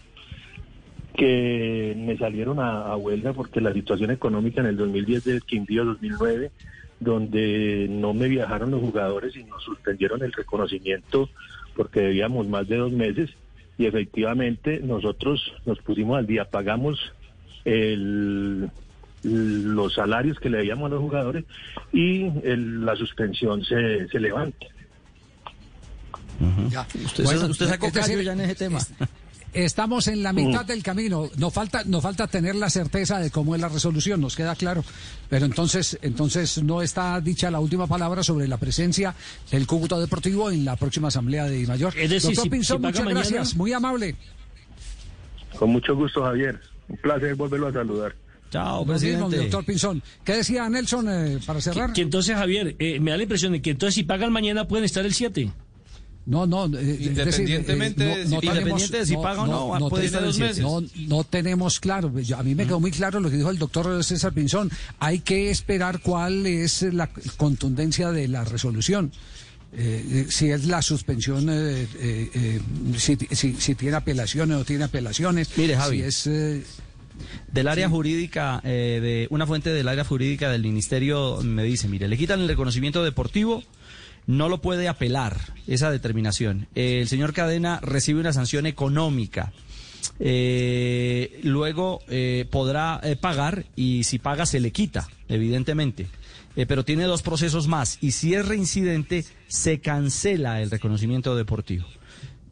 que 1.14 1.94
me 1.97 2.16
salieron 2.16 2.59
a, 2.59 2.86
a 2.86 2.97
huelga 2.97 3.32
porque 3.34 3.60
la 3.60 3.72
situación 3.72 4.10
económica 4.10 4.60
en 4.60 4.68
el 4.68 4.76
2010 4.76 5.24
del 5.24 5.43
Quindío 5.43 5.84
2009, 5.84 6.51
donde 7.01 7.86
no 7.90 8.14
me 8.14 8.28
viajaron 8.28 8.70
los 8.70 8.80
jugadores 8.80 9.36
y 9.36 9.44
nos 9.44 9.62
suspendieron 9.62 10.22
el 10.22 10.32
reconocimiento 10.32 11.28
porque 11.76 12.01
debíamos 12.01 12.47
más 12.48 12.66
de 12.68 12.76
dos 12.76 12.93
meses 12.93 13.30
y 13.76 13.86
efectivamente 13.86 14.80
nosotros 14.82 15.52
nos 15.66 15.78
pusimos 15.80 16.18
al 16.18 16.26
día, 16.26 16.44
pagamos 16.47 16.98
el, 17.64 18.70
los 19.22 19.94
salarios 19.94 20.39
que 20.39 20.51
le 20.51 20.59
debíamos 20.59 20.86
a 20.86 20.94
los 20.94 21.01
jugadores 21.01 21.44
y 21.93 22.24
el- 22.44 22.84
la 22.84 22.97
suspensión 22.97 23.64
se, 23.64 24.09
se 24.09 24.20
levanta. 24.20 24.66
Ya. 26.70 26.86
Usted, 27.05 27.24
Bueno, 27.24 27.47
usted 27.47 27.69
sacó 27.69 27.86
es 27.86 27.93
decir, 27.94 28.10
callo 28.16 28.23
ya 28.23 28.32
en 28.32 28.40
ese 28.43 28.55
tema. 28.55 28.78
Estamos 29.55 30.09
en 30.09 30.23
la 30.23 30.32
mitad 30.32 30.64
Mm. 30.64 30.66
del 30.66 30.82
camino. 30.82 31.28
Nos 31.36 31.52
falta, 31.52 31.82
nos 31.85 32.02
falta 32.02 32.27
tener 32.27 32.55
la 32.55 32.70
certeza 32.70 33.19
de 33.19 33.31
cómo 33.31 33.55
es 33.55 33.60
la 33.60 33.69
resolución, 33.69 34.19
nos 34.19 34.35
queda 34.35 34.56
claro. 34.56 34.82
Pero 35.28 35.44
entonces, 35.44 35.98
entonces 36.01 36.62
no 36.62 36.81
está 36.81 37.20
dicha 37.20 37.51
la 37.51 37.60
última 37.60 37.86
palabra 37.86 38.23
sobre 38.23 38.48
la 38.48 38.56
presencia 38.56 39.14
del 39.51 39.66
Cúcuta 39.66 39.98
Deportivo 40.01 40.51
en 40.51 40.64
la 40.64 40.77
próxima 40.77 41.09
asamblea 41.09 41.44
de 41.44 41.66
Mayor. 41.66 41.93
Es 41.98 42.09
decir, 42.09 42.31
Doctor 42.31 42.44
si- 42.44 42.48
Pinzón, 42.51 42.77
si 42.78 42.82
muchas 42.86 43.05
mañana- 43.05 43.20
gracias, 43.20 43.55
muy 43.56 43.73
amable. 43.74 44.16
Con 45.59 45.70
mucho 45.70 45.94
gusto, 45.94 46.23
Javier. 46.24 46.59
Un 46.89 46.97
placer 46.97 47.35
volverlo 47.35 47.69
a 47.69 47.73
saludar. 47.73 48.14
Chao, 48.51 48.81
mismo, 48.81 48.93
presidente. 48.93 49.36
doctor 49.36 49.64
Pinzón. 49.64 50.02
¿Qué 50.24 50.35
decía 50.36 50.69
Nelson 50.69 51.09
eh, 51.09 51.39
para 51.47 51.60
cerrar? 51.60 51.93
Que 51.93 52.02
entonces, 52.02 52.35
Javier, 52.36 52.74
eh, 52.78 53.01
me 53.01 53.10
da 53.10 53.16
la 53.16 53.23
impresión 53.23 53.52
de 53.52 53.62
que 53.62 53.70
entonces 53.70 53.94
si 53.94 54.02
pagan 54.02 54.32
mañana 54.32 54.66
pueden 54.69 54.85
estar 54.85 55.05
el 55.06 55.14
7. 55.14 55.51
No, 56.24 56.47
no, 56.47 56.66
eh, 56.66 56.69
decir, 56.70 57.01
eh, 57.01 57.05
Independientemente 57.11 58.05
de 58.05 58.27
si- 58.28 58.35
independiente 58.35 58.99
de 58.99 59.07
si 59.07 59.16
paga 59.16 59.43
o 59.43 59.78
no, 59.78 59.89
puede 59.89 60.07
estar 60.07 60.23
en 60.24 60.31
tenemos- 60.32 60.61
no, 60.61 60.89
no 61.09 61.24
tenemos 61.24 61.81
claro. 61.81 62.16
Yo- 62.20 62.36
A 62.39 62.43
mí 62.44 62.55
me 62.55 62.65
quedó 62.65 62.78
muy 62.78 62.93
claro 62.93 63.19
lo 63.19 63.28
que 63.28 63.36
dijo 63.36 63.51
el 63.51 63.59
doctor 63.59 64.05
César 64.05 64.32
Pinzón. 64.32 64.70
Hay 65.01 65.19
que 65.19 65.51
esperar 65.51 66.01
cuál 66.01 66.47
es 66.47 66.82
la 66.82 67.09
contundencia 67.36 68.12
de 68.12 68.28
la 68.28 68.44
resolución. 68.44 69.11
Eh, 69.74 70.05
eh, 70.11 70.27
si 70.28 70.51
es 70.51 70.66
la 70.66 70.81
suspensión, 70.82 71.49
eh, 71.49 71.89
eh, 71.99 72.31
eh, 72.35 72.61
si, 72.99 73.16
si- 73.32 73.55
si 73.55 73.74
tiene 73.74 73.97
apelaciones 73.97 74.55
o 74.55 74.59
no 74.59 74.65
tiene 74.65 74.85
apelaciones. 74.85 75.49
Mire, 75.57 75.77
Javi. 75.77 75.99
Si 75.99 76.03
es, 76.05 76.27
eh, 76.28 76.62
Del 77.53 77.69
área 77.69 77.86
Sí. 77.86 77.93
jurídica, 77.93 78.61
eh, 78.65 78.99
de 79.03 79.27
una 79.31 79.47
fuente 79.47 79.70
del 79.70 79.86
área 79.86 80.03
jurídica 80.05 80.51
del 80.51 80.62
ministerio 80.62 81.40
me 81.43 81.62
dice, 81.62 81.86
mire, 81.86 82.09
le 82.09 82.16
quitan 82.16 82.40
el 82.40 82.49
reconocimiento 82.49 83.05
deportivo, 83.05 83.62
no 84.27 84.49
lo 84.49 84.61
puede 84.61 84.89
apelar 84.89 85.36
esa 85.66 85.90
determinación. 85.90 86.69
El 86.74 87.09
señor 87.09 87.32
Cadena 87.32 87.81
recibe 87.82 88.20
una 88.20 88.32
sanción 88.32 88.66
económica. 88.66 89.53
Eh, 90.19 91.40
luego 91.44 92.01
eh, 92.09 92.47
podrá 92.51 93.01
eh, 93.03 93.16
pagar 93.16 93.66
y 93.77 94.05
si 94.05 94.19
paga 94.19 94.47
se 94.47 94.61
le 94.61 94.70
quita, 94.73 95.09
evidentemente. 95.28 96.07
Eh, 96.55 96.66
pero 96.66 96.85
tiene 96.85 97.05
dos 97.05 97.23
procesos 97.23 97.66
más 97.66 97.99
y 98.01 98.12
si 98.12 98.35
es 98.35 98.47
reincidente 98.47 99.24
se 99.49 99.81
cancela 99.81 100.61
el 100.61 100.70
reconocimiento 100.70 101.35
deportivo. 101.35 101.86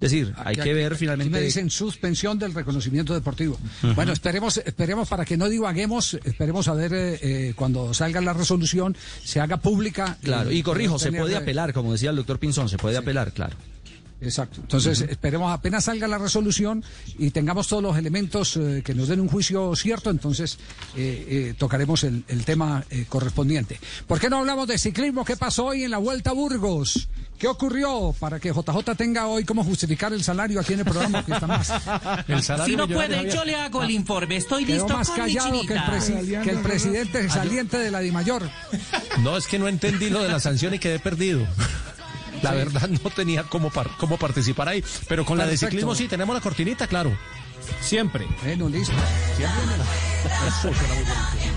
Es 0.00 0.10
decir, 0.10 0.32
hay 0.38 0.54
Aquí- 0.54 0.62
que 0.62 0.72
ver 0.74 0.92
aquí 0.92 1.00
finalmente... 1.00 1.30
me 1.30 1.44
dicen 1.44 1.68
suspensión 1.68 2.38
del 2.38 2.54
reconocimiento 2.54 3.12
deportivo. 3.12 3.58
Bueno, 3.94 4.12
esperemos, 4.12 4.56
esperemos 4.56 5.08
para 5.08 5.26
que 5.26 5.36
no 5.36 5.48
divaguemos, 5.48 6.14
esperemos 6.24 6.68
a 6.68 6.74
ver 6.74 6.94
eh, 6.94 7.18
eh, 7.22 7.52
cuando 7.54 7.92
salga 7.92 8.20
la 8.22 8.32
resolución, 8.32 8.96
se 9.22 9.40
haga 9.40 9.58
pública. 9.58 10.16
Claro, 10.22 10.50
y 10.50 10.62
corrijo, 10.62 10.98
se 10.98 11.12
puede 11.12 11.34
eh, 11.34 11.36
apelar, 11.36 11.74
como 11.74 11.92
decía 11.92 12.10
el 12.10 12.16
doctor 12.16 12.38
Pinzón, 12.38 12.68
se 12.70 12.78
puede 12.78 12.96
apelar, 12.96 13.32
claro. 13.32 13.56
Exacto. 14.20 14.60
Entonces, 14.60 15.00
esperemos 15.02 15.52
apenas 15.52 15.84
salga 15.84 16.06
la 16.06 16.18
resolución 16.18 16.84
y 17.18 17.30
tengamos 17.30 17.68
todos 17.68 17.82
los 17.82 17.96
elementos 17.96 18.56
eh, 18.56 18.82
que 18.84 18.94
nos 18.94 19.08
den 19.08 19.20
un 19.20 19.28
juicio 19.28 19.74
cierto, 19.76 20.10
entonces 20.10 20.58
eh, 20.96 21.26
eh, 21.50 21.54
tocaremos 21.56 22.04
el, 22.04 22.24
el 22.28 22.44
tema 22.44 22.84
eh, 22.90 23.06
correspondiente. 23.08 23.80
¿Por 24.06 24.20
qué 24.20 24.28
no 24.28 24.38
hablamos 24.38 24.68
de 24.68 24.76
ciclismo? 24.78 25.24
¿Qué 25.24 25.36
pasó 25.36 25.66
hoy 25.66 25.84
en 25.84 25.90
la 25.90 25.98
Vuelta 25.98 26.30
a 26.30 26.32
Burgos? 26.34 27.08
¿Qué 27.38 27.48
ocurrió 27.48 28.14
para 28.20 28.38
que 28.38 28.50
JJ 28.52 28.94
tenga 28.98 29.26
hoy 29.26 29.44
cómo 29.44 29.64
justificar 29.64 30.12
el 30.12 30.22
salario 30.22 30.60
aquí 30.60 30.74
en 30.74 30.80
el 30.80 30.84
programa? 30.84 31.24
Que 31.24 31.32
está 31.32 31.46
más. 31.46 31.72
Si 32.66 32.76
no 32.76 32.86
puede, 32.86 33.32
yo 33.32 33.44
le 33.46 33.54
hago 33.54 33.82
el 33.82 33.90
informe. 33.92 34.36
Estoy 34.36 34.66
Quedó 34.66 34.76
listo 34.84 34.92
más 34.98 35.08
con 35.08 35.24
mi 35.24 35.34
callado 35.34 35.60
que 35.66 35.72
el, 35.72 35.80
presi- 35.80 36.42
que 36.44 36.50
el 36.50 36.58
presidente 36.58 37.30
saliente 37.30 37.78
de 37.78 37.90
la 37.90 38.00
DIMAYOR. 38.00 38.42
No, 39.22 39.38
es 39.38 39.46
que 39.46 39.58
no 39.58 39.68
entendí 39.68 40.10
lo 40.10 40.22
de 40.22 40.28
la 40.28 40.38
sanción 40.38 40.74
y 40.74 40.78
quedé 40.78 40.98
perdido. 40.98 41.46
La 42.42 42.50
Sí. 42.50 42.56
verdad 42.56 42.88
no 42.88 43.10
tenía 43.10 43.42
cómo, 43.44 43.70
par- 43.70 43.90
cómo 43.98 44.16
participar 44.16 44.68
ahí. 44.68 44.84
Pero 45.08 45.24
con 45.24 45.36
la 45.38 45.46
de 45.46 45.56
ciclismo 45.56 45.94
sí, 45.94 46.08
tenemos 46.08 46.34
la 46.34 46.40
cortinita, 46.40 46.86
claro. 46.86 47.16
Siempre. 47.80 48.26
Bueno, 48.42 48.68
listo. 48.68 48.94
Siempre 49.36 49.60
Eso 50.48 50.60
suena 50.74 50.94
muy 50.94 51.04
bonito. 51.04 51.49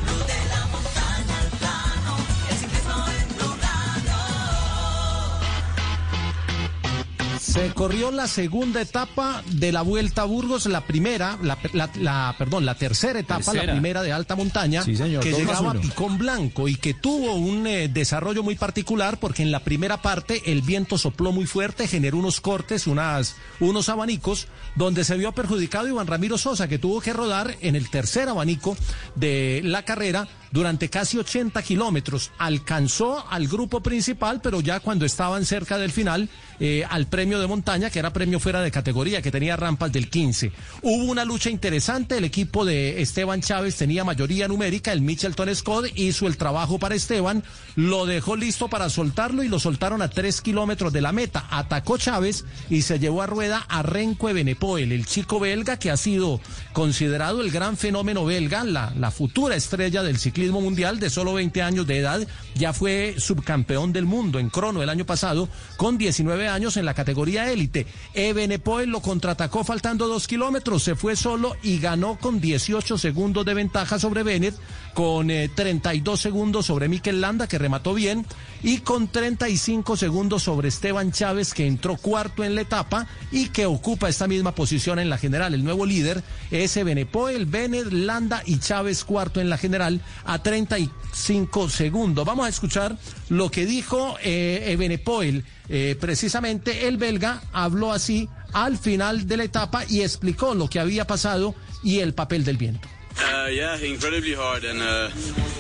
Se 7.54 7.72
corrió 7.74 8.10
la 8.10 8.28
segunda 8.28 8.82
etapa 8.82 9.44
de 9.52 9.72
la 9.72 9.84
Vuelta 9.84 10.24
a 10.24 10.26
Burgos, 10.26 10.66
la 10.66 10.82
primera, 10.82 11.38
la, 11.44 11.56
la- 11.74 11.90
la- 12.00 12.36
perdón, 12.36 12.66
la 12.66 12.74
tercera 12.76 13.20
etapa, 13.20 13.44
Tercera. 13.44 13.66
la 13.68 13.72
primera 13.74 14.02
de 14.02 14.12
alta 14.12 14.36
montaña, 14.36 14.82
Sí, 14.82 14.96
señor, 14.98 15.24
que 15.24 15.34
llegaba 15.34 15.72
a. 15.72 15.74
Picón 15.76 16.18
Blanco 16.18 16.68
y 16.68 16.76
que 16.78 16.96
tuvo 16.96 17.36
un 17.36 17.68
eh, 17.68 17.90
desarrollo 17.90 18.42
muy 18.42 18.56
particular 18.56 19.20
porque 19.20 19.44
en 19.44 19.52
la 19.52 19.60
primera 19.64 20.02
parte 20.02 20.42
el 20.52 20.64
viento 20.64 20.98
sopló 20.98 21.32
muy 21.32 21.46
fuerte, 21.46 21.88
generó 21.88 22.18
unos 22.18 22.42
cortes, 22.42 22.88
unas, 22.88 23.36
unos 23.60 23.88
abanicos, 23.88 24.48
donde 24.76 25.04
se 25.04 25.16
vio 25.16 25.32
perjudicado 25.34 25.88
Iván 25.88 26.08
Ramiro 26.08 26.40
Sosa, 26.40 26.68
que 26.68 26.80
tuvo 26.80 27.02
que 27.02 27.14
rodar 27.14 27.56
en 27.62 27.76
el 27.76 27.88
tercer 27.92 28.30
abanico 28.30 28.76
de 29.16 29.62
la 29.64 29.84
carrera 29.86 30.28
durante 30.54 30.88
casi 30.88 31.18
80 31.18 31.62
kilómetros. 31.64 32.32
Alcanzó 32.38 33.26
al 33.30 33.48
grupo 33.48 33.82
principal, 33.82 34.40
pero 34.40 34.62
ya 34.62 34.80
cuando 34.80 35.04
estaban 35.04 35.46
cerca 35.46 35.80
del 35.80 35.92
final, 35.92 36.30
eh, 36.60 36.86
al 36.88 37.08
premio 37.08 37.40
de 37.40 37.48
montaña, 37.48 37.90
que 37.90 37.98
era 37.98 38.14
premio 38.14 38.40
fuera 38.40 38.62
de 38.62 38.70
categoría, 38.70 39.24
que 39.24 39.32
tenía 39.32 39.58
rampas 39.58 39.92
del 39.92 40.12
15. 40.12 40.52
Hubo 40.84 41.06
una 41.06 41.26
lucha 41.26 41.50
interesante, 41.50 42.20
el 42.20 42.24
equipo 42.24 42.66
de 42.66 43.02
Esteban 43.02 43.42
Chávez 43.42 43.76
tenía 43.76 44.04
mayoría 44.04 44.48
numérica, 44.48 44.94
el 44.94 45.02
Michelton 45.02 45.54
Scott 45.56 45.88
hizo 45.96 46.28
el 46.28 46.38
trabajo 46.38 46.78
para 46.78 46.94
Esteban, 46.94 47.44
lo 47.76 48.06
dejó 48.06 48.36
listo 48.36 48.68
para 48.68 48.90
soltarlo 48.90 49.42
y 49.42 49.48
lo 49.48 49.60
soltaron 49.60 50.04
a 50.04 50.10
3 50.10 50.40
kilómetros 50.42 50.94
de 50.94 51.02
la 51.02 51.12
meta. 51.12 51.48
Atacó 51.50 51.98
Chávez 51.98 52.46
y 52.70 52.84
se 52.84 53.00
llevó 53.00 53.24
a 53.24 53.28
rueda 53.28 53.66
a 53.68 53.82
Renko 53.82 54.30
Ebenepoel, 54.30 54.92
el 54.92 55.08
chico 55.08 55.40
belga 55.40 55.80
que 55.80 55.90
ha 55.90 55.98
sido 55.98 56.40
considerado 56.74 57.42
el 57.42 57.50
gran 57.50 57.76
fenómeno 57.76 58.24
belga, 58.24 58.64
la, 58.64 58.94
la 58.96 59.10
futura 59.10 59.56
estrella 59.56 60.04
del 60.04 60.20
ciclismo 60.20 60.43
mundial 60.52 61.00
de 61.00 61.10
solo 61.10 61.34
20 61.34 61.62
años 61.62 61.88
de 61.88 61.98
edad, 61.98 62.28
ya 62.56 62.74
fue 62.74 63.16
subcampeón 63.18 63.94
del 63.94 64.06
mundo 64.06 64.40
en 64.40 64.50
crono 64.50 64.84
el 64.84 64.90
año 64.90 65.06
pasado 65.06 65.50
con 65.78 65.98
19 65.98 66.48
años 66.48 66.78
en 66.78 66.86
la 66.86 66.94
categoría 66.94 67.52
élite. 67.52 67.88
Ebenepoel 68.14 68.90
lo 68.90 69.02
contraatacó 69.02 69.64
faltando 69.64 70.08
dos 70.08 70.28
kilómetros, 70.28 70.84
se 70.84 70.96
fue 70.96 71.16
solo 71.16 71.56
y 71.64 71.80
ganó 71.80 72.18
con 72.20 72.40
18 72.40 72.98
segundos 72.98 73.46
de 73.46 73.54
ventaja 73.54 74.00
sobre 74.00 74.24
Bennett, 74.24 74.56
con 74.94 75.32
eh, 75.32 75.50
32 75.54 76.20
segundos 76.20 76.66
sobre 76.66 76.88
Mikel 76.88 77.22
Landa, 77.22 77.48
que 77.48 77.58
remató 77.58 77.94
bien, 77.94 78.26
y 78.62 78.80
con 78.80 79.08
35 79.08 79.98
segundos 79.98 80.44
sobre 80.44 80.70
Esteban 80.70 81.12
Chávez, 81.12 81.54
que 81.54 81.68
entró 81.68 81.98
cuarto 81.98 82.44
en 82.44 82.56
la 82.56 82.62
etapa 82.62 83.08
y 83.32 83.50
que 83.50 83.66
ocupa 83.66 84.10
esta 84.10 84.28
misma 84.28 84.56
posición 84.56 85.00
en 85.00 85.10
la 85.10 85.18
general. 85.18 85.54
El 85.54 85.64
nuevo 85.64 85.86
líder 85.86 86.24
es 86.52 86.78
Ebenepoel, 86.78 87.46
Bennett, 87.46 87.92
Landa 87.92 88.42
y 88.46 88.60
Chávez 88.60 89.04
cuarto 89.04 89.42
en 89.42 89.50
la 89.50 89.58
general 89.58 90.02
a 90.26 90.42
35 90.42 91.70
segundos. 91.70 92.26
Vamos 92.26 92.46
a 92.46 92.50
escuchar 92.50 92.98
lo 93.30 93.52
que 93.52 93.66
dijo 93.66 94.16
eh, 94.24 94.64
Ebenepoel. 94.68 95.44
Eh, 95.70 95.98
precisamente 96.00 96.88
el 96.88 96.98
belga 96.98 97.42
habló 97.52 97.92
así 97.92 98.30
al 98.54 98.78
final 98.78 99.28
de 99.28 99.38
la 99.38 99.44
etapa 99.44 99.84
y 99.88 100.02
explicó 100.02 100.54
lo 100.54 100.70
que 100.70 100.80
había 100.80 101.08
pasado 101.08 101.56
y 101.84 102.00
el 102.00 102.14
papel 102.14 102.44
del 102.44 102.58
viento. 102.58 102.93
Uh, 103.20 103.50
yeah, 103.50 103.78
incredibly 103.78 104.34
hard, 104.34 104.64
and 104.66 104.82
uh, 104.82 105.10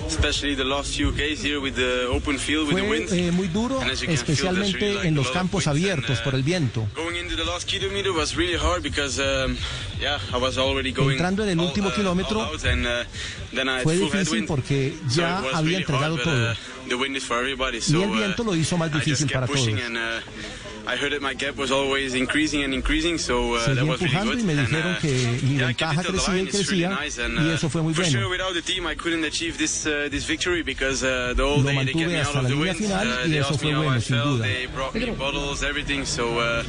especially 0.07 0.55
the 0.55 0.63
last 0.63 0.95
few 0.95 1.11
Ks 1.11 1.41
here 1.41 1.59
with 1.61 1.75
the 1.75 2.07
open 2.09 2.37
field 2.37 2.67
with 2.67 2.77
the 2.77 2.89
wind. 2.89 3.09
Fue 3.09 3.27
eh, 3.27 3.31
muy 3.31 3.47
duro, 3.47 3.79
especialmente 3.81 5.07
en 5.07 5.15
los 5.15 5.29
campos 5.31 5.67
abiertos 5.67 6.19
uh, 6.19 6.23
por 6.23 6.35
el 6.35 6.43
viento. 6.43 6.87
Going 6.95 7.15
into 7.15 7.35
the 7.35 7.45
last 7.45 7.67
kilometer 7.67 8.11
was 8.11 8.35
really 8.35 8.57
hard 8.57 8.81
because, 8.81 9.17
yeah, 9.99 10.19
I 10.33 10.37
was 10.37 10.57
already 10.57 10.91
going. 10.91 11.11
Entrando 11.11 11.43
en 11.43 11.51
el 11.51 11.59
último 11.59 11.89
uh, 11.89 11.93
kilómetro, 11.93 12.41
uh, 12.41 13.83
Fue 13.83 13.97
difícil 13.97 14.45
porque 14.45 14.93
ya 15.09 15.43
había 15.53 15.77
entregado 15.77 16.17
todo. 16.17 16.55
Uh, 16.85 16.89
the 16.89 16.95
wind 16.97 17.15
is 17.15 17.23
for 17.23 17.37
everybody, 17.39 17.77
Y 17.77 17.81
so, 17.81 18.03
el 18.03 18.09
viento 18.11 18.43
lo 18.43 18.55
hizo 18.55 18.77
más 18.77 18.91
uh, 18.91 18.97
difícil 18.99 19.29
para 19.31 19.47
todos. 19.47 19.67
and, 19.67 19.97
uh, 19.97 20.21
I 20.85 20.97
heard 20.97 21.13
that 21.13 21.21
my 21.21 21.33
gap 21.33 21.55
was 21.55 21.71
always 21.71 22.13
increasing 22.13 22.61
and 22.61 22.73
increasing, 22.73 23.17
so 23.17 23.53
uh, 23.55 23.73
that 23.73 23.85
was 23.87 24.01
really 24.01 24.17
good. 24.19 24.39
y 24.39 24.43
me 24.43 24.51
And, 24.51 24.67
dijeron 24.67 24.95
uh, 24.95 24.99
que 24.99 25.39
mi 25.41 25.55
yeah, 25.57 25.67
ventaja 25.67 26.01
it 26.01 26.07
to 26.07 26.11
the 26.11 26.17
crecía 26.17 26.27
y. 26.27 26.35
Really 26.35 26.51
crecía 26.51 26.89
nice, 26.99 27.17
and, 27.19 27.37
y 27.39 27.49
uh, 27.51 27.53
eso 27.53 27.69
fue 27.69 27.81
muy 27.81 27.93
bueno. 27.93 28.11
sure, 28.11 28.27
without 28.27 28.53
the 28.53 28.61
team, 28.61 28.85
I 28.85 28.93
couldn't 28.95 29.23
achieve 29.23 29.57
this 29.57 29.85
uh, 29.85 30.09
this 30.11 30.25
victory 30.27 30.61
because 30.61 31.01
uh, 31.05 31.33
the 31.37 31.43
whole 31.43 31.61
Lo 31.63 31.71
day 31.71 31.85
they 31.85 31.93
kept 31.93 32.07
me 32.11 32.17
out 32.19 32.25
hasta 32.25 32.39
of 32.39 32.43
la 32.43 32.49
the 32.49 32.55
línea 32.55 32.73
wind. 32.73 32.77
final 32.79 33.07
Uh, 33.07 33.25
y 33.25 33.29
they 33.29 33.39
asked 33.39 33.63
me 33.63 33.71
how 33.71 33.81
bueno, 33.81 33.95
I 33.95 33.99
felt. 34.01 34.41
They 34.41 34.65
brought 34.75 34.93
me 34.93 35.11
bottles, 35.11 35.63
everything. 35.63 36.03
So 36.05 36.37
uh, 36.39 36.63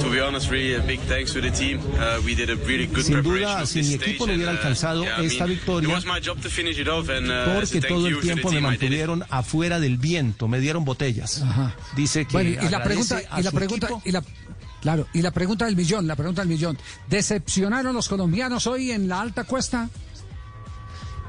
to 0.00 0.08
be 0.10 0.20
honest, 0.20 0.50
really 0.50 0.74
a 0.76 0.80
big 0.80 1.00
thanks 1.00 1.34
to 1.34 1.42
the 1.42 1.50
team. 1.50 1.80
Uh, 2.00 2.18
we 2.24 2.34
did 2.34 2.48
a 2.48 2.56
really 2.64 2.86
good 2.86 3.04
Sin 3.04 3.12
preparation 3.20 3.60
duda, 3.60 3.66
si 3.66 3.82
mi 3.82 3.92
equipo 3.94 4.26
no 4.26 4.32
hubiera 4.32 4.52
and, 4.52 4.58
uh, 4.58 4.62
alcanzado 4.62 5.04
I 5.04 5.26
esta 5.26 5.44
mean, 5.44 5.56
victoria, 5.56 5.86
It 5.86 5.92
was 5.92 6.06
my 6.06 6.18
job 6.18 6.40
to 6.40 6.48
finish 6.48 6.78
it 6.78 6.88
off, 6.88 7.10
and 7.10 7.30
uh, 7.30 7.34
a 7.34 7.60
porque 7.60 7.80
thank 7.82 7.88
todo 7.88 8.08
you 8.08 8.16
el 8.16 8.20
the 8.22 8.26
tiempo 8.26 8.48
me 8.48 8.56
team, 8.56 8.64
I 8.64 9.42
afuera 9.50 9.80
del 9.80 9.98
viento, 9.98 10.46
me 10.46 10.60
dieron 10.60 10.84
botellas. 10.84 11.42
Dice 11.96 12.24
que 12.24 12.32
Bueno, 12.32 12.50
y 12.62 12.68
la 12.68 12.84
pregunta, 12.84 13.20
y 13.36 13.42
la 13.42 13.50
pregunta, 13.50 13.86
equipo. 13.86 14.02
y 14.04 14.12
la, 14.12 14.22
claro, 14.80 15.08
y 15.12 15.22
la 15.22 15.32
pregunta 15.32 15.64
del 15.64 15.74
millón, 15.74 16.06
la 16.06 16.14
pregunta 16.14 16.42
del 16.42 16.48
millón. 16.48 16.78
¿Decepcionaron 17.08 17.92
los 17.92 18.08
colombianos 18.08 18.68
hoy 18.68 18.92
en 18.92 19.08
la 19.08 19.20
alta 19.20 19.42
cuesta? 19.42 19.88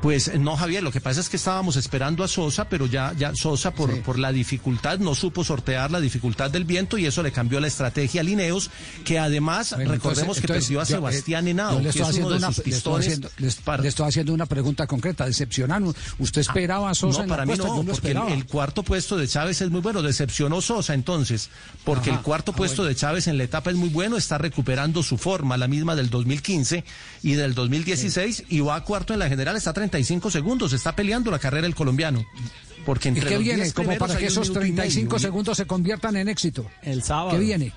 Pues 0.02 0.34
no, 0.40 0.56
Javier, 0.57 0.82
lo 0.82 0.91
que 0.91 0.99
pasa 0.99 1.19
es 1.22 1.30
que 1.30 1.38
estábamos 1.38 1.76
esperando 1.76 2.23
a 2.23 2.28
Sosa, 2.28 2.68
pero 2.68 2.88
ya, 2.88 3.14
ya 3.18 3.36
Sosa 3.36 3.72
por, 3.72 4.02
por 4.02 4.18
la 4.18 4.32
dificultad 4.32 4.98
no 4.98 5.14
supo 5.14 5.44
sortear 5.44 5.91
la 5.91 5.99
dificultad 6.02 6.49
del 6.49 6.65
viento 6.65 6.98
y 6.98 7.06
eso 7.06 7.22
le 7.22 7.32
cambió 7.32 7.60
la 7.60 7.68
estrategia 7.68 8.22
a 8.22 8.23
Lineos, 8.23 8.72
que 9.06 9.19
además 9.19 9.73
Bueno, 9.76 9.91
recordemos 9.91 10.38
entonces- 10.38 10.41
que 10.41 10.48
entonces, 10.48 10.65
perdió 10.68 10.82
a 10.82 10.84
yo, 10.86 10.90
eh, 11.07 11.11
Sebastián 11.11 11.48
Henao, 11.48 11.82
que 11.82 11.90
estoy 11.90 11.90
es 11.90 11.95
uno 11.98 12.07
haciendo 12.10 12.30
de 12.32 12.38
una- 12.38 12.48
sus 12.52 12.65
le 12.65 12.76
estoy 12.76 12.99
haciendo- 12.99 13.30
le- 13.38 13.78
le 13.84 13.88
estoy 13.90 14.07
haciendo 14.07 14.34
una 14.34 14.45
pregunta 14.48 14.88
concreta. 14.88 15.26
¿Decepcionaron? 15.28 15.95
¿Usted 16.18 16.41
esperaba 16.41 16.90
a 16.90 16.95
Sosa 16.95 17.19
no, 17.19 17.23
en 17.26 17.30
para 17.30 17.45
la 17.45 17.52
mí 17.52 17.57
no, 17.60 17.84
porque 17.86 18.11
el, 18.34 18.45
cuarto 18.48 18.82
puesto 18.82 19.18
de 19.18 19.28
Chávez 19.28 19.61
es 19.61 19.69
muy 19.69 19.82
bueno. 19.82 20.02
Decepcionó 20.02 20.61
Sosa 20.61 20.95
entonces, 20.95 21.49
porque 21.86 22.10
Ajá, 22.10 22.18
el 22.19 22.23
cuarto 22.26 22.53
ah, 22.53 22.57
puesto 22.57 22.78
bueno. 22.82 22.90
de 22.90 22.95
Chávez 22.95 23.28
en 23.28 23.38
la 23.38 23.44
etapa 23.44 23.69
es 23.69 23.76
muy 23.76 23.90
bueno, 23.90 24.18
está 24.18 24.40
recuperando 24.40 25.03
su 25.03 25.19
forma, 25.19 25.57
la 25.57 25.68
misma 25.68 25.95
del 25.95 26.10
2015 26.10 26.84
y 27.22 27.34
del 27.34 27.53
2016, 27.53 28.45
y 28.49 28.61
va 28.61 28.78
a 28.78 28.84
cuarto 28.84 29.14
en 29.14 29.19
la 29.19 29.30
general, 29.30 29.56
está 29.56 29.69
a 29.69 29.73
35 29.91 30.31
segundos. 30.31 30.73
Está 30.73 30.95
peleando 30.95 31.30
la 31.31 31.39
carrera 31.39 31.68
el 31.68 31.76
colombiano. 31.76 32.26
Porque 32.85 33.09
¿Y 33.09 33.11
entre 33.11 33.30
qué 33.30 33.35
los 33.35 33.43
viene? 33.43 33.63
10 33.63 33.73
Como 33.73 33.97
para 33.97 34.18
que 34.18 34.26
esos 34.26 34.49
minuto 34.49 34.65
y 34.65 34.72
35 34.72 35.09
medio. 35.15 35.19
segundos 35.19 35.57
se 35.57 35.65
conviertan 35.68 36.15
en 36.15 36.30
éxito. 36.30 36.65
El 36.81 37.03
sábado. 37.03 37.31
¿Qué 37.31 37.39
viene? 37.39 37.73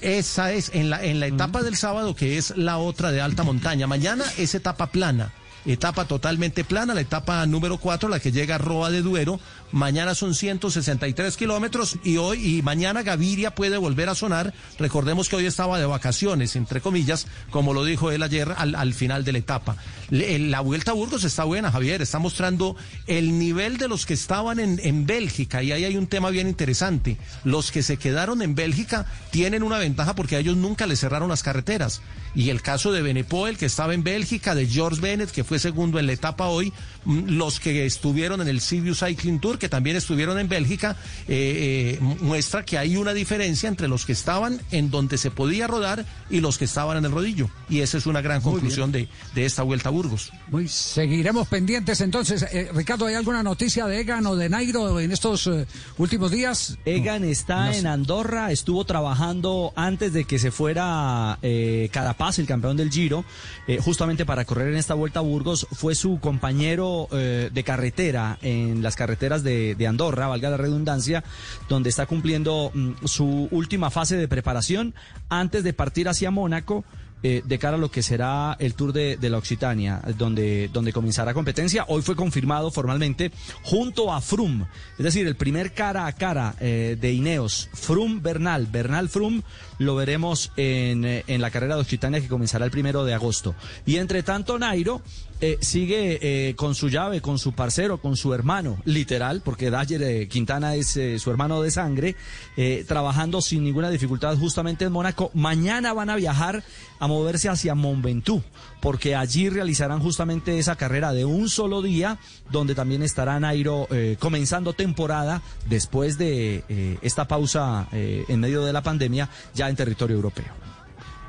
Esa 0.00 0.52
es 0.52 0.70
en 0.74 0.90
la, 0.90 1.04
en 1.04 1.20
la 1.20 1.26
etapa 1.26 1.62
del 1.62 1.76
sábado, 1.76 2.14
que 2.14 2.36
es 2.38 2.56
la 2.56 2.78
otra 2.78 3.12
de 3.12 3.20
alta 3.20 3.44
montaña. 3.44 3.86
Mañana 3.86 4.24
es 4.36 4.54
etapa 4.54 4.88
plana. 4.88 5.32
Etapa 5.64 6.04
totalmente 6.04 6.62
plana, 6.62 6.94
la 6.94 7.00
etapa 7.00 7.44
número 7.46 7.78
4, 7.78 8.08
la 8.08 8.20
que 8.20 8.30
llega 8.30 8.54
a 8.54 8.58
Roa 8.58 8.90
de 8.90 9.02
Duero. 9.02 9.40
Mañana 9.72 10.14
son 10.14 10.34
163 10.34 11.36
kilómetros 11.36 11.98
y 12.04 12.18
hoy 12.18 12.58
y 12.58 12.62
mañana 12.62 13.02
Gaviria 13.02 13.54
puede 13.54 13.76
volver 13.76 14.08
a 14.08 14.14
sonar. 14.14 14.54
Recordemos 14.78 15.28
que 15.28 15.36
hoy 15.36 15.46
estaba 15.46 15.78
de 15.78 15.86
vacaciones, 15.86 16.56
entre 16.56 16.80
comillas, 16.80 17.26
como 17.50 17.74
lo 17.74 17.84
dijo 17.84 18.10
él 18.10 18.22
ayer 18.22 18.54
al, 18.56 18.74
al 18.74 18.94
final 18.94 19.24
de 19.24 19.32
la 19.32 19.38
etapa. 19.38 19.76
La 20.10 20.60
vuelta 20.60 20.92
a 20.92 20.94
Burgos 20.94 21.24
está 21.24 21.44
buena, 21.44 21.72
Javier, 21.72 22.00
está 22.00 22.18
mostrando 22.18 22.76
el 23.06 23.38
nivel 23.38 23.76
de 23.76 23.88
los 23.88 24.06
que 24.06 24.14
estaban 24.14 24.60
en, 24.60 24.80
en 24.82 25.04
Bélgica 25.04 25.62
y 25.62 25.72
ahí 25.72 25.84
hay 25.84 25.96
un 25.96 26.06
tema 26.06 26.30
bien 26.30 26.48
interesante. 26.48 27.16
Los 27.44 27.72
que 27.72 27.82
se 27.82 27.96
quedaron 27.96 28.42
en 28.42 28.54
Bélgica 28.54 29.06
tienen 29.30 29.62
una 29.62 29.78
ventaja 29.78 30.14
porque 30.14 30.36
a 30.36 30.38
ellos 30.38 30.56
nunca 30.56 30.86
les 30.86 31.00
cerraron 31.00 31.28
las 31.28 31.42
carreteras. 31.42 32.02
Y 32.34 32.50
el 32.50 32.60
caso 32.60 32.92
de 32.92 33.02
Benepoel, 33.02 33.56
que 33.56 33.66
estaba 33.66 33.94
en 33.94 34.04
Bélgica, 34.04 34.54
de 34.54 34.66
George 34.66 35.00
Bennett, 35.00 35.30
que 35.30 35.42
fue 35.42 35.58
segundo 35.58 35.98
en 35.98 36.06
la 36.06 36.12
etapa 36.12 36.46
hoy, 36.48 36.72
los 37.06 37.60
que 37.60 37.86
estuvieron 37.86 38.40
en 38.40 38.48
el 38.48 38.60
Sibiu 38.60 38.94
Cycling 38.94 39.40
Tour, 39.40 39.58
que 39.58 39.68
también 39.68 39.96
estuvieron 39.96 40.38
en 40.38 40.48
Bélgica, 40.48 40.96
eh, 41.28 41.98
eh, 42.00 42.16
muestra 42.20 42.64
que 42.64 42.78
hay 42.78 42.96
una 42.96 43.14
diferencia 43.14 43.68
entre 43.68 43.88
los 43.88 44.04
que 44.04 44.12
estaban 44.12 44.60
en 44.70 44.90
donde 44.90 45.18
se 45.18 45.30
podía 45.30 45.66
rodar 45.66 46.04
y 46.30 46.40
los 46.40 46.58
que 46.58 46.64
estaban 46.64 46.96
en 46.98 47.04
el 47.04 47.12
rodillo. 47.12 47.48
Y 47.68 47.80
esa 47.80 47.98
es 47.98 48.06
una 48.06 48.20
gran 48.20 48.40
conclusión 48.40 48.92
de, 48.92 49.08
de 49.34 49.44
esta 49.44 49.62
vuelta 49.62 49.88
a 49.88 49.92
Burgos. 49.92 50.32
Muy, 50.50 50.68
seguiremos 50.68 51.48
pendientes 51.48 52.00
entonces. 52.00 52.44
Eh, 52.52 52.70
Ricardo, 52.74 53.06
¿hay 53.06 53.14
alguna 53.14 53.42
noticia 53.42 53.86
de 53.86 54.00
Egan 54.00 54.26
o 54.26 54.36
de 54.36 54.48
Nairo 54.48 54.98
en 55.00 55.12
estos 55.12 55.46
eh, 55.46 55.66
últimos 55.98 56.30
días? 56.30 56.76
Egan 56.84 57.24
está 57.24 57.66
No 57.66 57.72
sé. 57.72 57.78
en 57.80 57.86
Andorra, 57.86 58.50
estuvo 58.52 58.84
trabajando 58.84 59.72
antes 59.76 60.12
de 60.12 60.24
que 60.24 60.38
se 60.38 60.50
fuera 60.50 61.38
eh, 61.42 61.88
Carapaz, 61.92 62.38
el 62.38 62.46
campeón 62.46 62.76
del 62.76 62.90
Giro, 62.90 63.24
eh, 63.66 63.78
justamente 63.82 64.24
para 64.24 64.44
correr 64.44 64.68
en 64.68 64.76
esta 64.76 64.94
vuelta 64.94 65.20
a 65.20 65.22
Burgos. 65.22 65.66
Fue 65.72 65.94
su 65.94 66.18
compañero 66.20 66.95
eh, 67.12 67.50
de 67.52 67.64
carretera 67.64 68.38
en 68.42 68.82
las 68.82 68.96
carreteras 68.96 69.42
de, 69.42 69.86
Andorra, 69.88 70.26
valga 70.28 70.50
la 70.50 70.56
redundancia, 70.56 71.22
donde 71.68 71.90
está 71.90 72.06
cumpliendo 72.06 72.70
mm, 72.74 73.04
su 73.04 73.48
última 73.50 73.90
fase 73.90 74.16
de 74.16 74.28
preparación 74.28 74.94
antes 75.28 75.62
de 75.64 75.72
partir 75.72 76.08
hacia 76.08 76.30
Mónaco. 76.30 76.84
eh, 77.22 77.42
de 77.44 77.58
cara 77.58 77.76
a 77.76 77.80
lo 77.80 77.90
que 77.90 78.02
será 78.02 78.56
el 78.60 78.74
Tour 78.74 78.92
de, 78.92 79.16
de 79.16 79.30
la 79.30 79.38
Occitania, 79.38 80.00
donde, 80.16 80.68
donde 80.72 80.92
comenzará 80.92 81.34
competencia. 81.34 81.84
Hoy 81.88 82.02
fue 82.02 82.14
confirmado 82.14 82.70
formalmente 82.70 83.32
junto 83.62 84.12
a 84.12 84.20
Frum, 84.20 84.64
es 84.98 85.04
decir, 85.04 85.26
el 85.26 85.34
primer 85.34 85.72
cara 85.72 86.06
a 86.06 86.12
cara 86.12 86.54
eh, 86.60 86.96
de 87.00 87.12
Ineos, 87.12 87.68
Frum 87.72 88.22
Bernal, 88.22 88.66
Bernal 88.66 89.08
Frum, 89.08 89.42
lo 89.78 89.94
veremos 89.94 90.52
en, 90.56 91.04
eh, 91.04 91.24
en 91.26 91.40
la 91.40 91.50
carrera 91.50 91.74
de 91.76 91.82
Occitania 91.82 92.20
que 92.20 92.28
comenzará 92.28 92.64
el 92.64 92.70
primero 92.70 93.04
de 93.04 93.14
agosto. 93.14 93.54
Y 93.84 93.96
entre 93.96 94.22
tanto, 94.22 94.58
Nairo 94.58 95.02
eh, 95.40 95.58
sigue 95.60 96.18
eh, 96.22 96.54
con 96.54 96.74
su 96.74 96.88
llave, 96.88 97.20
con 97.20 97.38
su 97.38 97.52
parcero, 97.52 97.98
con 97.98 98.16
su 98.16 98.32
hermano, 98.32 98.78
literal, 98.84 99.42
porque 99.44 99.70
Dayer 99.70 100.02
eh, 100.02 100.28
Quintana 100.28 100.74
es 100.74 100.96
eh, 100.96 101.18
su 101.18 101.30
hermano 101.30 101.60
de 101.60 101.70
sangre, 101.70 102.16
eh, 102.56 102.84
trabajando 102.88 103.42
sin 103.42 103.64
ninguna 103.64 103.90
dificultad 103.90 104.36
justamente 104.38 104.86
en 104.86 104.92
Mónaco. 104.92 105.30
Mañana 105.34 105.92
van 105.92 106.08
a 106.08 106.16
viajar 106.16 106.64
a 106.98 107.06
moverse 107.06 107.50
hacia 107.50 107.74
Mont 107.74 108.02
Ventoux, 108.02 108.42
porque 108.86 109.16
allí 109.16 109.48
realizarán 109.48 109.98
justamente 109.98 110.60
esa 110.60 110.76
carrera 110.76 111.12
de 111.12 111.24
un 111.24 111.48
solo 111.48 111.82
día, 111.82 112.18
donde 112.52 112.76
también 112.76 113.02
estará 113.02 113.40
Nairo 113.40 113.88
eh, 113.90 114.16
comenzando 114.20 114.74
temporada 114.74 115.42
después 115.68 116.18
de 116.18 116.62
eh, 116.68 116.96
esta 117.02 117.26
pausa 117.26 117.88
eh, 117.90 118.24
en 118.28 118.38
medio 118.38 118.64
de 118.64 118.72
la 118.72 118.84
pandemia 118.84 119.28
ya 119.56 119.68
en 119.68 119.74
territorio 119.74 120.14
europeo. 120.14 120.52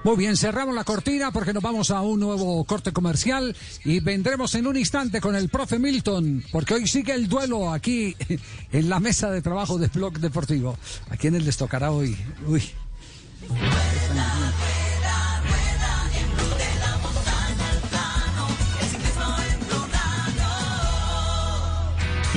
Muy 0.04 0.18
bien, 0.18 0.38
cerramos 0.38 0.76
la 0.76 0.84
cortina 0.84 1.32
porque 1.32 1.52
nos 1.52 1.64
vamos 1.64 1.90
a 1.90 2.02
un 2.02 2.20
nuevo 2.20 2.64
corte 2.64 2.92
comercial 2.92 3.56
y 3.84 4.02
vendremos 4.02 4.54
en 4.54 4.68
un 4.68 4.78
instante 4.78 5.20
con 5.20 5.36
el 5.36 5.50
profe 5.50 5.80
Milton, 5.80 6.44
porque 6.52 6.76
hoy 6.76 6.86
sigue 6.86 7.14
el 7.14 7.28
duelo 7.28 7.74
aquí 7.74 8.16
en 8.72 8.88
la 8.88 9.00
mesa 9.00 9.32
de 9.32 9.42
trabajo 9.42 9.80
de 9.80 9.88
Blog 9.88 10.20
Deportivo. 10.20 10.78
¿A 11.10 11.18
quiénes 11.18 11.44
les 11.44 11.58
tocará 11.58 11.90
hoy? 11.90 12.16
Uy. 12.46 12.62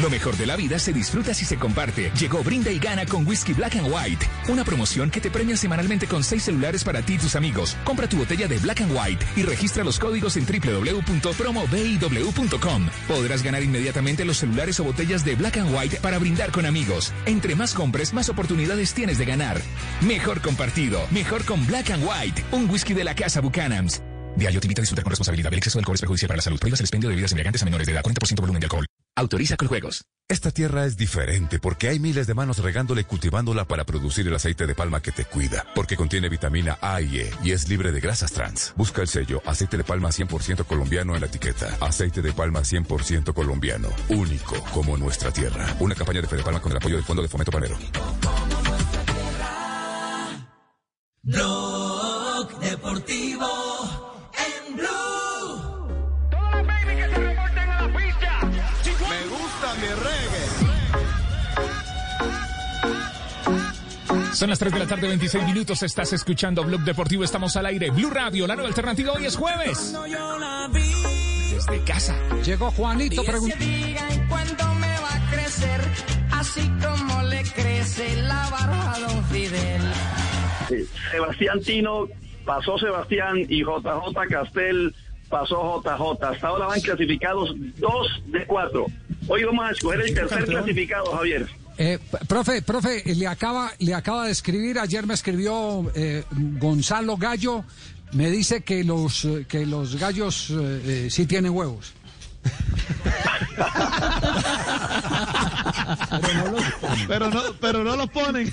Lo 0.01 0.09
mejor 0.09 0.37
de 0.39 0.47
la 0.47 0.57
vida 0.57 0.79
se 0.79 0.95
disfruta 0.95 1.35
si 1.35 1.45
se 1.45 1.59
comparte. 1.59 2.11
Llegó 2.19 2.43
Brinda 2.43 2.71
y 2.71 2.79
Gana 2.79 3.05
con 3.05 3.27
Whisky 3.27 3.53
Black 3.53 3.77
and 3.77 3.93
White. 3.93 4.27
Una 4.49 4.65
promoción 4.65 5.11
que 5.11 5.21
te 5.21 5.31
premia 5.31 5.59
semanalmente 5.59 6.07
con 6.07 6.25
seis 6.25 6.45
celulares 6.45 6.85
para 6.85 7.03
ti 7.03 7.13
y 7.15 7.19
tus 7.19 7.37
amigos. 7.37 7.77
Compra 7.85 8.09
tu 8.09 8.17
botella 8.17 8.49
de 8.49 8.57
Black 8.59 8.81
and 8.81 8.97
White 8.97 9.27
y 9.37 9.43
registra 9.43 9.85
los 9.85 9.99
códigos 9.99 10.39
en 10.39 10.47
www.promobiw.com. 10.47 12.89
Podrás 13.09 13.43
ganar 13.43 13.63
inmediatamente 13.63 14.25
los 14.25 14.39
celulares 14.39 14.81
o 14.81 14.85
botellas 14.85 15.23
de 15.23 15.35
Black 15.35 15.59
and 15.59 15.75
White 15.75 15.99
para 15.99 16.19
brindar 16.19 16.51
con 16.51 16.65
amigos. 16.65 17.13
Entre 17.27 17.55
más 17.55 17.75
compres, 17.75 18.15
más 18.15 18.31
oportunidades 18.31 18.95
tienes 18.95 19.19
de 19.19 19.27
ganar. 19.27 19.61
Mejor 20.01 20.41
compartido. 20.41 21.07
Mejor 21.11 21.45
con 21.45 21.67
Black 21.67 21.91
and 21.91 22.03
White. 22.03 22.43
Un 22.53 22.71
whisky 22.71 22.95
de 22.95 23.05
la 23.05 23.15
casa 23.15 23.43
Buchanan's. 23.43 24.01
Diario 24.35 24.61
te 24.61 24.67
invita 24.67 24.81
a 24.81 24.85
disfrutar 24.85 25.05
con 25.05 25.11
responsabilidad. 25.11 25.53
El 25.53 25.59
exceso 25.59 25.79
de 25.79 25.83
alcohol 25.83 25.97
es 25.97 26.01
perjudicial 26.01 26.29
para 26.29 26.39
la 26.39 26.43
salud. 26.43 26.59
Prohíbas 26.59 26.81
el 26.81 26.85
expendio 26.85 27.11
de 27.11 27.17
bebidas 27.17 27.33
embriagantes 27.33 27.61
a 27.61 27.67
menores 27.67 27.87
de 27.87 27.93
edad. 27.93 28.03
40% 28.03 28.41
volumen 28.41 28.61
de 28.61 28.65
alcohol. 28.65 28.90
Autoriza 29.21 29.59
con 29.59 29.69
juegos. 29.69 30.07
Esta 30.31 30.51
tierra 30.51 30.87
es 30.87 30.97
diferente 30.97 31.59
porque 31.59 31.91
hay 31.91 31.99
miles 31.99 32.27
de 32.27 32.33
manos 32.33 32.57
regándola 32.57 33.03
y 33.03 33.05
cultivándola 33.05 33.67
para 33.67 33.85
producir 33.85 34.27
el 34.27 34.35
aceite 34.35 34.67
de 34.67 34.75
palma 34.75 35.03
que 35.03 35.13
te 35.13 35.27
cuida. 35.27 35.67
Porque 35.75 35.95
contiene 35.95 36.31
vitamina 36.31 36.79
A 36.81 37.03
y 37.03 37.19
E 37.19 37.31
y 37.45 37.53
es 37.53 37.69
libre 37.69 37.93
de 37.93 38.01
grasas 38.01 38.33
trans. 38.33 38.73
Busca 38.79 39.03
el 39.03 39.09
sello 39.09 39.43
aceite 39.45 39.77
de 39.77 39.85
palma 39.85 40.09
100% 40.09 40.65
colombiano 40.65 41.15
en 41.15 41.21
la 41.21 41.27
etiqueta. 41.27 41.77
Aceite 41.83 42.23
de 42.23 42.33
palma 42.33 42.61
100% 42.61 43.35
colombiano. 43.35 43.91
Único 44.09 44.55
como 44.73 44.97
nuestra 44.97 45.31
tierra. 45.31 45.67
Una 45.81 45.95
campaña 45.95 46.23
de 46.23 46.27
Fede 46.27 46.43
Palma 46.43 46.63
con 46.63 46.73
el 46.73 46.79
apoyo 46.79 46.97
del 46.97 47.05
Fondo 47.05 47.21
de 47.21 47.29
Fomento 47.29 47.53
Panero. 47.53 47.77
Blog 51.23 51.80
Son 64.41 64.49
las 64.49 64.59
3 64.59 64.73
de 64.73 64.79
la 64.79 64.87
tarde, 64.87 65.07
26 65.07 65.45
minutos. 65.45 65.83
Estás 65.83 66.15
escuchando 66.15 66.65
Blog 66.65 66.81
Deportivo. 66.81 67.23
Estamos 67.23 67.55
al 67.57 67.67
aire. 67.67 67.91
Blue 67.91 68.09
Radio, 68.09 68.47
la 68.47 68.55
nueva 68.55 68.69
alternativa. 68.69 69.13
Hoy 69.13 69.27
es 69.27 69.37
jueves. 69.37 69.95
Desde 71.53 71.85
casa. 71.85 72.19
Llegó 72.43 72.71
Juanito 72.71 73.23
preguntando. 73.23 73.67
cuánto 74.31 74.75
me 74.77 74.99
va 74.99 75.15
a 75.15 75.31
crecer, 75.31 75.81
así 76.31 76.63
como 76.83 77.23
le 77.25 77.43
crece 77.43 78.23
la 78.23 78.49
barba 78.49 78.95
a 78.95 78.99
don 79.01 79.25
Fidel. 79.27 79.83
Sebastián 81.11 81.61
Tino 81.61 82.09
pasó 82.47 82.79
Sebastián 82.79 83.45
y 83.47 83.63
JJ 83.63 84.27
Castel 84.31 84.95
pasó 85.29 85.83
JJ. 85.85 86.25
Hasta 86.25 86.49
ahora 86.49 86.65
van 86.65 86.81
clasificados 86.81 87.55
dos 87.77 88.23
de 88.29 88.47
cuatro. 88.47 88.87
Hoy 89.29 89.45
vamos 89.45 89.67
a 89.67 89.73
escoger 89.73 90.01
el 90.01 90.15
tercer 90.15 90.47
clasificado, 90.47 91.13
Javier. 91.13 91.60
Eh, 91.83 91.99
profe, 92.29 92.61
profe, 92.61 93.03
le 93.15 93.27
acaba, 93.27 93.73
le 93.79 93.95
acaba 93.95 94.27
de 94.27 94.33
escribir, 94.33 94.79
ayer 94.79 95.07
me 95.07 95.15
escribió 95.15 95.91
eh, 95.95 96.25
Gonzalo 96.59 97.17
Gallo, 97.17 97.65
me 98.13 98.31
dice 98.31 98.63
que 98.63 98.85
los, 98.85 99.25
eh, 99.25 99.47
que 99.49 99.65
los 99.65 99.97
gallos 99.97 100.51
eh, 100.51 100.83
eh, 100.85 101.09
sí 101.11 101.27
tienen 101.27 101.53
huevos. 101.53 101.95
Pero 107.09 107.31
no, 107.31 107.41
pero 107.61 107.85
no 107.85 107.97
los 107.97 108.11
ponen. 108.11 108.53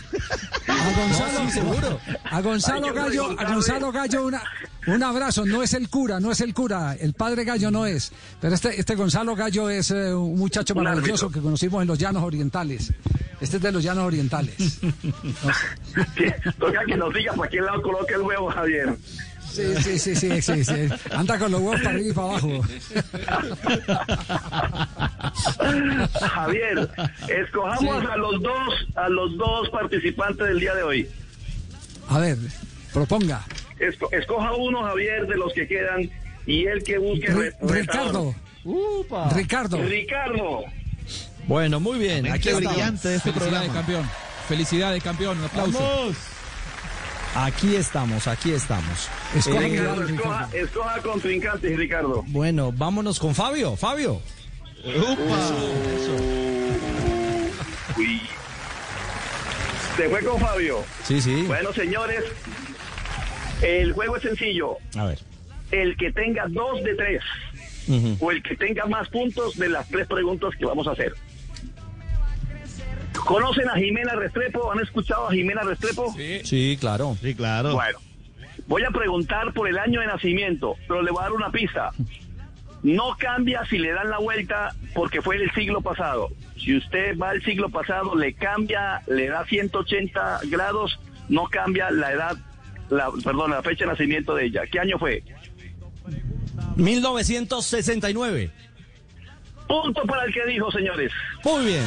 A 0.68 0.91
Gonzalo, 0.99 1.39
No, 1.43 1.45
sí, 1.45 1.51
seguro. 1.51 1.99
A 2.26 2.41
Gonzalo 2.41 2.93
Gallo, 2.93 3.39
a. 3.39 3.45
Gonzalo 3.45 3.91
Gallo 3.91 4.26
una, 4.26 4.41
un 4.88 5.03
abrazo. 5.03 5.45
No 5.45 5.64
es 5.64 5.73
el 5.73 5.89
cura, 5.89 6.19
no 6.19 6.31
es 6.31 6.41
el 6.41 6.53
cura, 6.53 6.95
el 6.99 7.14
padre 7.14 7.43
Gallo 7.43 7.72
no 7.72 7.85
es. 7.85 8.11
Pero 8.41 8.55
este, 8.55 8.80
este 8.80 8.95
Gonzalo 8.95 9.35
Gallo 9.35 9.69
es 9.69 9.91
eh, 9.91 10.14
un 10.14 10.38
muchacho 10.38 10.73
Un 10.73 10.84
maravilloso 10.84 11.26
árbitro. 11.27 11.41
que 11.41 11.43
conocimos 11.43 11.81
en 11.81 11.88
los 11.88 11.97
llanos 11.97 12.23
orientales. 12.23 12.93
Este 13.39 13.57
es 13.57 13.64
de 13.64 13.72
los 13.72 13.84
llanos 13.84 14.05
orientales. 14.05 14.80
Toca 16.59 16.80
que 16.88 16.97
nos 16.97 17.14
diga 17.14 17.34
para 17.34 17.49
qué 17.49 17.61
lado 17.61 17.81
coloca 17.84 18.15
el 18.15 18.22
huevo, 18.22 18.49
Javier. 18.49 18.97
Sí, 19.57 19.73
sí, 19.81 19.99
sí, 19.99 20.15
sí, 20.15 20.41
sí, 20.41 20.63
sí. 20.63 20.88
Anda 21.11 21.39
con 21.39 21.51
los 21.51 21.61
huevos 21.61 21.81
para 21.81 21.89
arriba 21.95 22.09
y 22.09 22.13
para 22.13 22.27
abajo. 22.27 22.61
Javier, 26.21 26.89
escojamos 27.27 28.01
Sí. 28.03 28.07
a 28.11 28.17
los 28.17 28.41
dos, 28.41 28.73
a 28.95 29.09
los 29.09 29.38
dos 29.38 29.69
participantes 29.69 30.47
del 30.47 30.59
día 30.59 30.75
de 30.75 30.84
hoy. 30.84 31.09
A 32.09 32.19
ver, 32.19 32.38
proponga. 32.93 33.43
Esco- 33.79 34.09
escoja 34.11 34.53
uno, 34.53 34.84
Javier, 34.84 35.27
de 35.27 35.38
los 35.38 35.53
que 35.53 35.67
quedan 35.67 36.09
y 36.45 36.65
el 36.65 36.84
que 36.84 36.97
busque 36.97 37.27
re-. 37.27 37.53
Ricardo, 37.61 38.34
Ricardo. 39.35 39.77
Ricardo. 39.84 40.63
Bueno, 41.47 41.79
muy 41.79 41.99
bien. 41.99 42.29
Aquí 42.31 42.49
brillante 42.51 43.07
de 43.09 43.15
este 43.15 43.31
Felicidades, 43.31 43.69
programa. 43.69 43.73
campeón. 43.73 44.09
Felicidades, 44.47 45.03
campeón. 45.03 45.38
Un 45.39 45.45
aplauso. 45.45 46.11
Aquí 47.36 47.76
estamos, 47.76 48.28
aquí 48.28 48.52
estamos. 48.54 49.10
Ricardo, 49.45 50.02
Eh, 50.08 50.14
escoja, 50.14 50.49
escoja 50.54 51.02
contrincantes, 51.02 51.78
Ricardo. 51.78 52.24
bueno, 52.28 52.72
vámonos 52.72 53.20
con 53.20 53.36
Fabio. 53.36 53.76
Fabio. 53.76 54.22
Uy. 57.98 58.22
Se 59.98 60.10
fue 60.10 60.24
con 60.24 60.40
Fabio. 60.40 60.84
Sí, 61.04 61.22
sí. 61.22 61.44
Bueno, 61.48 61.74
señores, 61.74 62.24
el 63.62 63.94
juego 63.94 64.18
es 64.18 64.24
sencillo. 64.24 64.78
A 64.95 65.06
ver. 65.06 65.20
El 65.72 65.98
que 65.98 66.12
tenga 66.12 66.45
dos 66.48 66.84
de 66.84 66.95
tres 66.95 67.22
o 68.20 68.32
el 68.32 68.44
que 68.44 68.56
tenga 68.56 68.86
más 68.86 69.08
puntos 69.10 69.56
de 69.58 69.70
las 69.70 69.88
tres 69.90 70.08
preguntas 70.08 70.52
que 70.58 70.66
vamos 70.66 70.88
a 70.88 70.91
hacer. 70.91 71.14
¿Conocen 73.28 73.68
a 73.68 73.76
Jimena 73.76 74.14
Restrepo? 74.16 74.72
¿Han 74.72 74.80
escuchado 74.80 75.28
a 75.28 75.32
Jimena 75.34 75.62
Restrepo? 75.62 76.16
Sí, 76.44 76.78
claro. 76.80 77.18
Sí, 77.22 77.36
claro. 77.36 77.74
Bueno, 77.74 77.99
voy 78.68 78.84
a 78.84 78.90
preguntar 78.90 79.52
por 79.54 79.68
el 79.68 79.78
año 79.78 79.99
de 79.99 80.08
nacimiento, 80.08 80.76
pero 80.88 81.02
le 81.02 81.12
voy 81.12 81.20
a 81.20 81.24
dar 81.24 81.34
una 81.34 81.52
pista. 81.52 81.91
No 82.84 83.18
cambia 83.18 83.66
si 83.66 83.80
le 83.80 83.91
dan 83.91 84.10
la 84.10 84.20
vuelta 84.20 84.74
porque 84.94 85.22
fue 85.22 85.36
el 85.36 85.52
siglo 85.52 85.82
pasado. 85.82 86.30
Si 86.56 86.78
usted 86.78 87.18
va 87.18 87.32
al 87.32 87.44
siglo 87.44 87.70
pasado, 87.70 88.16
le 88.16 88.34
cambia, 88.34 89.02
le 89.08 89.28
da 89.28 89.45
180 89.45 90.40
grados, 90.45 90.98
no 91.28 91.48
cambia 91.48 91.91
la 91.91 92.14
edad, 92.14 92.38
la, 92.90 93.12
perdón, 93.24 93.52
la 93.52 93.62
fecha 93.62 93.84
de 93.84 93.91
nacimiento 93.91 94.36
de 94.36 94.45
ella. 94.45 94.62
¿Qué 94.72 94.80
año 94.80 94.98
fue? 94.98 95.22
1969. 96.78 98.52
Punto 99.68 100.02
para 100.07 100.23
el 100.26 100.34
que 100.34 100.45
dijo, 100.45 100.72
señores. 100.72 101.11
Muy 101.44 101.65
bien. 101.65 101.85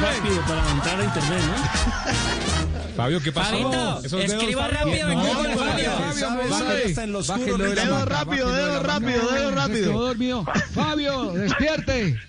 Rápido 0.00 0.40
para 0.42 0.70
entrar 0.70 1.00
a 1.00 1.04
internet, 1.04 1.42
¿no? 1.46 2.94
Fabio, 2.96 3.20
¿qué 3.20 3.32
pasó? 3.32 3.50
Fabito, 3.50 4.00
Esos 4.04 4.20
dedos, 4.20 4.32
escriba 4.34 4.62
Fabio. 4.68 4.78
rápido, 4.78 5.08
venga, 5.08 5.22
No, 5.22 5.28
Fabio. 5.34 5.58
Fabio, 5.58 5.90
Fabio, 5.90 6.48
Fabio, 6.48 6.72
está 6.84 7.02
en 7.04 7.12
los 7.12 7.26
Bájenlo 7.26 7.58
de 7.58 7.74
la 7.74 7.84
Dedo 7.84 8.04
rápido, 8.04 8.52
dedo 8.52 8.82
rápido, 8.84 9.30
dedo 9.32 9.50
rápido. 9.50 9.92
dormido. 10.06 10.44
Fabio, 10.72 11.32
despierte. 11.32 12.20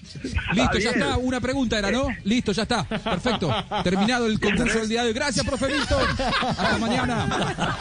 Listo, 0.53 0.77
ya 0.80 0.89
está. 0.91 1.18
Una 1.18 1.39
pregunta 1.39 1.77
era, 1.77 1.91
¿no? 1.91 2.07
Listo, 2.23 2.52
ya 2.52 2.64
está. 2.64 2.84
Perfecto. 2.84 3.53
Terminado 3.84 4.26
el 4.26 4.39
concurso 4.39 4.80
del 4.80 4.89
día 4.89 5.03
de 5.03 5.10
hoy. 5.10 5.14
Gracias, 5.14 5.45
profe 5.45 5.68
Milton. 5.68 6.02
Hasta 6.57 6.77
mañana. 6.80 7.76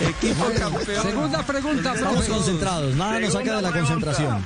Equipo 0.00 0.44
campeón. 0.58 1.02
Segunda 1.02 1.42
pregunta, 1.42 1.94
Estamos 1.94 2.16
profe. 2.26 2.30
concentrados. 2.32 2.94
Nada 2.96 3.20
nos 3.20 3.32
saca 3.32 3.56
de 3.56 3.62
la 3.62 3.72
concentración. 3.72 4.44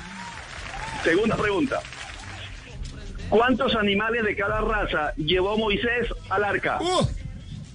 Segunda 1.03 1.37
pregunta. 1.37 1.81
¿Cuántos 3.29 3.75
animales 3.75 4.25
de 4.25 4.37
cada 4.37 4.61
raza 4.61 5.13
llevó 5.17 5.57
Moisés 5.57 6.09
al 6.29 6.45
arca? 6.45 6.79
Uh, 6.81 7.07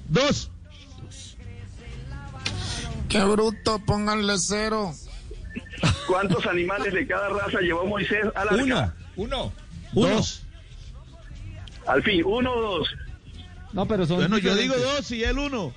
dos. 0.09 0.51
Qué 3.09 3.23
bruto, 3.23 3.79
pónganle 3.85 4.37
cero. 4.37 4.93
¿Cuántos 6.07 6.45
animales 6.45 6.93
de 6.93 7.07
cada 7.07 7.29
raza 7.29 7.59
llevó 7.61 7.85
Moisés 7.85 8.25
al 8.35 8.49
arca? 8.49 8.63
Uno. 8.63 8.93
Uno. 9.15 9.53
Dos. 9.93 10.43
Al 11.87 12.03
fin, 12.03 12.21
uno 12.25 12.51
o 12.53 12.61
dos. 12.79 12.89
No, 13.75 13.85
pero 13.85 14.05
son. 14.07 14.15
Bueno, 14.15 14.37
yo 14.37 14.55
digo 14.55 14.73
dos 14.73 15.11
y 15.11 15.25
él 15.25 15.37
uno. 15.37 15.73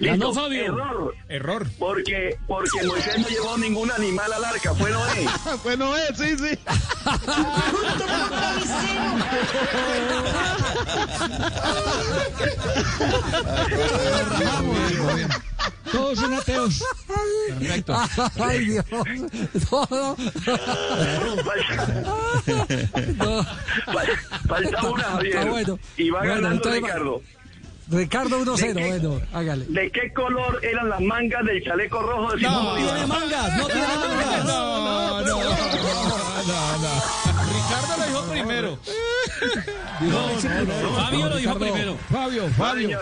Listo, 0.00 0.18
Ganó 0.18 0.34
Fabio. 0.34 0.64
Error. 0.64 1.14
Error. 1.28 1.70
Porque, 1.78 2.36
porque 2.48 2.84
Moisés 2.84 3.18
no 3.20 3.28
llevó 3.28 3.56
ningún 3.58 3.92
animal 3.92 4.32
al 4.32 4.44
arca, 4.44 4.74
fue 4.74 4.90
Noé. 4.90 5.28
Bueno, 5.62 5.96
es, 5.96 6.18
sí, 6.18 6.36
sí. 6.36 6.58
Todos 15.92 16.18
son 16.18 16.34
ateos. 16.34 16.82
Perfecto. 17.58 17.96
Ay, 18.40 18.64
Dios. 18.64 18.84
Todo. 19.70 20.16
No. 23.16 23.44
Falta 24.48 24.82
una, 24.88 25.02
Javier. 25.04 25.38
Ah, 25.38 25.44
bueno. 25.46 25.78
Y 25.96 26.10
va 26.10 26.18
Bueno, 26.20 26.34
ganando 26.34 26.56
entonces 26.56 26.82
Ricardo. 26.82 27.22
Ricardo 27.88 28.40
1-0, 28.44 28.56
¿De 28.56 28.74
qué? 28.74 28.88
bueno, 28.98 29.20
hágale. 29.32 29.64
¿De 29.68 29.90
qué 29.92 30.12
color 30.12 30.58
eran 30.64 30.88
las 30.88 31.00
mangas 31.00 31.44
del 31.44 31.62
chaleco 31.62 32.00
rojo 32.02 32.32
de 32.32 32.38
Simón 32.38 32.52
No 32.64 32.70
Bolívar? 32.70 32.94
tiene 32.94 33.06
mangas, 33.06 33.56
no 33.58 33.66
tiene 33.66 33.86
mangas. 33.86 34.44
No, 34.44 34.78
no, 34.80 35.22
no, 35.22 35.40
no. 35.40 35.40
Ricardo 37.54 37.96
lo 37.98 38.06
dijo 38.06 38.22
primero. 38.32 38.78
Fabio 40.96 41.28
lo 41.28 41.36
dijo 41.36 41.58
primero. 41.58 41.96
Fabio, 42.10 42.48
Fabio. 42.56 42.98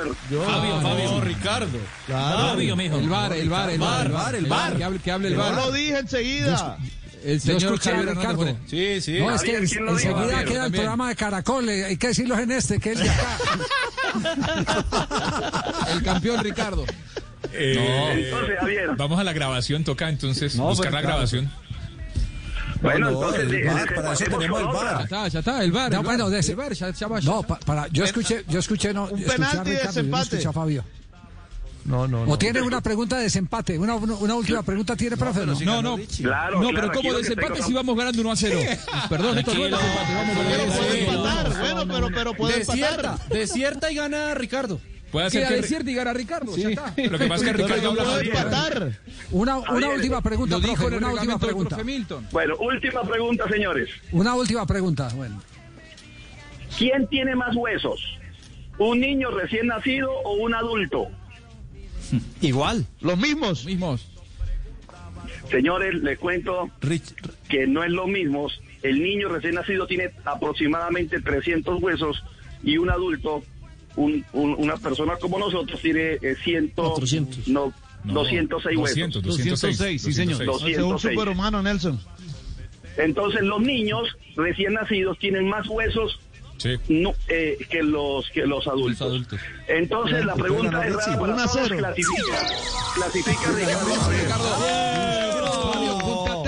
Fabio, 0.46 0.80
Fabio. 0.80 1.20
Ricardo. 1.22 1.78
Fabio, 2.08 2.76
mijo. 2.76 2.96
El 2.98 3.08
bar, 3.08 3.32
el 3.32 3.48
bar, 3.48 3.70
el 3.70 3.78
bar, 3.80 4.06
el 4.06 4.12
bar, 4.12 4.34
el 4.34 4.46
bar. 4.46 4.76
Que 4.76 4.84
hable, 4.84 4.98
que 4.98 5.10
hable 5.10 5.28
el 5.28 5.34
Yo 5.34 5.40
bar. 5.40 5.54
lo 5.54 5.72
dije 5.72 5.98
enseguida. 5.98 6.76
El 7.24 7.40
Yo 7.40 7.58
señor 7.58 7.62
escuché 7.74 7.90
a 7.90 7.92
Javier 7.94 8.08
Hernández 8.10 8.38
Ricardo. 8.38 8.58
Sí, 8.66 9.00
sí. 9.00 9.18
No, 9.18 9.34
es 9.34 9.42
que 9.42 9.56
enseguida 9.56 10.44
queda 10.44 10.66
el 10.66 10.72
programa 10.72 11.08
de 11.08 11.16
Caracol, 11.16 11.68
eh, 11.70 11.84
hay 11.86 11.96
que 11.96 12.08
decirlo 12.08 12.38
en 12.38 12.50
este, 12.52 12.78
que 12.78 12.92
es 12.92 12.98
de 13.00 13.08
acá. 13.08 13.38
El 15.92 16.02
campeón 16.02 16.42
Ricardo. 16.44 16.84
Eh, 17.52 18.24
Entonces, 18.30 18.58
Javier. 18.60 18.90
Vamos 18.96 19.18
a 19.18 19.24
la 19.24 19.32
grabación, 19.32 19.84
toca 19.84 20.08
entonces 20.08 20.54
No, 20.56 20.64
buscar 20.64 20.90
pues, 20.90 20.92
la 20.92 21.00
claro. 21.00 21.06
grabación. 21.16 21.50
Bueno, 22.82 23.10
No, 23.10 23.16
entonces, 23.34 23.52
el 23.52 23.64
bar, 23.66 23.94
para 23.94 24.12
eso 24.12 24.24
tenemos 24.24 24.60
el 24.60 24.66
bar. 24.66 24.98
Ya 24.98 25.04
está, 25.04 25.28
ya 25.28 25.38
está, 25.38 25.64
el 25.64 25.72
bar. 25.72 25.90
No, 25.92 26.00
el 26.00 26.04
bueno, 26.04 26.24
bar, 26.24 26.32
de 26.32 26.38
ese- 26.40 26.50
el 26.52 26.56
bar, 26.56 26.72
ya, 26.74 26.90
ya 26.90 27.06
va, 27.06 27.20
ya. 27.20 27.30
No, 27.30 27.42
pa- 27.42 27.58
para, 27.60 27.88
yo 27.88 28.04
escuché, 28.04 28.44
yo 28.48 28.58
escuché, 28.58 28.92
no, 28.92 29.04
Un 29.04 29.18
escuché 29.20 29.32
a 29.32 29.36
penalti 29.36 29.70
de 29.70 29.76
Ricardo, 29.78 30.00
yo 30.02 30.08
no 30.08 30.18
escuché 30.22 30.48
a 30.48 30.52
Fabio. 30.52 30.84
No, 31.84 32.08
no, 32.08 32.22
¿O 32.22 32.38
tiene 32.38 32.62
una 32.62 32.80
pregunta 32.80 33.18
de 33.18 33.24
desempate? 33.24 33.78
¿Una, 33.78 33.94
última 33.96 34.62
pregunta 34.62 34.96
tiene, 34.96 35.16
profe? 35.18 35.44
No, 35.44 35.54
No, 35.60 35.82
no. 35.82 35.96
Claro, 36.16 36.60
No, 36.62 36.70
claro, 36.70 36.74
pero 36.74 36.88
aquí 36.88 37.08
como 37.08 37.18
desempate 37.18 37.62
si 37.62 37.72
vamos 37.74 37.96
ganando 37.96 38.20
1 38.22 38.30
a 38.32 38.36
0. 38.36 38.58
Perdón, 39.10 39.38
esto 39.38 39.54
no 39.54 39.66
es 39.66 39.70
desempate, 39.70 40.14
vamos 40.14 40.36
Pero 40.36 40.48
ganando. 40.50 40.74
puede 40.76 40.92
sí, 40.92 40.98
empatar. 41.06 41.48
no, 41.50 41.58
Bueno, 41.60 41.86
pero, 41.86 42.08
pero 42.14 42.34
puede 42.34 42.60
empatar. 42.62 43.28
desierta 43.28 43.90
y 43.92 43.94
gana 43.96 44.34
Ricardo. 44.34 44.80
Puede 45.12 45.30
ser 45.30 45.46
que- 45.46 45.54
desierta 45.56 45.90
y 45.90 45.94
gana 45.94 46.12
Ricardo, 46.12 46.56
ya 46.56 46.70
está. 46.70 46.94
Lo 46.96 47.18
que 47.18 47.26
pasa 47.26 47.44
es 47.44 47.50
que 47.56 47.62
Ricardo 47.62 47.94
más 47.94 48.20
bien. 48.20 48.36
empatar. 48.36 48.92
Una, 49.30 49.58
una 49.58 49.88
última 49.90 50.22
pregunta, 50.22 50.58
profe, 50.58 50.86
una 50.86 51.12
última 51.12 51.38
pregunta. 51.38 51.76
Bueno, 52.32 52.54
última 52.60 53.02
pregunta, 53.02 53.44
señores. 53.48 53.90
Una 54.10 54.34
última 54.34 54.66
pregunta, 54.66 55.08
bueno. 55.14 55.40
¿Quién 56.78 57.06
tiene 57.08 57.36
más 57.36 57.54
huesos? 57.54 58.00
¿Un 58.78 59.00
niño 59.00 59.30
recién 59.30 59.68
nacido 59.68 60.10
o 60.24 60.32
un 60.42 60.54
adulto? 60.54 61.08
Igual. 62.40 62.86
Los 63.00 63.18
mismos. 63.18 63.64
Mismos. 63.64 64.06
Señores, 65.50 65.94
les 66.02 66.18
cuento 66.18 66.70
Rich, 66.80 67.14
que 67.48 67.66
no 67.66 67.84
es 67.84 67.90
lo 67.90 68.06
mismo. 68.06 68.48
El 68.82 69.02
niño 69.02 69.28
recién 69.28 69.54
nacido 69.54 69.86
tiene 69.86 70.10
aproximadamente 70.24 71.20
300 71.20 71.82
huesos 71.82 72.22
y 72.62 72.76
un 72.78 72.90
adulto, 72.90 73.42
un- 73.96 74.24
un- 74.32 74.54
una 74.58 74.76
persona 74.76 75.16
como 75.16 75.38
nosotros, 75.38 75.80
tiene 75.80 76.14
eh, 76.22 76.36
100, 76.42 76.68
400. 76.74 77.48
no, 77.48 77.72
No, 78.04 78.12
206 78.14 78.76
huesos. 78.76 78.94
200, 78.96 79.22
206, 79.22 80.02
sí, 80.02 80.12
señor. 80.12 80.44
206. 80.44 80.74
Hace 80.76 80.82
un 80.82 80.90
206. 80.90 81.14
superhumano, 81.18 81.62
Nelson. 81.62 82.00
Entonces 82.96 83.42
los 83.42 83.60
niños 83.60 84.08
recién 84.36 84.74
nacidos 84.74 85.18
tienen 85.18 85.48
más 85.48 85.66
huesos 85.68 86.18
Sí. 86.64 86.80
no, 86.88 87.12
eh, 87.28 87.58
que 87.68 87.82
los 87.82 88.30
que 88.30 88.46
los 88.46 88.66
adultos. 88.66 89.02
adultos. 89.02 89.38
Entonces 89.68 90.24
la 90.24 90.34
pregunta 90.34 90.86
es 90.86 90.94
rara 90.96 91.18
para 91.20 91.32
Uno 91.34 91.42
a 91.42 91.46
todos. 91.46 91.50
cero. 91.62 91.76
Clasifica, 91.78 92.38
clasifica 92.94 93.50
Ricardo. 93.52 94.94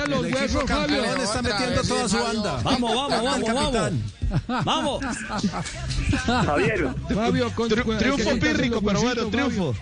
Los 0.08 0.22
huesos, 0.32 0.64
Fabio. 0.66 1.04
está 1.04 1.42
metiendo 1.42 1.82
toda 1.82 2.08
su 2.08 2.16
banda. 2.18 2.60
Vamos, 2.62 2.94
vamos, 2.94 3.24
vamos, 3.24 3.54
vamos. 3.54 4.64
Vamos. 4.64 5.04
Javier, 6.24 6.88
Fabio, 7.14 7.52
con, 7.54 7.68
Tri- 7.68 7.82
con- 7.84 7.98
triunfo 7.98 8.30
pírrico, 8.38 8.80
pero 8.82 9.00
bueno, 9.02 9.22
Fabio. 9.24 9.30
triunfo. 9.30 9.74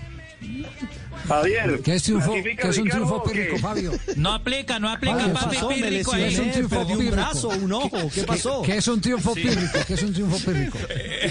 Javier. 1.28 1.80
¿Qué 1.82 1.94
es, 1.94 2.02
triunfo, 2.02 2.32
¿clasifica 2.32 2.62
¿qué 2.62 2.68
es 2.68 2.78
un 2.78 2.88
triunfo 2.88 3.22
pírrico, 3.24 3.58
Fabio? 3.58 3.92
No 4.16 4.32
aplica, 4.32 4.78
no 4.78 4.88
aplica, 4.90 5.16
Fabio, 5.18 5.34
papi 5.34 5.56
pírrico 5.74 6.12
¿Qué 6.12 6.26
es 6.28 6.38
un 6.38 6.44
ahí. 6.46 6.50
triunfo 6.52 6.76
perdí 6.76 6.92
un 6.92 6.98
pírrico? 6.98 7.16
brazo, 7.16 7.48
un 7.48 7.72
ojo. 7.72 8.10
¿Qué 8.14 8.22
pasó? 8.24 8.62
¿Qué 8.62 8.76
es 8.76 8.88
un 8.88 9.00
triunfo 9.00 9.34
pírrico? 9.34 9.78
¿Qué 9.86 9.94
es 9.94 10.02
un 10.02 10.12
triunfo 10.12 10.38
pírrico? 10.50 10.78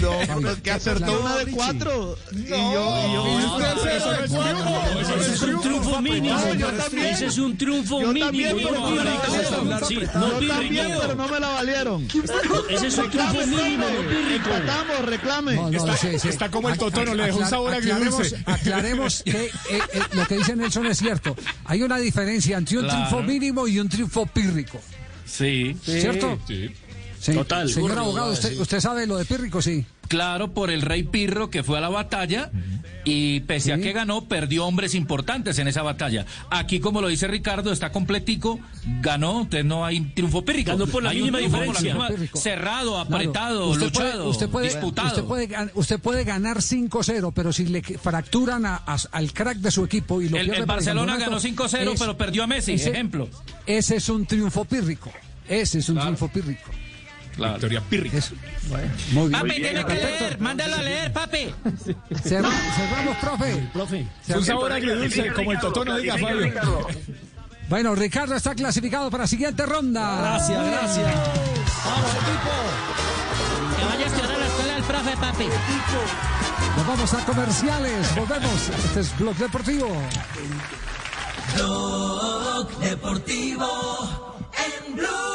No, 0.00 0.10
pero 0.40 0.62
que 0.62 0.70
acertó 0.70 1.20
una 1.20 1.36
de 1.36 1.52
cuatro. 1.52 2.18
Y 2.32 2.44
yo, 2.44 2.56
y 2.56 3.12
yo. 3.12 3.60
Eso 3.88 4.12
Es 5.34 5.42
un 5.42 5.60
triunfo 5.60 6.00
mínimo. 6.02 6.34
No. 6.38 7.00
Ese 7.02 7.26
es 7.26 7.38
un 7.38 7.56
triunfo 7.56 8.00
mínimo. 8.00 8.70
no 8.70 8.90
no 8.90 10.38
pírrico. 10.38 10.98
pero 11.00 11.14
no 11.14 11.28
me 11.28 11.40
la 11.40 11.48
valieron. 11.48 12.06
Ese 12.70 12.86
es 12.88 12.98
un 12.98 13.10
triunfo 13.10 13.32
Reclame, 13.40 13.46
mínimo, 13.46 13.84
no 13.88 14.08
pírrico. 14.08 14.50
Reclame. 15.04 15.54
No, 15.56 15.70
no, 15.70 15.94
Está- 15.94 16.50
como 16.50 16.68
el 16.68 16.78
totono, 16.78 17.14
le 17.14 17.24
dejó 17.24 17.38
un 17.38 17.46
sabor 17.46 17.74
aclaremos, 17.74 18.14
agridulce. 18.14 18.42
aclaremos 18.46 19.22
que 19.24 19.50
eh, 19.76 19.80
eh, 19.94 20.00
lo 20.12 20.26
que 20.26 20.36
dice 20.36 20.56
Nelson 20.56 20.86
es 20.86 20.98
cierto. 20.98 21.36
Hay 21.64 21.82
una 21.82 21.98
diferencia 21.98 22.56
entre 22.58 22.78
un 22.78 22.84
Claro. 22.84 23.06
triunfo 23.08 23.22
mínimo 23.26 23.66
y 23.68 23.78
un 23.78 23.88
triunfo 23.88 24.26
pírrico. 24.26 24.80
Sí. 25.26 25.76
¿Cierto? 25.82 26.38
Sí. 26.46 26.70
Sí. 27.20 27.32
Total. 27.32 27.68
Señor 27.70 27.98
abogado, 27.98 28.32
usted, 28.32 28.58
usted 28.60 28.80
sabe 28.80 29.06
lo 29.06 29.16
de 29.16 29.24
pírrico, 29.24 29.62
sí. 29.62 29.84
Claro, 30.08 30.52
por 30.52 30.70
el 30.70 30.82
rey 30.82 31.02
Pirro 31.02 31.50
que 31.50 31.62
fue 31.62 31.78
a 31.78 31.80
la 31.80 31.88
batalla 31.88 32.50
y 33.06 33.40
pese 33.40 33.72
a 33.72 33.78
que 33.78 33.92
ganó, 33.92 34.24
perdió 34.26 34.64
hombres 34.66 34.94
importantes 34.94 35.58
en 35.58 35.68
esa 35.68 35.82
batalla. 35.82 36.24
Aquí, 36.50 36.80
como 36.80 37.00
lo 37.02 37.08
dice 37.08 37.26
Ricardo, 37.26 37.72
está 37.72 37.90
completico, 37.92 38.60
ganó, 39.02 39.42
entonces 39.42 39.64
no 39.64 39.84
hay 39.84 40.00
triunfo 40.00 40.44
pírrico. 40.44 40.70
Ganó 40.72 40.86
por 40.86 41.02
la 41.02 41.10
Hay 41.10 41.20
mínima 41.22 41.40
la 41.40 41.80
misma- 41.80 42.08
cerrado, 42.34 42.92
Claro. 42.92 43.00
apretado, 43.14 43.68
usted 43.68 43.92
puede- 43.92 44.06
luchado, 44.08 44.28
usted 44.28 44.48
puede, 44.48 44.68
disputado. 44.68 45.08
Usted 45.08 45.24
puede, 45.24 45.48
gan- 45.48 45.70
usted 45.74 45.98
puede 46.00 46.24
ganar 46.24 46.62
5-0, 46.62 47.32
pero 47.32 47.52
si 47.52 47.66
le 47.66 47.82
fracturan 47.82 48.64
a- 48.66 48.82
a- 48.86 48.96
al 49.12 49.32
crack 49.32 49.58
de 49.58 49.70
su 49.70 49.84
equipo 49.84 50.22
y 50.22 50.28
lo 50.28 50.38
el, 50.38 50.52
el 50.54 50.64
Barcelona 50.66 51.16
ganó 51.18 51.38
5-0, 51.40 51.92
es- 51.92 52.00
pero 52.00 52.16
perdió 52.16 52.44
a 52.44 52.46
Messi, 52.46 52.72
ese- 52.72 52.90
ejemplo. 52.90 53.28
Ese 53.66 53.96
es 53.96 54.08
un 54.08 54.24
triunfo 54.26 54.64
pírrico. 54.64 55.10
Ese 55.48 55.80
es 55.80 55.88
un 55.90 55.98
triunfo 55.98 56.28
pírrico. 56.28 56.70
Victoria 57.36 57.80
pírrica. 57.80 58.16
Eso. 58.18 58.34
Bueno, 58.68 58.88
muy 59.12 59.28
bien. 59.28 59.40
Papi, 59.42 59.54
tiene 59.56 59.84
que 59.84 59.94
leer, 59.94 60.40
mándalo 60.40 60.74
a 60.76 60.82
leer, 60.82 61.12
papi. 61.12 61.54
Cerra- 62.24 62.50
cerramos, 62.76 63.16
profe. 63.18 63.68
Profe. 63.72 64.06
Un 64.28 64.44
sabor 64.44 64.72
agridulce, 64.72 65.32
como 65.32 65.52
el 65.52 65.58
totono 65.60 65.96
diga 65.98 66.16
Fabio. 66.18 66.52
Bueno, 67.68 67.94
Ricardo 67.94 68.34
está 68.36 68.54
clasificado 68.54 69.10
para 69.10 69.24
la 69.24 69.26
siguiente 69.28 69.64
ronda. 69.64 70.18
Gracias, 70.20 70.66
gracias. 70.66 71.06
Vamos, 71.84 72.10
equipo. 72.14 73.78
Que 73.78 73.84
vaya 73.84 74.04
a 74.04 74.06
estudiar 74.06 74.30
a 74.34 74.38
la 74.38 74.46
escuela 74.46 74.74
del 74.74 74.82
profe, 74.84 75.16
papi. 75.16 75.44
Nos 76.76 76.86
vamos 76.86 77.14
a 77.14 77.24
comerciales. 77.24 78.14
Volvemos. 78.16 78.68
Este 78.84 79.00
es 79.00 79.18
Blog 79.18 79.34
Deportivo. 79.36 79.88
Blog 81.56 82.68
Deportivo 82.78 84.36
en 84.86 84.94
Blue. 84.96 85.33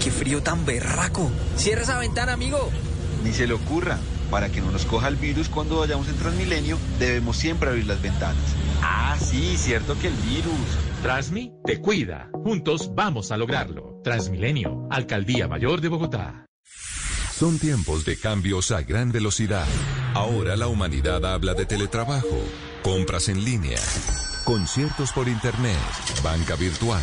Qué 0.02 0.10
frío 0.10 0.42
tan 0.42 0.64
berraco. 0.64 1.30
Cierra 1.56 1.82
esa 1.82 1.98
ventana, 1.98 2.32
amigo. 2.32 2.70
Ni 3.22 3.32
se 3.32 3.46
le 3.46 3.54
ocurra. 3.54 3.98
Para 4.30 4.48
que 4.48 4.60
no 4.60 4.70
nos 4.70 4.86
coja 4.86 5.08
el 5.08 5.16
virus 5.16 5.48
cuando 5.48 5.80
vayamos 5.80 6.08
en 6.08 6.16
Transmilenio, 6.16 6.78
debemos 6.98 7.36
siempre 7.36 7.68
abrir 7.68 7.86
las 7.86 8.00
ventanas. 8.00 8.42
Ah, 8.80 9.16
sí, 9.20 9.56
cierto 9.56 9.96
que 9.98 10.08
el 10.08 10.14
virus. 10.14 10.56
Transmi 11.02 11.52
te 11.64 11.80
cuida. 11.80 12.30
Juntos 12.32 12.90
vamos 12.94 13.30
a 13.30 13.36
lograrlo. 13.36 14.00
Transmilenio, 14.02 14.88
Alcaldía 14.90 15.48
Mayor 15.48 15.80
de 15.80 15.88
Bogotá. 15.88 16.46
Son 17.32 17.58
tiempos 17.58 18.04
de 18.04 18.18
cambios 18.18 18.70
a 18.70 18.82
gran 18.82 19.12
velocidad. 19.12 19.66
Ahora 20.14 20.56
la 20.56 20.68
humanidad 20.68 21.24
habla 21.26 21.54
de 21.54 21.66
teletrabajo, 21.66 22.40
compras 22.82 23.28
en 23.28 23.44
línea, 23.44 23.80
conciertos 24.44 25.12
por 25.12 25.28
internet, 25.28 25.78
banca 26.22 26.54
virtual, 26.54 27.02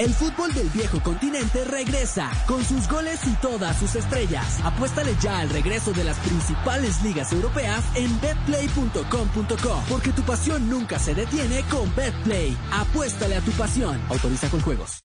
El 0.00 0.14
fútbol 0.14 0.54
del 0.54 0.70
viejo 0.70 0.98
continente 1.02 1.62
regresa 1.62 2.30
con 2.46 2.64
sus 2.64 2.88
goles 2.88 3.20
y 3.26 3.34
todas 3.34 3.78
sus 3.78 3.96
estrellas. 3.96 4.58
Apuéstale 4.64 5.14
ya 5.20 5.40
al 5.40 5.50
regreso 5.50 5.92
de 5.92 6.04
las 6.04 6.16
principales 6.20 7.02
ligas 7.02 7.30
europeas 7.32 7.84
en 7.94 8.18
betplay.com.co 8.18 9.82
porque 9.90 10.12
tu 10.12 10.22
pasión 10.22 10.70
nunca 10.70 10.98
se 10.98 11.14
detiene 11.14 11.62
con 11.70 11.94
Betplay. 11.94 12.56
Apuéstale 12.72 13.36
a 13.36 13.42
tu 13.42 13.50
pasión. 13.50 14.00
Autoriza 14.08 14.48
con 14.48 14.62
juegos. 14.62 15.04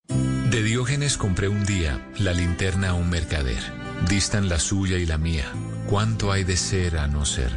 De 0.49 0.63
Diógenes 0.63 1.17
compré 1.17 1.49
un 1.49 1.65
día 1.65 2.09
la 2.17 2.31
linterna 2.31 2.91
a 2.91 2.93
un 2.93 3.09
mercader. 3.09 3.59
Distan 4.07 4.47
la 4.47 4.59
suya 4.59 4.97
y 4.97 5.05
la 5.05 5.17
mía. 5.17 5.51
¿Cuánto 5.89 6.31
hay 6.31 6.45
de 6.45 6.55
ser 6.55 6.99
a 6.99 7.09
no 7.09 7.25
ser? 7.25 7.51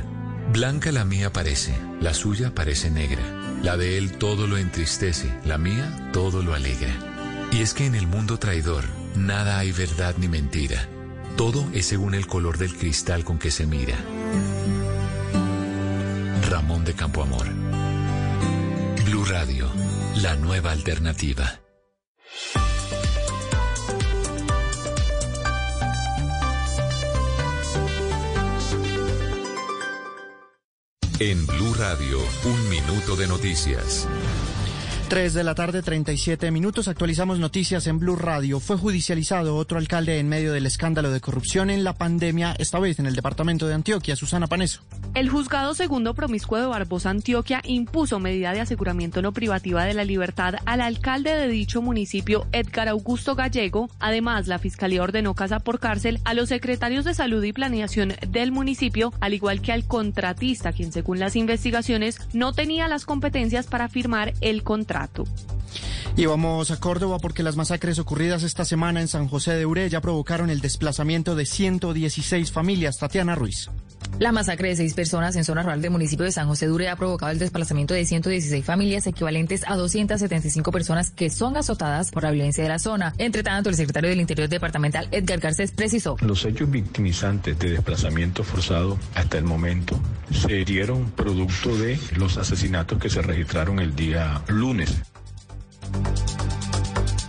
Blanca 0.53 0.91
la 0.91 1.05
mía 1.05 1.33
parece, 1.33 1.79
la 2.01 2.15
suya 2.15 2.53
parece 2.53 2.91
negra. 2.91 3.23
La 3.63 3.77
de 3.77 3.97
él 3.97 4.19
todo 4.19 4.49
lo 4.49 4.57
entristece, 4.57 5.33
la 5.45 5.57
mía 5.57 6.11
todo 6.13 6.43
lo 6.43 6.53
alegra. 6.53 7.18
Y 7.51 7.63
es 7.63 7.75
que 7.75 7.87
en 7.87 7.95
el 7.95 8.07
mundo 8.07 8.39
traidor 8.39 8.85
nada 9.17 9.59
hay 9.59 9.73
verdad 9.73 10.15
ni 10.19 10.29
mentira. 10.29 10.87
Todo 11.37 11.67
es 11.73 11.87
según 11.87 12.15
el 12.15 12.27
color 12.27 12.59
del 12.59 12.77
cristal 12.77 13.25
con 13.25 13.39
que 13.39 13.51
se 13.51 13.67
mira. 13.67 13.97
Ramón 16.51 16.85
de 16.85 16.95
Campoamor. 16.95 17.47
Blue 19.05 19.25
Radio, 19.25 19.71
la 20.17 20.37
nueva 20.37 20.73
alternativa. 20.73 21.61
En 31.21 31.47
Blue 31.47 31.75
Radio, 31.75 32.19
un 32.45 32.69
minuto 32.69 33.17
de 33.17 33.27
noticias. 33.27 34.07
3 35.09 35.33
de 35.33 35.43
la 35.43 35.55
tarde, 35.55 35.83
37 35.83 36.51
minutos. 36.51 36.87
Actualizamos 36.87 37.39
noticias 37.39 37.87
en 37.87 37.99
Blue 37.99 38.15
Radio. 38.15 38.61
Fue 38.61 38.77
judicializado 38.77 39.57
otro 39.57 39.79
alcalde 39.79 40.19
en 40.19 40.29
medio 40.29 40.53
del 40.53 40.67
escándalo 40.67 41.11
de 41.11 41.23
corrupción 41.23 41.71
en 41.71 41.83
la 41.83 41.95
pandemia, 41.95 42.55
esta 42.59 42.79
vez 42.79 42.99
en 42.99 43.07
el 43.07 43.15
departamento 43.15 43.67
de 43.67 43.73
Antioquia, 43.73 44.17
Susana 44.17 44.49
Paneso. 44.49 44.83
El 45.15 45.31
juzgado 45.31 45.73
segundo 45.73 46.13
promiscuo 46.13 46.59
de 46.59 46.67
Barbosa, 46.67 47.09
Antioquia, 47.09 47.63
impuso 47.65 48.21
medida 48.21 48.53
de 48.53 48.61
aseguramiento 48.61 49.23
no 49.23 49.33
privativa 49.33 49.85
de 49.85 49.95
la 49.95 50.05
libertad 50.05 50.57
al 50.67 50.83
alcalde 50.83 51.35
de 51.35 51.49
dicho 51.49 51.81
municipio, 51.81 52.47
Edgar 52.53 52.89
Augusto 52.89 53.35
Gallego. 53.35 53.89
Además, 54.01 54.47
la 54.47 54.59
fiscalía 54.59 55.03
ordenó 55.03 55.33
casa 55.33 55.61
por 55.61 55.81
cárcel 55.81 56.21
a 56.27 56.35
los 56.35 56.51
secretarios 56.51 57.07
de 57.07 57.15
salud 57.15 57.43
y 57.43 57.55
planeación 57.55 58.13
del 58.29 58.53
municipio, 58.53 59.15
al 59.21 59.33
igual 59.33 59.63
que 59.63 59.73
al 59.73 59.87
contratista, 59.87 60.73
quien 60.73 60.93
según 60.93 61.19
las 61.19 61.35
investigaciones 61.35 62.21
no 62.35 62.53
tenía 62.53 62.89
las 62.89 63.07
competencias 63.07 63.69
para 63.69 63.89
firmar 63.89 64.35
el 64.43 64.63
contrato. 64.63 64.98
Y 66.17 66.27
vamos 66.27 66.71
a 66.71 66.81
Córdoba 66.81 67.19
porque 67.19 67.43
las 67.43 67.57
masacres 67.57 67.99
ocurridas 67.99 68.43
esta 68.43 68.65
semana 68.65 69.01
en 69.01 69.09
San 69.09 69.29
José 69.29 69.53
de 69.53 69.67
Uré 69.67 69.89
ya 69.89 70.01
provocaron 70.01 70.51
el 70.51 70.61
desplazamiento 70.61 71.35
de 71.35 71.47
116 71.47 72.51
familias. 72.51 72.99
Tatiana 72.99 73.35
Ruiz. 73.35 73.71
La 74.19 74.33
masacre 74.33 74.69
de 74.69 74.77
seis 74.77 74.95
personas 74.95 75.37
en 75.37 75.45
zona 75.45 75.63
rural 75.63 75.81
del 75.81 75.93
municipio 75.93 76.25
de 76.25 76.33
San 76.33 76.49
José 76.49 76.67
Dure 76.67 76.89
ha 76.89 76.97
provocado 76.97 77.31
el 77.31 77.39
desplazamiento 77.39 77.95
de 77.95 78.05
116 78.05 78.65
familias 78.65 79.07
equivalentes 79.07 79.63
a 79.67 79.77
275 79.77 80.73
personas 80.73 81.11
que 81.11 81.31
son 81.31 81.57
azotadas 81.57 82.11
por 82.11 82.25
la 82.25 82.33
violencia 82.33 82.65
de 82.65 82.69
la 82.69 82.81
zona. 82.81 83.15
Entre 83.19 83.45
tanto, 83.45 83.71
el 83.71 83.77
secretario 83.77 84.11
del 84.11 84.21
Interior 84.21 84.49
departamental 84.49 85.07
Edgar 85.13 85.39
Garcés 85.39 85.71
precisó. 85.71 86.17
Los 86.21 86.45
hechos 86.45 86.69
victimizantes 86.69 87.59
de 87.61 87.71
desplazamiento 87.71 88.43
forzado 88.43 88.99
hasta 89.15 89.39
el 89.39 89.45
momento 89.45 90.01
se 90.33 90.65
dieron 90.65 91.11
producto 91.13 91.77
de 91.77 91.99
los 92.17 92.39
asesinatos 92.39 92.99
que 92.99 93.11
se 93.11 93.23
registraron 93.23 93.79
el 93.79 93.95
día 93.95 94.43
lunes. 94.49 94.97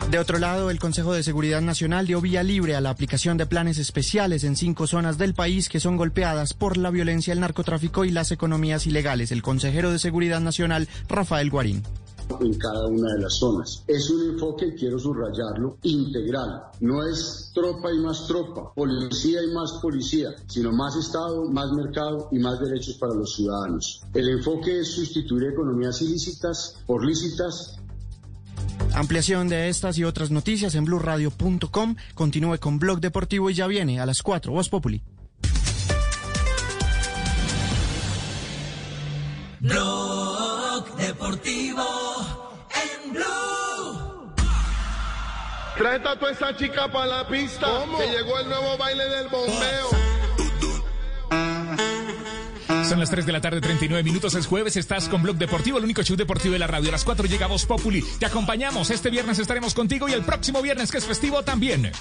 De 0.10 0.18
otro 0.18 0.40
lado, 0.40 0.72
el 0.72 0.80
Consejo 0.80 1.14
de 1.14 1.22
Seguridad 1.22 1.62
Nacional 1.62 2.08
dio 2.08 2.20
vía 2.20 2.42
libre 2.42 2.76
a 2.76 2.82
la 2.82 2.90
aplicación 2.90 3.38
de 3.38 3.46
planes 3.46 3.78
especiales 3.78 4.44
en 4.44 4.56
cinco 4.56 4.88
zonas 4.88 5.20
del 5.20 5.36
país 5.36 5.70
que 5.70 5.80
son 5.80 5.98
golpeadas 5.98 6.56
por 6.56 6.78
la 6.78 6.90
violencia, 6.90 7.32
el 7.32 7.40
narcotráfico 7.40 8.06
y 8.06 8.10
las 8.10 8.32
economías 8.32 8.88
ilegales. 8.88 9.32
El 9.32 9.44
consejero 9.44 9.92
de 9.92 10.00
Seguridad 10.00 10.40
Nacional, 10.40 10.88
Rafael 11.08 11.52
Guarín 11.52 11.84
en 12.42 12.54
cada 12.60 12.86
una 12.86 13.14
de 13.14 13.22
las 13.22 13.40
zonas. 13.40 13.84
Es 13.88 14.10
un 14.12 14.34
enfoque, 14.34 14.76
quiero 14.76 15.00
subrayarlo, 15.00 15.78
integral. 15.82 16.64
No 16.80 17.04
es 17.04 17.52
tropa 17.56 17.92
y 17.92 17.98
más 17.98 18.28
tropa, 18.28 18.72
policía 18.76 19.42
y 19.44 19.52
más 19.52 19.74
policía, 19.82 20.30
sino 20.48 20.72
más 20.72 20.96
Estado, 20.96 21.46
más 21.50 21.72
mercado 21.72 22.30
y 22.32 22.38
más 22.38 22.60
derechos 22.60 22.96
para 22.96 23.16
los 23.16 23.34
ciudadanos. 23.36 24.04
El 24.14 24.30
enfoque 24.30 24.80
es 24.80 24.90
sustituir 24.90 25.46
economías 25.46 26.02
ilícitas 26.04 26.76
por 26.86 27.04
lícitas 27.04 27.80
Ampliación 28.94 29.48
de 29.48 29.70
estas 29.70 29.98
y 29.98 30.04
otras 30.04 30.32
noticias 30.32 30.76
en 30.76 30.86
blurradio.com. 30.86 31.96
Continúe 32.14 32.58
con 32.60 32.80
Blog 32.80 33.00
Deportivo 33.00 33.50
y 33.50 33.54
ya 33.54 33.68
viene 33.68 34.00
a 34.00 34.06
las 34.06 34.22
4. 34.24 34.52
Voz 34.52 34.70
Populi. 34.70 35.02
Blog 39.60 40.96
Deportivo 40.96 41.84
en 42.74 43.14
Blue. 43.14 44.34
Trae 45.78 45.98
a 45.98 46.20
toda 46.20 46.32
esa 46.32 46.56
chica 46.56 46.92
para 46.92 47.06
la 47.06 47.28
pista. 47.28 47.68
Que 47.98 48.08
llegó 48.08 48.40
el 48.40 48.50
nuevo 48.50 48.78
baile 48.78 49.06
del 49.06 49.28
bombeo. 49.28 50.09
Son 52.90 53.00
las 53.00 53.12
3 53.12 53.24
de 53.24 53.32
la 53.32 53.40
tarde, 53.40 53.62
39 53.62 54.04
minutos. 54.04 54.34
Es 54.34 54.48
jueves, 54.48 54.76
estás 54.76 55.08
con 55.10 55.22
Blog 55.22 55.38
Deportivo, 55.38 55.78
el 55.78 55.84
único 55.84 56.02
show 56.02 56.18
deportivo 56.18 56.54
de 56.54 56.60
la 56.60 56.66
radio. 56.66 56.90
A 56.90 56.94
las 56.94 57.04
4 57.04 57.28
llega 57.28 57.46
Voz 57.46 57.68
Populi. 57.68 58.04
Te 58.18 58.26
acompañamos. 58.26 58.90
Este 58.90 59.12
viernes 59.12 59.38
estaremos 59.38 59.76
contigo 59.76 60.10
y 60.10 60.14
el 60.14 60.24
próximo 60.24 60.60
viernes, 60.60 60.90
que 60.90 60.98
es 60.98 61.06
festivo, 61.06 61.44
también. 61.44 61.92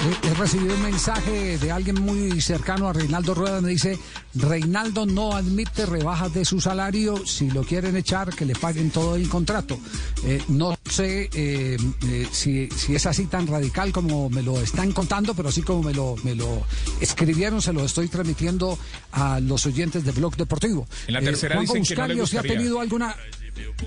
He, 0.00 0.28
he 0.28 0.34
recibido 0.34 0.74
un 0.74 0.82
mensaje 0.82 1.58
de 1.58 1.70
alguien 1.70 2.00
muy 2.00 2.40
cercano 2.40 2.88
a 2.88 2.92
Reinaldo 2.92 3.34
Rueda. 3.34 3.60
Me 3.60 3.70
dice: 3.70 3.98
Reinaldo 4.34 5.04
no 5.06 5.34
admite 5.34 5.86
rebajas 5.86 6.32
de 6.32 6.44
su 6.44 6.60
salario. 6.60 7.26
Si 7.26 7.50
lo 7.50 7.62
quieren 7.62 7.96
echar, 7.96 8.34
que 8.34 8.44
le 8.44 8.54
paguen 8.54 8.90
todo 8.90 9.16
el 9.16 9.28
contrato. 9.28 9.78
Eh, 10.24 10.42
no 10.48 10.76
sé 10.88 11.28
eh, 11.34 11.76
eh, 12.08 12.28
si, 12.32 12.68
si 12.70 12.94
es 12.94 13.06
así 13.06 13.26
tan 13.26 13.46
radical 13.46 13.92
como 13.92 14.30
me 14.30 14.42
lo 14.42 14.60
están 14.60 14.92
contando, 14.92 15.34
pero 15.34 15.50
así 15.50 15.62
como 15.62 15.82
me 15.82 15.94
lo, 15.94 16.16
me 16.24 16.34
lo 16.34 16.66
escribieron, 17.00 17.60
se 17.60 17.72
lo 17.72 17.84
estoy 17.84 18.08
transmitiendo 18.08 18.78
a 19.12 19.40
los 19.40 19.66
oyentes 19.66 20.04
de 20.04 20.12
Blog 20.12 20.36
Deportivo. 20.36 20.86
En 21.06 21.14
la 21.14 21.20
tercera 21.20 21.56
Juanjo 21.56 21.74
dicen 21.74 21.96
que 21.96 22.00
no 22.00 22.08
le 22.08 22.14
Buscario, 22.14 22.26
¿se 22.26 22.38
ha 22.38 22.56
tenido 22.56 22.80
alguna. 22.80 23.14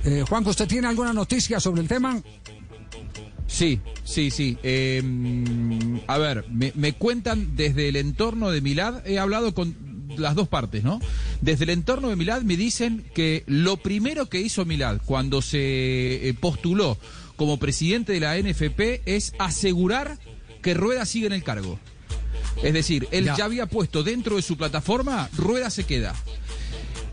Eh, 0.04 0.24
Juanjo, 0.28 0.52
¿usted 0.52 0.68
tiene 0.68 0.88
alguna 0.88 1.14
noticia 1.14 1.60
sobre 1.60 1.82
el 1.82 1.88
tema? 1.88 2.22
Sí, 3.48 3.80
sí, 4.04 4.32
sí. 4.32 4.58
Eh, 4.64 5.02
a 6.08 6.18
ver, 6.18 6.46
me, 6.50 6.72
me 6.76 6.94
cuentan 6.94 7.56
desde 7.56 7.90
el 7.90 7.96
entorno 7.96 8.52
de 8.52 8.62
Milad, 8.62 9.06
he 9.06 9.20
hablado 9.20 9.54
con 9.54 9.76
las 10.18 10.36
dos 10.36 10.48
partes, 10.48 10.84
¿no? 10.84 11.00
Desde 11.42 11.64
el 11.66 11.72
entorno 11.72 12.10
de 12.10 12.16
Milad 12.16 12.42
me 12.42 12.58
dicen 12.58 13.04
que 13.14 13.44
lo 13.48 13.78
primero 13.78 14.28
que 14.28 14.40
hizo 14.40 14.66
Milad 14.66 15.00
cuando 15.06 15.42
se 15.42 16.30
eh, 16.30 16.34
postuló 16.34 16.98
como 17.36 17.58
presidente 17.58 18.14
de 18.14 18.20
la 18.20 18.38
NFP 18.38 19.02
es 19.06 19.34
asegurar 19.40 20.18
que 20.62 20.74
Rueda 20.74 21.06
sigue 21.06 21.28
en 21.28 21.34
el 21.34 21.44
cargo. 21.44 21.80
Es 22.62 22.74
decir, 22.74 23.08
él 23.12 23.26
ya, 23.26 23.46
había 23.46 23.66
puesto 23.66 24.04
dentro 24.04 24.36
de 24.36 24.42
su 24.42 24.56
plataforma, 24.58 25.30
Rueda 25.36 25.70
se 25.70 25.86
queda. 25.86 26.16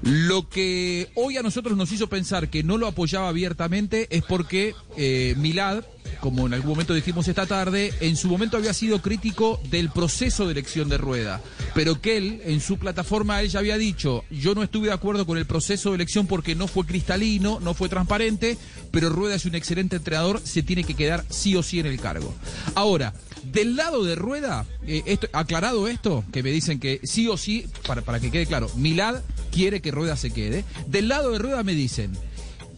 Lo 0.02 0.48
que 0.48 1.10
hoy 1.14 1.36
a 1.36 1.42
nosotros 1.42 1.76
nos 1.76 1.92
hizo 1.92 2.08
pensar 2.08 2.48
que 2.48 2.62
no 2.62 2.78
lo 2.78 2.86
apoyaba 2.86 3.28
abiertamente 3.28 4.08
es 4.10 4.22
porque 4.24 4.74
eh, 4.96 5.34
Milad, 5.36 5.84
como 6.20 6.46
en 6.46 6.54
algún 6.54 6.70
momento 6.70 6.94
dijimos 6.94 7.28
esta 7.28 7.46
tarde, 7.46 7.92
en 8.00 8.16
su 8.16 8.28
momento 8.28 8.56
había 8.56 8.72
sido 8.72 9.02
crítico 9.02 9.60
del 9.70 9.90
proceso 9.90 10.46
de 10.46 10.52
elección 10.52 10.88
de 10.88 10.96
Rueda, 10.96 11.42
pero 11.74 12.00
que 12.00 12.16
él 12.16 12.40
en 12.46 12.60
su 12.60 12.78
plataforma 12.78 13.42
él 13.42 13.50
ya 13.50 13.58
había 13.58 13.76
dicho, 13.76 14.24
yo 14.30 14.54
no 14.54 14.62
estuve 14.62 14.88
de 14.88 14.94
acuerdo 14.94 15.26
con 15.26 15.36
el 15.36 15.44
proceso 15.44 15.90
de 15.90 15.96
elección 15.96 16.26
porque 16.26 16.54
no 16.54 16.66
fue 16.66 16.86
cristalino, 16.86 17.60
no 17.60 17.74
fue 17.74 17.90
transparente, 17.90 18.56
pero 18.90 19.10
Rueda 19.10 19.34
es 19.34 19.44
un 19.44 19.54
excelente 19.54 19.96
entrenador, 19.96 20.40
se 20.42 20.62
tiene 20.62 20.84
que 20.84 20.94
quedar 20.94 21.26
sí 21.28 21.56
o 21.56 21.62
sí 21.62 21.78
en 21.78 21.86
el 21.86 22.00
cargo. 22.00 22.34
Ahora, 22.74 23.12
del 23.52 23.76
lado 23.76 24.04
de 24.04 24.14
Rueda, 24.14 24.66
eh, 24.86 25.02
esto, 25.04 25.28
aclarado 25.32 25.88
esto, 25.88 26.24
que 26.32 26.42
me 26.42 26.50
dicen 26.50 26.80
que 26.80 27.00
sí 27.04 27.28
o 27.28 27.36
sí, 27.36 27.66
para, 27.86 28.02
para 28.02 28.18
que 28.18 28.30
quede 28.30 28.46
claro, 28.46 28.70
Milad 28.76 29.20
quiere 29.50 29.80
que 29.80 29.90
Rueda 29.90 30.16
se 30.16 30.30
quede. 30.30 30.64
Del 30.86 31.08
lado 31.08 31.30
de 31.30 31.38
Rueda 31.38 31.62
me 31.62 31.74
dicen 31.74 32.12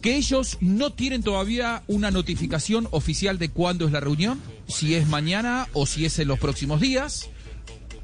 que 0.01 0.17
ellos 0.17 0.57
no 0.59 0.91
tienen 0.91 1.23
todavía 1.23 1.83
una 1.87 2.11
notificación 2.11 2.87
oficial 2.91 3.39
de 3.39 3.49
cuándo 3.49 3.85
es 3.85 3.91
la 3.91 4.01
reunión, 4.01 4.41
si 4.67 4.95
es 4.95 5.07
mañana 5.07 5.67
o 5.73 5.85
si 5.85 6.05
es 6.05 6.19
en 6.19 6.27
los 6.27 6.39
próximos 6.39 6.81
días. 6.81 7.29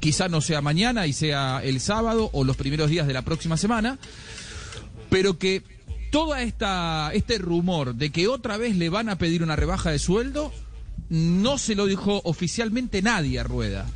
Quizá 0.00 0.28
no 0.28 0.40
sea 0.40 0.62
mañana 0.62 1.06
y 1.06 1.12
sea 1.12 1.60
el 1.62 1.78
sábado 1.78 2.30
o 2.32 2.44
los 2.44 2.56
primeros 2.56 2.88
días 2.88 3.06
de 3.06 3.12
la 3.12 3.22
próxima 3.22 3.58
semana, 3.58 3.98
pero 5.10 5.38
que 5.38 5.62
esta 6.38 7.10
este 7.14 7.38
rumor 7.38 7.94
de 7.94 8.10
que 8.10 8.26
otra 8.26 8.56
vez 8.56 8.76
le 8.76 8.88
van 8.88 9.08
a 9.08 9.16
pedir 9.16 9.42
una 9.44 9.54
rebaja 9.54 9.90
de 9.90 9.98
sueldo 10.00 10.52
no 11.08 11.58
se 11.58 11.74
lo 11.74 11.86
dijo 11.86 12.20
oficialmente 12.24 13.02
nadie 13.02 13.38
a 13.38 13.44
Rueda. 13.44 13.86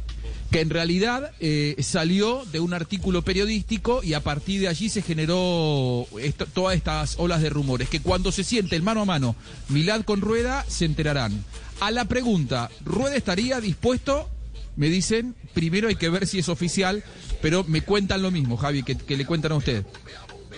Que 0.55 0.61
en 0.61 0.71
realidad 0.71 1.33
eh, 1.41 1.75
salió 1.81 2.45
de 2.53 2.61
un 2.61 2.75
artículo 2.75 3.23
periodístico 3.23 4.05
y 4.05 4.15
a 4.15 4.21
partir 4.21 4.61
de 4.61 4.69
allí 4.69 4.89
se 4.89 5.03
generó 5.03 6.07
todas 6.53 6.77
estas 6.77 7.17
olas 7.19 7.43
de 7.43 7.51
rumores. 7.51 7.89
Que 7.89 7.99
cuando 7.99 8.31
se 8.31 8.45
siente 8.45 8.77
el 8.77 8.85
mano 8.85 9.01
a 9.01 9.05
mano 9.05 9.35
Milad 9.69 10.03
con 10.03 10.21
Rueda, 10.21 10.65
se 10.69 10.85
enterarán. 10.85 11.45
A 11.81 11.91
la 11.91 12.05
pregunta, 12.05 12.71
¿Rueda 12.85 13.17
estaría 13.17 13.61
dispuesto? 13.61 14.31
Me 14.77 14.89
dicen, 14.89 15.35
primero 15.55 15.89
hay 15.89 15.97
que 15.97 16.09
ver 16.09 16.25
si 16.25 16.39
es 16.39 16.49
oficial, 16.49 17.03
pero 17.43 17.65
me 17.65 17.81
cuentan 17.81 18.23
lo 18.23 18.31
mismo, 18.31 18.57
Javi, 18.57 18.85
que, 18.85 18.97
que 18.97 19.17
le 19.17 19.27
cuentan 19.27 19.51
a 19.51 19.57
usted 19.57 19.85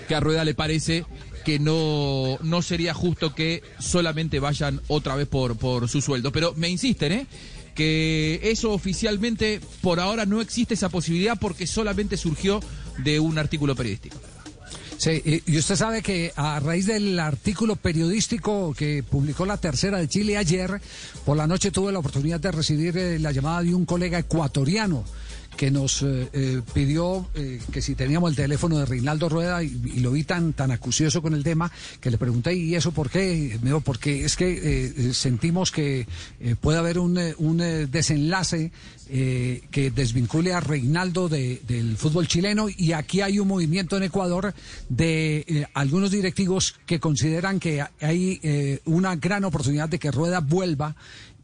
que 0.06 0.14
a 0.14 0.20
Rueda 0.20 0.44
le 0.44 0.55
parece 0.55 1.05
que 1.44 1.59
no, 1.59 2.39
no 2.43 2.62
sería 2.62 2.93
justo 2.93 3.35
que 3.35 3.62
solamente 3.78 4.40
vayan 4.40 4.81
otra 4.89 5.14
vez 5.14 5.28
por, 5.28 5.56
por 5.56 5.89
su 5.89 6.01
sueldo. 6.01 6.32
Pero 6.32 6.55
me 6.56 6.68
insisten, 6.68 7.12
¿eh? 7.12 7.27
Que 7.77 8.40
eso 8.43 8.73
oficialmente 8.73 9.61
por 9.82 10.01
ahora 10.01 10.27
no 10.27 10.40
existe 10.40 10.74
esa 10.74 10.89
posibilidad 10.89 11.39
porque 11.39 11.69
solamente 11.69 12.16
surgió 12.16 12.61
de 13.05 13.20
un 13.20 13.39
artículo 13.39 13.77
periodístico. 13.77 14.16
Sí, 14.98 15.43
y 15.47 15.59
usted 15.59 15.77
sabe 15.77 16.03
que 16.03 16.32
a 16.36 16.59
raíz 16.59 16.86
del 16.86 17.20
artículo 17.20 17.77
periodístico 17.77 18.74
que 18.74 19.03
publicó 19.03 19.44
la 19.44 19.59
tercera 19.59 19.98
de 19.98 20.09
Chile 20.09 20.39
ayer, 20.39 20.81
por 21.27 21.36
la 21.36 21.47
noche 21.47 21.70
tuve 21.70 21.93
la 21.93 21.98
oportunidad 21.98 22.40
de 22.40 22.51
recibir 22.51 22.97
eh, 22.97 23.19
la 23.19 23.31
llamada 23.31 23.62
de 23.62 23.74
un 23.74 23.85
colega 23.85 24.19
ecuatoriano 24.19 25.05
que 25.57 25.70
nos 25.70 26.03
eh, 26.03 26.28
eh, 26.33 26.62
pidió 26.74 27.28
eh, 27.35 27.61
que 27.73 27.81
si 27.83 27.95
teníamos 27.95 28.31
el 28.31 28.37
teléfono 28.37 28.78
de 28.78 28.85
Reinaldo 28.87 29.28
Rueda 29.28 29.62
y, 29.62 29.70
lo 30.01 30.12
vi 30.12 30.24
tan, 30.24 30.53
tan 30.53 30.70
acucioso 30.70 31.23
con 31.23 31.35
el 31.35 31.43
tema 31.43 31.70
que 32.01 32.11
le 32.11 32.19
pregunté, 32.19 32.55
¿y 32.55 32.74
eso 32.74 32.93
por 32.93 33.11
qué? 33.11 33.59
Me 33.62 33.77
porque 33.81 34.24
es 34.24 34.37
que 34.37 34.51
eh, 34.53 34.93
eh, 34.97 35.15
sentimos 35.15 35.70
que 35.70 36.07
puede 36.61 36.78
haber 36.78 36.99
un, 36.99 37.19
un 37.39 37.57
desenlace 37.91 38.70
que 39.09 39.93
desvincule 39.95 40.53
a 40.53 40.61
Reinaldo 40.61 41.28
de- 41.28 41.61
del 41.66 41.97
fútbol 41.97 42.27
chileno 42.27 42.66
y 42.74 42.93
aquí 42.93 43.20
hay 43.20 43.39
un 43.39 43.47
movimiento 43.49 43.97
en 43.97 44.03
Ecuador 44.03 44.53
de 44.89 45.69
algunos 45.74 46.11
directivos 46.11 46.74
que 46.87 46.99
consideran 46.99 47.61
que 47.61 47.85
hay 48.01 48.81
una 48.85 49.15
gran 49.16 49.45
oportunidad 49.45 49.89
de 49.89 49.99
que 49.99 50.11
Rueda 50.11 50.41
vuelva 50.41 50.97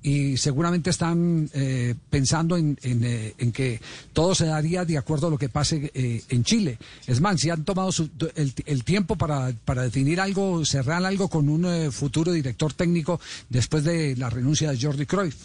y 0.02 0.36
seguramente 0.36 0.90
están 0.90 1.48
eh, 1.54 1.94
pensando 2.10 2.56
en, 2.56 2.76
en, 2.82 3.04
eh, 3.04 3.34
en 3.38 3.52
que 3.52 3.80
todo 4.12 4.34
se 4.34 4.46
daría 4.46 4.84
de 4.84 4.98
acuerdo 4.98 5.28
a 5.28 5.30
lo 5.30 5.38
que 5.38 5.48
pase 5.48 5.90
eh, 5.94 6.22
en 6.28 6.42
Chile. 6.44 6.78
Es 7.06 7.20
más, 7.20 7.40
si 7.40 7.50
han 7.50 7.64
tomado 7.64 7.92
su- 7.92 8.10
el, 8.34 8.52
el 8.66 8.84
tiempo 8.84 9.16
para, 9.16 9.52
para 9.64 9.82
definir 9.82 10.20
algo, 10.20 10.64
cerrar 10.64 11.04
algo 11.04 11.28
con 11.28 11.48
un 11.48 11.64
eh, 11.66 11.90
futuro 11.92 12.32
director 12.32 12.72
técnico 12.72 13.20
después 13.48 13.84
de 13.84 14.16
la 14.16 14.28
renuncia 14.28 14.70
de 14.72 14.80
Jordi 14.80 15.06
Cruyff. 15.06 15.36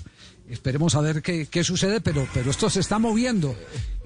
Esperemos 0.50 0.96
a 0.96 1.02
ver 1.02 1.22
qué, 1.22 1.46
qué 1.48 1.62
sucede, 1.64 2.00
pero, 2.00 2.26
pero 2.34 2.50
esto 2.50 2.70
se 2.70 2.80
está 2.80 3.00
moviendo. 3.00 3.54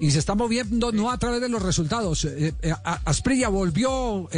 Y 0.00 0.10
se 0.10 0.18
está 0.18 0.34
moviendo 0.34 0.90
no 0.90 1.10
a 1.12 1.16
través 1.16 1.40
de 1.40 1.48
los 1.48 1.62
resultados. 1.62 2.24
Eh, 2.24 2.52
Asprilla 3.04 3.48
volvió 3.48 4.28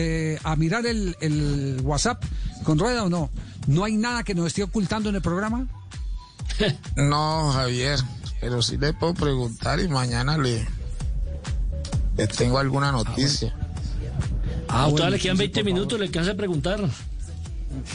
a 0.45 0.57
mirar 0.57 0.85
el, 0.85 1.17
el 1.21 1.81
WhatsApp 1.83 2.23
con 2.63 2.79
rueda 2.79 3.05
o 3.05 3.09
no. 3.09 3.31
¿No 3.67 3.85
hay 3.85 3.97
nada 3.97 4.23
que 4.23 4.35
nos 4.35 4.49
esté 4.49 4.63
ocultando 4.63 5.09
en 5.09 5.15
el 5.15 5.23
programa? 5.23 5.67
No, 6.97 7.53
Javier, 7.53 7.99
pero 8.41 8.63
sí 8.63 8.77
le 8.77 8.93
puedo 8.93 9.15
preguntar 9.15 9.81
y 9.81 9.89
mañana 9.89 10.39
le, 10.39 10.67
tengo 12.37 12.59
alguna 12.59 12.93
noticia. 12.93 13.55
Ah, 14.69 14.87
todavía 14.91 15.11
le 15.11 15.19
quedan 15.19 15.37
20 15.37 15.65
minutos, 15.65 15.99
le 15.99 16.07
alcanza 16.07 16.33
a 16.33 16.35
preguntar. 16.35 16.81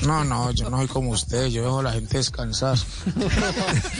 No, 0.05 0.23
no, 0.23 0.51
yo 0.51 0.69
no 0.69 0.77
soy 0.77 0.87
como 0.87 1.11
usted, 1.11 1.47
yo 1.47 1.63
dejo 1.63 1.79
a 1.79 1.83
la 1.83 1.91
gente 1.91 2.17
descansar. 2.17 2.77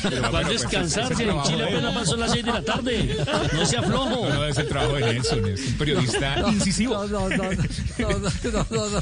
Pero 0.04 0.30
¿cuál 0.30 0.48
descansar? 0.48 1.16
Si 1.16 1.24
en 1.24 1.42
Chile 1.44 1.64
apenas 1.64 2.08
son 2.08 2.20
las 2.20 2.32
6 2.32 2.46
de 2.46 2.52
la 2.52 2.64
tarde. 2.64 3.18
No 3.54 3.66
se 3.66 3.78
aflojo. 3.78 4.30
No, 4.30 4.34
no, 4.34 4.46
es 4.46 4.58
el 4.58 4.68
trabajo 4.68 4.96
de 4.96 5.14
Nelson, 5.14 5.48
es 5.48 5.68
un 5.68 5.74
periodista 5.74 6.40
incisivo. 6.50 6.94
No, 6.94 7.08
no, 7.08 7.30
no, 7.30 7.44
no, 7.44 8.10
no, 8.10 8.20
no, 8.20 8.66
no, 8.70 8.90
no, 8.90 9.02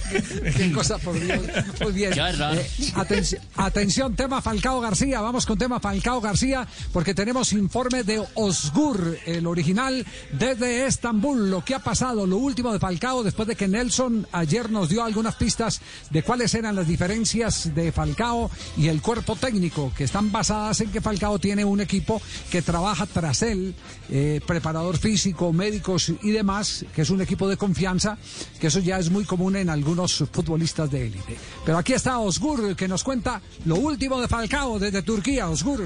qué, 0.55 0.71
cosa, 0.73 0.97
por 0.97 1.19
Dios. 1.19 1.39
Muy 1.81 1.91
bien. 1.91 2.13
Eh, 2.13 2.65
atención, 2.95 3.41
atención, 3.55 4.15
tema 4.15 4.41
Falcao 4.41 4.81
García. 4.81 5.21
Vamos 5.21 5.45
con 5.45 5.57
tema 5.57 5.79
Falcao 5.79 6.19
García, 6.21 6.67
porque 6.91 7.13
tenemos 7.13 7.53
informe 7.53 8.03
de 8.03 8.23
Osgur, 8.35 9.17
el 9.25 9.47
original, 9.47 10.05
desde 10.31 10.85
Estambul. 10.85 11.49
Lo 11.51 11.63
que 11.63 11.75
ha 11.75 11.79
pasado, 11.79 12.25
lo 12.25 12.37
último 12.37 12.73
de 12.73 12.79
Falcao, 12.79 13.23
después 13.23 13.47
de 13.47 13.55
que 13.55 13.67
Nelson 13.67 14.27
ayer 14.31 14.69
nos 14.71 14.89
dio 14.89 15.03
algunas 15.03 15.35
pistas 15.35 15.81
de 16.09 16.23
cuáles 16.23 16.53
eran 16.53 16.66
las 16.75 16.87
diferencias 16.87 17.73
de 17.73 17.91
Falcao 17.91 18.49
y 18.77 18.87
el 18.87 19.01
cuerpo 19.01 19.35
técnico, 19.35 19.91
que 19.95 20.03
están 20.03 20.31
basadas 20.31 20.81
en 20.81 20.91
que 20.91 21.01
Falcao 21.01 21.39
tiene 21.39 21.65
un 21.65 21.81
equipo 21.81 22.21
que 22.49 22.61
trabaja 22.61 23.05
tras 23.05 23.41
él, 23.41 23.75
eh, 24.09 24.41
preparador 24.45 24.97
físico, 24.97 25.53
médicos 25.53 26.11
y 26.21 26.31
demás, 26.31 26.85
que 26.93 27.01
es 27.01 27.09
un 27.09 27.21
equipo 27.21 27.47
de 27.47 27.57
confianza, 27.57 28.17
que 28.59 28.67
eso 28.67 28.79
ya 28.79 28.97
es 28.97 29.09
muy 29.09 29.23
común 29.25 29.55
en 29.55 29.69
algunos 29.69 30.23
futbolistas 30.31 30.89
de 30.91 31.07
élite. 31.07 31.37
Pero 31.65 31.77
aquí 31.77 31.93
está 31.93 32.19
Osgur, 32.19 32.75
que 32.75 32.87
nos 32.87 33.03
cuenta 33.03 33.41
lo 33.65 33.75
último 33.75 34.19
de 34.21 34.27
Falcao 34.27 34.79
desde 34.79 35.01
Turquía. 35.01 35.49
Osgur. 35.49 35.83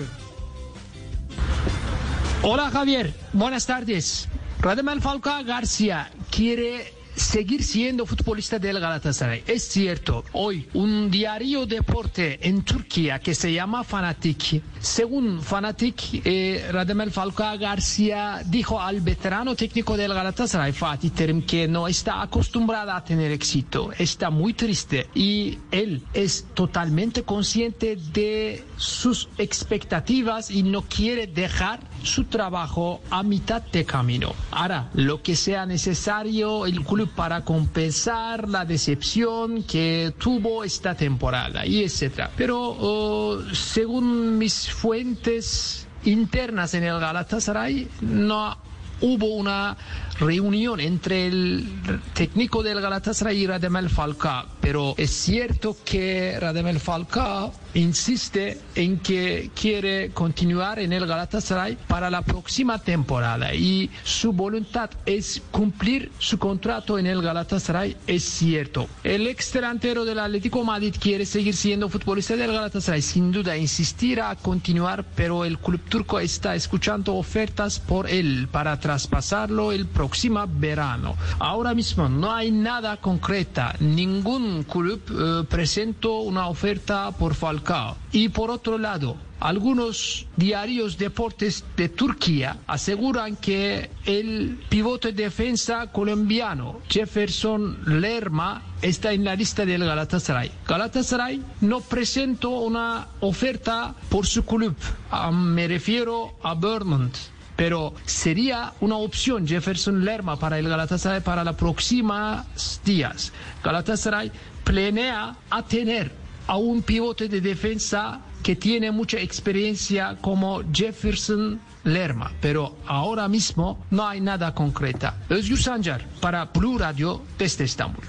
Hola 2.44 2.72
Javier, 2.72 3.14
buenas 3.34 3.66
tardes. 3.66 4.28
Radamel 4.60 5.02
Falcao 5.02 5.44
García 5.44 6.12
quiere 6.30 7.01
seguir 7.16 7.64
siendo 7.64 8.06
futbolista 8.06 8.60
del 8.60 8.80
Galatasaray. 8.80 9.44
Es 9.48 9.64
cierto, 9.64 10.24
hoy 10.34 10.68
un 10.74 11.10
diario 11.12 11.66
deporte 11.66 12.40
en 12.48 12.64
Turquía 12.64 13.20
que 13.20 13.36
se 13.36 13.54
llama 13.54 13.84
Fanatik, 13.84 14.62
según 14.82 15.42
Fanatik, 15.42 16.26
eh, 16.26 16.68
Radamel 16.72 17.12
Falcao 17.12 17.58
García 17.58 18.42
dijo 18.46 18.82
al 18.82 19.02
veterano 19.02 19.56
técnico 19.56 19.96
del 19.96 20.14
Galatasaray, 20.14 20.72
Fatih 20.72 21.12
Terim, 21.12 21.46
que 21.46 21.68
no 21.68 21.88
está 21.88 22.22
acostumbrada 22.22 22.96
a 22.96 23.04
tener 23.04 23.32
éxito, 23.32 23.92
está 23.98 24.30
muy 24.32 24.54
triste 24.54 25.08
y 25.14 25.60
él 25.72 26.04
es 26.14 26.48
totalmente 26.54 27.24
consciente 27.24 27.96
de 27.96 28.64
sus 28.78 29.30
expectativas 29.38 30.50
y 30.50 30.64
no 30.64 30.82
quiere 30.82 31.28
dejar 31.28 31.80
su 32.04 32.24
trabajo 32.26 33.02
a 33.12 33.22
mitad 33.22 33.62
de 33.62 33.86
camino. 33.86 34.34
Hará 34.52 34.90
lo 34.94 35.22
que 35.22 35.36
sea 35.36 35.66
necesario 35.66 36.66
el 36.66 36.84
club 36.84 37.10
para 37.16 37.46
compensar 37.46 38.50
la 38.50 38.66
decepción 38.66 39.64
que 39.64 40.14
tuvo 40.18 40.64
esta 40.64 40.96
temporada 40.96 41.66
y 41.66 41.84
etcétera. 41.84 42.32
Pero 42.36 42.76
oh, 42.80 43.40
según 43.54 44.40
mis 44.40 44.71
fuentes 44.74 45.88
internas 46.04 46.74
en 46.74 46.84
el 46.84 47.00
Galatasaray 47.00 47.88
no 48.02 48.58
hubo 49.02 49.28
una 49.36 49.78
reunión 50.22 50.80
entre 50.80 51.26
el 51.26 51.68
técnico 52.14 52.62
del 52.62 52.80
Galatasaray 52.80 53.42
y 53.42 53.48
Radamel 53.48 53.90
Falcao, 53.90 54.46
pero 54.62 54.94
es 54.98 55.10
cierto 55.10 55.76
que 55.84 56.38
Radamel 56.40 56.80
Falcao 56.80 57.52
insiste 57.74 58.60
en 58.76 59.00
que 59.00 59.50
quiere 59.60 60.12
continuar 60.12 60.78
en 60.80 60.94
el 60.94 61.08
Galatasaray 61.08 61.78
para 61.88 62.12
la 62.12 62.22
próxima 62.22 62.78
temporada 62.78 63.56
y 63.56 63.90
su 64.04 64.32
voluntad 64.32 64.92
es 65.08 65.42
cumplir 65.50 66.12
su 66.20 66.38
contrato 66.38 67.00
en 67.00 67.08
el 67.08 67.22
Galatasaray, 67.22 67.98
es 68.06 68.24
cierto. 68.24 68.88
El 69.04 69.26
ex 69.26 69.52
delantero 69.52 70.06
del 70.06 70.20
Atlético 70.20 70.64
Madrid 70.64 70.94
quiere 71.00 71.26
seguir 71.26 71.56
siendo 71.56 71.90
futbolista 71.90 72.36
del 72.36 72.54
Galatasaray, 72.54 73.02
sin 73.02 73.32
duda 73.32 73.58
insistirá 73.58 74.30
a 74.30 74.36
continuar, 74.36 75.04
pero 75.16 75.46
el 75.46 75.58
club 75.58 75.82
turco 75.90 76.20
está 76.20 76.54
escuchando 76.54 77.16
ofertas 77.16 77.80
por 77.80 78.08
él 78.08 78.48
para 78.52 78.80
traspasarlo 78.80 79.72
el 79.72 79.88
próximo 79.88 80.11
verano. 80.48 81.16
Ahora 81.40 81.74
mismo 81.74 82.10
no 82.10 82.32
hay 82.32 82.52
nada 82.52 82.98
concreta, 82.98 83.76
ningún 83.80 84.64
club 84.64 85.02
eh, 85.10 85.46
presentó 85.50 86.22
una 86.22 86.48
oferta 86.48 87.12
por 87.12 87.36
Falcao. 87.36 87.98
Y 88.12 88.30
por 88.30 88.52
otro 88.52 88.78
lado, 88.78 89.16
algunos 89.42 90.28
diarios 90.36 90.98
deportes 91.00 91.66
de 91.76 91.90
Turquía 91.90 92.58
aseguran 92.68 93.36
que 93.36 93.90
el 94.06 94.60
pivote 94.70 95.14
defensa 95.14 95.88
colombiano 95.92 96.80
Jefferson 96.88 97.80
Lerma 97.86 98.62
está 98.84 99.14
en 99.14 99.24
la 99.24 99.36
lista 99.36 99.66
del 99.66 99.84
Galatasaray. 99.84 100.52
Galatasaray 100.68 101.42
no 101.62 101.82
presentó 101.82 102.52
una 102.52 103.08
oferta 103.22 103.96
por 104.10 104.28
su 104.28 104.46
club. 104.46 104.76
Ah, 105.10 105.32
me 105.32 105.68
refiero 105.68 106.34
a 106.44 106.54
Bournemouth 106.54 107.18
pero 107.56 107.94
sería 108.06 108.74
una 108.82 108.98
opción 108.98 109.48
Jefferson 109.48 110.04
Lerma 110.04 110.38
para 110.38 110.58
el 110.60 110.68
Galatasaray 110.68 111.22
para 111.22 111.44
los 111.44 111.56
próximos 111.56 112.82
días. 112.84 113.32
Galatasaray 113.64 114.32
planea 114.64 115.36
a 115.50 115.64
tener 115.64 116.12
a 116.48 116.58
un 116.58 116.82
pivote 116.82 117.28
de 117.28 117.42
defensa 117.42 118.22
que 118.42 118.56
tiene 118.56 118.92
mucha 118.92 119.20
experiencia 119.20 120.18
como 120.20 120.62
Jefferson 120.74 121.60
Lerma, 121.84 122.32
pero 122.42 122.78
ahora 122.88 123.28
mismo 123.28 123.86
no 123.92 124.08
hay 124.08 124.22
nada 124.22 124.54
concreta. 124.54 125.16
Özgür 125.30 125.62
Sancar 125.62 126.06
para 126.20 126.46
Blue 126.46 126.78
Radio 126.78 127.22
desde 127.38 127.66
Estambul. 127.66 128.04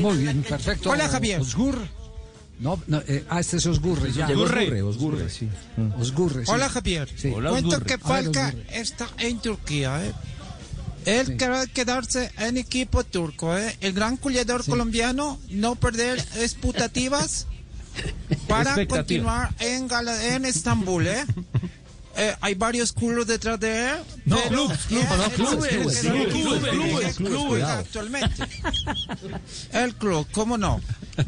Muy 0.00 0.18
bien, 0.18 0.42
perfecto. 0.42 0.90
Hola, 0.90 1.08
Javier. 1.08 1.40
Osgur. 1.40 1.78
No, 2.60 2.80
no 2.86 3.02
eh, 3.08 3.24
ah, 3.28 3.40
este 3.40 3.56
es 3.56 3.66
Osgurre. 3.66 4.12
Ya. 4.12 4.26
Osgurre. 4.28 4.82
Osgurre, 4.82 5.28
sí. 5.30 5.48
Osgurre, 5.98 6.46
sí. 6.46 6.52
Hola 6.52 6.68
Javier, 6.68 7.08
Sí. 7.16 7.30
cuento 7.30 7.68
Osgurre. 7.68 7.84
que 7.86 7.98
Falca 7.98 8.46
Osgurre. 8.48 8.66
está 8.80 9.08
en 9.18 9.38
Turquía. 9.40 10.04
¿eh? 10.06 10.12
Él 11.04 11.36
quiere 11.36 11.66
quedarse 11.74 12.30
en 12.38 12.56
equipo 12.56 13.04
turco. 13.04 13.56
¿eh? 13.58 13.76
El 13.80 13.92
gran 13.92 14.16
culiador 14.16 14.64
colombiano 14.64 15.38
no 15.50 15.74
perder 15.74 16.18
expectativas 16.36 17.46
para 18.48 18.86
continuar 18.86 19.54
en, 19.58 19.86
Gala- 19.88 20.34
en 20.34 20.44
Estambul. 20.46 21.06
¿eh? 21.08 21.24
Eh, 22.16 22.34
hay 22.40 22.54
varios 22.54 22.92
clubes 22.92 23.26
detrás 23.26 23.58
de 23.58 23.90
él. 23.90 23.96
No, 24.24 24.36
pero 24.36 24.66
clubs, 24.66 24.72
él- 24.72 24.98
clubs, 24.98 25.08
no, 25.10 25.30
clubes, 25.30 25.68
clubes, 25.68 25.98
clubes, 26.00 26.60
clubes, 26.70 27.16
clubes, 27.16 27.64
actualmente. 27.64 28.44
El 29.72 29.94
club, 29.96 30.26
¿cómo 30.32 30.56
no? 30.56 30.80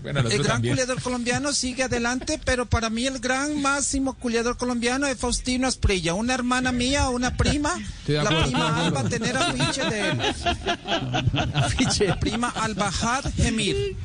Bueno, 0.03 0.21
el 0.21 0.29
gran 0.39 0.45
también. 0.45 0.75
culiador 0.75 1.01
colombiano 1.01 1.53
sigue 1.53 1.85
adelante, 1.85 2.41
pero 2.45 2.67
para 2.67 2.91
mí 2.91 3.07
el 3.07 3.21
gran 3.21 3.63
máximo 3.63 4.15
culiador 4.15 4.57
colombiano 4.57 5.07
es 5.07 5.17
Faustino 5.17 5.69
Asprilla. 5.69 6.15
Una 6.15 6.35
hermana 6.35 6.73
mía, 6.73 7.09
una 7.09 7.37
prima, 7.37 7.73
la 8.09 8.23
acuerdo. 8.23 8.43
prima 8.47 8.85
Alba 8.85 9.05
tener 9.05 9.37
afiche 9.37 9.85
de 9.85 10.09
él. 10.11 10.21
Afiche. 11.55 12.15
Prima 12.21 12.49
Albajad 12.49 13.25
Gemir. 13.37 13.97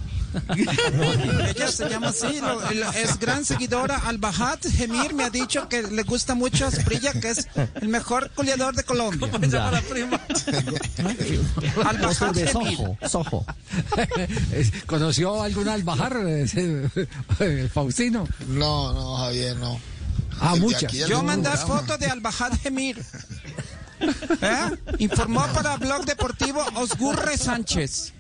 Ella 1.56 1.68
se 1.72 1.90
llama 1.90 2.10
así, 2.10 2.40
lo- 2.40 2.70
el- 2.70 2.84
es 2.96 3.20
gran 3.20 3.44
seguidora 3.46 3.98
Albajad 3.98 4.60
Gemir. 4.62 5.14
Me 5.14 5.24
ha 5.26 5.30
dicho 5.30 5.68
que 5.70 5.84
le 5.84 6.04
gusta 6.04 6.36
mucho 6.36 6.66
Asprilla, 6.66 7.14
que 7.14 7.30
es 7.32 7.48
el 7.82 7.88
mejor 7.88 8.32
culiador 8.32 8.76
de 8.76 8.84
Colombia. 8.84 9.30
¿Cómo 9.32 9.44
se 9.46 9.52
llama 9.52 9.72
la 9.72 9.82
prima? 9.82 10.20
Ojo 11.76 11.90
Albajad 11.90 12.32
de. 12.32 12.52
Sojo, 12.52 12.98
Sojo. 13.08 13.46
¿Conoció 14.86 15.42
algún 15.42 15.68
albajar, 15.70 16.18
eh, 16.26 16.46
eh, 17.40 17.70
Faustino? 17.74 18.28
No, 18.48 18.94
no, 18.94 19.18
Javier, 19.18 19.56
no. 19.58 19.80
Ah, 20.40 20.54
El 20.56 20.62
muchas. 20.62 20.92
Yo 20.92 21.22
mandé 21.24 21.50
fotos 21.52 22.00
de 22.00 22.08
Albajad 22.08 22.52
Gemir. 22.62 23.04
¿Eh? 24.00 24.70
Informó 24.98 25.46
para 25.54 25.78
Blog 25.78 26.06
Deportivo 26.06 26.66
Osgurre 26.76 27.38
Sánchez. 27.38 28.14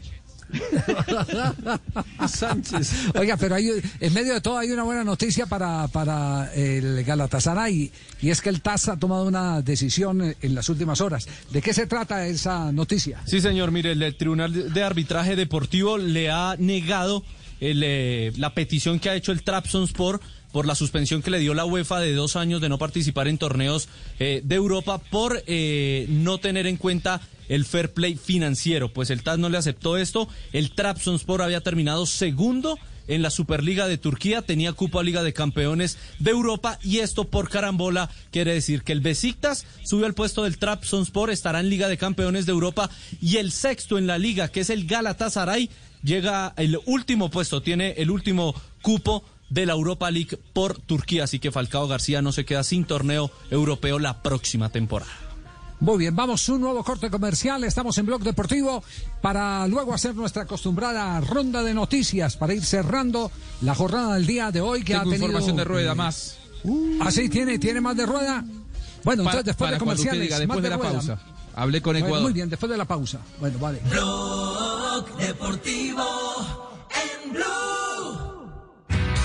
Sánchez. 2.27 2.93
Oiga, 3.15 3.37
pero 3.37 3.55
hay, 3.55 3.69
en 3.99 4.13
medio 4.13 4.33
de 4.33 4.41
todo 4.41 4.57
hay 4.57 4.71
una 4.71 4.83
buena 4.83 5.03
noticia 5.03 5.45
para, 5.45 5.87
para 5.87 6.53
el 6.53 7.03
Galatasaray 7.03 7.91
y 8.21 8.29
es 8.29 8.41
que 8.41 8.49
el 8.49 8.61
TAS 8.61 8.89
ha 8.89 8.97
tomado 8.97 9.25
una 9.25 9.61
decisión 9.61 10.35
en 10.39 10.55
las 10.55 10.69
últimas 10.69 11.01
horas. 11.01 11.27
¿De 11.51 11.61
qué 11.61 11.73
se 11.73 11.87
trata 11.87 12.27
esa 12.27 12.71
noticia? 12.71 13.21
Sí, 13.25 13.41
señor. 13.41 13.71
Mire, 13.71 13.91
el 13.91 14.15
Tribunal 14.15 14.73
de 14.73 14.83
Arbitraje 14.83 15.35
Deportivo 15.35 15.97
le 15.97 16.29
ha 16.29 16.55
negado 16.57 17.23
el, 17.59 17.83
eh, 17.85 18.31
la 18.37 18.53
petición 18.53 18.99
que 18.99 19.09
ha 19.09 19.15
hecho 19.15 19.31
el 19.31 19.43
Trabzonspor 19.43 20.19
por 20.51 20.65
la 20.65 20.75
suspensión 20.75 21.21
que 21.21 21.31
le 21.31 21.39
dio 21.39 21.53
la 21.53 21.65
UEFA 21.65 21.99
de 21.99 22.13
dos 22.13 22.35
años 22.35 22.61
de 22.61 22.69
no 22.69 22.77
participar 22.77 23.27
en 23.27 23.37
torneos 23.37 23.87
eh, 24.19 24.41
de 24.43 24.55
Europa 24.55 24.99
por 24.99 25.43
eh, 25.47 26.05
no 26.09 26.37
tener 26.37 26.67
en 26.67 26.77
cuenta 26.77 27.21
el 27.49 27.65
fair 27.65 27.91
play 27.91 28.15
financiero. 28.15 28.93
Pues 28.93 29.09
el 29.09 29.23
TAS 29.23 29.39
no 29.39 29.49
le 29.49 29.57
aceptó 29.57 29.97
esto. 29.97 30.27
El 30.53 30.71
Trabzonspor 30.71 31.41
había 31.41 31.61
terminado 31.61 32.05
segundo 32.05 32.77
en 33.07 33.21
la 33.21 33.29
Superliga 33.29 33.87
de 33.87 33.97
Turquía, 33.97 34.41
tenía 34.41 34.71
cupo 34.71 34.99
a 34.99 35.03
Liga 35.03 35.23
de 35.23 35.33
Campeones 35.33 35.97
de 36.19 36.31
Europa 36.31 36.79
y 36.81 36.99
esto 36.99 37.25
por 37.25 37.49
carambola 37.49 38.09
quiere 38.31 38.53
decir 38.53 38.83
que 38.83 38.93
el 38.93 39.01
Besiktas 39.01 39.65
subió 39.83 40.05
al 40.05 40.13
puesto 40.13 40.43
del 40.43 40.57
Trabzonspor, 40.57 41.29
estará 41.29 41.59
en 41.59 41.69
Liga 41.69 41.89
de 41.89 41.97
Campeones 41.97 42.45
de 42.45 42.53
Europa 42.53 42.89
y 43.21 43.37
el 43.37 43.51
sexto 43.51 43.97
en 43.97 44.07
la 44.07 44.17
liga, 44.17 44.47
que 44.47 44.61
es 44.61 44.69
el 44.69 44.87
Galatasaray, 44.87 45.69
llega 46.03 46.53
el 46.55 46.79
último 46.85 47.29
puesto, 47.29 47.61
tiene 47.61 47.95
el 47.97 48.11
último 48.11 48.55
cupo 48.81 49.25
de 49.51 49.65
la 49.65 49.73
Europa 49.73 50.09
League 50.09 50.39
por 50.53 50.79
Turquía, 50.79 51.25
así 51.25 51.37
que 51.39 51.51
Falcao 51.51 51.87
García 51.87 52.21
no 52.21 52.31
se 52.31 52.45
queda 52.45 52.63
sin 52.63 52.85
torneo 52.85 53.29
europeo 53.51 53.99
la 53.99 54.23
próxima 54.23 54.69
temporada. 54.69 55.11
Muy 55.81 55.97
bien, 55.97 56.15
vamos 56.15 56.47
a 56.47 56.53
un 56.53 56.61
nuevo 56.61 56.83
corte 56.83 57.09
comercial. 57.09 57.63
Estamos 57.63 57.97
en 57.97 58.05
Blog 58.05 58.21
Deportivo 58.23 58.83
para 59.21 59.67
luego 59.67 59.93
hacer 59.93 60.15
nuestra 60.15 60.43
acostumbrada 60.43 61.19
ronda 61.21 61.63
de 61.63 61.73
noticias 61.73 62.37
para 62.37 62.53
ir 62.53 62.63
cerrando 62.63 63.31
la 63.61 63.75
jornada 63.75 64.13
del 64.13 64.27
día 64.27 64.51
de 64.51 64.61
hoy 64.61 64.81
que 64.83 64.93
Tengo 64.93 65.01
ha 65.01 65.03
tenido 65.05 65.25
información 65.25 65.57
de 65.57 65.63
rueda 65.63 65.91
eh, 65.91 65.95
más. 65.95 66.37
¿Ah, 67.01 67.11
sí? 67.11 67.27
¿Tiene, 67.29 67.57
¿Tiene 67.59 67.81
más 67.81 67.97
de 67.97 68.05
rueda? 68.05 68.45
Bueno, 69.03 69.23
entonces 69.23 69.43
después 69.45 69.67
para 69.67 69.73
de 69.73 69.79
comerciales. 69.79 70.21
diga, 70.21 70.37
después 70.39 70.57
más 70.57 70.63
de 70.63 70.69
la 70.69 70.77
rueda. 70.77 70.91
pausa. 70.91 71.19
Hablé 71.55 71.81
con 71.81 71.93
Bueno, 71.93 72.05
Ecuador. 72.05 72.23
muy 72.25 72.33
bien, 72.33 72.49
después 72.49 72.69
de 72.71 72.77
la 72.77 72.85
pausa. 72.85 73.19
Bueno, 73.39 73.57
vale. 73.57 73.81
Blog 73.89 75.17
Deportivo 75.17 76.03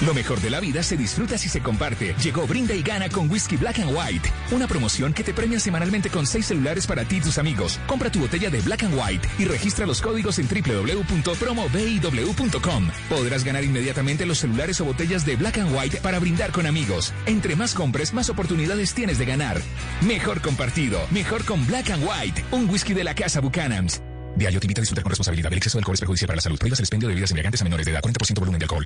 Lo 0.07 0.15
mejor 0.15 0.41
de 0.41 0.49
la 0.51 0.61
vida 0.61 0.85
se 0.85 0.97
disfruta 0.97 1.37
si 1.37 1.49
se 1.49 1.61
comparte. 1.61 2.15
Llegó 2.23 2.47
Brinda 2.47 2.75
y 2.75 2.83
Gana 2.83 3.09
con 3.09 3.29
Whisky 3.29 3.57
Black 3.57 3.81
and 3.81 3.91
White. 3.91 4.31
Una 4.53 4.69
promoción 4.69 5.13
que 5.13 5.25
te 5.25 5.35
premia 5.35 5.59
semanalmente 5.59 6.11
con 6.11 6.29
seis 6.29 6.47
celulares 6.47 6.87
para 6.87 7.05
ti 7.05 7.17
y 7.17 7.21
tus 7.21 7.39
amigos. 7.39 7.81
Compra 7.89 8.09
tu 8.09 8.21
botella 8.21 8.49
de 8.49 8.61
Black 8.61 8.85
and 8.85 8.97
White 8.97 9.27
y 9.37 9.47
registra 9.47 9.85
los 9.85 10.01
códigos 10.01 10.39
en 10.39 10.47
www.promobiw.com. 10.47 12.89
Podrás 13.09 13.43
ganar 13.43 13.65
inmediatamente 13.65 14.27
los 14.27 14.39
celulares 14.39 14.81
o 14.81 14.85
botellas 14.85 15.27
de 15.27 15.35
Black 15.35 15.59
and 15.59 15.75
White 15.75 15.97
para 15.97 16.21
brindar 16.21 16.53
con 16.53 16.67
amigos. 16.67 17.13
Entre 17.27 17.57
más 17.57 17.75
compres, 17.75 18.15
más 18.15 18.31
oportunidades 18.31 18.95
tienes 18.95 19.19
de 19.19 19.25
ganar. 19.25 19.61
Mejor 20.03 20.41
compartido, 20.41 21.01
mejor 21.11 21.45
con 21.45 21.67
Black 21.67 21.91
and 21.91 22.05
White. 22.05 22.45
Un 22.53 22.71
whisky 22.71 22.95
de 22.95 23.03
la 23.03 23.17
casa 23.17 23.41
Buchanan's. 23.41 24.01
Diario 24.37 24.61
te 24.61 24.67
invita 24.67 24.83
a 24.83 24.83
disfrutar 24.83 25.03
con 25.03 25.11
responsabilidad. 25.11 25.51
El 25.51 25.59
exceso 25.59 25.79
de 25.79 25.81
alcohol 25.81 25.95
es 25.95 26.01
perjudicial 26.01 26.29
para 26.29 26.37
la 26.37 26.43
salud. 26.43 26.61
Prohíbas 26.61 26.79
el 26.79 26.85
expendio 26.85 27.09
de 27.09 27.15
bebidas 27.15 27.33
embriagantes 27.33 27.61
a 27.61 27.65
menores 27.65 27.87
de 27.87 27.91
edad. 27.91 28.03
40% 28.03 28.39
volumen 28.39 28.61
de 28.61 28.67
alcohol. 28.67 28.86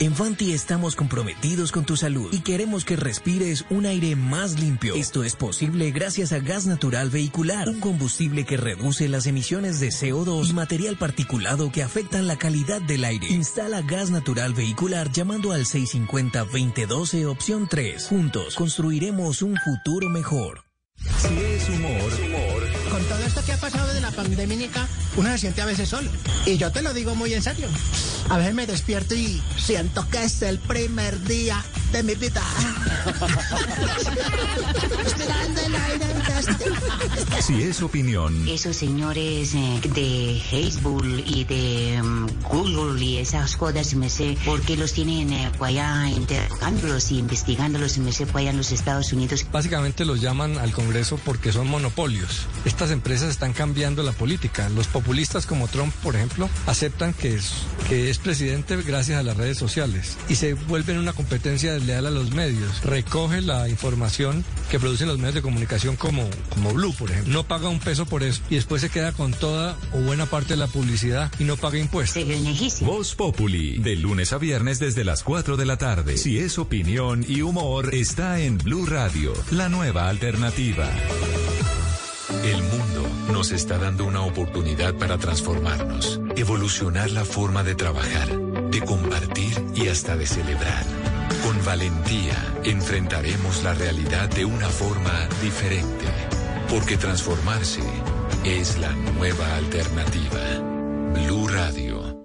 En 0.00 0.14
Fanti 0.16 0.52
estamos 0.52 0.96
comprometidos 0.96 1.70
con 1.70 1.84
tu 1.84 1.96
salud 1.96 2.28
y 2.32 2.40
queremos 2.40 2.84
que 2.84 2.96
respires 2.96 3.64
un 3.70 3.86
aire 3.86 4.16
más 4.16 4.58
limpio. 4.58 4.94
Esto 4.94 5.22
es 5.22 5.36
posible 5.36 5.90
gracias 5.90 6.32
a 6.32 6.40
gas 6.40 6.66
natural 6.66 7.10
vehicular, 7.10 7.68
un 7.68 7.78
combustible 7.78 8.44
que 8.44 8.56
reduce 8.56 9.08
las 9.08 9.26
emisiones 9.26 9.80
de 9.80 9.88
CO2 9.88 10.48
y 10.48 10.52
material 10.54 10.96
particulado 10.96 11.70
que 11.70 11.82
afectan 11.82 12.26
la 12.26 12.36
calidad 12.36 12.80
del 12.80 13.04
aire. 13.04 13.28
Instala 13.28 13.82
gas 13.82 14.10
natural 14.10 14.54
vehicular 14.54 15.12
llamando 15.12 15.52
al 15.52 15.66
650-2012 15.66 17.26
opción 17.26 17.68
3. 17.68 18.06
Juntos 18.08 18.56
construiremos 18.56 19.42
un 19.42 19.56
futuro 19.56 20.08
mejor. 20.08 20.64
Si 20.96 21.34
es 21.36 21.68
humor, 21.68 22.12
Todo 23.08 23.24
esto 23.24 23.42
que 23.44 23.52
ha 23.52 23.56
pasado 23.56 23.92
de 23.92 24.00
la 24.00 24.10
pandemia, 24.10 24.68
uno 25.16 25.30
se 25.30 25.38
siente 25.38 25.62
a 25.62 25.66
veces 25.66 25.88
solo. 25.88 26.10
Y 26.46 26.56
yo 26.56 26.70
te 26.70 26.82
lo 26.82 26.94
digo 26.94 27.14
muy 27.14 27.34
en 27.34 27.42
serio. 27.42 27.68
A 28.28 28.38
veces 28.38 28.54
me 28.54 28.66
despierto 28.66 29.14
y 29.14 29.42
siento 29.58 30.06
que 30.08 30.24
es 30.24 30.42
el 30.42 30.58
primer 30.58 31.22
día 31.24 31.62
de 31.92 32.02
mi 32.02 32.14
vida. 32.14 32.42
Respirando 35.04 35.60
el 35.60 35.74
aire 35.74 36.12
si 37.40 37.62
es 37.62 37.82
opinión, 37.82 38.48
Esos 38.48 38.76
señores 38.76 39.54
eh, 39.54 39.80
de 39.94 40.40
Facebook 40.50 41.04
y 41.26 41.44
de 41.44 42.00
mm, 42.02 42.26
Google 42.48 43.04
y 43.04 43.18
esas 43.18 43.56
cosas, 43.56 43.94
me 43.94 44.08
sé, 44.08 44.36
¿por 44.44 44.60
qué 44.60 44.76
los 44.76 44.92
tienen 44.92 45.32
eh, 45.32 45.50
allá 45.60 46.08
interrogándolos 46.08 47.10
y 47.10 47.18
investigándolos, 47.18 47.98
me 47.98 48.12
sé, 48.12 48.26
por 48.26 48.40
allá 48.40 48.50
en 48.50 48.58
los 48.58 48.72
Estados 48.72 49.12
Unidos? 49.12 49.44
Básicamente 49.50 50.04
los 50.04 50.20
llaman 50.20 50.58
al 50.58 50.72
Congreso 50.72 51.18
porque 51.24 51.52
son 51.52 51.68
monopolios. 51.68 52.46
Estas 52.64 52.90
empresas 52.90 53.30
están 53.30 53.52
cambiando 53.52 54.02
la 54.02 54.12
política. 54.12 54.68
Los 54.68 54.86
populistas 54.86 55.46
como 55.46 55.68
Trump, 55.68 55.92
por 56.02 56.16
ejemplo, 56.16 56.48
aceptan 56.66 57.12
que 57.12 57.34
es, 57.34 57.52
que 57.88 58.10
es 58.10 58.18
presidente 58.18 58.76
gracias 58.82 59.18
a 59.18 59.22
las 59.22 59.36
redes 59.36 59.58
sociales 59.58 60.16
y 60.28 60.36
se 60.36 60.54
vuelven 60.54 60.98
una 60.98 61.12
competencia 61.12 61.72
desleal 61.82 62.06
a 62.06 62.10
los 62.10 62.32
medios. 62.32 62.82
Recoge 62.84 63.40
la 63.40 63.68
información 63.68 64.44
que 64.70 64.78
producen 64.78 65.08
los 65.08 65.18
medios 65.18 65.34
de 65.34 65.42
comunicación 65.42 65.96
como, 65.96 66.28
como 66.48 66.72
Blue, 66.72 66.94
por 66.94 67.10
ejemplo. 67.10 67.32
No 67.32 67.44
paga 67.44 67.68
un 67.68 67.80
peso 67.80 68.06
por 68.06 68.22
eso 68.22 68.40
y 68.50 68.54
después 68.54 68.80
se 68.80 68.88
queda 68.88 69.12
con 69.12 69.32
toda 69.32 69.76
o 69.92 69.98
buena 70.00 70.26
parte 70.26 70.54
de 70.54 70.58
la 70.58 70.68
publicidad 70.68 71.30
y 71.38 71.44
no 71.44 71.56
paga 71.56 71.78
impuestos. 71.78 72.24
Voz 72.80 73.14
Populi, 73.14 73.78
de 73.78 73.96
lunes 73.96 74.32
a 74.32 74.38
viernes 74.38 74.78
desde 74.78 75.04
las 75.04 75.22
4 75.22 75.56
de 75.56 75.66
la 75.66 75.76
tarde. 75.76 76.16
Si 76.16 76.38
es 76.38 76.58
opinión 76.58 77.24
y 77.26 77.42
humor, 77.42 77.94
está 77.94 78.40
en 78.40 78.58
Blue 78.58 78.86
Radio, 78.86 79.32
la 79.50 79.68
nueva 79.68 80.08
alternativa. 80.08 80.88
El 82.44 82.62
mundo 82.62 83.08
nos 83.32 83.52
está 83.52 83.78
dando 83.78 84.04
una 84.04 84.22
oportunidad 84.22 84.94
para 84.94 85.18
transformarnos, 85.18 86.20
evolucionar 86.36 87.10
la 87.10 87.24
forma 87.24 87.62
de 87.62 87.74
trabajar, 87.74 88.28
de 88.70 88.80
compartir 88.80 89.52
y 89.74 89.88
hasta 89.88 90.16
de 90.16 90.26
celebrar. 90.26 91.11
Con 91.42 91.64
valentía 91.64 92.36
enfrentaremos 92.64 93.62
la 93.62 93.74
realidad 93.74 94.28
de 94.28 94.44
una 94.44 94.68
forma 94.68 95.28
diferente, 95.42 96.06
porque 96.68 96.96
transformarse 96.96 97.82
es 98.44 98.78
la 98.78 98.92
nueva 98.92 99.56
alternativa. 99.56 100.40
Blue 101.12 101.48
Radio. 101.48 102.22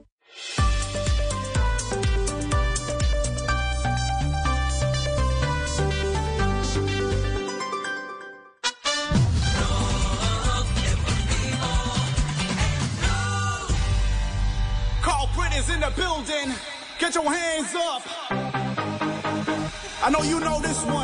In 15.73 15.81
the 15.81 15.91
building. 15.95 16.53
Get 16.99 17.15
your 17.15 17.33
hands 17.33 17.75
up. 17.75 18.56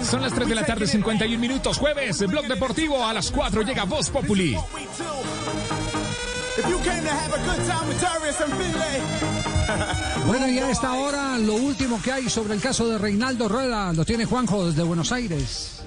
Son 0.09 0.21
las 0.21 0.33
3 0.33 0.47
de 0.47 0.55
la 0.55 0.65
tarde, 0.65 0.87
51 0.87 1.39
minutos. 1.39 1.77
Jueves, 1.77 2.25
Blog 2.27 2.47
Deportivo. 2.47 3.05
A 3.05 3.13
las 3.13 3.31
4 3.31 3.61
llega 3.63 3.83
Voz 3.83 4.09
Populi. 4.09 4.55
If 6.55 6.69
you 6.69 6.77
came 6.83 7.01
to 7.01 7.09
have 7.09 7.33
a 7.33 7.37
good 7.37 7.67
time 7.67 7.87
with 7.87 7.99
Darius 7.99 8.41
and 8.41 8.53
Finlay. 8.53 9.01
Bueno, 10.27 10.47
y 10.47 10.57
a 10.57 10.69
esta 10.69 10.93
hora 10.93 11.37
lo 11.37 11.55
último 11.55 12.01
que 12.01 12.13
hay 12.13 12.29
sobre 12.29 12.53
el 12.53 12.61
caso 12.61 12.87
de 12.87 12.97
Reinaldo 12.97 13.49
Rueda 13.49 13.91
lo 13.91 14.05
tiene 14.05 14.23
Juanjo 14.23 14.67
desde 14.67 14.81
Buenos 14.83 15.11
Aires. 15.11 15.81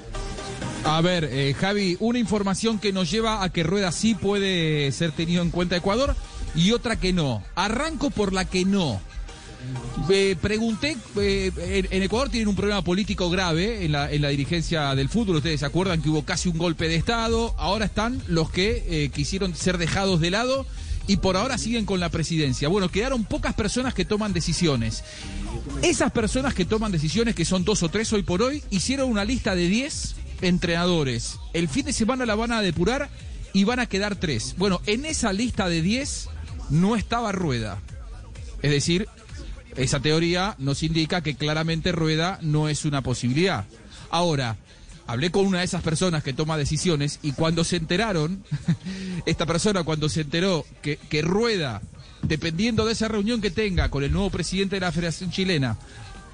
A 0.85 1.01
ver, 1.01 1.25
eh, 1.25 1.55
Javi, 1.59 1.97
una 2.01 2.19
información 2.19 2.79
que 2.79 2.93
nos 2.93 3.11
lleva 3.11 3.43
a 3.43 3.49
que 3.51 3.63
Rueda 3.63 3.93
sí 3.93 4.15
puede 4.15 4.93
ser 4.93 5.13
tenido 5.13 5.43
en 5.43 5.51
cuenta 5.51 5.77
Ecuador 5.77 6.15
y 6.55 6.73
otra 6.73 6.97
que 6.97 7.15
no. 7.15 7.43
Arranco 7.55 8.11
por 8.11 8.35
la 8.35 8.45
que 8.45 8.67
no. 8.67 9.01
Eh, 10.09 10.37
pregunté, 10.41 10.97
eh, 11.19 11.87
en, 11.91 12.03
Ecuador 12.03 12.29
tienen 12.29 12.49
un 12.49 12.55
problema 12.55 12.83
político 12.83 13.29
grave 13.31 13.85
en 13.85 13.93
la, 13.93 14.11
en 14.11 14.23
la 14.23 14.29
dirigencia 14.29 14.95
del 14.95 15.09
fútbol. 15.09 15.37
Ustedes 15.37 15.61
se 15.61 15.67
acuerdan 15.67 16.01
que 16.01 16.11
hubo 16.11 16.25
casi 16.25 16.49
un 16.49 16.59
golpe 16.59 16.89
de 16.89 16.97
Estado. 16.97 17.55
Ahora 17.59 17.87
están 17.87 18.23
los 18.29 18.51
que 18.51 18.85
eh, 18.89 19.11
quisieron 19.11 19.55
ser 19.55 19.79
dejados 19.79 20.21
de 20.21 20.31
lado 20.31 20.67
y 21.07 21.19
por 21.19 21.37
ahora 21.37 21.59
siguen 21.59 21.87
con 21.87 22.01
la 22.01 22.09
presidencia. 22.09 22.69
Bueno, 22.69 22.89
quedaron 22.89 23.25
pocas 23.25 23.55
personas 23.55 23.95
que 23.95 24.05
toman 24.05 24.33
decisiones. 24.33 25.05
Esas 25.83 26.13
personas 26.13 26.55
que 26.55 26.65
toman 26.65 26.93
decisiones, 26.93 27.35
que 27.35 27.45
son 27.45 27.65
dos 27.65 27.83
o 27.83 27.89
tres 27.89 28.13
hoy 28.13 28.23
por 28.23 28.43
hoy, 28.43 28.63
hicieron 28.71 29.11
una 29.11 29.25
lista 29.25 29.55
de 29.55 29.69
10 29.69 30.17
entrenadores. 30.43 31.39
El 31.53 31.69
fin 31.69 31.87
de 31.87 31.93
semana 31.93 32.27
la 32.27 32.35
van 32.35 32.53
a 32.53 32.63
depurar 32.63 33.09
y 33.53 33.65
van 33.65 33.81
a 33.81 33.87
quedar 33.87 34.17
tres. 34.17 34.55
Bueno, 34.59 34.81
en 34.87 35.05
esa 35.05 35.33
lista 35.33 35.69
de 35.69 35.83
10 35.83 36.29
no 36.71 36.97
estaba 36.97 37.33
Rueda. 37.33 37.81
Es 38.63 38.71
decir, 38.71 39.09
esa 39.77 40.01
teoría 40.01 40.55
nos 40.59 40.83
indica 40.83 41.21
que 41.21 41.37
claramente 41.37 41.93
Rueda 41.93 42.39
no 42.43 42.69
es 42.69 42.85
una 42.85 43.03
posibilidad. 43.03 43.65
Ahora, 44.11 44.57
hablé 45.07 45.31
con 45.31 45.47
una 45.47 45.59
de 45.59 45.65
esas 45.65 45.83
personas 45.83 46.23
que 46.23 46.33
toma 46.33 46.57
decisiones 46.57 47.19
y 47.23 47.33
cuando 47.33 47.65
se 47.65 47.77
enteraron, 47.77 48.43
esta 49.27 49.47
persona 49.47 49.85
cuando 49.85 50.09
se 50.09 50.23
enteró 50.23 50.65
que, 50.83 50.99
que 51.09 51.23
Rueda, 51.23 51.83
dependiendo 52.23 52.87
de 52.87 52.93
esa 52.93 53.09
reunión 53.09 53.41
que 53.41 53.51
tenga 53.51 53.91
con 53.91 54.03
el 54.05 54.13
nuevo 54.13 54.31
presidente 54.31 54.77
de 54.77 54.81
la 54.81 54.93
Federación 54.93 55.31
Chilena, 55.31 55.77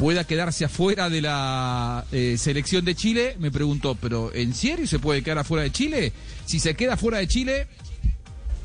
pueda 0.02 0.24
quedarse 0.24 0.64
afuera 0.64 1.08
de 1.08 1.20
la 1.20 2.04
eh, 2.10 2.36
selección 2.38 2.84
de 2.84 2.94
Chile, 2.94 3.36
me 3.38 3.50
preguntó, 3.50 3.94
pero 3.94 4.34
¿en 4.34 4.54
serio 4.54 4.86
se 4.86 4.98
puede 4.98 5.22
quedar 5.22 5.38
afuera 5.38 5.62
de 5.62 5.70
Chile? 5.70 6.12
Si 6.44 6.58
se 6.58 6.74
queda 6.74 6.96
fuera 6.96 7.18
de 7.18 7.28
Chile, 7.28 7.68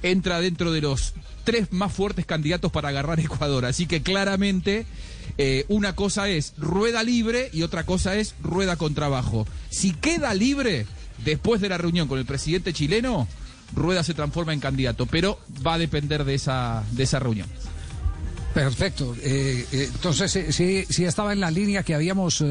entra 0.04 0.40
dentro 0.40 0.72
de 0.72 0.82
los 0.82 1.14
tres 1.44 1.72
más 1.72 1.94
fuertes 1.94 2.26
candidatos 2.26 2.72
para 2.72 2.90
agarrar 2.90 3.20
Ecuador. 3.20 3.66
Así 3.66 3.86
que 3.88 4.02
claramente 4.02 4.86
eh, 5.38 5.66
una 5.68 5.96
cosa 5.96 6.30
es 6.30 6.54
rueda 6.58 7.04
libre 7.04 7.50
y 7.54 7.64
otra 7.64 7.86
cosa 7.86 8.16
es 8.16 8.36
rueda 8.42 8.76
con 8.76 8.94
trabajo. 8.94 9.48
Si 9.70 9.94
queda 9.94 10.34
libre 10.34 10.86
después 11.24 11.62
de 11.62 11.70
la 11.70 11.78
reunión 11.78 12.08
con 12.08 12.20
el 12.20 12.26
presidente 12.26 12.74
chileno, 12.74 13.28
Rueda 13.76 14.04
se 14.04 14.14
transforma 14.14 14.54
en 14.54 14.60
candidato, 14.60 15.06
pero 15.06 15.40
va 15.66 15.74
a 15.74 15.78
depender 15.78 16.24
de 16.24 16.36
esa, 16.36 16.84
de 16.92 17.04
esa 17.04 17.20
reunión. 17.20 17.48
Perfecto. 18.58 19.16
Eh, 19.22 19.68
eh, 19.72 19.90
entonces, 19.94 20.36
eh, 20.36 20.52
sí, 20.52 20.84
sí 20.90 21.06
estaba 21.06 21.32
en 21.32 21.40
la 21.40 21.52
línea 21.52 21.84
que 21.84 21.94
habíamos 21.94 22.44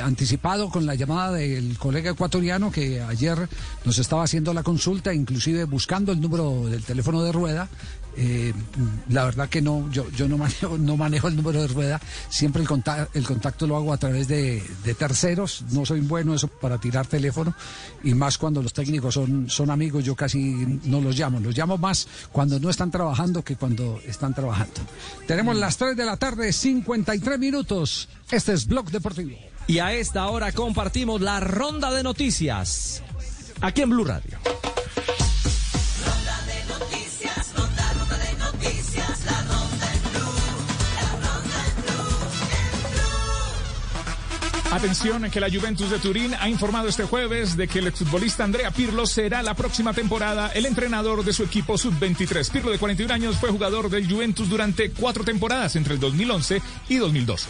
anticipado 0.00 0.68
con 0.68 0.86
la 0.86 0.94
llamada 0.94 1.32
del 1.32 1.76
colega 1.76 2.12
ecuatoriano 2.12 2.70
que 2.70 3.02
ayer 3.02 3.48
nos 3.84 3.98
estaba 3.98 4.22
haciendo 4.22 4.54
la 4.54 4.62
consulta, 4.62 5.12
inclusive 5.12 5.64
buscando 5.64 6.12
el 6.12 6.20
número 6.20 6.66
del 6.66 6.84
teléfono 6.84 7.24
de 7.24 7.32
rueda. 7.32 7.68
Eh, 8.16 8.52
la 9.08 9.24
verdad 9.24 9.48
que 9.48 9.60
no, 9.60 9.90
yo, 9.90 10.08
yo 10.10 10.28
no 10.28 10.38
manejo, 10.38 10.78
no 10.78 10.96
manejo 10.96 11.28
el 11.28 11.36
número 11.36 11.60
de 11.60 11.68
rueda, 11.68 12.00
siempre 12.28 12.62
el 12.62 12.68
contacto, 12.68 13.10
el 13.18 13.26
contacto 13.26 13.66
lo 13.66 13.76
hago 13.76 13.92
a 13.92 13.96
través 13.96 14.28
de, 14.28 14.62
de 14.84 14.94
terceros, 14.94 15.64
no 15.70 15.84
soy 15.84 16.00
bueno 16.00 16.34
eso 16.34 16.48
para 16.48 16.78
tirar 16.78 17.06
teléfono, 17.06 17.54
y 18.02 18.14
más 18.14 18.38
cuando 18.38 18.62
los 18.62 18.72
técnicos 18.72 19.14
son, 19.14 19.48
son 19.50 19.70
amigos, 19.70 20.04
yo 20.04 20.14
casi 20.14 20.80
no 20.84 21.00
los 21.00 21.18
llamo, 21.18 21.40
los 21.40 21.56
llamo 21.56 21.76
más 21.78 22.06
cuando 22.30 22.60
no 22.60 22.70
están 22.70 22.90
trabajando 22.90 23.42
que 23.42 23.56
cuando 23.56 24.00
están 24.06 24.34
trabajando. 24.34 24.80
Tenemos 25.26 25.56
las 25.56 25.76
3 25.76 25.96
de 25.96 26.04
la 26.04 26.16
tarde, 26.16 26.52
53 26.52 27.38
minutos, 27.38 28.08
este 28.30 28.52
es 28.52 28.66
Blog 28.66 28.90
Deportivo. 28.90 29.36
Y 29.66 29.78
a 29.78 29.94
esta 29.94 30.26
hora 30.26 30.52
compartimos 30.52 31.20
la 31.20 31.40
ronda 31.40 31.90
de 31.90 32.02
noticias 32.02 33.02
aquí 33.60 33.82
en 33.82 33.90
Blue 33.90 34.04
Radio. 34.04 34.38
Atención 44.74 45.30
que 45.30 45.38
la 45.38 45.48
Juventus 45.48 45.88
de 45.88 46.00
Turín 46.00 46.34
ha 46.34 46.48
informado 46.48 46.88
este 46.88 47.04
jueves 47.04 47.56
de 47.56 47.68
que 47.68 47.78
el 47.78 47.86
exfutbolista 47.86 48.42
Andrea 48.42 48.72
Pirlo 48.72 49.06
será 49.06 49.40
la 49.40 49.54
próxima 49.54 49.92
temporada 49.92 50.50
el 50.52 50.66
entrenador 50.66 51.24
de 51.24 51.32
su 51.32 51.44
equipo 51.44 51.78
sub-23. 51.78 52.50
Pirlo 52.50 52.72
de 52.72 52.78
41 52.80 53.14
años 53.14 53.36
fue 53.36 53.50
jugador 53.50 53.88
del 53.88 54.10
Juventus 54.10 54.50
durante 54.50 54.90
cuatro 54.90 55.22
temporadas 55.22 55.76
entre 55.76 55.94
el 55.94 56.00
2011 56.00 56.60
y 56.88 56.96
2012. 56.96 57.46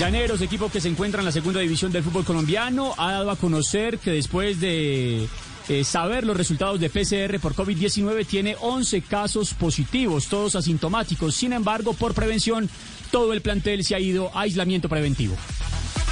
Llaneros, 0.00 0.40
equipo 0.40 0.68
que 0.68 0.80
se 0.80 0.88
encuentra 0.88 1.20
en 1.20 1.26
la 1.26 1.32
segunda 1.32 1.60
división 1.60 1.92
del 1.92 2.02
fútbol 2.02 2.24
colombiano, 2.24 2.92
ha 2.98 3.12
dado 3.12 3.30
a 3.30 3.36
conocer 3.36 4.00
que 4.00 4.10
después 4.10 4.58
de 4.58 5.28
eh, 5.68 5.84
saber 5.84 6.26
los 6.26 6.36
resultados 6.36 6.80
de 6.80 6.90
PCR 6.90 7.38
por 7.38 7.54
COVID-19 7.54 8.26
tiene 8.26 8.56
11 8.60 9.02
casos 9.02 9.54
positivos, 9.54 10.26
todos 10.26 10.56
asintomáticos. 10.56 11.36
Sin 11.36 11.52
embargo, 11.52 11.92
por 11.92 12.14
prevención, 12.14 12.68
todo 13.12 13.32
el 13.32 13.42
plantel 13.42 13.84
se 13.84 13.94
ha 13.94 14.00
ido 14.00 14.36
a 14.36 14.40
aislamiento 14.40 14.88
preventivo. 14.88 15.36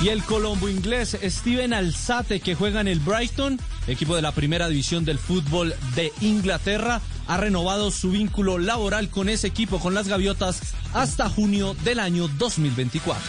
Y 0.02 0.09
el 0.09 0.24
colombo 0.24 0.70
inglés 0.70 1.18
Steven 1.22 1.74
Alzate, 1.74 2.40
que 2.40 2.55
juega 2.55 2.81
en 2.81 2.89
el 2.89 3.01
Brighton, 3.01 3.60
equipo 3.86 4.16
de 4.16 4.22
la 4.22 4.32
primera 4.32 4.66
división 4.66 5.05
del 5.05 5.18
fútbol 5.18 5.74
de 5.94 6.10
Inglaterra, 6.22 7.02
ha 7.27 7.36
renovado 7.36 7.90
su 7.90 8.10
vínculo 8.10 8.56
laboral 8.56 9.10
con 9.10 9.28
ese 9.28 9.48
equipo, 9.48 9.78
con 9.78 9.93
las 9.93 10.09
Gaviotas, 10.09 10.62
hasta 10.94 11.28
junio 11.28 11.77
del 11.85 12.01
año 12.01 12.28
2024. 12.28 13.22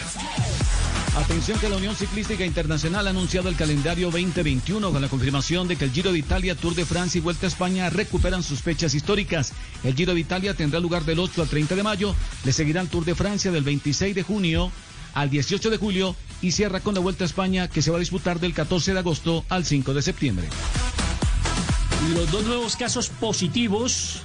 Atención 1.18 1.60
que 1.60 1.68
la 1.68 1.76
Unión 1.76 1.94
Ciclística 1.94 2.46
Internacional 2.46 3.06
ha 3.06 3.10
anunciado 3.10 3.50
el 3.50 3.58
calendario 3.58 4.10
2021 4.10 4.92
con 4.92 5.02
la 5.02 5.10
confirmación 5.10 5.68
de 5.68 5.76
que 5.76 5.84
el 5.84 5.92
Giro 5.92 6.14
de 6.14 6.20
Italia, 6.20 6.56
Tour 6.56 6.74
de 6.74 6.86
Francia 6.86 7.20
y 7.20 7.22
Vuelta 7.22 7.48
a 7.48 7.50
España 7.50 7.90
recuperan 7.90 8.44
sus 8.44 8.62
fechas 8.62 8.94
históricas. 8.94 9.52
El 9.84 9.94
Giro 9.94 10.14
de 10.14 10.22
Italia 10.22 10.54
tendrá 10.54 10.80
lugar 10.80 11.04
del 11.04 11.20
8 11.20 11.42
al 11.42 11.50
30 11.50 11.76
de 11.76 11.84
mayo, 11.84 12.16
le 12.46 12.54
seguirá 12.54 12.80
el 12.80 12.88
Tour 12.88 13.04
de 13.04 13.14
Francia 13.14 13.52
del 13.52 13.66
26 13.66 14.16
de 14.16 14.24
junio 14.24 14.72
al 15.14 15.30
18 15.30 15.70
de 15.70 15.78
julio 15.78 16.16
y 16.42 16.52
cierra 16.52 16.80
con 16.80 16.94
la 16.96 17.02
Vuelta 17.02 17.24
a 17.24 17.28
España 17.28 17.68
que 17.68 17.82
se 17.82 17.92
va 17.92 17.98
a 17.98 18.00
disputar 18.00 18.40
del 18.40 18.54
14 18.54 18.94
de 18.94 19.00
agosto 19.00 19.46
al 19.50 19.66
5 19.66 19.94
de 19.94 20.02
septiembre. 20.02 20.48
Los 22.16 22.32
dos 22.32 22.44
nuevos 22.46 22.76
casos 22.76 23.10
positivos, 23.10 24.24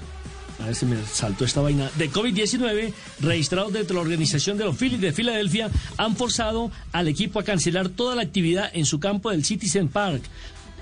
a 0.60 0.66
ver 0.66 0.74
si 0.74 0.86
me 0.86 0.96
saltó 1.04 1.44
esta 1.44 1.60
vaina, 1.60 1.90
de 1.96 2.10
COVID-19 2.10 2.92
registrados 3.20 3.72
dentro 3.72 3.94
de 3.94 3.94
la 3.94 4.00
organización 4.00 4.56
de 4.56 4.64
los 4.64 4.76
Phillies 4.76 5.00
de 5.00 5.12
Filadelfia 5.12 5.70
han 5.98 6.16
forzado 6.16 6.70
al 6.92 7.08
equipo 7.08 7.38
a 7.38 7.44
cancelar 7.44 7.90
toda 7.90 8.14
la 8.14 8.22
actividad 8.22 8.70
en 8.72 8.86
su 8.86 8.98
campo 8.98 9.30
del 9.30 9.44
Citizen 9.44 9.88
Park. 9.88 10.22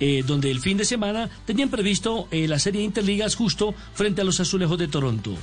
eh, 0.00 0.24
donde 0.26 0.50
el 0.50 0.58
fin 0.58 0.76
de 0.76 0.84
semana 0.84 1.30
tenían 1.46 1.68
previsto 1.68 2.26
eh, 2.32 2.48
la 2.48 2.58
serie 2.58 2.80
de 2.80 2.86
Interligas 2.86 3.36
justo 3.36 3.76
frente 3.94 4.22
a 4.22 4.24
los 4.24 4.40
Azulejos 4.40 4.76
de 4.76 4.88
Toronto. 4.88 5.36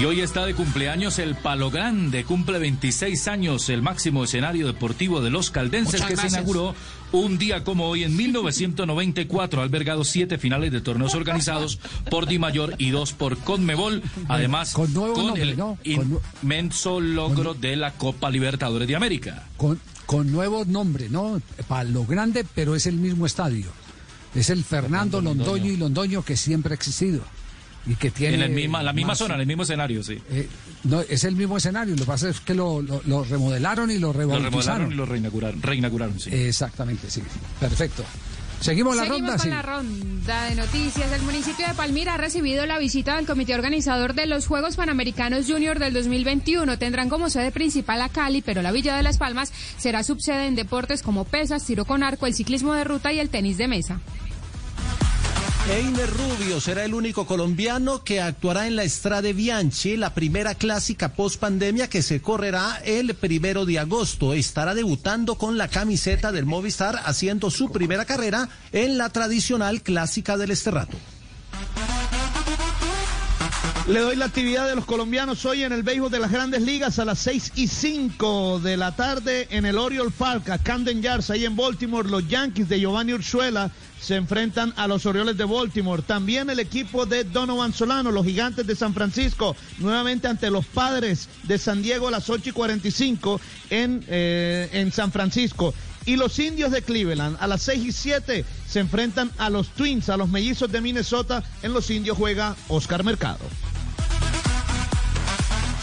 Y 0.00 0.04
hoy 0.06 0.20
está 0.22 0.44
de 0.44 0.54
cumpleaños 0.54 1.20
el 1.20 1.36
Palo 1.36 1.70
Grande, 1.70 2.24
cumple 2.24 2.58
26 2.58 3.28
años, 3.28 3.68
el 3.68 3.80
máximo 3.80 4.24
escenario 4.24 4.66
deportivo 4.66 5.20
de 5.20 5.30
los 5.30 5.50
caldenses 5.52 5.94
Muchas 6.00 6.08
que 6.08 6.14
gracias. 6.14 6.32
se 6.32 6.38
inauguró 6.40 6.74
un 7.12 7.38
día 7.38 7.62
como 7.62 7.86
hoy 7.88 8.02
en 8.02 8.16
1994, 8.16 9.60
ha 9.60 9.64
albergado 9.64 10.02
siete 10.02 10.36
finales 10.36 10.72
de 10.72 10.80
torneos 10.80 11.14
organizados 11.14 11.78
por 12.10 12.26
Di 12.26 12.40
Mayor 12.40 12.74
y 12.78 12.90
dos 12.90 13.12
por 13.12 13.38
Conmebol, 13.38 14.02
además 14.26 14.72
con, 14.72 14.92
nombre, 14.92 15.42
el 15.42 15.56
¿no? 15.56 15.78
Con- 15.94 16.20
inmenso 16.42 16.98
logro 16.98 17.54
de 17.54 17.76
la 17.76 17.92
Copa 17.92 18.30
Libertadores 18.30 18.88
de 18.88 18.96
América. 18.96 19.46
Con, 19.56 19.78
con 20.06 20.32
nuevo 20.32 20.64
nombre, 20.64 21.08
¿no? 21.08 21.40
Para 21.68 21.84
lo 21.84 22.04
grande, 22.04 22.44
pero 22.52 22.74
es 22.74 22.86
el 22.86 22.96
mismo 22.96 23.26
estadio. 23.26 23.68
Es 24.34 24.50
el 24.50 24.64
Fernando, 24.64 25.20
Londoño 25.20 25.70
y 25.70 25.76
Londoño 25.76 26.24
que 26.24 26.36
siempre 26.36 26.72
ha 26.72 26.74
existido. 26.74 27.22
Y 27.86 27.96
que 27.96 28.10
tiene. 28.10 28.36
en 28.36 28.42
el 28.42 28.50
misma, 28.52 28.82
la 28.82 28.92
misma 28.92 29.08
más- 29.08 29.18
zona, 29.18 29.34
en 29.34 29.40
el 29.42 29.46
mismo 29.46 29.62
escenario, 29.64 30.02
sí. 30.02 30.18
eh, 30.30 30.48
no, 30.84 31.00
es 31.02 31.24
el 31.24 31.36
mismo 31.36 31.56
escenario. 31.58 31.94
Lo 31.94 32.00
que 32.00 32.06
pasa 32.06 32.28
es 32.30 32.40
que 32.40 32.54
lo, 32.54 32.80
lo- 32.80 33.02
lo 33.04 33.24
remodelaron 33.24 33.90
y 33.90 33.98
lo 33.98 34.08
Lo 34.08 34.12
remodelaron 34.14 34.44
rebautizaron. 34.52 34.92
y 34.92 34.94
lo 34.94 35.04
reinauguraron, 35.06 35.60
reinauguraron 35.62 36.18
sí. 36.20 36.30
Exactamente, 36.32 37.10
sí. 37.10 37.22
Perfecto. 37.60 38.04
Seguimos 38.60 38.96
la 38.96 39.02
Seguimos 39.02 39.20
ronda, 39.20 39.36
con 39.36 39.42
sí. 39.44 39.48
la 39.50 39.60
ronda 39.62 40.44
de 40.44 40.54
noticias. 40.54 41.12
El 41.12 41.20
municipio 41.22 41.66
de 41.68 41.74
Palmira 41.74 42.14
ha 42.14 42.16
recibido 42.16 42.64
la 42.64 42.78
visita 42.78 43.16
del 43.16 43.26
comité 43.26 43.54
organizador 43.54 44.14
de 44.14 44.24
los 44.26 44.46
Juegos 44.46 44.76
Panamericanos 44.76 45.44
Junior 45.46 45.78
del 45.78 45.92
2021. 45.92 46.78
Tendrán 46.78 47.10
como 47.10 47.28
sede 47.28 47.50
principal 47.52 48.00
a 48.00 48.08
Cali, 48.08 48.40
pero 48.40 48.62
la 48.62 48.72
Villa 48.72 48.96
de 48.96 49.02
las 49.02 49.18
Palmas 49.18 49.52
será 49.76 50.02
subsede 50.02 50.46
en 50.46 50.54
deportes 50.54 51.02
como 51.02 51.24
pesas, 51.24 51.66
tiro 51.66 51.84
con 51.84 52.02
arco, 52.02 52.26
el 52.26 52.32
ciclismo 52.34 52.72
de 52.72 52.84
ruta 52.84 53.12
y 53.12 53.18
el 53.18 53.28
tenis 53.28 53.58
de 53.58 53.68
mesa. 53.68 54.00
Einer 55.70 56.10
Rubio 56.10 56.60
será 56.60 56.84
el 56.84 56.92
único 56.92 57.24
colombiano 57.24 58.04
que 58.04 58.20
actuará 58.20 58.66
en 58.66 58.76
la 58.76 58.84
Estrade 58.84 59.32
Bianchi, 59.32 59.96
la 59.96 60.12
primera 60.12 60.54
clásica 60.54 61.14
post 61.14 61.40
pandemia 61.40 61.88
que 61.88 62.02
se 62.02 62.20
correrá 62.20 62.82
el 62.84 63.14
primero 63.14 63.64
de 63.64 63.78
agosto. 63.78 64.34
Estará 64.34 64.74
debutando 64.74 65.36
con 65.36 65.56
la 65.56 65.68
camiseta 65.68 66.32
del 66.32 66.44
Movistar, 66.44 67.00
haciendo 67.06 67.50
su 67.50 67.72
primera 67.72 68.04
carrera 68.04 68.50
en 68.72 68.98
la 68.98 69.08
tradicional 69.08 69.80
clásica 69.80 70.36
del 70.36 70.50
Esterrato. 70.50 70.98
Le 73.86 74.00
doy 74.00 74.16
la 74.16 74.24
actividad 74.24 74.66
de 74.66 74.76
los 74.76 74.86
colombianos 74.86 75.44
hoy 75.44 75.62
en 75.62 75.72
el 75.72 75.82
béisbol 75.82 76.10
de 76.10 76.18
las 76.18 76.30
grandes 76.30 76.62
ligas 76.62 76.98
a 76.98 77.04
las 77.04 77.18
6 77.18 77.52
y 77.54 77.68
5 77.68 78.60
de 78.60 78.78
la 78.78 78.96
tarde 78.96 79.46
en 79.50 79.66
el 79.66 79.76
Oriole 79.76 80.10
Park, 80.10 80.48
a 80.48 80.58
Camden 80.58 81.02
Yards, 81.02 81.28
ahí 81.28 81.44
en 81.44 81.54
Baltimore. 81.54 82.08
Los 82.08 82.26
Yankees 82.26 82.68
de 82.68 82.80
Giovanni 82.80 83.12
Urzuela 83.12 83.70
se 84.04 84.16
enfrentan 84.16 84.74
a 84.76 84.86
los 84.86 85.06
Orioles 85.06 85.38
de 85.38 85.44
Baltimore. 85.44 86.02
También 86.02 86.50
el 86.50 86.60
equipo 86.60 87.06
de 87.06 87.24
Donovan 87.24 87.72
Solano, 87.72 88.12
los 88.12 88.26
Gigantes 88.26 88.66
de 88.66 88.76
San 88.76 88.92
Francisco, 88.92 89.56
nuevamente 89.78 90.28
ante 90.28 90.50
los 90.50 90.66
Padres 90.66 91.28
de 91.44 91.56
San 91.56 91.82
Diego 91.82 92.08
a 92.08 92.10
las 92.10 92.28
8 92.28 92.50
y 92.50 92.52
45 92.52 93.40
en, 93.70 94.04
eh, 94.08 94.68
en 94.72 94.92
San 94.92 95.10
Francisco. 95.10 95.72
Y 96.04 96.16
los 96.16 96.38
indios 96.38 96.70
de 96.70 96.82
Cleveland 96.82 97.38
a 97.40 97.46
las 97.46 97.62
6 97.62 97.82
y 97.82 97.92
7 97.92 98.44
se 98.68 98.80
enfrentan 98.80 99.30
a 99.38 99.48
los 99.48 99.68
Twins, 99.68 100.10
a 100.10 100.18
los 100.18 100.28
mellizos 100.28 100.70
de 100.70 100.82
Minnesota. 100.82 101.42
En 101.62 101.72
los 101.72 101.88
indios 101.88 102.18
juega 102.18 102.56
Oscar 102.68 103.04
Mercado. 103.04 103.40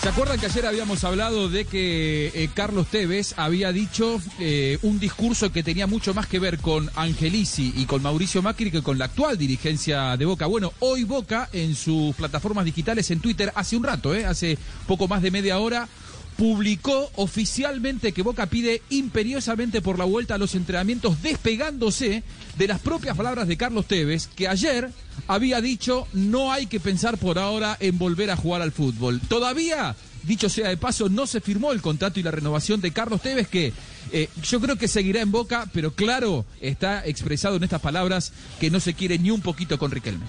¿Se 0.01 0.09
acuerdan 0.09 0.39
que 0.39 0.47
ayer 0.47 0.65
habíamos 0.65 1.03
hablado 1.03 1.47
de 1.47 1.65
que 1.65 2.31
eh, 2.33 2.49
Carlos 2.55 2.87
Tevez 2.87 3.35
había 3.37 3.71
dicho 3.71 4.19
eh, 4.39 4.79
un 4.81 4.99
discurso 4.99 5.51
que 5.51 5.61
tenía 5.61 5.85
mucho 5.85 6.15
más 6.15 6.25
que 6.25 6.39
ver 6.39 6.57
con 6.57 6.89
Angelici 6.95 7.71
y 7.77 7.85
con 7.85 8.01
Mauricio 8.01 8.41
Macri 8.41 8.71
que 8.71 8.81
con 8.81 8.97
la 8.97 9.05
actual 9.05 9.37
dirigencia 9.37 10.17
de 10.17 10.25
Boca? 10.25 10.47
Bueno, 10.47 10.73
hoy 10.79 11.03
Boca 11.03 11.49
en 11.53 11.75
sus 11.75 12.15
plataformas 12.15 12.65
digitales 12.65 13.11
en 13.11 13.19
Twitter 13.19 13.51
hace 13.53 13.77
un 13.77 13.83
rato, 13.83 14.15
eh, 14.15 14.25
hace 14.25 14.57
poco 14.87 15.07
más 15.07 15.21
de 15.21 15.29
media 15.29 15.59
hora, 15.59 15.87
publicó 16.41 17.11
oficialmente 17.17 18.13
que 18.13 18.23
Boca 18.23 18.47
pide 18.47 18.81
imperiosamente 18.89 19.79
por 19.79 19.99
la 19.99 20.05
vuelta 20.05 20.33
a 20.33 20.37
los 20.39 20.55
entrenamientos, 20.55 21.21
despegándose 21.21 22.23
de 22.57 22.67
las 22.67 22.79
propias 22.79 23.15
palabras 23.15 23.47
de 23.47 23.57
Carlos 23.57 23.85
Tevez, 23.85 24.25
que 24.25 24.47
ayer 24.47 24.89
había 25.27 25.61
dicho 25.61 26.07
no 26.13 26.51
hay 26.51 26.65
que 26.65 26.79
pensar 26.79 27.19
por 27.19 27.37
ahora 27.37 27.77
en 27.79 27.99
volver 27.99 28.31
a 28.31 28.37
jugar 28.37 28.63
al 28.63 28.71
fútbol. 28.71 29.21
Todavía, 29.29 29.95
dicho 30.23 30.49
sea 30.49 30.69
de 30.69 30.77
paso, 30.77 31.09
no 31.09 31.27
se 31.27 31.41
firmó 31.41 31.73
el 31.73 31.81
contrato 31.83 32.19
y 32.19 32.23
la 32.23 32.31
renovación 32.31 32.81
de 32.81 32.89
Carlos 32.89 33.21
Tevez, 33.21 33.47
que 33.47 33.71
eh, 34.11 34.27
yo 34.41 34.59
creo 34.59 34.77
que 34.77 34.87
seguirá 34.87 35.21
en 35.21 35.29
Boca, 35.29 35.69
pero 35.71 35.93
claro, 35.93 36.47
está 36.59 37.05
expresado 37.05 37.57
en 37.57 37.65
estas 37.65 37.81
palabras 37.81 38.33
que 38.59 38.71
no 38.71 38.79
se 38.79 38.95
quiere 38.95 39.19
ni 39.19 39.29
un 39.29 39.41
poquito 39.41 39.77
con 39.77 39.91
Riquelme. 39.91 40.25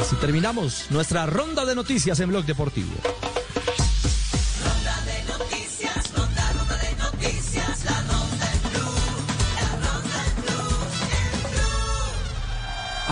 Así 0.00 0.16
terminamos 0.16 0.86
nuestra 0.90 1.26
ronda 1.26 1.64
de 1.64 1.74
noticias 1.74 2.20
en 2.20 2.28
Blog 2.28 2.44
Deportivo. 2.44 2.92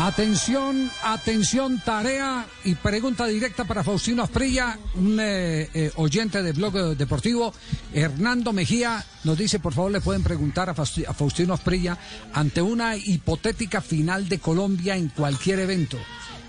Atención, 0.06 0.88
atención, 1.02 1.82
tarea 1.84 2.46
y 2.62 2.76
pregunta 2.76 3.26
directa 3.26 3.64
para 3.64 3.82
Faustino 3.82 4.22
Asprilla, 4.22 4.78
un 4.94 5.18
eh, 5.18 5.68
eh, 5.74 5.90
oyente 5.96 6.44
de 6.44 6.52
Blog 6.52 6.96
Deportivo. 6.96 7.52
Hernando 7.92 8.52
Mejía 8.52 9.04
nos 9.24 9.36
dice, 9.36 9.58
por 9.58 9.74
favor, 9.74 9.90
le 9.90 10.00
pueden 10.00 10.22
preguntar 10.22 10.70
a, 10.70 10.76
Fausti- 10.76 11.04
a 11.08 11.12
Faustino 11.12 11.54
Asprilla 11.54 11.98
ante 12.32 12.62
una 12.62 12.94
hipotética 12.96 13.80
final 13.80 14.28
de 14.28 14.38
Colombia 14.38 14.96
en 14.96 15.08
cualquier 15.08 15.58
evento. 15.58 15.98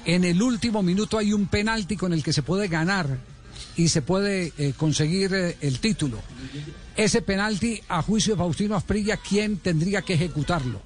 En 0.05 0.23
el 0.23 0.39
último 0.39 0.83
minuto 0.83 1.17
hay 1.17 1.33
un 1.33 1.47
penalti 1.47 1.97
con 1.97 2.13
el 2.13 2.21
que 2.21 2.33
se 2.33 2.43
puede 2.43 2.67
ganar 2.67 3.17
y 3.75 3.87
se 3.87 4.03
puede 4.03 4.53
eh, 4.59 4.73
conseguir 4.77 5.33
el 5.59 5.79
título. 5.79 6.19
Ese 6.95 7.23
penalti, 7.23 7.81
a 7.89 8.03
juicio 8.03 8.35
de 8.35 8.37
Faustino 8.37 8.75
Asprilla, 8.75 9.17
¿quién 9.17 9.57
tendría 9.57 10.03
que 10.03 10.13
ejecutarlo? 10.13 10.79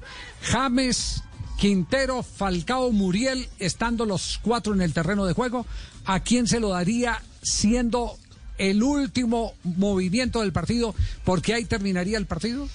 James, 0.44 1.22
Quintero, 1.62 2.24
Falcao, 2.24 2.92
Muriel, 2.92 3.48
estando 3.60 4.08
los 4.08 4.40
cuatro 4.42 4.74
en 4.74 4.82
el 4.82 4.94
terreno 4.94 5.26
de 5.26 5.34
juego, 5.34 5.68
¿a 6.06 6.20
quién 6.22 6.48
se 6.48 6.60
lo 6.60 6.70
daría 6.70 7.22
siendo 7.44 8.18
el 8.58 8.82
último 8.82 9.54
movimiento 9.64 10.42
del 10.42 10.54
partido? 10.54 10.96
Porque 11.24 11.54
ahí 11.54 11.66
terminaría 11.66 12.18
el 12.18 12.26
partido. 12.26 12.68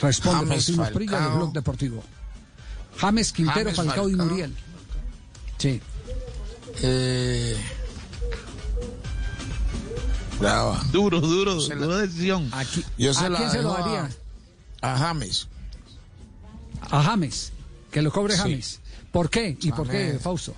Responde 0.00 0.38
James, 0.38 0.48
Faustino 0.48 0.82
Asprilla 0.82 1.20
del. 1.20 1.32
Blog 1.32 1.52
Deportivo. 1.52 2.02
James, 2.96 3.32
Quintero, 3.34 3.70
James, 3.70 3.76
Falcao, 3.76 4.08
y. 4.08 4.16
Muriel. 4.16 4.56
Sí. 5.58 5.82
Eh, 6.80 7.54
brava. 10.40 10.82
Duro, 10.90 11.20
duro, 11.20 11.56
dura 11.56 11.98
decisión. 11.98 12.50
Yo 12.96 13.12
se 13.12 13.26
¿A 13.26 13.28
la 13.28 13.36
quién 13.36 13.50
se 13.50 13.60
lo 13.60 13.74
daría? 13.74 14.08
A 14.80 14.96
James. 14.96 15.48
A 16.90 17.02
James. 17.02 17.52
Que 17.90 18.02
lo 18.02 18.10
cobre 18.10 18.34
Sí. 18.34 18.40
James. 18.40 18.80
¿Por 19.10 19.28
qué? 19.30 19.56
¿Y 19.60 19.72
por 19.72 19.88
qué. 19.88 20.18
Fausto? 20.20 20.54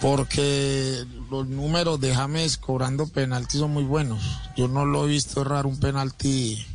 Porque 0.00 1.04
los 1.30 1.46
números 1.46 2.00
de 2.00 2.12
James 2.14 2.56
cobrando 2.56 3.06
penaltis 3.06 3.60
son 3.60 3.70
muy 3.70 3.84
buenos. 3.84 4.20
Yo 4.56 4.66
no 4.66 4.84
lo 4.84 5.04
he 5.04 5.08
visto 5.08 5.42
errar 5.42 5.64
un 5.64 5.78
penalti 5.78 6.66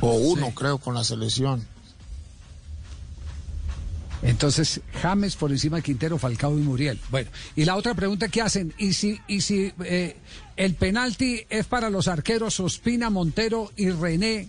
o 0.00 0.12
uno, 0.12 0.52
creo, 0.52 0.78
con 0.78 0.94
la 0.94 1.02
selección. 1.02 1.66
Entonces, 4.22 4.80
James 5.02 5.36
por 5.36 5.50
encima 5.50 5.76
de 5.78 5.82
Quintero, 5.82 6.18
Falcao 6.18 6.58
y 6.58 6.62
Muriel. 6.62 6.98
Bueno, 7.10 7.30
y 7.54 7.64
la 7.64 7.76
otra 7.76 7.94
pregunta 7.94 8.28
que 8.28 8.40
hacen, 8.40 8.72
¿y 8.78 8.92
si, 8.92 9.20
y 9.28 9.40
si 9.40 9.72
eh, 9.84 10.16
el 10.56 10.74
penalti 10.74 11.44
es 11.50 11.66
para 11.66 11.90
los 11.90 12.08
arqueros 12.08 12.58
Ospina, 12.60 13.10
Montero 13.10 13.72
y 13.76 13.90
René? 13.90 14.48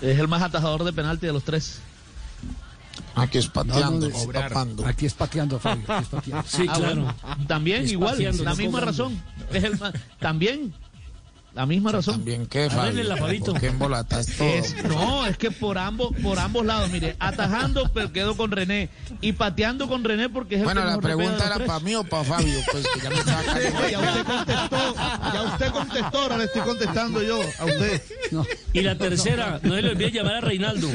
Es 0.00 0.18
el 0.18 0.28
más 0.28 0.42
atajador 0.42 0.84
de 0.84 0.92
penalti 0.92 1.26
de 1.26 1.32
los 1.32 1.42
tres. 1.42 1.80
Aquí 3.14 3.38
es 3.38 3.48
pateando, 3.48 4.08
No, 4.08 4.12
no, 4.12 4.18
no 4.18 4.24
cobrar. 4.24 4.48
tapando. 4.48 4.86
Aquí 4.86 5.06
es 5.06 5.14
pateando, 5.14 5.58
Fabio. 5.58 5.84
aquí 5.88 6.02
es 6.02 6.08
pateando. 6.08 6.44
Ah, 6.72 6.78
bueno, 6.78 7.14
también 7.46 7.84
Es 7.84 7.92
igual, 7.92 8.22
la 8.44 8.54
misma 8.54 8.80
razón. 8.80 9.20
Es 9.52 9.64
el 9.64 9.78
más- 9.78 9.94
también 10.18 10.74
la 11.56 11.66
misma 11.66 11.90
razón. 11.92 12.16
También 12.16 12.46
qué, 12.46 12.68
Fabio? 12.70 13.04
Fabio. 13.16 13.44
¿Por 13.44 13.60
qué? 13.60 14.58
Es- 14.58 14.84
no, 14.84 15.26
es 15.26 15.36
que 15.38 15.50
por 15.50 15.78
ambos, 15.78 16.14
por 16.22 16.38
ambos 16.38 16.64
lados, 16.64 16.90
mire, 16.90 17.16
atajando 17.18 17.90
pero 17.92 18.12
quedo 18.12 18.36
con 18.36 18.50
René 18.50 18.90
y 19.20 19.32
pateando 19.32 19.88
con 19.88 20.04
René 20.04 20.28
porque 20.28 20.56
es 20.56 20.60
el 20.60 20.64
Bueno, 20.66 20.82
que 20.82 20.86
la 20.88 20.98
pregunta 20.98 21.48
de 21.48 21.54
era 21.56 21.64
para 21.66 21.80
mí 21.80 21.94
o 21.94 22.04
para 22.04 22.24
Fabio, 22.24 22.58
pues 22.70 22.86
que 22.86 23.00
ya 23.00 23.10
me 23.10 23.16
estaba 23.16 23.42
cayendo. 23.52 23.88
Ya 23.88 23.98
usted 24.00 24.24
contestó, 24.24 24.94
ya 25.32 25.42
usted 25.42 25.70
contestó, 25.72 26.18
ahora 26.18 26.38
le 26.38 26.44
estoy 26.44 26.62
contestando 26.62 27.22
yo 27.22 27.40
a 27.58 27.64
usted. 27.64 28.02
Y 28.72 28.80
la 28.82 28.96
tercera, 28.98 29.58
no 29.62 29.74
se 29.74 29.82
le 29.82 29.90
olvide 29.90 30.10
llamar 30.12 30.34
a 30.36 30.40
Reinaldo. 30.42 30.88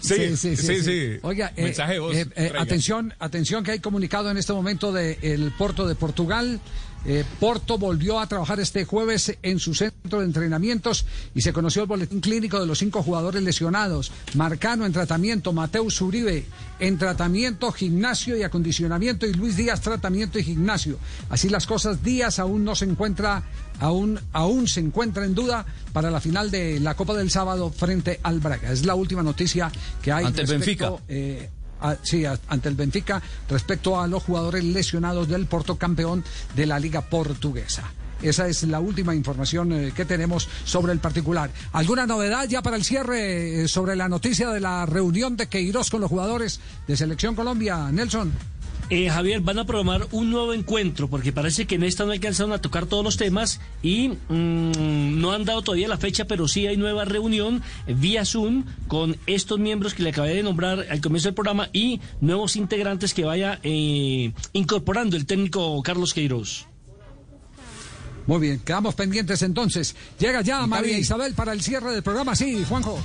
Sí, 0.00 0.36
sí, 0.36 0.56
sí. 0.56 1.18
Oiga, 1.22 1.52
eh, 1.56 1.64
Mensaje 1.64 1.94
de 1.94 1.98
voz, 1.98 2.16
eh, 2.16 2.26
eh, 2.36 2.52
atención, 2.58 3.12
atención 3.18 3.64
que 3.64 3.72
hay 3.72 3.80
comunicado 3.80 4.30
en 4.30 4.36
este 4.36 4.52
momento 4.52 4.92
del 4.92 5.52
Porto 5.58 5.86
de 5.86 5.94
Portugal. 5.96 6.60
Eh, 7.04 7.24
Porto 7.40 7.78
volvió 7.78 8.18
a 8.20 8.26
trabajar 8.26 8.60
este 8.60 8.84
jueves 8.84 9.36
en 9.42 9.58
su 9.60 9.74
centro 9.74 10.20
de 10.20 10.26
entrenamientos 10.26 11.06
y 11.34 11.42
se 11.42 11.52
conoció 11.52 11.82
el 11.82 11.88
boletín 11.88 12.20
clínico 12.20 12.60
de 12.60 12.66
los 12.66 12.78
cinco 12.78 13.02
jugadores 13.02 13.42
lesionados. 13.42 14.10
Marcano 14.34 14.84
en 14.84 14.92
tratamiento, 14.92 15.52
Mateus 15.52 16.00
Uribe 16.00 16.44
en 16.80 16.98
tratamiento, 16.98 17.72
gimnasio 17.72 18.36
y 18.36 18.42
acondicionamiento 18.42 19.26
y 19.26 19.32
Luis 19.32 19.56
Díaz 19.56 19.80
tratamiento 19.80 20.38
y 20.38 20.44
gimnasio. 20.44 20.98
Así 21.30 21.48
las 21.48 21.66
cosas, 21.66 22.02
Díaz 22.02 22.38
aún 22.38 22.64
no 22.64 22.74
se 22.74 22.84
encuentra, 22.84 23.42
aún, 23.80 24.20
aún 24.32 24.68
se 24.68 24.80
encuentra 24.80 25.24
en 25.24 25.34
duda 25.34 25.66
para 25.92 26.10
la 26.10 26.20
final 26.20 26.50
de 26.50 26.80
la 26.80 26.94
Copa 26.94 27.14
del 27.14 27.30
sábado 27.30 27.70
frente 27.70 28.20
al 28.22 28.40
Braga. 28.40 28.72
Es 28.72 28.84
la 28.84 28.94
última 28.94 29.22
noticia 29.22 29.70
que 30.02 30.12
hay 30.12 30.26
Ante 30.26 30.42
el 30.42 30.46
Benfica. 30.46 30.92
eh, 31.08 31.48
a- 31.80 31.96
sí, 32.02 32.24
ante 32.24 32.68
el 32.68 32.74
Benfica 32.74 33.20
respecto 33.48 34.00
a 34.00 34.06
los 34.06 34.22
jugadores 34.22 34.64
lesionados 34.64 35.28
del 35.28 35.46
Porto 35.46 35.76
campeón 35.76 36.24
de 36.56 36.66
la 36.66 36.78
Liga 36.78 37.02
Portuguesa. 37.02 37.84
Esa 38.20 38.48
es 38.48 38.64
la 38.64 38.80
última 38.80 39.14
información 39.14 39.72
eh, 39.72 39.92
que 39.94 40.04
tenemos 40.04 40.48
sobre 40.64 40.92
el 40.92 40.98
particular. 40.98 41.50
¿Alguna 41.72 42.04
novedad 42.04 42.48
ya 42.48 42.62
para 42.62 42.76
el 42.76 42.82
cierre 42.84 43.62
eh, 43.62 43.68
sobre 43.68 43.94
la 43.94 44.08
noticia 44.08 44.50
de 44.50 44.58
la 44.58 44.84
reunión 44.86 45.36
de 45.36 45.46
Queiroz 45.46 45.88
con 45.88 46.00
los 46.00 46.10
jugadores 46.10 46.58
de 46.88 46.96
Selección 46.96 47.36
Colombia? 47.36 47.90
Nelson. 47.92 48.32
Eh, 48.90 49.10
Javier, 49.10 49.40
van 49.42 49.58
a 49.58 49.66
programar 49.66 50.06
un 50.12 50.30
nuevo 50.30 50.54
encuentro 50.54 51.08
porque 51.08 51.30
parece 51.30 51.66
que 51.66 51.74
en 51.74 51.82
esta 51.82 52.06
no 52.06 52.12
alcanzaron 52.12 52.54
a 52.54 52.60
tocar 52.62 52.86
todos 52.86 53.04
los 53.04 53.18
temas 53.18 53.60
y 53.82 54.08
mm, 54.08 55.20
no 55.20 55.32
han 55.32 55.44
dado 55.44 55.60
todavía 55.60 55.88
la 55.88 55.98
fecha, 55.98 56.26
pero 56.26 56.48
sí 56.48 56.66
hay 56.66 56.78
nueva 56.78 57.04
reunión 57.04 57.62
vía 57.86 58.24
Zoom 58.24 58.64
con 58.86 59.16
estos 59.26 59.58
miembros 59.58 59.92
que 59.92 60.02
le 60.02 60.10
acabé 60.10 60.34
de 60.34 60.42
nombrar 60.42 60.86
al 60.88 61.02
comienzo 61.02 61.28
del 61.28 61.34
programa 61.34 61.68
y 61.74 62.00
nuevos 62.22 62.56
integrantes 62.56 63.12
que 63.12 63.24
vaya 63.24 63.60
eh, 63.62 64.32
incorporando 64.54 65.18
el 65.18 65.26
técnico 65.26 65.82
Carlos 65.82 66.14
Queiroz. 66.14 66.66
Muy 68.28 68.40
bien, 68.40 68.58
quedamos 68.60 68.94
pendientes 68.94 69.40
entonces. 69.40 69.96
Llega 70.18 70.42
ya 70.42 70.66
María 70.66 70.88
bien. 70.88 71.00
Isabel 71.00 71.32
para 71.32 71.54
el 71.54 71.62
cierre 71.62 71.92
del 71.94 72.02
programa. 72.02 72.36
Sí, 72.36 72.62
Juanjo. 72.68 73.00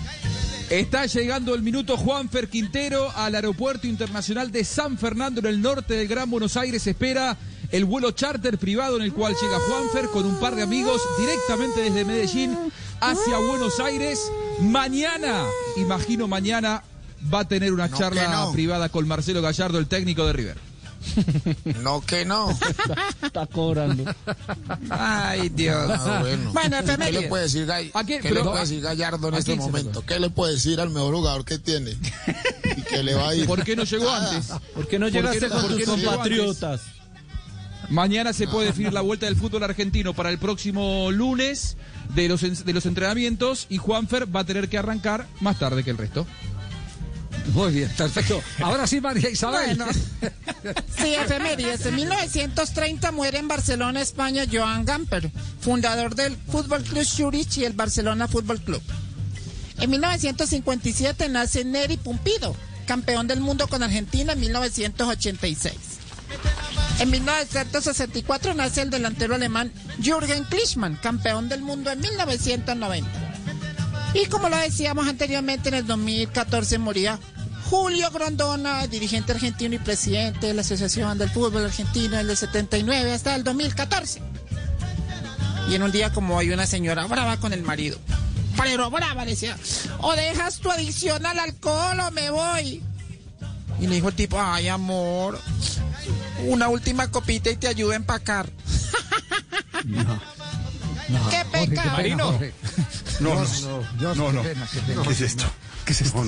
Está 0.70 1.06
llegando 1.06 1.56
el 1.56 1.62
minuto 1.62 1.96
Juanfer 1.96 2.50
Quintero 2.50 3.10
al 3.16 3.34
aeropuerto 3.36 3.88
internacional 3.88 4.52
de 4.52 4.66
San 4.66 4.98
Fernando 4.98 5.40
en 5.40 5.46
el 5.46 5.62
norte 5.62 5.94
del 5.94 6.10
Gran 6.10 6.30
Buenos 6.30 6.58
Aires. 6.58 6.86
Espera 6.88 7.38
el 7.72 7.86
vuelo 7.86 8.12
charter 8.12 8.58
privado 8.58 8.98
en 8.98 9.04
el 9.04 9.14
cual 9.14 9.34
llega 9.42 9.60
Juanfer 9.60 10.08
con 10.08 10.26
un 10.26 10.38
par 10.42 10.56
de 10.56 10.64
amigos 10.64 11.02
directamente 11.18 11.82
desde 11.84 12.04
Medellín 12.04 12.58
hacia 13.00 13.38
Buenos 13.38 13.80
Aires. 13.80 14.20
Mañana, 14.60 15.46
imagino 15.78 16.28
mañana, 16.28 16.84
va 17.34 17.40
a 17.42 17.48
tener 17.48 17.72
una 17.72 17.88
No, 17.88 17.98
charla 17.98 18.30
no. 18.30 18.52
privada 18.52 18.90
con 18.90 19.08
Marcelo 19.08 19.42
Gallardo, 19.42 19.80
el 19.80 19.88
técnico 19.88 20.26
de 20.26 20.34
River. 20.34 20.73
No, 21.82 22.02
que 22.02 22.26
no. 22.26 22.50
Está 23.22 23.46
cobrando. 23.46 24.04
Ay, 24.90 25.50
Dios. 25.50 25.92
Ah, 25.92 26.20
bueno. 26.22 26.52
Bueno, 26.54 26.78
¿Qué 26.98 27.12
le 27.12 27.22
puede 27.28 27.44
decir, 27.44 27.66
Gay- 27.66 27.92
¿A 27.94 28.04
quién? 28.04 28.22
¿qué 28.22 28.30
Pero- 28.30 28.44
le 28.44 28.50
puede 28.50 28.62
decir 28.62 28.82
Gallardo 28.82 29.28
en 29.30 29.34
¿a 29.36 29.38
este 29.40 29.56
momento? 29.56 30.06
¿Qué 30.06 30.20
le 30.20 30.30
puede 30.30 30.54
decir 30.54 30.80
al 30.80 30.90
mejor 30.90 31.16
jugador 31.16 31.46
que 31.46 31.60
tiene? 31.60 31.92
Y 32.78 32.82
que 32.82 33.04
le 33.04 33.14
va 33.16 33.30
a 33.30 33.36
ir. 33.36 33.46
¿Por 33.46 33.64
qué 33.64 33.76
no 33.76 33.84
llegó 33.84 34.10
antes? 34.10 34.52
¿Por 34.74 34.88
qué 34.88 35.00
no 35.00 35.06
¿Por 35.08 35.12
qué 35.14 35.18
llegaste 35.22 35.50
con 35.50 35.62
por 35.62 35.76
tus 35.78 35.84
compatriotas? 35.86 36.82
Mañana 37.90 38.34
se 38.34 38.48
puede 38.48 38.68
definir 38.68 38.94
la 38.94 39.02
vuelta 39.02 39.26
del 39.26 39.36
fútbol 39.36 39.64
argentino 39.64 40.14
para 40.14 40.30
el 40.30 40.40
próximo 40.40 41.12
lunes 41.12 41.76
de 42.16 42.28
los, 42.30 42.42
de 42.66 42.74
los 42.74 42.86
entrenamientos 42.86 43.68
y 43.70 43.78
Juanfer 43.78 44.34
va 44.34 44.40
a 44.40 44.44
tener 44.46 44.70
que 44.70 44.78
arrancar 44.78 45.28
más 45.42 45.60
tarde 45.60 45.84
que 45.84 45.90
el 45.92 45.98
resto. 45.98 46.26
Muy 47.54 47.74
bien, 47.74 47.90
perfecto. 47.98 48.42
Ahora 48.62 48.88
sí, 48.88 49.02
María 49.02 49.30
Isabel. 49.30 49.78
Bueno, 49.78 49.92
sí, 50.98 51.14
efemérides. 51.16 51.86
En 51.86 51.96
1930 51.96 53.12
muere 53.12 53.38
en 53.40 53.48
Barcelona, 53.48 54.02
España, 54.02 54.46
Joan 54.52 54.86
Gamper, 54.86 55.30
fundador 55.60 56.16
del 56.16 56.36
Fútbol 56.36 56.84
Club 56.84 57.06
Zurich 57.06 57.58
y 57.58 57.66
el 57.66 57.74
Barcelona 57.74 58.28
Fútbol 58.28 58.62
Club. 58.62 58.82
En 59.80 59.90
1957 59.90 61.30
nace 61.30 61.66
Neri 61.66 61.98
Pumpido, 61.98 62.56
campeón 62.86 63.28
del 63.28 63.42
mundo 63.42 63.68
con 63.68 63.84
Argentina 63.84 64.34
en 64.34 64.40
1986. 64.40 65.74
En 67.00 67.10
1964 67.10 68.54
nace 68.54 68.82
el 68.82 68.90
delantero 68.90 69.36
alemán 69.36 69.74
Jürgen 70.02 70.44
Klinsmann, 70.46 70.98
campeón 71.02 71.50
del 71.50 71.62
mundo 71.62 71.92
en 71.92 72.00
1990. 72.00 73.23
Y 74.14 74.26
como 74.28 74.50
lo 74.50 74.58
decíamos 74.58 75.08
anteriormente, 75.08 75.70
en 75.70 75.76
el 75.76 75.88
2014 75.88 76.78
moría 76.78 77.20
Julio 77.70 78.12
Grondona, 78.12 78.86
dirigente 78.88 79.32
argentino 79.32 79.76
y 79.76 79.80
presidente 79.80 80.48
de 80.48 80.54
la 80.54 80.62
Asociación 80.62 81.18
del 81.18 81.30
Fútbol 81.30 81.66
Argentino 81.66 82.18
desde 82.18 82.32
el 82.32 82.38
79 82.38 83.14
hasta 83.14 83.36
el 83.36 83.44
2014. 83.44 84.22
Y 85.70 85.76
en 85.76 85.84
un 85.84 85.92
día 85.92 86.12
como 86.14 86.38
hay 86.38 86.52
una 86.52 86.68
señora 86.68 87.08
brava 87.08 87.38
con 87.38 87.54
el 87.54 87.64
marido. 87.64 87.98
Pero 88.62 88.92
brava, 88.92 89.26
decía, 89.26 89.58
o 90.00 90.14
dejas 90.14 90.60
tu 90.60 90.70
adicción 90.70 91.26
al 91.26 91.40
alcohol 91.40 92.00
o 92.00 92.12
me 92.12 92.30
voy. 92.30 92.84
Y 93.80 93.88
le 93.88 93.96
dijo 93.96 94.10
el 94.10 94.16
tipo, 94.16 94.40
ay 94.40 94.68
amor, 94.68 95.40
una 96.46 96.68
última 96.70 97.10
copita 97.10 97.50
y 97.50 97.56
te 97.56 97.68
ayudo 97.68 97.94
a 97.94 97.96
empacar. 97.96 98.50
¡Qué 101.08 101.68
pecado! 101.68 101.92
Marino. 101.92 102.40
No, 103.20 103.36
no, 103.36 103.46
Dios, 104.00 104.18
no, 104.18 104.28
qué 104.28 104.34
no. 104.34 104.44
qué 104.44 104.80
pena. 104.88 105.04
¿Qué 105.04 105.12
es 105.12 105.22
esto? 105.22 105.46
¿Qué 105.86 105.92
es 105.92 106.02
esto? 106.02 106.24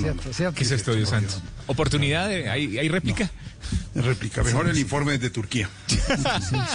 ¿Qué 0.54 0.64
es 0.64 0.70
esto, 0.70 0.94
Dios 0.94 1.08
santo? 1.08 1.34
¿Oportunidad? 1.66 2.28
De, 2.28 2.48
¿hay, 2.48 2.78
¿Hay 2.78 2.88
réplica? 2.88 3.30
Réplica. 3.94 4.42
Mejor 4.42 4.68
el 4.68 4.78
informe 4.78 5.12
desde 5.12 5.30
Turquía. 5.30 5.68
Sí, 5.86 5.98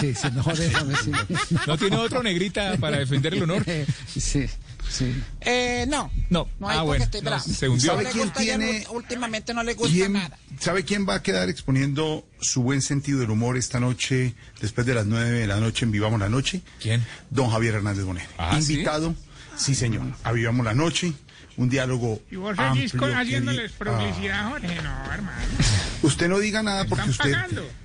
sí, 0.00 0.14
sí, 0.14 0.30
mejor 0.34 0.56
déjame, 0.56 0.94
sí. 0.96 1.12
¿No 1.66 1.78
tiene 1.78 1.96
otro 1.96 2.22
negrita 2.22 2.76
para 2.78 2.98
defender 2.98 3.34
el 3.34 3.42
honor? 3.44 3.64
Sí, 4.12 4.46
sí. 4.92 5.14
Eh, 5.40 5.86
no. 5.88 6.10
No. 6.30 6.48
No 6.60 6.68
hay 6.68 6.76
ah, 6.78 6.80
porque 6.82 6.86
bueno. 6.98 7.04
estoy 7.04 7.22
no, 7.22 7.40
se 7.40 7.68
hundió. 7.68 7.90
¿Sabe 7.92 8.04
No 8.04 8.10
quién 8.10 8.26
ya 8.28 8.32
tiene- 8.34 8.84
no- 8.84 8.92
últimamente 8.92 9.54
no 9.54 9.62
le 9.62 9.74
gusta 9.74 9.92
¿Quién, 9.92 10.12
nada. 10.12 10.38
¿Sabe 10.60 10.84
quién 10.84 11.08
va 11.08 11.14
a 11.16 11.22
quedar 11.22 11.48
exponiendo 11.48 12.24
su 12.40 12.62
buen 12.62 12.82
sentido 12.82 13.20
del 13.20 13.30
humor 13.30 13.56
esta 13.56 13.80
noche, 13.80 14.34
después 14.60 14.86
de 14.86 14.94
las 14.94 15.06
nueve 15.06 15.30
de 15.40 15.46
la 15.46 15.58
noche 15.60 15.84
en 15.84 15.92
Vivamos 15.92 16.20
la 16.20 16.28
Noche? 16.28 16.62
¿Quién? 16.80 17.04
Don 17.30 17.50
Javier 17.50 17.74
Hernández 17.76 18.04
Bonet. 18.04 18.28
Ah, 18.38 18.58
¿sí? 18.60 18.72
Invitado, 18.74 19.14
¿sí? 19.56 19.74
señor, 19.74 20.02
a 20.22 20.32
Vivamos 20.32 20.64
la 20.64 20.74
Noche, 20.74 21.12
un 21.56 21.68
diálogo 21.68 22.20
Y 22.30 22.36
vos 22.36 22.56
seguís 22.56 22.94
amplio, 22.94 23.16
haciéndoles 23.18 23.72
publicidad, 23.72 24.50
Jorge. 24.50 24.74
No, 24.82 25.12
hermano. 25.12 25.38
Ah, 25.58 25.64
usted 26.02 26.28
no 26.28 26.38
diga 26.38 26.62
nada 26.62 26.84
porque 26.84 27.10
Están 27.10 27.26
usted... 27.28 27.32
pagando. 27.32 27.81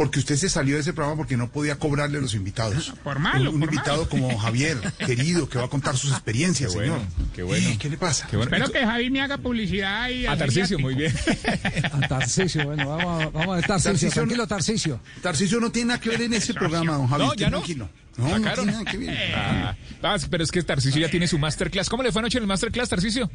Porque 0.00 0.18
usted 0.18 0.36
se 0.36 0.48
salió 0.48 0.76
de 0.76 0.80
ese 0.80 0.94
programa 0.94 1.18
porque 1.18 1.36
no 1.36 1.50
podía 1.52 1.76
cobrarle 1.78 2.16
a 2.16 2.20
los 2.22 2.32
invitados. 2.32 2.94
Por 3.04 3.18
malo, 3.18 3.50
Un, 3.50 3.56
un 3.56 3.60
por 3.60 3.74
invitado 3.74 3.96
malo. 3.98 4.08
como 4.08 4.38
Javier, 4.38 4.78
querido, 5.04 5.46
que 5.46 5.58
va 5.58 5.66
a 5.66 5.68
contar 5.68 5.94
sus 5.94 6.10
experiencias, 6.10 6.70
Qué 6.72 6.76
bueno, 6.78 6.94
señor. 6.94 7.30
qué 7.34 7.42
bueno. 7.42 7.68
Eh, 7.68 7.76
¿Qué 7.78 7.90
le 7.90 7.98
pasa? 7.98 8.26
Qué 8.30 8.38
bueno. 8.38 8.50
Espero 8.56 8.72
que 8.72 8.86
Javi 8.86 9.10
me 9.10 9.20
haga 9.20 9.36
publicidad 9.36 10.08
y 10.08 10.26
A 10.26 10.38
Tarcisio, 10.38 10.78
viático. 10.78 10.80
muy 10.80 10.94
bien. 10.94 11.12
A 11.92 12.08
Tarcisio, 12.08 12.64
bueno, 12.64 12.88
vamos 12.96 13.22
a, 13.24 13.26
vamos 13.28 13.48
a 13.52 13.56
ver 13.56 13.66
Tarcisio, 13.66 13.90
Tarcisio, 13.92 14.10
tranquilo 14.12 14.46
Tarcisio. 14.46 15.00
Tarcisio 15.20 15.60
no 15.60 15.70
tiene 15.70 15.88
nada 15.88 16.00
que 16.00 16.08
ver 16.08 16.22
en 16.22 16.32
ese 16.32 16.54
programa, 16.54 16.94
don 16.94 17.06
Javier. 17.06 17.28
No, 17.28 17.34
ya 17.34 17.50
no. 17.50 17.58
Tranquilo. 17.58 17.90
No, 18.16 18.24
no 18.26 18.30
Sacaron. 18.38 18.64
tiene 18.64 18.72
nada 18.72 18.90
que 18.90 18.96
ver. 18.96 19.34
Ah, 19.34 19.76
ah, 20.02 20.16
pero 20.30 20.44
es 20.44 20.50
que 20.50 20.62
Tarcisio 20.62 20.98
ya 21.02 21.10
tiene 21.10 21.28
su 21.28 21.38
masterclass. 21.38 21.90
¿Cómo 21.90 22.02
le 22.02 22.10
fue 22.10 22.20
anoche 22.20 22.38
en 22.38 22.44
el 22.44 22.48
masterclass, 22.48 22.88
Tarcisio? 22.88 23.30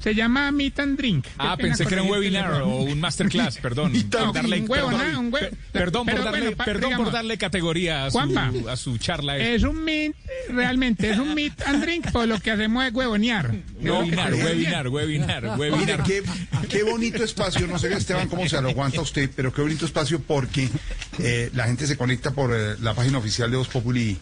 Se 0.00 0.14
llama 0.14 0.50
Meet 0.50 0.78
and 0.80 0.96
Drink. 0.96 1.26
Ah, 1.38 1.56
pensé 1.56 1.84
que 1.86 1.92
era 1.94 2.02
un 2.02 2.10
webinar 2.10 2.62
o 2.62 2.76
un 2.82 2.98
masterclass, 3.00 3.58
perdón. 3.58 3.92
No, 4.10 4.32
Por 4.32 4.32
darle- 4.34 4.60
un 4.62 4.70
huevo, 4.70 4.88
perdón, 4.88 5.06
nada, 5.06 5.18
un 5.18 5.32
huevo. 5.32 5.48
per- 5.50 5.58
Perdón, 5.72 6.06
por 6.06 6.24
darle, 6.24 6.40
bueno, 6.40 6.56
pa- 6.56 6.64
perdón 6.64 6.92
por 6.96 7.12
darle 7.12 7.38
categoría 7.38 8.06
a 8.06 8.10
su, 8.10 8.18
Juanpa. 8.18 8.50
a 8.70 8.76
su 8.76 8.98
charla. 8.98 9.36
Es 9.38 9.62
un 9.62 9.84
meet, 9.84 10.14
realmente 10.48 11.10
es 11.10 11.18
un 11.18 11.34
meet 11.34 11.52
and 11.66 11.82
drink, 11.82 12.10
pues 12.12 12.28
lo 12.28 12.38
que 12.40 12.50
hacemos 12.50 12.84
es 12.84 12.92
huevonear. 12.94 13.50
Webinar, 13.80 14.34
webinar, 14.34 14.88
webinar, 14.90 15.58
webinar. 15.58 16.02
qué, 16.04 16.22
qué 16.68 16.82
bonito 16.82 17.22
espacio, 17.24 17.66
no 17.66 17.78
sé 17.78 17.92
Esteban 17.92 18.28
cómo 18.28 18.48
se 18.48 18.60
lo 18.60 18.68
aguanta 18.70 19.00
usted, 19.00 19.30
pero 19.34 19.52
qué 19.52 19.60
bonito 19.62 19.84
espacio 19.86 20.20
porque 20.20 20.68
eh, 21.18 21.50
la 21.54 21.64
gente 21.64 21.86
se 21.86 21.96
conecta 21.96 22.30
por 22.32 22.52
eh, 22.54 22.76
la 22.80 22.94
página 22.94 23.18
oficial 23.18 23.50
de 23.50 23.56
Voz 23.58 23.68
Populi 23.68 24.16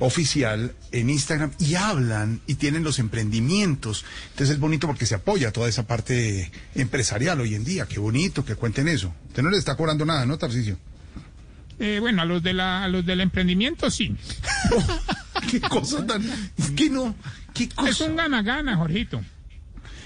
oficial 0.00 0.74
en 0.92 1.10
Instagram 1.10 1.52
y 1.58 1.74
hablan 1.74 2.40
y 2.46 2.54
tienen 2.54 2.82
los 2.82 2.98
emprendimientos. 2.98 4.04
Entonces 4.30 4.54
es 4.54 4.60
bonito 4.60 4.86
porque 4.86 5.06
se 5.06 5.14
apoya 5.14 5.52
toda 5.52 5.68
esa 5.68 5.86
parte 5.86 6.50
empresarial 6.74 7.40
hoy 7.40 7.54
en 7.54 7.64
día. 7.64 7.86
Qué 7.86 7.98
bonito 7.98 8.44
que 8.44 8.56
cuenten 8.56 8.88
eso. 8.88 9.14
Usted 9.28 9.42
no 9.42 9.50
le 9.50 9.58
está 9.58 9.76
cobrando 9.76 10.04
nada, 10.04 10.26
¿no, 10.26 10.38
Tarcisio? 10.38 10.78
Eh, 11.78 11.98
bueno, 12.00 12.22
a 12.22 12.24
los, 12.24 12.42
de 12.42 12.52
la, 12.52 12.84
a 12.84 12.88
los 12.88 13.06
del 13.06 13.20
emprendimiento 13.20 13.90
sí. 13.90 14.14
qué 15.50 15.60
cosa 15.60 16.06
tan... 16.06 16.22
Es 16.58 16.70
que 16.72 16.90
no... 16.90 17.14
¿Qué 17.54 17.68
cosa? 17.68 17.90
Es 17.90 18.00
un 18.00 18.16
gana-gana, 18.16 18.76
Jorgito. 18.76 19.20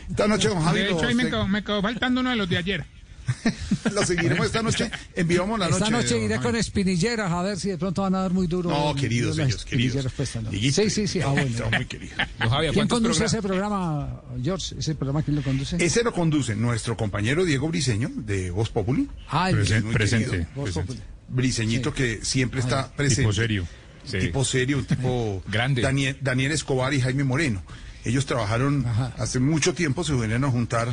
Esta 0.09 0.29
noche, 0.29 0.49
don 0.49 0.63
Javi, 0.63 0.81
De 0.81 0.91
hecho, 0.91 1.07
ahí 1.07 1.15
me 1.15 1.25
quedó, 1.25 1.49
me 1.49 1.65
quedó 1.65 1.83
faltando 1.83 2.21
uno 2.21 2.31
de 2.31 2.37
los 2.37 2.49
de 2.49 2.59
ayer. 2.59 2.85
lo 3.93 4.05
seguiremos 4.05 4.47
esta 4.47 4.63
noche. 4.63 4.91
Enviamos 5.15 5.59
la 5.59 5.69
noche. 5.69 5.85
Esta 5.85 5.97
noche 5.97 6.25
iré 6.25 6.39
con 6.41 6.57
espinilleras 6.57 7.31
a 7.31 7.43
ver 7.43 7.59
si 7.59 7.71
de 7.71 7.79
pronto 7.79 8.03
van 8.03 8.15
a 8.15 8.21
dar 8.21 8.33
muy 8.33 8.47
duro. 8.47 8.71
No, 8.71 8.95
queridos 8.95 9.39
ellos, 9.39 9.65
queridos. 9.65 10.05
espinilleras, 10.05 10.13
pues, 10.17 10.37
no. 10.37 10.51
Sí, 10.51 10.91
sí, 10.91 11.07
sí. 11.09 11.21
Ah, 11.21 11.29
bueno. 11.29 11.47
Está 11.49 11.71
muy 11.71 11.87
querido. 11.87 12.15
Don 12.39 12.51
Javier, 12.51 12.73
¿Quién 12.73 12.89
¿cuántos 12.89 12.97
conduce 13.01 13.19
programas? 13.21 13.33
ese 13.33 13.43
programa, 13.43 14.23
George? 14.43 14.75
¿Ese 14.79 14.95
programa 14.95 15.23
quién 15.23 15.37
lo 15.37 15.43
conduce? 15.43 15.77
Ese 15.85 16.03
lo 16.03 16.13
conduce 16.13 16.55
nuestro 16.57 16.97
compañero 16.97 17.45
Diego 17.45 17.69
Briseño 17.69 18.11
de 18.15 18.51
Voz 18.51 18.71
Populi. 18.71 19.09
Ah, 19.29 19.49
presente, 19.51 19.97
querido. 19.97 20.47
Voz 20.55 20.65
presente. 20.71 20.93
Populi. 20.95 21.01
Briseñito 21.29 21.93
que 21.95 22.21
siempre 22.23 22.61
está 22.61 22.93
presente. 22.93 23.23
Tipo 23.23 23.33
serio. 23.33 23.67
Sí. 24.05 24.19
Tipo 24.19 24.45
serio, 24.45 24.79
un 24.79 24.85
tipo 24.85 25.43
Grande. 25.49 25.81
Daniel, 25.83 26.19
Daniel 26.21 26.53
Escobar 26.53 26.93
y 26.93 27.01
Jaime 27.01 27.25
Moreno. 27.25 27.63
Ellos 28.05 28.27
trabajaron 28.27 28.85
hace 29.17 29.41
mucho 29.41 29.73
tiempo, 29.73 30.05
se 30.05 30.13
vinieron 30.13 30.45
a 30.45 30.51
juntar 30.51 30.89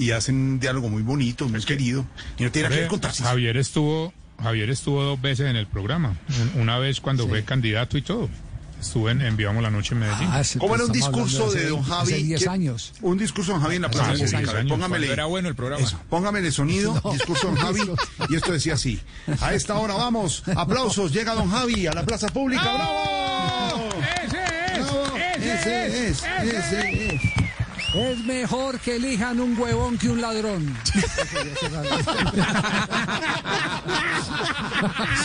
y 0.00 0.10
hacen 0.12 0.34
un 0.36 0.60
diálogo 0.60 0.88
muy 0.88 1.02
bonito, 1.02 1.48
muy 1.48 1.62
querido. 1.62 2.04
Y 2.38 2.44
no 2.44 2.50
tiene 2.50 2.68
nada 2.68 2.76
que 2.76 2.80
ver 2.82 2.90
con 2.90 3.00
Tarcisio. 3.00 3.26
Javier 3.26 3.56
estuvo, 3.56 4.12
Javier 4.42 4.70
estuvo 4.70 5.02
dos 5.02 5.20
veces 5.20 5.46
en 5.48 5.56
el 5.56 5.66
programa. 5.66 6.16
Un- 6.54 6.62
Una 6.62 6.78
vez 6.78 7.00
cuando 7.00 7.28
fue 7.28 7.44
candidato 7.44 7.96
y 7.98 8.02
todo. 8.02 8.28
Estuve 8.80 9.10
en, 9.10 9.20
en 9.20 9.36
Vivamos 9.36 9.62
la 9.62 9.68
Noche 9.70 9.92
en 9.92 10.00
Medellín. 10.00 10.28
Ah, 10.32 10.42
sí, 10.42 10.58
¿Cómo 10.58 10.74
era 10.74 10.86
un 10.86 10.92
discurso 10.92 11.50
de 11.52 11.68
don 11.68 11.82
Javi? 11.82 12.12
Hace 12.14 12.22
10 12.22 12.42
¿Qué- 12.44 12.48
años. 12.48 12.92
Un 13.02 13.18
discurso 13.18 13.52
de 13.52 13.56
don 13.58 13.62
Javi 13.62 13.76
en 13.76 13.82
la 13.82 13.90
Plaza 13.90 14.12
Hace 14.12 14.24
10 14.26 14.32
Pública. 14.40 14.64
Póngamele. 14.68 15.12
era 15.12 15.26
bueno 15.26 15.48
el 15.50 15.54
programa. 15.54 15.84
Eso, 15.84 16.00
póngame 16.08 16.38
el 16.38 16.50
sonido, 16.50 16.94
discurso 17.12 17.48
de 17.48 17.52
don 17.56 17.62
Javi. 17.62 17.80
Y 18.30 18.36
esto 18.36 18.52
decía 18.52 18.72
así. 18.74 18.98
A 19.42 19.52
esta 19.52 19.74
hora 19.76 19.92
vamos, 19.96 20.42
aplausos, 20.56 21.12
llega 21.12 21.34
don 21.34 21.50
Javi 21.50 21.86
a 21.88 21.92
la 21.92 22.04
Plaza 22.06 22.28
Pública. 22.28 22.62
¡Bravo! 22.72 23.90
¡Ese 24.24 24.78
es! 24.78 24.80
¡Bravo! 24.80 25.16
¡Ese, 25.18 25.86
Ese 25.86 26.08
es, 26.08 26.22
ese 26.42 27.14
es. 27.16 27.20
Es 27.94 28.18
mejor 28.24 28.78
que 28.78 28.96
elijan 28.96 29.40
un 29.40 29.58
huevón 29.58 29.98
que 29.98 30.08
un 30.08 30.20
ladrón. 30.20 30.76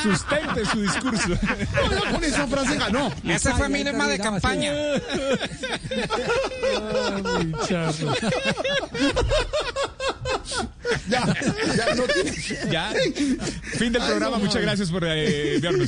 Sustente 0.02 0.66
su 0.66 0.82
discurso. 0.82 1.38
Oiga, 1.90 2.12
Con 2.12 2.24
esa 2.24 2.48
frase 2.48 2.78
ganó. 2.78 3.12
Ese 3.24 3.54
fue 3.54 3.70
mi 3.70 3.84
lema 3.84 4.08
de 4.08 4.18
campaña. 4.18 4.74
Ya, 11.08 11.26
ya 11.76 11.96
no 11.96 12.04
tiene. 12.04 12.32
Ya. 12.72 12.94
Fin 13.78 13.92
del 13.92 14.02
Ay, 14.02 14.08
programa. 14.10 14.38
Muchas 14.38 14.62
gracias 14.62 14.90
por 14.92 15.04
eh. 15.06 15.56
Ay, 15.56 15.62
Javi. 15.62 15.88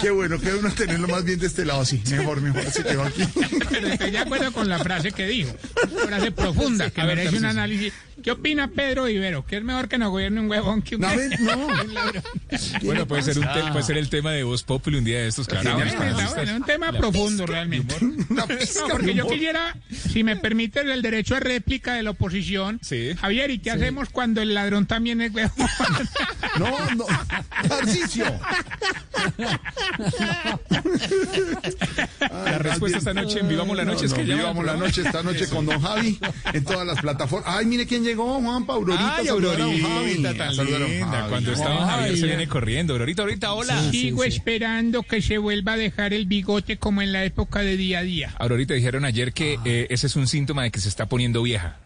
Qué 0.00 0.10
bueno, 0.10 0.38
qué 0.38 0.52
bueno 0.52 0.70
tenerlo 0.72 1.08
más 1.08 1.24
bien 1.24 1.38
de 1.38 1.46
este 1.46 1.64
lado 1.64 1.82
así. 1.82 2.02
Mejor, 2.10 2.40
mejor. 2.40 2.70
Se 2.70 2.82
quedó 2.82 3.02
aquí. 3.02 3.22
De 4.14 4.20
acuerdo 4.20 4.52
con 4.52 4.68
la 4.68 4.78
frase 4.78 5.10
que 5.10 5.26
dijo. 5.26 5.52
Frase 6.06 6.30
profunda, 6.30 6.84
A 6.94 7.04
ver, 7.04 7.16
merece 7.16 7.36
un 7.36 7.46
análisis. 7.46 7.92
¿Qué 8.24 8.30
opina 8.30 8.68
Pedro 8.68 9.06
Ibero? 9.06 9.44
Que 9.44 9.58
es 9.58 9.62
mejor 9.62 9.86
que 9.86 9.98
no 9.98 10.08
gobierne 10.10 10.40
un 10.40 10.48
huevón 10.50 10.80
que 10.80 10.96
un 10.96 11.02
No, 11.02 11.08
no. 11.40 11.68
Bueno, 12.82 13.06
puede 13.06 13.22
ser, 13.22 13.38
un 13.38 13.44
te- 13.44 13.70
puede 13.70 13.82
ser 13.84 13.98
el 13.98 14.08
tema 14.08 14.32
de 14.32 14.42
Voz 14.44 14.62
Populi 14.62 14.96
un 14.96 15.04
día 15.04 15.18
de 15.20 15.28
estos, 15.28 15.46
claro. 15.46 15.78
Está 15.78 15.84
Los 16.10 16.34
bueno, 16.34 16.50
es 16.50 16.56
un 16.56 16.64
tema 16.64 16.90
La 16.90 16.98
profundo 16.98 17.44
realmente. 17.46 17.94
No, 18.30 18.46
porque 18.90 19.12
yo 19.14 19.26
quisiera, 19.26 19.76
si 19.90 20.24
me 20.24 20.36
permiten 20.36 20.88
el 20.88 21.02
derecho 21.02 21.36
a 21.36 21.40
réplica 21.40 21.92
de 21.94 22.02
la 22.02 22.10
oposición. 22.10 22.80
Javier, 23.20 23.50
¿y 23.50 23.58
qué 23.58 23.70
hacemos 23.72 24.08
cuando 24.08 24.40
el 24.40 24.54
ladrón 24.54 24.86
también 24.86 25.20
es 25.20 25.32
huevón? 25.34 25.52
No, 26.58 26.70
no. 26.94 27.04
Tarcicio. 27.68 28.26
La 32.20 32.58
respuesta 32.58 32.98
esta 32.98 33.12
noche 33.14 33.40
en 33.40 33.48
Vivamos 33.48 33.76
la 33.76 33.84
Noche 33.84 34.06
es 34.06 34.12
No, 34.12 34.16
que 34.18 34.24
no, 34.24 34.36
Vivamos 34.36 34.64
la 34.64 34.74
noche 34.76 35.02
esta 35.02 35.22
noche 35.22 35.48
con 35.48 35.66
Don 35.66 35.80
Javi 35.80 36.18
en 36.52 36.64
todas 36.64 36.86
las 36.86 37.00
plataformas. 37.00 37.56
Ay, 37.56 37.66
mire 37.66 37.86
quién 37.86 38.04
llegó, 38.14 38.72
Aurorita. 38.72 39.16
Ay, 39.16 39.26
tan 40.36 40.56
linda. 40.56 41.26
Cuando 41.28 41.52
estaba 41.52 41.86
Javier 41.86 42.16
se 42.16 42.26
viene 42.26 42.46
corriendo. 42.46 42.92
Aurorita, 42.94 43.22
ahorita, 43.22 43.52
hola. 43.52 43.90
Sigo 43.90 44.24
esperando 44.24 45.02
que 45.02 45.20
se 45.22 45.38
vuelva 45.38 45.72
a 45.72 45.76
dejar 45.76 46.12
el 46.12 46.26
bigote 46.26 46.76
como 46.76 47.02
en 47.02 47.12
la 47.12 47.24
época 47.24 47.60
de 47.60 47.76
día 47.76 48.00
a 48.00 48.02
día. 48.02 48.34
Aurorita 48.38 48.74
dijeron 48.74 49.04
ayer 49.04 49.32
que 49.32 49.58
eh, 49.64 49.86
ese 49.90 50.06
es 50.06 50.16
un 50.16 50.26
síntoma 50.26 50.62
de 50.62 50.70
que 50.70 50.80
se 50.80 50.88
está 50.88 51.06
poniendo 51.06 51.42
vieja. 51.42 51.78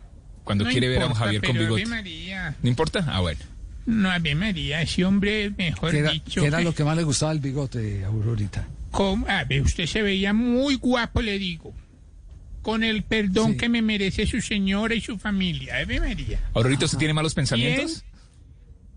Cuando 0.44 0.64
No 0.64 0.70
quiere 0.70 0.88
ver 0.88 1.02
a 1.02 1.06
un 1.06 1.14
Javier 1.14 1.42
con 1.42 1.58
bigote. 1.58 1.82
Ave 1.82 1.90
María. 1.90 2.54
¿No 2.62 2.68
importa? 2.68 3.04
Ah, 3.08 3.20
bueno. 3.20 3.40
No, 3.84 4.10
Ave 4.10 4.34
María, 4.34 4.82
ese 4.82 5.04
hombre, 5.04 5.50
mejor 5.56 5.90
¿Qué 5.90 5.98
era, 5.98 6.10
dicho. 6.10 6.40
qué 6.42 6.46
era 6.46 6.60
lo 6.60 6.74
que 6.74 6.84
más 6.84 6.96
le 6.96 7.04
gustaba 7.04 7.32
el 7.32 7.38
bigote, 7.40 8.04
Aurorita? 8.04 8.66
¿Cómo? 8.90 9.26
A 9.28 9.44
ver, 9.44 9.62
usted 9.62 9.86
se 9.86 10.02
veía 10.02 10.32
muy 10.32 10.76
guapo, 10.76 11.22
le 11.22 11.38
digo. 11.38 11.74
Con 12.68 12.84
el 12.84 13.02
perdón 13.02 13.56
que 13.56 13.66
me 13.70 13.80
merece 13.80 14.26
su 14.26 14.42
señora 14.42 14.94
y 14.94 15.00
su 15.00 15.16
familia. 15.16 15.78
Ave 15.78 16.00
María. 16.00 16.38
Aurorita, 16.52 16.84
¿usted 16.84 16.98
tiene 16.98 17.14
malos 17.14 17.32
pensamientos? 17.32 18.04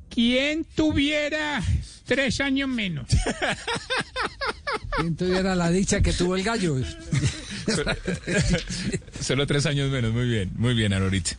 ¿Quién 0.09 0.65
tuviera 0.75 1.63
tres 2.03 2.41
años 2.41 2.67
menos? 2.67 3.05
¿Quién 4.97 5.15
tuviera 5.15 5.55
la 5.55 5.71
dicha 5.71 6.01
que 6.01 6.11
tuvo 6.11 6.35
el 6.35 6.43
gallo? 6.43 6.75
Solo 9.21 9.47
tres 9.47 9.65
años 9.65 9.89
menos. 9.89 10.11
Muy 10.11 10.27
bien, 10.27 10.51
muy 10.57 10.73
bien, 10.73 10.91
Aurorita. 10.91 11.37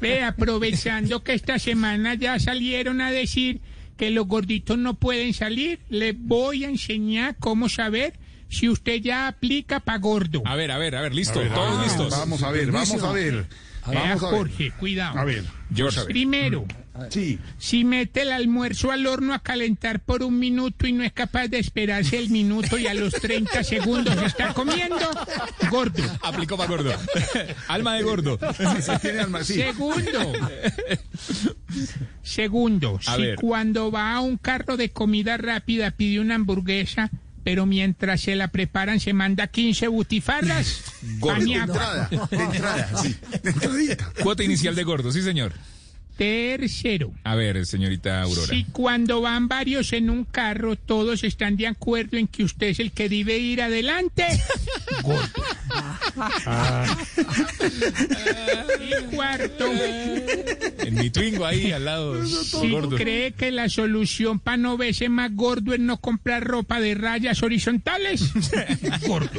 Ve, 0.00 0.22
aprovechando 0.22 1.24
que 1.24 1.34
esta 1.34 1.58
semana 1.58 2.14
ya 2.14 2.38
salieron 2.38 3.00
a 3.00 3.10
decir 3.10 3.60
que 3.96 4.10
los 4.12 4.28
gorditos 4.28 4.78
no 4.78 4.94
pueden 4.94 5.34
salir, 5.34 5.80
les 5.88 6.16
voy 6.16 6.62
a 6.62 6.68
enseñar 6.68 7.34
cómo 7.40 7.68
saber 7.68 8.14
si 8.48 8.68
usted 8.68 9.00
ya 9.00 9.28
aplica 9.28 9.80
para 9.80 9.98
gordo. 9.98 10.42
A 10.44 10.56
ver, 10.56 10.70
a 10.70 10.78
ver, 10.78 10.96
a 10.96 11.02
ver, 11.02 11.14
listo. 11.14 11.38
A 11.40 11.42
ver, 11.42 11.52
Todos 11.54 11.78
ah, 11.78 11.84
listos. 11.84 12.10
Vamos 12.10 12.42
a 12.42 12.50
ver, 12.50 12.70
vamos 12.72 13.02
a 13.02 13.12
ver. 13.12 13.46
Vamos 13.86 14.22
a 14.22 14.30
ver. 14.30 14.38
Jorge, 14.38 14.72
cuidado. 14.78 15.18
A 15.18 15.24
ver. 15.24 15.44
George. 15.74 16.04
Primero, 16.04 16.66
Sí. 17.10 17.38
si 17.58 17.84
mete 17.84 18.22
el 18.22 18.32
almuerzo 18.32 18.90
al 18.90 19.06
horno 19.06 19.32
a 19.32 19.38
calentar 19.38 20.00
por 20.00 20.22
un 20.22 20.38
minuto 20.38 20.86
y 20.86 20.92
no 20.92 21.04
es 21.04 21.12
capaz 21.12 21.46
de 21.48 21.58
esperarse 21.58 22.18
el 22.18 22.28
minuto 22.30 22.76
y 22.76 22.86
a 22.86 22.94
los 22.94 23.12
30 23.14 23.62
segundos 23.62 24.20
está 24.20 24.52
comiendo, 24.52 24.98
gordo. 25.70 26.02
Aplicó 26.22 26.56
para 26.56 26.68
gordo. 26.68 26.92
Alma 27.68 27.94
de 27.94 28.02
gordo. 28.02 28.38
Sí. 29.44 29.54
Segundo. 29.54 30.32
Segundo, 32.22 33.00
A 33.06 33.14
si 33.14 33.22
ver. 33.22 33.36
cuando 33.36 33.90
va 33.90 34.14
a 34.14 34.20
un 34.20 34.36
carro 34.36 34.76
de 34.76 34.90
comida 34.90 35.36
rápida 35.36 35.90
pide 35.92 36.20
una 36.20 36.34
hamburguesa, 36.34 37.10
pero 37.48 37.64
mientras 37.64 38.20
se 38.20 38.36
la 38.36 38.48
preparan 38.48 39.00
se 39.00 39.14
manda 39.14 39.46
15 39.46 39.88
butifarras, 39.88 40.82
Gordo. 41.18 41.46
De 41.46 41.54
entrada, 41.54 42.08
de 42.10 42.36
entrada, 42.36 42.90
sí. 43.00 43.16
De 43.42 43.48
entradita. 43.48 44.12
Cuota 44.22 44.44
inicial 44.44 44.74
de 44.74 44.84
gordo, 44.84 45.10
sí, 45.12 45.22
señor. 45.22 45.54
Tercero, 46.18 47.12
A 47.22 47.36
ver, 47.36 47.64
señorita 47.64 48.20
Aurora. 48.22 48.48
si 48.48 48.64
cuando 48.64 49.20
van 49.20 49.46
varios 49.46 49.92
en 49.92 50.10
un 50.10 50.24
carro 50.24 50.74
todos 50.74 51.22
están 51.22 51.56
de 51.56 51.68
acuerdo 51.68 52.16
en 52.16 52.26
que 52.26 52.42
usted 52.42 52.66
es 52.70 52.80
el 52.80 52.90
que 52.90 53.08
debe 53.08 53.38
ir 53.38 53.62
adelante, 53.62 54.26
gordo. 55.04 55.44
Y 58.80 59.14
cuarto, 59.14 59.66
En 60.78 60.94
mi 60.96 61.10
twingo 61.10 61.46
ahí 61.46 61.70
al 61.70 61.84
lado. 61.84 62.26
Si 62.26 62.68
gordo. 62.70 62.96
cree 62.96 63.32
que 63.32 63.50
la 63.52 63.68
solución 63.68 64.40
para 64.40 64.56
no 64.56 64.76
verse 64.76 65.08
más 65.08 65.34
gordo 65.34 65.72
es 65.74 65.80
no 65.80 65.98
comprar 65.98 66.44
ropa 66.44 66.80
de 66.80 66.94
rayas 66.96 67.42
horizontales, 67.44 68.22
gordo. 69.06 69.30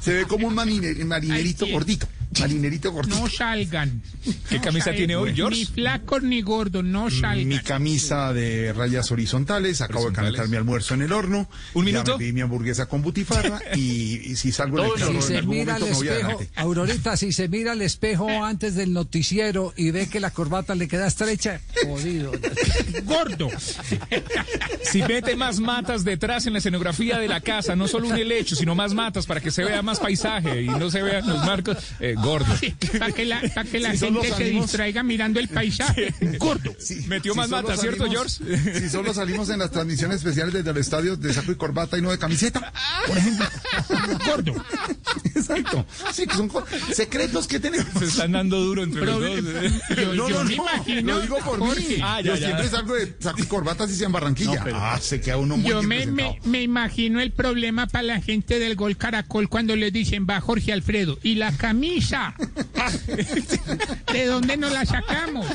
Se 0.00 0.12
ve 0.14 0.24
como 0.26 0.46
un 0.46 0.54
marine- 0.54 1.04
marinerito 1.04 1.66
gordito. 1.66 2.06
Marinerito 2.40 2.92
gordito. 2.92 3.18
No 3.18 3.28
salgan. 3.28 4.02
¿Qué 4.48 4.60
camisa 4.60 4.92
tiene 4.92 5.16
hoy, 5.16 5.34
George? 5.34 5.58
Ni 5.60 5.64
flacos 5.64 6.22
ni 6.22 6.42
gordos, 6.42 6.84
no 6.84 7.10
salgan. 7.10 7.48
Mi 7.48 7.58
camisa 7.60 8.32
de 8.32 8.72
rayas 8.72 9.10
horizontales, 9.10 9.80
acabo 9.80 10.10
de 10.10 10.12
calentar 10.16 10.48
mi 10.48 10.56
almuerzo 10.56 10.94
en 10.94 11.02
el 11.02 11.12
horno. 11.12 11.48
¿Un 11.74 11.86
ya 11.86 11.92
minuto? 11.92 12.12
me 12.12 12.18
pedí 12.18 12.32
mi 12.32 12.40
hamburguesa 12.42 12.86
con 12.86 13.02
butifarra 13.02 13.60
y, 13.74 14.32
y 14.32 14.36
si 14.36 14.52
salgo 14.52 14.78
en 14.78 14.84
el 14.86 14.92
carro 14.92 15.06
Si 15.10 15.16
en 15.16 15.22
se 15.22 15.36
algún 15.38 15.56
mira 15.56 15.74
al 15.76 15.80
momento 15.80 16.00
me 16.04 16.10
voy 16.10 16.22
espejo. 16.22 16.42
Aurorita, 16.56 17.16
si 17.16 17.32
se 17.32 17.48
mira 17.48 17.72
al 17.72 17.82
espejo 17.82 18.28
antes 18.44 18.74
del 18.74 18.92
noticiero 18.92 19.72
y 19.76 19.90
ve 19.90 20.08
que 20.08 20.20
la 20.20 20.30
corbata 20.30 20.74
le 20.74 20.88
queda 20.88 21.06
estrecha, 21.06 21.60
jodido. 21.86 22.32
Gordo. 23.04 23.48
Si 24.82 25.02
mete 25.02 25.36
más 25.36 25.58
matas 25.60 26.04
detrás 26.04 26.46
en 26.46 26.52
la 26.54 26.58
escenografía 26.58 27.18
de 27.18 27.28
la 27.28 27.40
casa, 27.40 27.76
no 27.76 27.88
solo 27.88 28.08
un 28.08 28.16
helecho, 28.16 28.56
sino 28.56 28.74
más 28.74 28.94
matas 28.94 29.26
para 29.26 29.40
que 29.40 29.50
se 29.50 29.64
vea 29.64 29.82
más 29.82 29.98
paisaje 29.98 30.62
y 30.62 30.66
no 30.66 30.90
se 30.90 31.02
vean 31.02 31.26
los 31.26 31.38
marcos, 31.44 31.76
eh, 32.00 32.14
gordo. 32.22 32.54
Para 32.98 33.12
que 33.12 33.24
la, 33.24 33.40
pa' 33.54 33.64
que 33.64 33.78
la 33.80 33.92
Si 33.92 33.98
gente 33.98 34.32
se 34.34 34.44
distraiga 34.50 35.02
mirando 35.02 35.40
el 35.40 35.48
paisaje. 35.48 36.14
Gordo. 36.38 36.74
Metió 37.06 37.34
más 37.34 37.48
matas, 37.48 37.80
¿cierto, 37.80 38.04
salimos- 38.06 38.38
George? 38.40 38.80
Si 38.80 38.88
solo 38.88 39.12
salimos 39.14 39.48
en 39.50 39.58
las 39.60 39.70
transmisiones 39.70 40.18
especiales 40.18 40.54
desde 40.54 40.72
los 40.72 40.80
estadios 40.80 41.20
de 41.20 41.32
saco 41.32 41.52
y 41.52 41.56
corbata 41.56 41.98
y 41.98 42.02
no 42.02 42.10
de 42.10 42.18
camiseta, 42.18 42.72
por 43.06 43.16
ejemplo. 43.18 43.46
Gordo. 44.26 44.64
Exacto. 45.34 45.86
Sí, 46.12 46.26
que 46.26 46.34
son 46.34 46.50
secretos 46.92 47.46
que 47.46 47.60
tenemos. 47.60 47.86
Se 47.98 48.04
están 48.06 48.32
dando 48.32 48.60
duro 48.60 48.82
entre 48.82 49.04
los 49.04 49.18
Pero- 49.18 49.42
dos. 49.42 49.72
Yo, 49.96 50.14
No, 50.14 50.28
yo 50.28 50.38
no, 50.38 50.44
me 50.44 50.56
no, 50.56 50.62
imagino. 50.62 51.14
lo 51.14 51.20
digo 51.20 51.38
por 51.38 51.58
Jorge, 51.58 51.88
mí. 51.88 51.96
Ah, 52.02 52.20
Yo 52.20 52.34
ya, 52.34 52.40
ya. 52.40 52.46
siempre 52.46 52.68
salgo 52.68 52.94
de 52.94 53.16
saco 53.20 53.40
y 53.42 53.46
corbata 53.46 53.84
así 53.84 53.94
sea 53.94 54.06
en 54.06 54.12
Barranquilla. 54.12 54.64
Ah, 54.74 54.98
se 55.00 55.20
queda 55.20 55.36
uno 55.36 55.56
muy 55.56 55.70
Yo 55.70 55.80
bien 55.80 56.12
me, 56.14 56.22
me, 56.22 56.40
me 56.44 56.62
imagino 56.62 57.20
el 57.20 57.32
problema 57.32 57.86
para 57.86 58.02
la 58.02 58.20
gente 58.20 58.58
del 58.58 58.76
Gol 58.76 58.96
Caracol 58.96 59.48
cuando 59.48 59.76
les 59.76 59.92
dicen 59.92 60.26
va 60.28 60.40
Jorge 60.40 60.72
Alfredo. 60.72 61.18
¿Y 61.22 61.34
la 61.36 61.52
camisa? 61.52 62.05
¿De 64.12 64.26
dónde 64.26 64.56
nos 64.56 64.72
la 64.72 64.84
sacamos? 64.86 65.46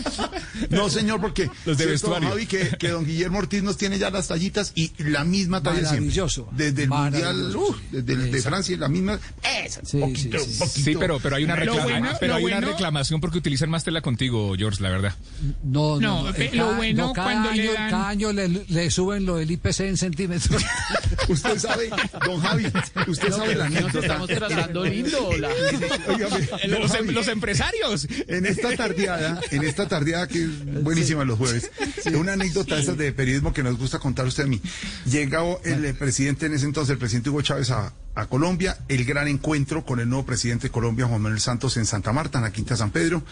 No, 0.69 0.89
señor, 0.89 1.21
porque 1.21 1.49
Los 1.65 1.77
de 1.77 1.85
vestuario. 1.85 2.29
Javi, 2.29 2.45
que, 2.45 2.69
que 2.79 2.89
don 2.89 3.05
Guillermo 3.05 3.39
Ortiz 3.39 3.63
nos 3.63 3.77
tiene 3.77 3.97
ya 3.97 4.09
las 4.09 4.27
tallitas 4.27 4.71
y 4.75 4.91
la 5.03 5.23
misma 5.23 5.61
talla 5.63 5.77
siempre. 5.79 5.99
Maravilloso. 6.01 6.49
Desde 6.51 6.83
el 6.83 6.89
Mundial, 6.89 7.55
uh, 7.55 7.75
desde 7.91 8.13
el 8.13 8.31
de 8.31 8.41
Francia, 8.41 8.77
la 8.77 8.87
misma. 8.89 9.19
Esa, 9.43 9.81
Sí, 9.83 9.99
poquito, 9.99 10.39
sí, 10.39 10.45
sí, 10.45 10.51
sí. 10.53 10.59
poquito. 10.59 10.85
Sí, 10.91 10.95
pero, 10.99 11.19
pero 11.19 11.35
hay 11.37 11.43
una, 11.43 11.55
Lo 11.55 11.61
reclama- 11.73 11.83
bueno- 11.83 12.09
pero 12.19 12.33
lo 12.33 12.37
hay 12.37 12.45
una 12.45 12.55
bueno- 12.57 12.71
reclamación 12.71 13.21
porque 13.21 13.37
utilizan 13.37 13.69
más 13.69 13.83
tela 13.83 14.01
contigo, 14.01 14.53
George, 14.57 14.81
la 14.83 14.89
verdad. 14.89 15.15
No, 15.63 15.99
no, 15.99 16.23
No, 16.23 16.29
eh, 16.35 16.51
lo 16.53 16.65
cada- 16.65 16.77
bueno 16.77 17.07
no, 17.07 17.13
cada 17.13 17.27
cuando 17.31 17.51
le 17.51 17.61
año, 17.63 17.73
dan- 17.73 17.89
cada 17.91 18.09
año 18.09 18.33
le, 18.33 18.47
le 18.49 18.91
suben 18.91 19.25
lo 19.25 19.37
del 19.37 19.51
IPC 19.51 19.81
en 19.87 19.97
centímetros. 19.97 20.61
Usted 21.27 21.57
sabe, 21.59 21.89
don 22.25 22.39
Javi, 22.41 22.65
usted 23.07 23.31
sabe 23.31 23.55
la 23.55 23.65
anécdota. 23.65 24.25
tratando 24.27 24.85
lindo. 24.85 25.27
Óigame, 25.29 25.55
Los, 26.67 26.99
los 27.07 27.27
empresarios. 27.27 28.07
En 28.27 28.45
esta 28.45 28.75
tardeada, 28.75 29.39
en 29.51 29.63
esta 29.63 29.87
tardeada 29.87 30.27
que 30.27 30.43
es 30.43 30.83
buenísima 30.83 31.23
los 31.23 31.37
jueves, 31.37 31.69
una 32.13 32.33
anécdota 32.33 32.77
esa 32.77 32.93
de 32.93 33.11
periodismo 33.11 33.53
que 33.53 33.63
nos 33.63 33.77
gusta 33.77 33.99
contar 33.99 34.25
usted 34.25 34.43
a 34.43 34.47
mí. 34.47 34.61
Llegó 35.05 35.61
el 35.63 35.93
presidente 35.95 36.45
en 36.45 36.53
ese 36.53 36.65
entonces, 36.65 36.91
el 36.91 36.97
presidente 36.97 37.29
Hugo 37.29 37.41
Chávez 37.41 37.71
a, 37.71 37.93
a 38.15 38.25
Colombia, 38.27 38.77
el 38.87 39.05
gran 39.05 39.27
encuentro 39.27 39.85
con 39.85 39.99
el 39.99 40.09
nuevo 40.09 40.25
presidente 40.25 40.67
de 40.67 40.71
Colombia, 40.71 41.05
Juan 41.05 41.21
Manuel 41.21 41.41
Santos, 41.41 41.77
en 41.77 41.85
Santa 41.85 42.11
Marta, 42.11 42.37
en 42.37 42.43
la 42.43 42.51
Quinta 42.51 42.75
San 42.75 42.91
Pedro, 42.91 43.23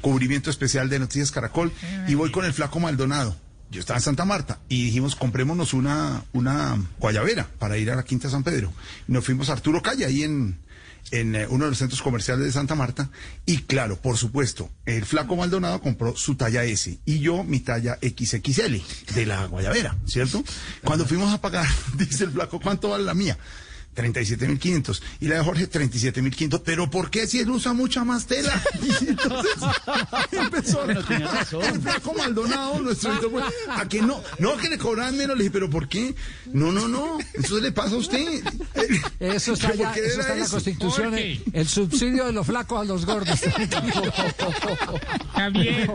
cubrimiento 0.00 0.50
especial 0.50 0.88
de 0.88 0.98
Noticias 0.98 1.30
Caracol, 1.30 1.72
y 2.06 2.14
voy 2.14 2.30
con 2.30 2.44
el 2.44 2.52
flaco 2.52 2.80
Maldonado. 2.80 3.36
Yo 3.70 3.80
estaba 3.80 3.98
en 3.98 4.02
Santa 4.02 4.24
Marta 4.24 4.60
y 4.68 4.84
dijimos, 4.84 5.14
comprémonos 5.14 5.74
una, 5.74 6.24
una 6.32 6.78
guayabera 6.98 7.48
para 7.58 7.76
ir 7.76 7.90
a 7.90 7.96
la 7.96 8.02
Quinta 8.02 8.30
San 8.30 8.42
Pedro. 8.42 8.72
Nos 9.06 9.24
fuimos 9.24 9.50
a 9.50 9.52
Arturo 9.52 9.82
Calle, 9.82 10.06
ahí 10.06 10.22
en, 10.22 10.58
en 11.10 11.34
eh, 11.34 11.46
uno 11.48 11.64
de 11.64 11.70
los 11.70 11.78
centros 11.78 12.02
comerciales 12.02 12.44
de 12.44 12.52
Santa 12.52 12.74
Marta. 12.74 13.10
Y 13.46 13.58
claro, 13.58 14.00
por 14.00 14.16
supuesto, 14.16 14.70
el 14.86 15.04
flaco 15.04 15.36
Maldonado 15.36 15.80
compró 15.80 16.16
su 16.16 16.34
talla 16.34 16.64
S 16.64 16.98
y 17.04 17.18
yo 17.20 17.44
mi 17.44 17.60
talla 17.60 17.98
XXL 18.02 19.14
de 19.14 19.26
la 19.26 19.46
guayabera, 19.46 19.96
¿cierto? 20.06 20.42
Cuando 20.84 21.06
fuimos 21.06 21.32
a 21.32 21.40
pagar, 21.40 21.66
dice 21.96 22.24
el 22.24 22.30
flaco, 22.30 22.60
¿cuánto 22.60 22.90
vale 22.90 23.04
la 23.04 23.14
mía? 23.14 23.38
37.500. 23.98 25.00
Y 25.20 25.28
la 25.28 25.36
de 25.36 25.44
Jorge, 25.44 25.68
37.500. 25.68 26.62
¿Pero 26.64 26.88
por 26.90 27.10
qué 27.10 27.26
si 27.26 27.40
él 27.40 27.50
usa 27.50 27.72
mucha 27.72 28.04
más 28.04 28.26
tela? 28.26 28.62
Y 29.00 29.06
entonces 29.08 29.52
empezó 30.32 30.84
Bueno, 30.84 31.74
el 31.74 31.80
flaco 31.80 32.14
Maldonado, 32.14 32.80
nuestro 32.80 33.30
pues, 33.30 33.44
a 33.68 33.88
que 33.88 34.00
no, 34.02 34.22
no 34.38 34.56
que 34.56 34.68
le 34.68 34.78
cobraban 34.78 35.16
menos. 35.16 35.36
Le 35.36 35.44
dije, 35.44 35.52
¿pero 35.52 35.68
por 35.70 35.88
qué? 35.88 36.14
No, 36.52 36.70
no, 36.72 36.88
no. 36.88 37.18
Eso 37.34 37.58
le 37.60 37.72
pasa 37.72 37.94
a 37.96 37.98
usted. 37.98 38.42
Eso 39.20 39.52
está, 39.54 39.68
¿Por 39.68 39.76
ya- 39.78 39.92
qué 39.92 40.00
eso 40.00 40.14
era 40.14 40.20
está 40.20 40.32
en 40.34 40.38
la 40.40 40.44
eso? 40.44 40.54
Constitución, 40.54 41.14
el, 41.14 41.42
el 41.52 41.68
subsidio 41.68 42.26
de 42.26 42.32
los 42.32 42.46
flacos 42.46 42.80
a 42.80 42.84
los 42.84 43.04
gordos. 43.04 43.38
Javier. 45.34 45.90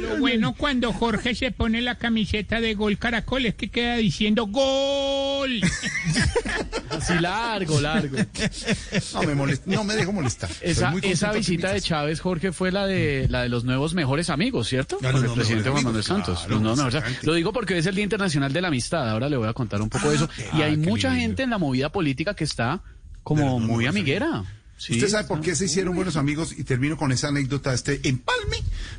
Lo 0.00 0.16
bueno 0.18 0.54
cuando 0.56 0.92
Jorge 0.92 1.34
se 1.34 1.50
pone 1.50 1.80
la 1.82 1.96
camiseta 1.98 2.60
de 2.60 2.74
Gol 2.74 2.98
Caracol 2.98 3.46
es 3.46 3.54
que 3.54 3.70
queda 3.70 3.96
diciendo 3.96 4.46
¡Gol! 4.46 5.60
Así 6.90 7.14
largo, 7.18 7.80
largo. 7.80 8.16
No 9.14 9.22
me 9.22 9.34
molesta, 9.34 9.70
no 9.70 9.84
me 9.84 9.94
dejo 9.96 10.12
molestar. 10.12 10.50
Esa, 10.60 11.32
visita 11.32 11.72
de 11.72 11.80
Chávez, 11.80 12.20
Jorge, 12.20 12.52
fue 12.52 12.70
la 12.72 12.86
de 12.86 13.26
la 13.28 13.42
de 13.42 13.48
los 13.48 13.64
nuevos 13.64 13.94
mejores 13.94 14.30
amigos, 14.30 14.68
¿cierto? 14.68 14.98
Ah, 15.02 15.12
Con 15.12 15.24
el 15.24 15.30
presidente 15.32 15.70
Juan 15.70 15.84
Manuel 15.84 16.04
Santos. 16.04 16.40
claro, 16.40 16.50
Los 16.54 16.60
nuevos 16.60 16.78
mejores- 16.78 16.94
exactamente. 16.94 17.26
Lo 17.26 17.34
digo 17.34 17.52
porque 17.52 17.78
es 17.78 17.86
el 17.86 17.94
Día 17.94 18.04
Internacional 18.04 18.52
de 18.52 18.60
la 18.60 18.68
Amistad. 18.68 19.08
Ahora 19.10 19.28
le 19.28 19.36
voy 19.36 19.48
a 19.48 19.52
contar 19.52 19.80
un 19.82 19.88
poco 19.88 20.10
de 20.10 20.16
eso. 20.16 20.28
Y 20.54 20.62
hay 20.62 20.74
ah, 20.74 20.76
mucha 20.76 21.08
lindo. 21.08 21.22
gente 21.22 21.42
en 21.42 21.50
la 21.50 21.58
movida 21.58 21.90
política 21.90 22.34
que 22.34 22.44
está 22.44 22.80
como 23.22 23.58
muy 23.58 23.86
amiguera. 23.86 24.44
Sí, 24.76 24.94
¿Usted 24.94 25.08
sabe 25.08 25.24
por 25.28 25.40
qué 25.40 25.54
se 25.54 25.66
hicieron 25.66 25.94
buenos 25.94 26.16
amigos? 26.16 26.52
Y 26.58 26.64
termino 26.64 26.96
con 26.96 27.12
esa 27.12 27.28
anécdota 27.28 27.70
de 27.70 27.76
este 27.76 28.08
empalme. 28.08 28.58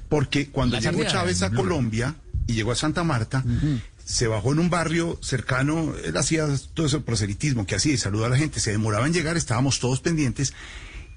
Porque 0.09 0.49
cuando 0.49 0.79
llegó. 0.79 1.03
Chávez 1.03 1.41
a 1.43 1.51
Colombia 1.51 2.15
y 2.47 2.53
llegó 2.53 2.71
a 2.71 2.75
Santa 2.75 3.03
Marta, 3.03 3.43
se 4.05 4.27
bajó 4.27 4.53
en 4.53 4.59
un 4.59 4.69
barrio 4.69 5.19
cercano. 5.21 5.93
Él 6.05 6.15
hacía 6.15 6.47
todo 6.73 6.85
ese 6.85 6.99
proselitismo 6.99 7.65
que 7.65 7.75
hacía 7.75 7.93
y 7.93 7.97
saludaba 7.97 8.27
a 8.27 8.29
la 8.31 8.37
gente. 8.37 8.59
Se 8.59 8.71
demoraba 8.71 9.07
en 9.07 9.13
llegar, 9.13 9.35
estábamos 9.35 9.79
todos 9.79 9.99
pendientes. 9.99 10.53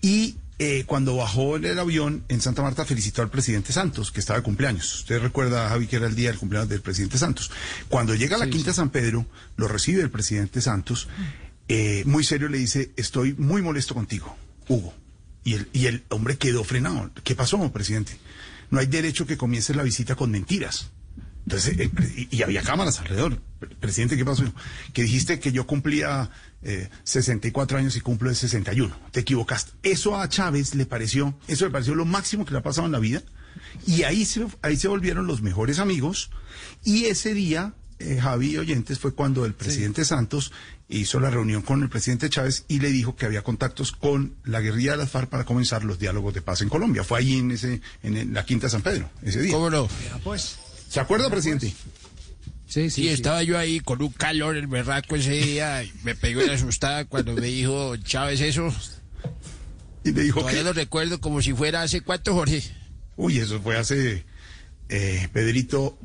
Y 0.00 0.36
eh, 0.58 0.84
cuando 0.86 1.14
bajó 1.14 1.56
en 1.56 1.66
el 1.66 1.78
avión 1.78 2.24
en 2.28 2.40
Santa 2.40 2.62
Marta, 2.62 2.86
felicitó 2.86 3.20
al 3.20 3.30
presidente 3.30 3.72
Santos, 3.72 4.10
que 4.10 4.20
estaba 4.20 4.38
de 4.38 4.42
cumpleaños. 4.42 5.00
Usted 5.00 5.20
recuerda, 5.20 5.68
Javi, 5.68 5.86
que 5.86 5.96
era 5.96 6.06
el 6.06 6.16
día 6.16 6.30
del 6.30 6.38
cumpleaños 6.38 6.70
del 6.70 6.80
presidente 6.80 7.18
Santos. 7.18 7.50
Cuando 7.88 8.14
llega 8.14 8.36
a 8.36 8.38
la 8.38 8.48
Quinta 8.48 8.72
San 8.72 8.88
Pedro, 8.88 9.26
lo 9.56 9.68
recibe 9.68 10.02
el 10.02 10.10
presidente 10.10 10.62
Santos. 10.62 11.08
eh, 11.68 12.02
muy 12.06 12.24
serio 12.24 12.48
le 12.48 12.56
dice, 12.56 12.92
estoy 12.96 13.34
muy 13.34 13.60
molesto 13.60 13.94
contigo, 13.94 14.34
Hugo. 14.66 14.94
Y 15.44 15.54
el, 15.54 15.68
y 15.74 15.86
el 15.86 16.04
hombre 16.08 16.38
quedó 16.38 16.64
frenado. 16.64 17.10
¿Qué 17.22 17.34
pasó, 17.34 17.70
presidente? 17.70 18.18
No 18.70 18.80
hay 18.80 18.86
derecho 18.86 19.26
que 19.26 19.36
comience 19.36 19.74
la 19.74 19.82
visita 19.82 20.14
con 20.14 20.30
mentiras. 20.30 20.90
Entonces, 21.48 21.78
eh, 21.78 21.90
y, 22.30 22.36
y 22.36 22.42
había 22.42 22.62
cámaras 22.62 22.98
alrededor. 23.00 23.40
Pre- 23.58 23.74
Presidente, 23.76 24.16
¿qué 24.18 24.24
pasó? 24.24 24.44
Que 24.92 25.02
dijiste 25.02 25.40
que 25.40 25.50
yo 25.50 25.66
cumplía 25.66 26.30
eh, 26.62 26.90
64 27.04 27.78
años 27.78 27.96
y 27.96 28.00
cumplo 28.00 28.28
de 28.28 28.34
61. 28.34 28.94
Te 29.12 29.20
equivocaste. 29.20 29.72
Eso 29.82 30.18
a 30.20 30.28
Chávez 30.28 30.74
le 30.74 30.84
pareció, 30.84 31.38
eso 31.48 31.64
le 31.64 31.70
pareció 31.70 31.94
lo 31.94 32.04
máximo 32.04 32.44
que 32.44 32.52
le 32.52 32.58
ha 32.58 32.62
pasado 32.62 32.86
en 32.86 32.92
la 32.92 32.98
vida. 32.98 33.22
Y 33.86 34.02
ahí 34.02 34.26
se, 34.26 34.46
ahí 34.62 34.76
se 34.76 34.88
volvieron 34.88 35.26
los 35.26 35.40
mejores 35.40 35.78
amigos. 35.78 36.30
Y 36.84 37.06
ese 37.06 37.32
día, 37.32 37.72
eh, 37.98 38.18
Javi 38.20 38.58
Oyentes, 38.58 38.98
fue 38.98 39.14
cuando 39.14 39.46
el 39.46 39.54
presidente 39.54 40.04
Santos 40.04 40.52
hizo 40.90 41.18
la 41.20 41.30
reunión 41.30 41.62
con 41.62 41.82
el 41.82 41.88
presidente 41.88 42.30
Chávez 42.30 42.64
y 42.68 42.80
le 42.80 42.90
dijo 42.90 43.16
que 43.16 43.26
había 43.26 43.42
contactos 43.42 43.92
con 43.92 44.34
la 44.44 44.60
guerrilla 44.60 44.92
de 44.92 44.98
las 44.98 45.10
FARC 45.10 45.28
para 45.30 45.44
comenzar 45.44 45.84
los 45.84 45.98
diálogos 45.98 46.34
de 46.34 46.42
paz 46.42 46.60
en 46.62 46.68
Colombia. 46.68 47.04
Fue 47.04 47.18
ahí 47.18 47.38
en 47.38 47.50
ese, 47.50 47.80
en 48.02 48.32
la 48.34 48.44
Quinta 48.46 48.68
San 48.68 48.82
Pedro, 48.82 49.10
ese 49.22 49.40
día. 49.42 49.52
¿Cómo 49.52 49.70
no? 49.70 49.88
¿Se 50.88 51.00
acuerda, 51.00 51.28
presidente? 51.30 51.74
Sí, 52.66 52.90
sí, 52.90 53.08
estaba 53.08 53.42
yo 53.42 53.58
ahí 53.58 53.80
con 53.80 54.02
un 54.02 54.10
calor, 54.10 54.56
el 54.56 54.66
berraco 54.66 55.16
ese 55.16 55.32
día, 55.32 55.82
y 55.82 55.92
me 56.02 56.14
pegó 56.14 56.42
la 56.42 56.52
asustada 56.52 57.06
cuando 57.06 57.34
me 57.34 57.46
dijo 57.46 57.96
Chávez 57.96 58.40
eso. 58.40 58.74
Y 60.04 60.12
me 60.12 60.22
dijo 60.22 60.40
Todavía 60.40 60.60
que... 60.60 60.64
lo 60.64 60.72
recuerdo 60.72 61.20
como 61.20 61.40
si 61.40 61.52
fuera 61.52 61.82
hace 61.82 62.02
cuánto, 62.02 62.34
Jorge. 62.34 62.62
Uy, 63.16 63.38
eso 63.38 63.60
fue 63.60 63.76
hace, 63.76 64.24
eh, 64.88 65.28
Pedrito, 65.32 65.98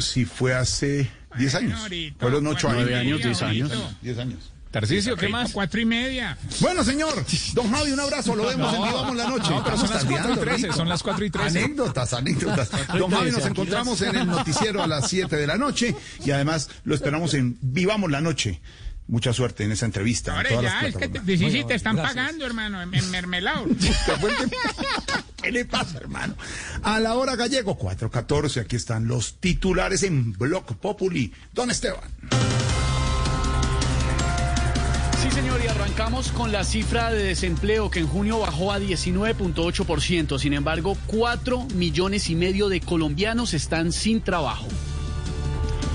si 0.00 0.24
fue 0.24 0.54
hace 0.54 1.10
10 1.36 1.54
años. 1.56 1.80
Fueron 2.18 2.46
8 2.46 2.68
años. 2.68 2.82
Nueve 2.82 2.96
años, 2.96 3.22
diez 3.22 3.42
años. 3.42 3.72
10 4.02 4.18
años. 4.18 4.52
Tarcisio, 4.70 5.16
¿qué 5.16 5.28
más? 5.28 5.52
Cuatro 5.52 5.80
y 5.80 5.84
media. 5.86 6.36
Bueno, 6.60 6.84
señor, 6.84 7.24
don 7.54 7.70
Javi, 7.72 7.92
un 7.92 8.00
abrazo, 8.00 8.36
lo 8.36 8.46
vemos 8.46 8.74
en 8.74 8.82
Vivamos 8.82 9.16
la 9.16 9.28
Noche. 9.28 9.50
no, 9.50 9.64
pero 9.64 9.76
son 9.78 9.90
las 9.90 10.04
cuatro 10.04 10.34
y 10.34 10.36
trece, 10.36 10.72
son 10.72 10.88
las 10.88 11.02
cuatro 11.02 11.24
y 11.24 11.30
trece. 11.30 11.58
Anécdotas, 11.60 12.12
anécdotas. 12.12 12.70
Don 12.98 13.10
Javi, 13.10 13.30
nos 13.30 13.46
encontramos 13.46 14.02
en 14.02 14.16
el 14.16 14.26
noticiero 14.26 14.82
a 14.82 14.86
las 14.86 15.08
7 15.08 15.34
de 15.36 15.46
la 15.46 15.56
noche 15.56 15.94
y 16.24 16.30
además 16.32 16.68
lo 16.84 16.94
esperamos 16.94 17.32
en 17.34 17.56
Vivamos 17.62 18.10
la 18.10 18.20
Noche. 18.20 18.60
Mucha 19.06 19.32
suerte 19.32 19.64
en 19.64 19.72
esa 19.72 19.86
entrevista. 19.86 20.32
en 20.32 20.36
Ahora 20.36 20.48
todas 20.50 20.64
ya, 20.64 20.74
las 20.82 20.84
es 20.90 20.96
que 20.98 21.08
te, 21.08 21.38
sí, 21.38 21.50
sí, 21.50 21.64
te 21.66 21.74
están 21.74 21.96
Gracias. 21.96 22.14
pagando, 22.14 22.44
hermano, 22.44 22.82
en, 22.82 22.94
en 22.94 23.10
mermelado. 23.10 23.64
¿Qué 25.42 25.50
le 25.50 25.64
pasa, 25.64 25.96
hermano? 25.96 26.34
A 26.82 27.00
la 27.00 27.14
hora 27.14 27.34
gallego, 27.34 27.78
4.14, 27.78 28.60
aquí 28.60 28.76
están 28.76 29.08
los 29.08 29.40
titulares 29.40 30.02
en 30.02 30.34
Block 30.34 30.74
Populi. 30.74 31.32
Don 31.54 31.70
Esteban. 31.70 32.04
Sí, 35.22 35.30
señor, 35.32 35.60
y 35.64 35.68
arrancamos 35.68 36.30
con 36.30 36.52
la 36.52 36.62
cifra 36.64 37.10
de 37.12 37.22
desempleo 37.24 37.90
que 37.90 37.98
en 38.00 38.06
junio 38.06 38.38
bajó 38.38 38.72
a 38.72 38.78
19.8%. 38.78 40.38
Sin 40.38 40.52
embargo, 40.52 40.96
4 41.06 41.66
millones 41.74 42.30
y 42.30 42.36
medio 42.36 42.68
de 42.68 42.80
colombianos 42.80 43.52
están 43.52 43.90
sin 43.92 44.20
trabajo. 44.20 44.68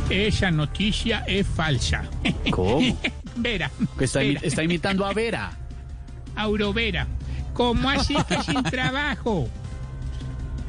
Esa 0.09 0.51
noticia 0.51 1.23
es 1.25 1.47
falsa. 1.47 2.03
¿Cómo? 2.51 2.99
Vera. 3.37 3.71
Que 3.97 4.05
está, 4.05 4.21
imi- 4.21 4.33
Vera. 4.35 4.41
está 4.47 4.63
imitando 4.63 5.05
a 5.05 5.13
Vera. 5.13 5.57
Aurovera. 6.35 7.07
¿Cómo 7.53 7.89
así 7.89 8.15
que 8.27 8.41
sin 8.43 8.61
trabajo? 8.63 9.47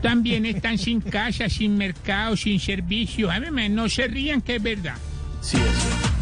También 0.01 0.47
están 0.47 0.79
sin 0.79 1.01
casa, 1.01 1.49
sin 1.49 1.77
mercado, 1.77 2.37
sin 2.37 2.61
servicio. 2.61 3.31
A 3.31 3.39
ver, 3.41 3.71
no 3.71 3.89
se 3.89 4.07
rían 4.07 4.43
que 4.43 4.57
es 4.57 4.63
verdad. 4.63 4.97
Sí, 5.41 5.57
es. 5.57 6.14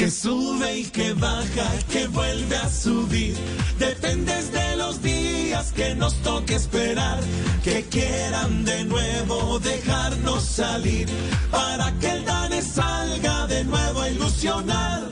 Que 0.00 0.10
sube 0.10 0.78
y 0.78 0.84
que 0.84 1.12
baja, 1.12 1.68
que 1.92 2.06
vuelve 2.06 2.56
a 2.56 2.70
subir. 2.70 3.36
Dependes 3.78 4.50
de 4.50 4.76
los 4.76 5.02
días 5.02 5.72
que 5.72 5.94
nos 5.94 6.14
toque 6.22 6.54
esperar. 6.54 7.20
Que 7.62 7.82
quieran 7.82 8.64
de 8.64 8.84
nuevo 8.84 9.58
dejarnos 9.58 10.42
salir. 10.42 11.06
Para 11.50 11.92
que 11.98 12.12
el 12.12 12.24
DANE 12.24 12.62
salga 12.62 13.46
de 13.46 13.62
nuevo 13.64 14.00
a 14.00 14.08
ilusionar. 14.08 15.02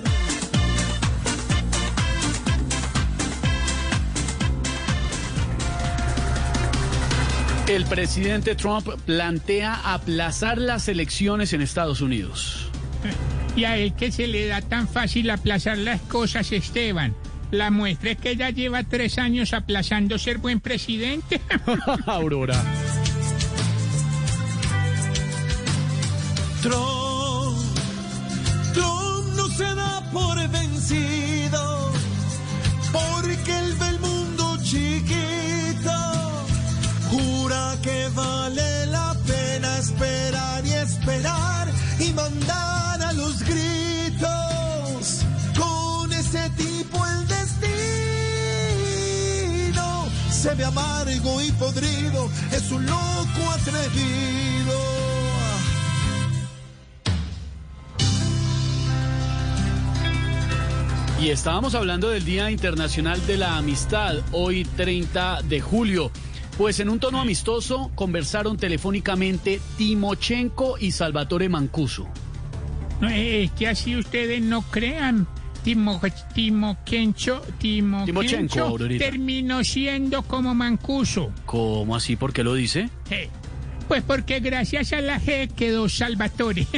El 7.66 7.84
presidente 7.84 8.54
Trump 8.54 8.88
plantea 9.04 9.92
aplazar 9.92 10.56
las 10.56 10.88
elecciones 10.88 11.52
en 11.52 11.60
Estados 11.60 12.00
Unidos. 12.00 12.67
Y 13.56 13.64
a 13.64 13.76
él 13.76 13.92
que 13.94 14.12
se 14.12 14.28
le 14.28 14.46
da 14.46 14.60
tan 14.60 14.86
fácil 14.86 15.28
aplazar 15.30 15.78
las 15.78 16.00
cosas, 16.02 16.52
Esteban. 16.52 17.16
La 17.50 17.70
muestra 17.70 18.10
es 18.10 18.18
que 18.18 18.30
ella 18.30 18.50
lleva 18.50 18.84
tres 18.84 19.18
años 19.18 19.52
aplazando 19.52 20.16
ser 20.16 20.38
buen 20.38 20.60
presidente. 20.60 21.40
Aurora. 22.06 22.62
Trump, 26.62 27.58
Trump 28.74 29.26
no 29.34 29.48
se 29.48 29.74
da 29.74 30.08
por 30.12 30.48
vencido, 30.50 31.92
porque 32.92 33.58
él 33.58 33.74
ve 33.80 33.88
el 33.88 34.00
mundo 34.00 34.58
chiquito. 34.62 36.46
Jura 37.10 37.76
que 37.82 38.08
vale 38.14 38.86
la 38.86 39.16
pena 39.26 39.78
esperar 39.78 40.66
y 40.66 40.72
esperar 40.74 41.57
y 42.00 42.12
mandar 42.12 43.02
a 43.02 43.12
los 43.12 43.42
gritos. 43.42 44.28
Con 45.56 46.12
ese 46.12 46.50
tipo 46.50 47.04
el 47.06 47.26
destino 47.26 47.68
se 50.30 50.54
ve 50.54 50.64
amargo 50.64 51.40
y 51.42 51.50
podrido, 51.52 52.30
es 52.52 52.70
un 52.70 52.86
loco 52.86 53.50
atrevido. 53.52 54.38
Y 61.20 61.30
estábamos 61.30 61.74
hablando 61.74 62.10
del 62.10 62.24
Día 62.24 62.48
Internacional 62.48 63.26
de 63.26 63.38
la 63.38 63.56
Amistad, 63.56 64.18
hoy 64.30 64.64
30 64.64 65.42
de 65.42 65.60
julio. 65.60 66.12
Pues 66.58 66.80
en 66.80 66.88
un 66.90 66.98
tono 66.98 67.20
amistoso 67.20 67.90
conversaron 67.94 68.56
telefónicamente 68.56 69.60
Timochenko 69.76 70.76
y 70.78 70.90
Salvatore 70.90 71.48
Mancuso. 71.48 72.08
No, 73.00 73.08
es 73.08 73.52
que 73.52 73.68
así 73.68 73.94
ustedes 73.96 74.42
no 74.42 74.62
crean. 74.62 75.28
Timo, 75.62 76.00
Timo 76.34 76.78
Kencho, 76.84 77.42
Timo 77.58 78.04
Timochenko, 78.04 78.76
Kencho 78.76 78.98
terminó 78.98 79.62
siendo 79.62 80.22
como 80.22 80.52
Mancuso. 80.54 81.30
¿Cómo 81.46 81.94
así? 81.94 82.16
¿Por 82.16 82.32
qué 82.32 82.42
lo 82.42 82.54
dice? 82.54 82.90
Eh, 83.10 83.28
Pues 83.86 84.02
porque 84.02 84.40
gracias 84.40 84.92
a 84.92 85.00
la 85.00 85.20
G 85.20 85.48
quedó 85.54 85.88
Salvatore. 85.88 86.66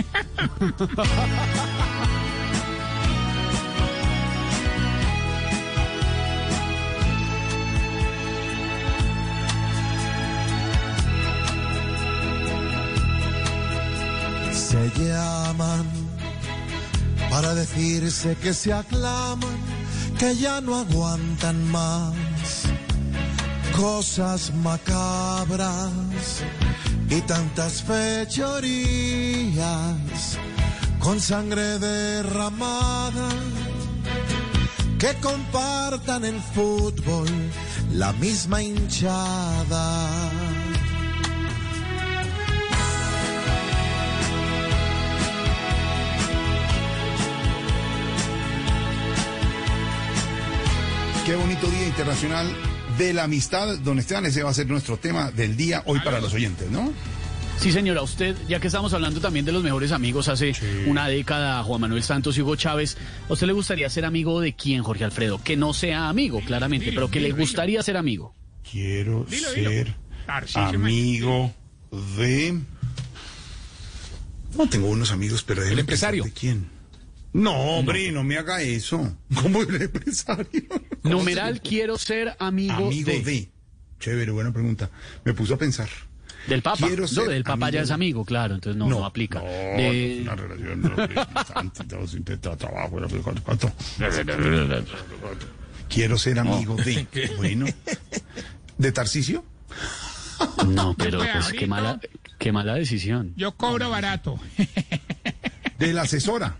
Llaman 14.88 15.86
para 17.30 17.54
decirse 17.54 18.36
que 18.36 18.54
se 18.54 18.72
aclaman, 18.72 19.58
que 20.18 20.34
ya 20.36 20.60
no 20.60 20.74
aguantan 20.76 21.70
más 21.70 22.14
cosas 23.76 24.52
macabras 24.54 26.42
y 27.08 27.20
tantas 27.22 27.82
fechorías 27.82 29.58
con 30.98 31.20
sangre 31.20 31.78
derramada 31.78 33.28
que 34.98 35.14
compartan 35.22 36.24
el 36.24 36.40
fútbol 36.40 37.28
la 37.92 38.12
misma 38.14 38.62
hinchada. 38.62 40.08
Qué 51.30 51.36
bonito 51.36 51.70
Día 51.70 51.86
Internacional 51.86 52.44
de 52.98 53.12
la 53.12 53.22
Amistad, 53.22 53.78
don 53.78 54.00
Esteban. 54.00 54.26
Ese 54.26 54.42
va 54.42 54.50
a 54.50 54.52
ser 54.54 54.66
nuestro 54.66 54.96
tema 54.96 55.30
del 55.30 55.56
día 55.56 55.80
hoy 55.86 56.00
para 56.00 56.20
los 56.20 56.34
oyentes, 56.34 56.68
¿no? 56.72 56.92
Sí, 57.56 57.70
señora, 57.70 58.02
usted, 58.02 58.34
ya 58.48 58.58
que 58.58 58.66
estamos 58.66 58.92
hablando 58.94 59.20
también 59.20 59.44
de 59.44 59.52
los 59.52 59.62
mejores 59.62 59.92
amigos 59.92 60.26
hace 60.26 60.54
una 60.88 61.06
década, 61.06 61.62
Juan 61.62 61.82
Manuel 61.82 62.02
Santos 62.02 62.36
y 62.36 62.42
Hugo 62.42 62.56
Chávez, 62.56 62.96
¿a 63.28 63.32
usted 63.32 63.46
le 63.46 63.52
gustaría 63.52 63.88
ser 63.88 64.06
amigo 64.06 64.40
de 64.40 64.56
quién, 64.56 64.82
Jorge 64.82 65.04
Alfredo? 65.04 65.40
Que 65.40 65.56
no 65.56 65.72
sea 65.72 66.08
amigo, 66.08 66.40
claramente, 66.44 66.90
pero 66.90 67.08
que 67.12 67.20
le 67.20 67.30
gustaría 67.30 67.80
ser 67.84 67.96
amigo. 67.96 68.34
Quiero 68.68 69.24
Dilo, 69.30 69.52
dilo. 69.52 69.70
ser 69.70 69.94
amigo 70.56 71.54
de... 72.18 72.58
No 74.58 74.68
tengo 74.68 74.88
unos 74.88 75.12
amigos, 75.12 75.44
pero 75.44 75.62
El 75.62 75.78
empresario. 75.78 76.24
¿De 76.24 76.32
quién? 76.32 76.79
No, 77.32 77.52
hombre, 77.52 78.10
no, 78.10 78.24
me 78.24 78.36
haga 78.38 78.60
eso. 78.62 79.16
¿Cómo 79.42 79.62
el 79.62 79.82
empresario? 79.82 80.62
Numeral, 81.02 81.60
quiero 81.60 81.96
ser 81.98 82.34
amigo, 82.38 82.74
Amigo 82.74 83.10
de... 83.10 83.20
de. 83.22 83.48
Chévere, 84.00 84.30
buena 84.32 84.52
pregunta. 84.52 84.90
Me 85.24 85.34
puso 85.34 85.54
a 85.54 85.58
pensar. 85.58 85.88
Del 86.48 86.62
Papa. 86.62 86.86
Quiero 86.86 87.02
No, 87.02 87.08
ser 87.08 87.28
del 87.28 87.44
Papa 87.44 87.66
amigo 87.66 87.70
ya 87.70 87.82
es 87.82 87.88
de- 87.88 87.94
amigo, 87.94 88.24
claro, 88.24 88.54
entonces 88.54 88.78
no, 88.78 88.88
no, 88.88 89.04
aplica. 89.04 89.40
No, 89.40 89.44
De- 89.44 90.16
es 90.16 90.22
una 90.22 90.36
relación. 90.36 90.80
No, 90.82 90.96
bastante, 91.34 91.84
todos 91.84 92.14
intentan 92.14 92.56
trabajo. 92.56 92.98
Quiero 95.88 96.18
ser 96.18 96.38
amigo 96.38 96.76
de. 96.76 97.06
Bueno. 97.36 97.66
¿De 98.78 98.92
Tarcisio? 98.92 99.44
No, 100.66 100.94
pero 100.96 101.18
Pues 101.18 101.52
qué 101.52 101.66
mala, 101.66 102.00
qué 102.38 102.50
mala 102.52 102.74
decisión. 102.74 103.34
Yo 103.36 103.52
cobro 103.52 103.90
barato. 103.90 104.40
De 105.78 105.92
la 105.92 106.02
asesora. 106.02 106.56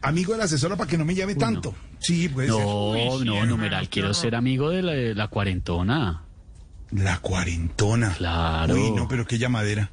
Amigo 0.00 0.32
de 0.32 0.38
la 0.38 0.44
asesora 0.44 0.76
para 0.76 0.88
que 0.88 0.96
no 0.96 1.04
me 1.04 1.14
llame 1.14 1.34
tanto. 1.34 1.74
Sí, 1.98 2.28
puede 2.28 2.48
No, 2.48 2.92
ser. 3.18 3.26
no, 3.26 3.46
numeral, 3.46 3.88
quiero 3.88 4.14
ser 4.14 4.34
amigo 4.36 4.70
de 4.70 4.82
la, 4.82 4.92
de 4.92 5.14
la 5.14 5.28
cuarentona. 5.28 6.22
La 6.92 7.18
cuarentona. 7.18 8.14
Claro. 8.16 8.74
Uy, 8.74 8.92
no, 8.92 9.08
pero 9.08 9.26
qué 9.26 9.38
llamadera. 9.38 9.90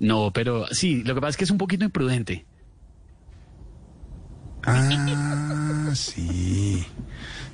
No, 0.00 0.32
pero 0.32 0.66
sí, 0.72 1.02
lo 1.04 1.14
que 1.14 1.20
pasa 1.20 1.30
es 1.30 1.36
que 1.36 1.44
es 1.44 1.50
un 1.50 1.58
poquito 1.58 1.84
imprudente. 1.84 2.46
Ah, 4.64 5.90
sí. 5.94 6.84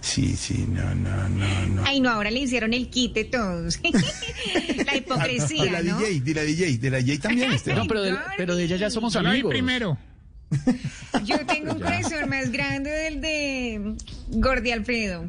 Sí, 0.01 0.37
sí, 0.37 0.67
no, 0.69 0.95
no, 0.95 1.29
no, 1.29 1.67
no. 1.67 1.83
Ay, 1.87 2.01
no, 2.01 2.11
ahora 2.11 2.31
le 2.31 2.41
hicieron 2.41 2.73
el 2.75 2.89
quite 2.91 3.25
todos. 3.25 3.79
la 4.87 4.97
hipocresía, 4.97 5.65
de 5.65 5.71
la 5.71 5.83
¿no? 5.83 5.99
DJ, 5.99 6.21
de 6.21 6.35
la 6.35 6.43
DJ, 6.43 6.79
de 6.79 6.91
la 6.91 6.99
DJ 6.99 7.19
también, 7.19 7.53
Esteban. 7.55 7.81
No, 7.81 7.87
pero 7.89 8.03
de, 8.03 8.17
pero 8.37 8.55
de 8.57 8.65
ella 8.65 8.77
ya 8.77 8.91
somos 8.91 9.15
Yo 9.15 9.21
amigos. 9.21 9.51
primero. 9.51 9.97
Yo 11.25 11.45
tengo 11.47 11.73
un 11.73 11.81
corazón 11.81 12.29
más 12.29 12.51
grande 12.51 12.91
del 12.91 13.21
de 13.21 13.97
Gordi 14.31 14.71
Alfredo. 14.73 15.29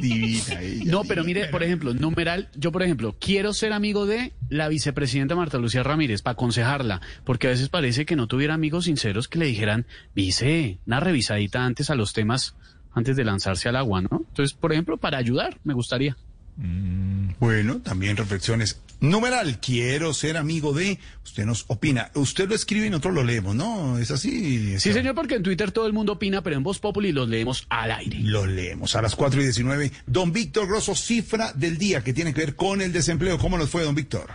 Divina 0.00 0.60
ella. 0.60 0.90
No, 0.90 1.04
pero 1.04 1.24
mire, 1.24 1.46
por 1.46 1.62
ejemplo, 1.62 1.94
numeral, 1.94 2.48
yo 2.56 2.72
por 2.72 2.82
ejemplo, 2.82 3.14
quiero 3.18 3.52
ser 3.52 3.72
amigo 3.72 4.06
de 4.06 4.32
la 4.48 4.68
vicepresidenta 4.68 5.36
Marta 5.36 5.58
Lucía 5.58 5.82
Ramírez 5.82 6.22
para 6.22 6.32
aconsejarla, 6.32 7.00
porque 7.24 7.46
a 7.46 7.50
veces 7.50 7.68
parece 7.68 8.04
que 8.04 8.16
no 8.16 8.26
tuviera 8.26 8.54
amigos 8.54 8.86
sinceros 8.86 9.28
que 9.28 9.38
le 9.38 9.46
dijeran, 9.46 9.86
vice, 10.14 10.78
una 10.86 11.00
revisadita 11.00 11.64
antes 11.64 11.90
a 11.90 11.94
los 11.94 12.12
temas, 12.12 12.56
antes 12.92 13.16
de 13.16 13.24
lanzarse 13.24 13.68
al 13.68 13.76
agua, 13.76 14.02
¿no? 14.02 14.24
Entonces, 14.28 14.54
por 14.54 14.72
ejemplo, 14.72 14.96
para 14.96 15.18
ayudar, 15.18 15.58
me 15.64 15.74
gustaría. 15.74 16.16
Bueno, 16.56 17.78
también 17.78 18.16
reflexiones. 18.16 18.80
Numeral, 19.00 19.58
quiero 19.60 20.14
ser 20.14 20.36
amigo 20.36 20.72
de. 20.72 20.98
Usted 21.24 21.44
nos 21.44 21.64
opina. 21.68 22.10
Usted 22.14 22.48
lo 22.48 22.54
escribe 22.54 22.86
y 22.86 22.90
nosotros 22.90 23.14
lo 23.14 23.24
leemos, 23.24 23.54
¿no? 23.54 23.98
Es 23.98 24.10
así. 24.10 24.78
Sí, 24.78 24.92
señor, 24.92 25.14
porque 25.14 25.34
en 25.34 25.42
Twitter 25.42 25.72
todo 25.72 25.86
el 25.86 25.92
mundo 25.92 26.12
opina, 26.12 26.42
pero 26.42 26.56
en 26.56 26.62
Voz 26.62 26.78
Populi 26.78 27.12
los 27.12 27.28
leemos 27.28 27.66
al 27.68 27.90
aire. 27.90 28.20
Lo 28.20 28.46
leemos 28.46 28.94
a 28.96 29.02
las 29.02 29.14
4 29.14 29.40
y 29.40 29.44
19. 29.44 29.92
Don 30.06 30.32
Víctor 30.32 30.68
Grosso, 30.68 30.94
cifra 30.94 31.52
del 31.52 31.76
día 31.76 32.02
que 32.02 32.14
tiene 32.14 32.32
que 32.32 32.40
ver 32.40 32.56
con 32.56 32.80
el 32.80 32.92
desempleo. 32.92 33.38
¿Cómo 33.38 33.58
nos 33.58 33.68
fue, 33.68 33.82
don 33.82 33.94
Víctor? 33.94 34.30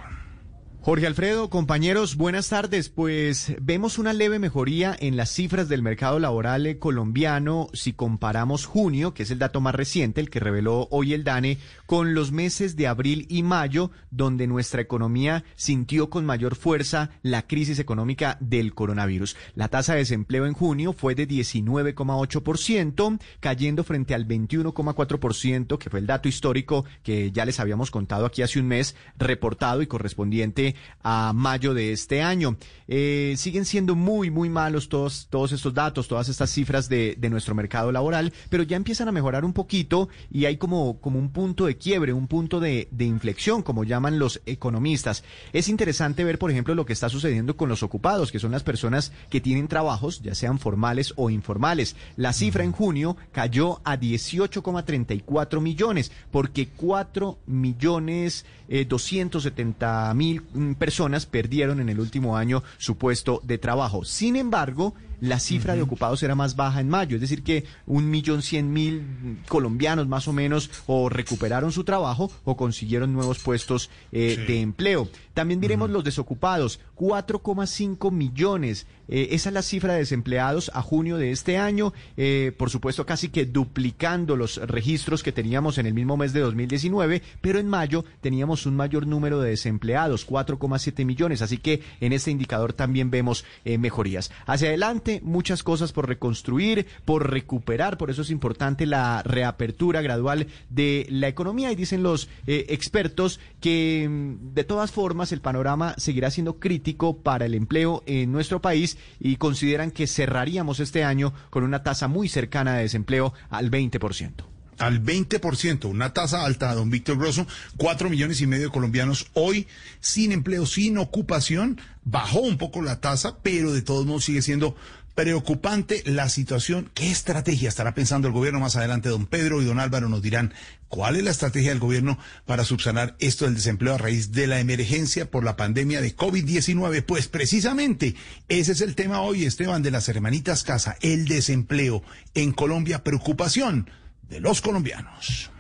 Jorge 0.82 1.08
Alfredo, 1.08 1.50
compañeros, 1.50 2.16
buenas 2.16 2.48
tardes. 2.48 2.88
Pues 2.88 3.54
vemos 3.62 3.98
una 3.98 4.14
leve 4.14 4.40
mejoría 4.40 4.96
en 4.98 5.18
las 5.18 5.30
cifras 5.30 5.68
del 5.68 5.82
mercado 5.82 6.20
laboral 6.20 6.66
eh, 6.66 6.80
colombiano 6.80 7.68
si 7.74 7.92
comparamos 7.92 8.66
junio, 8.66 9.14
que 9.14 9.24
es 9.24 9.32
el 9.32 9.40
dato 9.40 9.60
más 9.60 9.76
reciente, 9.76 10.22
el 10.22 10.30
que 10.30 10.40
reveló 10.40 10.88
hoy 10.90 11.14
el 11.14 11.26
DANE, 11.26 11.58
con 11.86 12.14
los 12.14 12.32
meses 12.32 12.78
de 12.78 12.88
abril 12.88 13.26
y 13.28 13.44
mayo, 13.44 13.92
donde 14.10 14.48
nuestra 14.48 14.82
economía 14.82 15.44
sintió 15.58 16.10
con 16.10 16.26
mayor 16.26 16.56
fuerza 16.56 17.10
la 17.24 17.46
crisis 17.46 17.80
económica 17.80 18.38
del 18.40 18.74
coronavirus. 18.74 19.36
La 19.56 19.68
tasa 19.68 19.94
de 19.94 20.00
desempleo 20.00 20.46
en 20.46 20.54
junio 20.54 20.94
fue 20.94 21.14
de 21.14 21.28
19,8%, 21.28 23.20
cayendo 23.42 23.84
frente 23.84 24.16
al 24.16 24.26
21,4%, 24.26 25.78
que 25.78 25.90
fue 25.90 26.00
el 26.00 26.08
dato 26.08 26.30
histórico 26.30 26.86
que 27.04 27.34
ya 27.34 27.44
les 27.44 27.60
habíamos 27.60 27.92
contado 27.92 28.26
aquí 28.26 28.44
hace 28.44 28.62
un 28.62 28.68
mes, 28.68 28.96
reportado 29.18 29.82
y 29.82 29.88
correspondiente 29.88 30.69
a 31.04 31.34
mayo 31.34 31.74
de 31.74 31.92
este 31.92 32.22
año. 32.22 32.58
Eh, 32.88 33.36
siguen 33.38 33.66
siendo 33.66 33.96
muy, 33.96 34.32
muy 34.32 34.50
malos 34.50 34.90
todos, 34.90 35.28
todos 35.30 35.52
estos 35.52 35.74
datos, 35.74 36.08
todas 36.08 36.28
estas 36.30 36.50
cifras 36.50 36.90
de, 36.90 37.16
de 37.18 37.30
nuestro 37.30 37.54
mercado 37.54 37.92
laboral, 37.92 38.34
pero 38.50 38.64
ya 38.64 38.78
empiezan 38.78 39.08
a 39.08 39.12
mejorar 39.12 39.46
un 39.46 39.54
poquito 39.54 40.10
y 40.32 40.46
hay 40.46 40.58
como, 40.58 41.00
como 41.00 41.20
un 41.20 41.30
punto 41.32 41.66
de 41.66 41.78
quiebre, 41.78 42.14
un 42.14 42.28
punto 42.28 42.60
de, 42.60 42.88
de 42.92 43.06
inflexión, 43.06 43.62
como 43.62 43.84
llaman 43.84 44.20
los 44.20 44.42
economistas. 44.46 45.24
Es 45.54 45.68
interesante 45.68 46.24
ver, 46.24 46.40
por 46.40 46.52
ejemplo, 46.52 46.76
lo 46.76 46.86
que 46.86 46.94
está 46.94 47.10
sucediendo 47.10 47.56
con 47.56 47.70
los 47.70 47.84
ocupados, 47.84 48.32
que 48.32 48.40
son 48.40 48.52
las 48.52 48.64
personas 48.64 49.12
que 49.30 49.42
tienen 49.42 49.68
trabajos, 49.68 50.22
ya 50.22 50.36
sean 50.36 50.60
formales 50.60 51.14
o 51.16 51.30
informales. 51.30 51.96
La 52.16 52.34
cifra 52.34 52.64
en 52.64 52.72
junio 52.72 53.18
cayó 53.32 53.82
a 53.84 53.98
18,34 53.98 55.62
millones, 55.62 56.12
porque 56.32 56.70
4 56.70 57.38
millones 57.46 58.46
eh, 58.68 58.86
270 58.86 60.14
mil 60.14 60.44
personas 60.76 61.26
perdieron 61.26 61.80
en 61.80 61.90
el 61.90 62.00
último 62.00 62.38
año 62.38 62.64
su 62.78 62.98
puesto 62.98 63.42
de 63.44 63.58
trabajo. 63.58 64.04
Sin 64.06 64.36
embargo, 64.36 64.94
la 65.22 65.40
cifra 65.40 65.76
de 65.76 65.82
ocupados 65.82 66.24
era 66.24 66.36
más 66.36 66.56
baja 66.56 66.80
en 66.80 66.90
mayo, 66.90 67.16
es 67.16 67.22
decir, 67.22 67.44
que 67.44 67.66
un 67.86 68.10
millón 68.10 68.42
cien 68.42 68.72
mil 68.72 69.40
colombianos 69.48 70.08
más 70.08 70.28
o 70.28 70.34
menos 70.34 70.70
o 70.88 71.10
recuperaron 71.10 71.72
su 71.72 71.84
trabajo 71.84 72.32
o 72.44 72.56
consiguieron 72.58 73.14
nuevos 73.14 73.40
puestos 73.40 73.90
eh, 74.12 74.44
de 74.48 74.62
empleo. 74.62 75.10
También 75.34 75.60
miremos 75.60 75.90
los 75.90 76.04
desocupados, 76.04 76.80
4,5 76.98 78.12
millones. 78.12 78.88
Eh, 79.08 79.30
esa 79.32 79.50
es 79.50 79.54
la 79.54 79.62
cifra 79.62 79.94
de 79.94 80.00
desempleados 80.00 80.70
a 80.74 80.82
junio 80.82 81.18
de 81.18 81.32
este 81.32 81.58
año, 81.58 81.94
eh, 82.18 82.52
por 82.58 82.70
supuesto 82.70 83.06
casi 83.06 83.30
que 83.30 83.46
duplicando 83.46 84.36
los 84.36 84.58
registros 84.58 85.24
que 85.24 85.32
teníamos 85.32 85.78
en 85.78 85.86
el 85.86 85.94
mismo 85.94 86.18
mes 86.18 86.34
de 86.34 86.42
2019, 86.42 87.22
pero 87.42 87.60
en 87.60 87.68
mayo 87.68 88.04
teníamos 88.22 88.66
un 88.66 88.76
mayor 88.76 89.08
número 89.08 89.40
de 89.40 89.52
desempleados, 89.52 90.28
4,7 90.28 91.06
millones, 91.06 91.42
así 91.42 91.58
que 91.58 91.82
en 92.02 92.14
este 92.14 92.32
indicador 92.32 92.74
también 92.74 93.10
vemos 93.10 93.46
mejorías. 93.64 94.32
Hacia 94.46 94.68
adelante, 94.70 95.09
muchas 95.24 95.64
cosas 95.64 95.92
por 95.92 96.08
reconstruir, 96.08 96.86
por 97.06 97.30
recuperar, 97.32 97.98
por 97.98 98.10
eso 98.10 98.22
es 98.22 98.30
importante 98.30 98.86
la 98.86 99.24
reapertura 99.24 100.02
gradual 100.02 100.48
de 100.70 101.08
la 101.10 101.28
economía 101.28 101.72
y 101.72 101.76
dicen 101.76 102.04
los 102.04 102.30
eh, 102.48 102.66
expertos 102.70 103.40
que 103.60 104.08
mm, 104.10 104.54
de 104.54 104.64
todas 104.64 104.92
formas 104.92 105.32
el 105.32 105.42
panorama 105.42 105.96
seguirá 105.98 106.32
siendo 106.32 106.60
crítico 106.60 107.18
para 107.18 107.46
el 107.46 107.56
empleo 107.56 108.04
en 108.06 108.32
nuestro 108.32 108.62
país 108.62 108.98
y 109.20 109.38
consideran 109.38 109.92
que 109.92 110.08
cerraríamos 110.08 110.80
este 110.80 111.04
año 111.04 111.34
con 111.50 111.64
una 111.64 111.84
tasa 111.84 112.08
muy 112.08 112.30
cercana 112.30 112.76
de 112.76 112.84
desempleo 112.84 113.34
al 113.50 113.72
20%. 113.72 114.32
al 114.78 115.04
20%, 115.04 115.90
una 115.90 116.14
tasa 116.14 116.46
alta, 116.46 116.74
don 116.74 116.90
Víctor 116.90 117.18
Grosso, 117.18 117.46
cuatro 117.76 118.10
millones 118.10 118.40
y 118.40 118.48
medio 118.48 118.68
de 118.68 118.72
colombianos 118.72 119.28
hoy 119.34 119.68
sin 120.00 120.32
empleo, 120.32 120.66
sin 120.66 120.98
ocupación, 120.98 121.82
bajó 122.06 122.40
un 122.40 122.58
poco 122.58 122.82
la 122.82 123.02
tasa, 123.02 123.40
pero 123.44 123.74
de 123.74 123.82
todos 123.82 124.06
modos 124.06 124.24
sigue 124.24 124.42
siendo 124.42 124.76
preocupante 125.20 126.02
la 126.06 126.30
situación. 126.30 126.90
¿Qué 126.94 127.12
estrategia 127.12 127.68
estará 127.68 127.94
pensando 127.94 128.30
el 128.30 128.34
gobierno 128.34 128.62
más 128.62 128.78
adelante? 128.78 129.10
Don 129.10 129.26
Pedro 129.26 129.62
y 129.62 129.66
don 129.66 129.78
Álvaro 129.78 130.08
nos 130.08 130.22
dirán 130.22 130.54
cuál 130.88 131.18
es 131.18 131.24
la 131.26 131.32
estrategia 131.32 131.72
del 131.72 131.80
gobierno 131.80 132.18
para 132.46 132.64
subsanar 132.64 133.18
esto 133.20 133.44
del 133.44 133.56
desempleo 133.56 133.96
a 133.96 133.98
raíz 133.98 134.32
de 134.32 134.48
la 134.48 134.62
emergencia 134.62 135.30
por 135.30 135.44
la 135.44 135.58
pandemia 135.58 136.00
de 136.00 136.16
COVID-19. 136.16 137.04
Pues 137.04 137.28
precisamente 137.28 138.16
ese 138.48 138.72
es 138.72 138.80
el 138.80 138.96
tema 138.96 139.20
hoy, 139.20 139.44
Esteban, 139.44 139.84
de 139.84 139.92
las 139.92 140.08
hermanitas 140.08 140.64
Casa, 140.64 140.96
el 141.02 141.28
desempleo 141.28 142.02
en 142.34 142.54
Colombia, 142.54 143.04
preocupación 143.04 143.90
de 144.30 144.40
los 144.40 144.62
colombianos. 144.62 145.52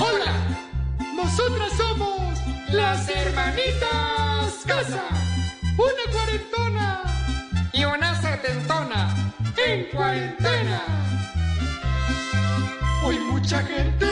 Hola, 0.00 0.60
nosotras 1.14 1.72
somos 1.76 2.38
las 2.72 3.06
hermanitas 3.10 4.62
Casa. 4.66 5.21
En 9.72 9.84
cuarentena. 9.84 10.82
Hoy 13.02 13.18
mucha 13.18 13.62
gente 13.62 14.11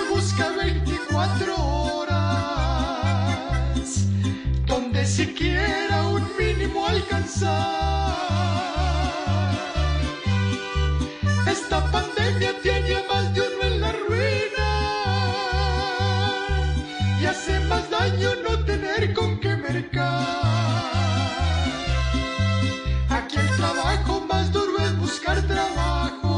trabajo. 25.38 26.32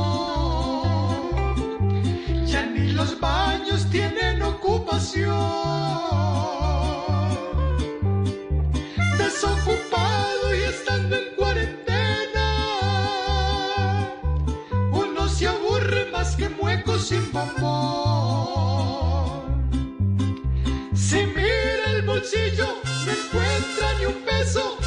Ya 2.47 2.67
ni 2.67 2.93
los 2.93 3.19
baños 3.19 3.89
tienen 3.91 4.43
ocupación. 4.43 5.33
Desocupado 9.19 10.55
y 10.55 10.63
estando 10.65 11.17
en 11.17 11.35
cuarentena, 11.37 12.47
uno 14.93 15.29
se 15.29 15.49
aburre 15.49 16.11
más 16.13 16.37
que 16.37 16.49
mueco 16.49 16.99
sin 16.99 17.33
bombón. 17.33 18.53
Si 20.95 21.27
mira 21.27 21.91
el 21.95 22.03
bolsillo, 22.03 22.69
no 23.05 23.13
encuentra 23.13 23.95
ni 23.99 24.07
un 24.07 24.23
peso 24.25 24.82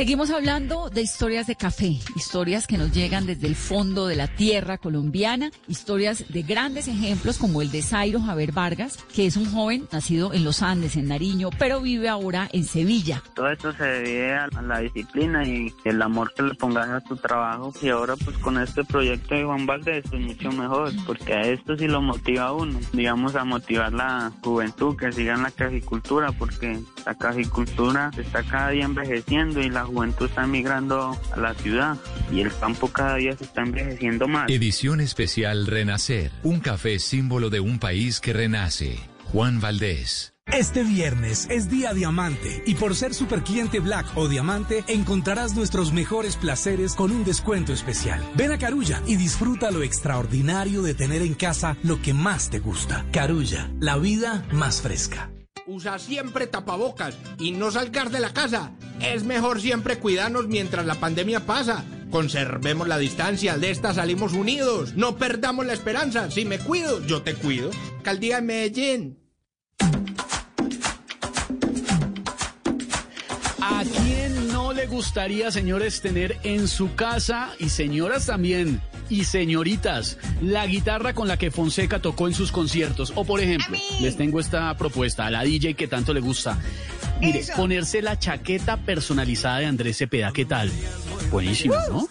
Seguimos 0.00 0.30
hablando 0.30 0.88
de 0.88 1.02
historias 1.02 1.46
de 1.46 1.56
café, 1.56 1.98
historias 2.16 2.66
que 2.66 2.78
nos 2.78 2.90
llegan 2.90 3.26
desde 3.26 3.46
el 3.46 3.54
fondo 3.54 4.06
de 4.06 4.16
la 4.16 4.28
tierra 4.28 4.78
colombiana, 4.78 5.50
historias 5.68 6.24
de 6.32 6.40
grandes 6.40 6.88
ejemplos 6.88 7.36
como 7.36 7.60
el 7.60 7.70
de 7.70 7.82
Zairo 7.82 8.18
Javier 8.18 8.52
Vargas, 8.52 8.96
que 9.14 9.26
es 9.26 9.36
un 9.36 9.52
joven 9.52 9.86
nacido 9.92 10.32
en 10.32 10.42
los 10.42 10.62
Andes, 10.62 10.96
en 10.96 11.08
Nariño, 11.08 11.50
pero 11.58 11.82
vive 11.82 12.08
ahora 12.08 12.48
en 12.50 12.64
Sevilla. 12.64 13.22
Todo 13.34 13.50
esto 13.50 13.74
se 13.74 13.84
debe 13.84 14.32
a 14.36 14.48
la 14.62 14.80
disciplina 14.80 15.46
y 15.46 15.70
el 15.84 16.00
amor 16.00 16.32
que 16.32 16.44
le 16.44 16.54
pongas 16.54 16.88
a 16.88 17.02
tu 17.02 17.16
trabajo 17.16 17.70
y 17.82 17.90
ahora 17.90 18.16
pues 18.16 18.38
con 18.38 18.56
este 18.56 18.82
proyecto 18.84 19.34
de 19.34 19.44
Juan 19.44 19.66
Valdez 19.66 20.06
es 20.06 20.18
mucho 20.18 20.50
mejor 20.50 20.92
porque 21.04 21.34
a 21.34 21.42
esto 21.42 21.76
sí 21.76 21.86
lo 21.88 22.00
motiva 22.00 22.44
a 22.44 22.52
uno, 22.54 22.80
digamos 22.94 23.34
a 23.34 23.44
motivar 23.44 23.92
la 23.92 24.32
juventud 24.42 24.96
que 24.96 25.12
siga 25.12 25.34
en 25.34 25.42
la 25.42 25.50
cajicultura 25.50 26.32
porque 26.32 26.80
la 27.04 27.14
cajicultura 27.14 28.10
está 28.16 28.42
cada 28.44 28.70
día 28.70 28.86
envejeciendo 28.86 29.60
y 29.60 29.68
la 29.68 29.89
juventud 29.90 30.26
está 30.26 30.46
migrando 30.46 31.18
a 31.32 31.36
la 31.38 31.54
ciudad 31.54 31.96
y 32.32 32.40
el 32.40 32.54
campo 32.56 32.88
cada 32.88 33.16
día 33.16 33.36
se 33.36 33.44
está 33.44 33.62
envejeciendo 33.62 34.28
más. 34.28 34.48
Edición 34.50 35.00
especial 35.00 35.66
Renacer, 35.66 36.30
un 36.42 36.60
café 36.60 36.98
símbolo 36.98 37.50
de 37.50 37.60
un 37.60 37.78
país 37.78 38.20
que 38.20 38.32
renace. 38.32 38.98
Juan 39.32 39.60
Valdés. 39.60 40.34
Este 40.52 40.82
viernes 40.82 41.46
es 41.48 41.70
día 41.70 41.94
diamante 41.94 42.64
y 42.66 42.74
por 42.74 42.96
ser 42.96 43.14
super 43.14 43.44
cliente 43.44 43.78
Black 43.78 44.06
o 44.16 44.26
Diamante 44.26 44.84
encontrarás 44.88 45.54
nuestros 45.54 45.92
mejores 45.92 46.36
placeres 46.36 46.96
con 46.96 47.12
un 47.12 47.22
descuento 47.22 47.72
especial. 47.72 48.20
Ven 48.34 48.50
a 48.50 48.58
Carulla 48.58 49.00
y 49.06 49.14
disfruta 49.14 49.70
lo 49.70 49.84
extraordinario 49.84 50.82
de 50.82 50.94
tener 50.94 51.22
en 51.22 51.34
casa 51.34 51.76
lo 51.84 52.02
que 52.02 52.14
más 52.14 52.50
te 52.50 52.58
gusta. 52.58 53.06
Carulla, 53.12 53.70
la 53.78 53.96
vida 53.96 54.44
más 54.50 54.82
fresca. 54.82 55.30
Usa 55.70 56.00
siempre 56.00 56.48
tapabocas 56.48 57.14
y 57.38 57.52
no 57.52 57.70
salgas 57.70 58.10
de 58.10 58.18
la 58.18 58.32
casa. 58.32 58.72
Es 59.00 59.22
mejor 59.22 59.60
siempre 59.60 60.00
cuidarnos 60.00 60.48
mientras 60.48 60.84
la 60.84 60.96
pandemia 60.96 61.46
pasa. 61.46 61.84
Conservemos 62.10 62.88
la 62.88 62.98
distancia, 62.98 63.56
de 63.56 63.70
esta 63.70 63.94
salimos 63.94 64.32
unidos. 64.32 64.96
No 64.96 65.16
perdamos 65.16 65.64
la 65.64 65.72
esperanza. 65.72 66.28
Si 66.28 66.44
me 66.44 66.58
cuido, 66.58 67.06
yo 67.06 67.22
te 67.22 67.34
cuido. 67.34 67.70
Alcaldía 67.98 68.36
de 68.36 68.42
Medellín. 68.42 69.18
¿A 73.60 73.84
quién 73.84 74.48
no 74.48 74.72
le 74.72 74.88
gustaría, 74.88 75.52
señores, 75.52 76.00
tener 76.00 76.36
en 76.42 76.66
su 76.66 76.96
casa 76.96 77.54
y 77.60 77.68
señoras 77.68 78.26
también? 78.26 78.82
Y 79.10 79.24
señoritas, 79.24 80.18
la 80.40 80.66
guitarra 80.66 81.12
con 81.14 81.26
la 81.28 81.36
que 81.36 81.50
Fonseca 81.50 82.00
tocó 82.00 82.28
en 82.28 82.34
sus 82.34 82.52
conciertos. 82.52 83.12
O 83.16 83.24
por 83.24 83.40
ejemplo, 83.40 83.76
les 84.00 84.16
tengo 84.16 84.38
esta 84.40 84.74
propuesta 84.76 85.26
a 85.26 85.30
la 85.30 85.42
DJ 85.42 85.74
que 85.74 85.88
tanto 85.88 86.14
le 86.14 86.20
gusta. 86.20 86.56
Mire, 87.20 87.40
Eso. 87.40 87.52
ponerse 87.56 88.00
la 88.00 88.18
chaqueta 88.18 88.78
personalizada 88.78 89.58
de 89.58 89.66
Andrés 89.66 89.98
Cepeda. 89.98 90.32
¿Qué 90.32 90.44
tal? 90.44 90.70
Buenísimo, 91.30 91.74
¿no? 91.90 92.08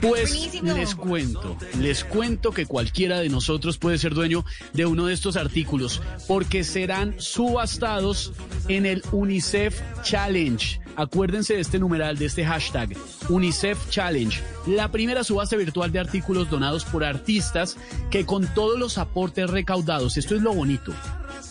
Pues 0.00 0.30
Buenísimo. 0.30 0.74
les 0.74 0.94
cuento, 0.94 1.56
les 1.80 2.04
cuento 2.04 2.52
que 2.52 2.66
cualquiera 2.66 3.20
de 3.20 3.28
nosotros 3.28 3.78
puede 3.78 3.98
ser 3.98 4.14
dueño 4.14 4.44
de 4.72 4.86
uno 4.86 5.06
de 5.06 5.14
estos 5.14 5.36
artículos 5.36 6.00
porque 6.26 6.62
serán 6.62 7.14
subastados 7.18 8.32
en 8.68 8.86
el 8.86 9.02
UNICEF 9.12 9.80
Challenge. 10.02 10.80
Acuérdense 10.96 11.54
de 11.54 11.60
este 11.60 11.78
numeral, 11.78 12.18
de 12.18 12.26
este 12.26 12.44
hashtag, 12.44 12.96
UNICEF 13.28 13.88
Challenge, 13.88 14.42
la 14.66 14.90
primera 14.90 15.24
subasta 15.24 15.56
virtual 15.56 15.92
de 15.92 16.00
artículos 16.00 16.50
donados 16.50 16.84
por 16.84 17.04
artistas 17.04 17.76
que 18.10 18.26
con 18.26 18.52
todos 18.54 18.78
los 18.78 18.98
aportes 18.98 19.48
recaudados, 19.48 20.16
esto 20.16 20.34
es 20.34 20.42
lo 20.42 20.52
bonito, 20.52 20.92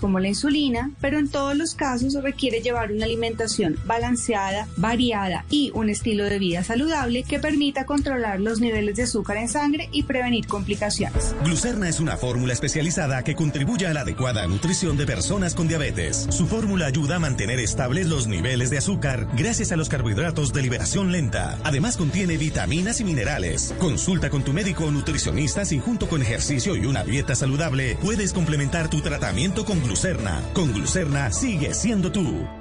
como 0.00 0.20
la 0.20 0.28
insulina, 0.28 0.92
pero 1.00 1.18
en 1.18 1.28
todos 1.28 1.56
los 1.56 1.74
casos 1.74 2.14
requiere 2.22 2.60
llevar 2.60 2.92
una 2.92 3.04
alimentación 3.04 3.76
balanceada, 3.84 4.68
variada 4.76 5.44
y 5.50 5.72
un 5.74 5.90
estilo 5.90 6.24
de 6.24 6.38
vida 6.38 6.62
saludable 6.62 7.24
que 7.24 7.40
permita 7.40 7.84
controlar 7.84 8.38
los 8.38 8.60
niveles 8.60 8.96
de 8.96 9.02
azúcar 9.02 9.38
en 9.38 9.48
sangre 9.48 9.88
y 9.90 10.04
prevenir 10.04 10.46
complicaciones. 10.46 11.34
Glucerna 11.44 11.88
es 11.88 11.98
una 11.98 12.16
fórmula 12.16 12.52
especializada 12.52 13.24
que 13.24 13.34
contribuye 13.34 13.88
a 13.88 13.92
la 13.92 14.02
adecuada 14.02 14.46
nutrición 14.46 14.96
de 14.96 15.06
personas 15.06 15.54
con 15.54 15.66
diabetes. 15.66 16.28
Su 16.30 16.46
fórmula 16.46 16.86
ayuda 16.86 17.16
a 17.16 17.20
mantener 17.20 17.58
estables 17.58 18.06
los 18.06 18.28
niveles 18.28 18.70
de 18.70 18.78
azúcar 18.78 19.26
gracias 19.36 19.72
a 19.72 19.76
los 19.76 19.88
carbohidratos 19.88 20.52
de 20.52 20.62
liberación 20.62 21.10
lenta. 21.10 21.58
Además 21.64 21.96
contiene 21.96 22.36
vitaminas 22.36 23.00
y 23.00 23.04
minerales. 23.04 23.74
Consulta 23.80 24.30
con 24.30 24.44
tu 24.44 24.52
médico 24.52 24.84
o 24.84 24.90
nutricionista 24.92 25.64
si 25.64 25.80
junto 25.80 26.08
con 26.08 26.22
ejercicio 26.22 26.76
y 26.76 26.86
una 26.86 27.02
dieta 27.02 27.34
saludable 27.34 27.96
puedes 28.00 28.32
complementar 28.32 28.88
tu 28.88 29.00
tratamiento 29.00 29.39
con 29.64 29.80
glucerna. 29.82 30.42
Con 30.52 30.72
glucerna 30.72 31.30
sigue 31.30 31.72
siendo 31.72 32.12
tú. 32.12 32.59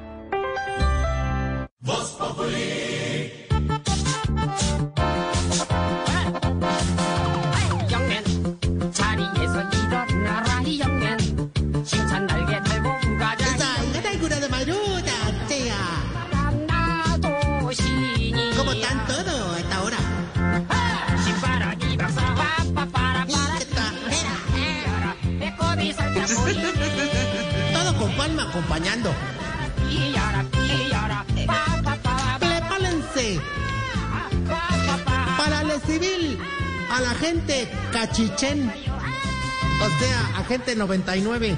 la 36.99 37.15
gente 37.15 37.67
Cachichén, 37.91 38.69
o 38.69 39.99
sea, 39.99 40.39
agente 40.39 40.75
99 40.75 41.57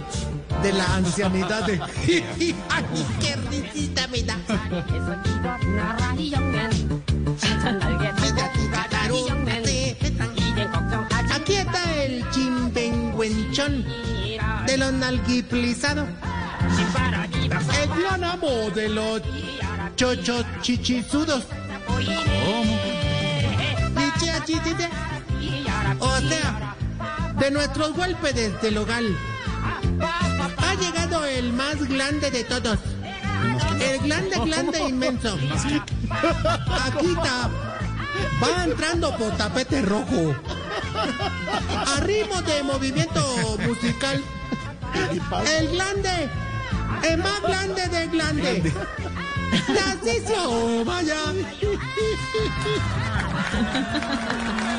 de 0.61 0.73
la 0.73 0.95
ancianidad 0.95 1.65
de... 1.65 1.81
¡Ay, 2.69 3.05
qué 3.19 3.35
risita 3.49 4.07
me 4.07 4.23
da! 4.23 4.37
Aquí 11.33 11.55
está 11.55 12.03
el 12.03 12.29
chimpenguenchón 12.29 13.85
de 14.67 14.77
los 14.77 14.93
nalguiplizados. 14.93 16.07
El 17.81 18.01
gran 18.01 18.23
amo 18.23 18.69
de 18.75 18.89
los 18.89 19.21
chochochichisudos. 19.95 21.43
¿Cómo? 21.87 22.91
O 26.01 26.17
sea, 26.27 26.75
de 27.37 27.51
nuestros 27.51 27.95
huéspedes 27.97 28.59
del 28.61 28.77
hogar. 28.77 29.03
Ha 30.57 30.75
llegado 30.75 31.25
el 31.25 31.53
más 31.53 31.75
grande 31.87 32.31
de 32.31 32.43
todos. 32.43 32.79
El 33.79 33.99
grande, 34.07 34.39
grande, 34.45 34.79
inmenso. 34.89 35.37
Aquí 36.85 37.11
está. 37.15 37.49
Va 38.41 38.63
entrando 38.63 39.15
por 39.15 39.37
tapete 39.37 39.81
rojo. 39.83 40.35
A 41.87 41.99
ritmo 42.01 42.41
de 42.41 42.63
movimiento 42.63 43.57
musical. 43.67 44.23
El 45.57 45.75
grande. 45.75 46.29
El 47.03 47.17
más 47.19 47.41
grande 47.41 47.87
del 47.87 48.09
grande. 48.09 48.73
Narciso, 49.67 50.83
vaya. 50.85 51.17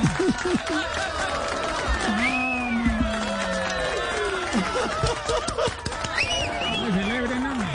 No 6.79 6.93
celebren, 6.93 7.47
hombre. 7.47 7.67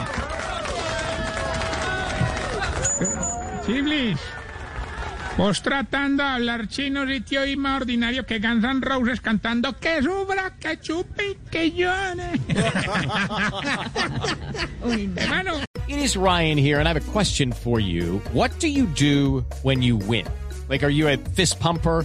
Chiblis, 3.66 4.18
vos 5.36 5.62
tratando 5.62 6.22
de 6.22 6.28
hablar 6.28 6.68
chino, 6.68 7.06
sitio 7.06 7.46
y 7.46 7.56
más 7.56 7.80
ordinario 7.82 8.24
que 8.26 8.38
Guns 8.38 8.64
N' 8.64 8.80
Roses 8.80 9.20
cantando 9.20 9.76
que 9.78 10.02
sufra, 10.02 10.54
que 10.58 10.80
chupe 10.80 11.36
que 11.50 11.70
llore. 11.70 12.40
Hermano. 15.16 15.60
It 15.88 15.98
is 15.98 16.16
Ryan 16.16 16.58
here, 16.58 16.78
and 16.80 16.86
I 16.86 16.90
have 16.92 16.98
a 16.98 17.12
question 17.12 17.50
for 17.52 17.80
you. 17.80 18.20
What 18.32 18.58
do 18.58 18.68
you 18.68 18.86
do 18.86 19.44
when 19.62 19.80
you 19.80 19.96
win? 19.96 20.26
Like, 20.68 20.82
are 20.82 20.90
you 20.90 21.08
a 21.08 21.16
fist 21.16 21.58
pumper? 21.60 22.04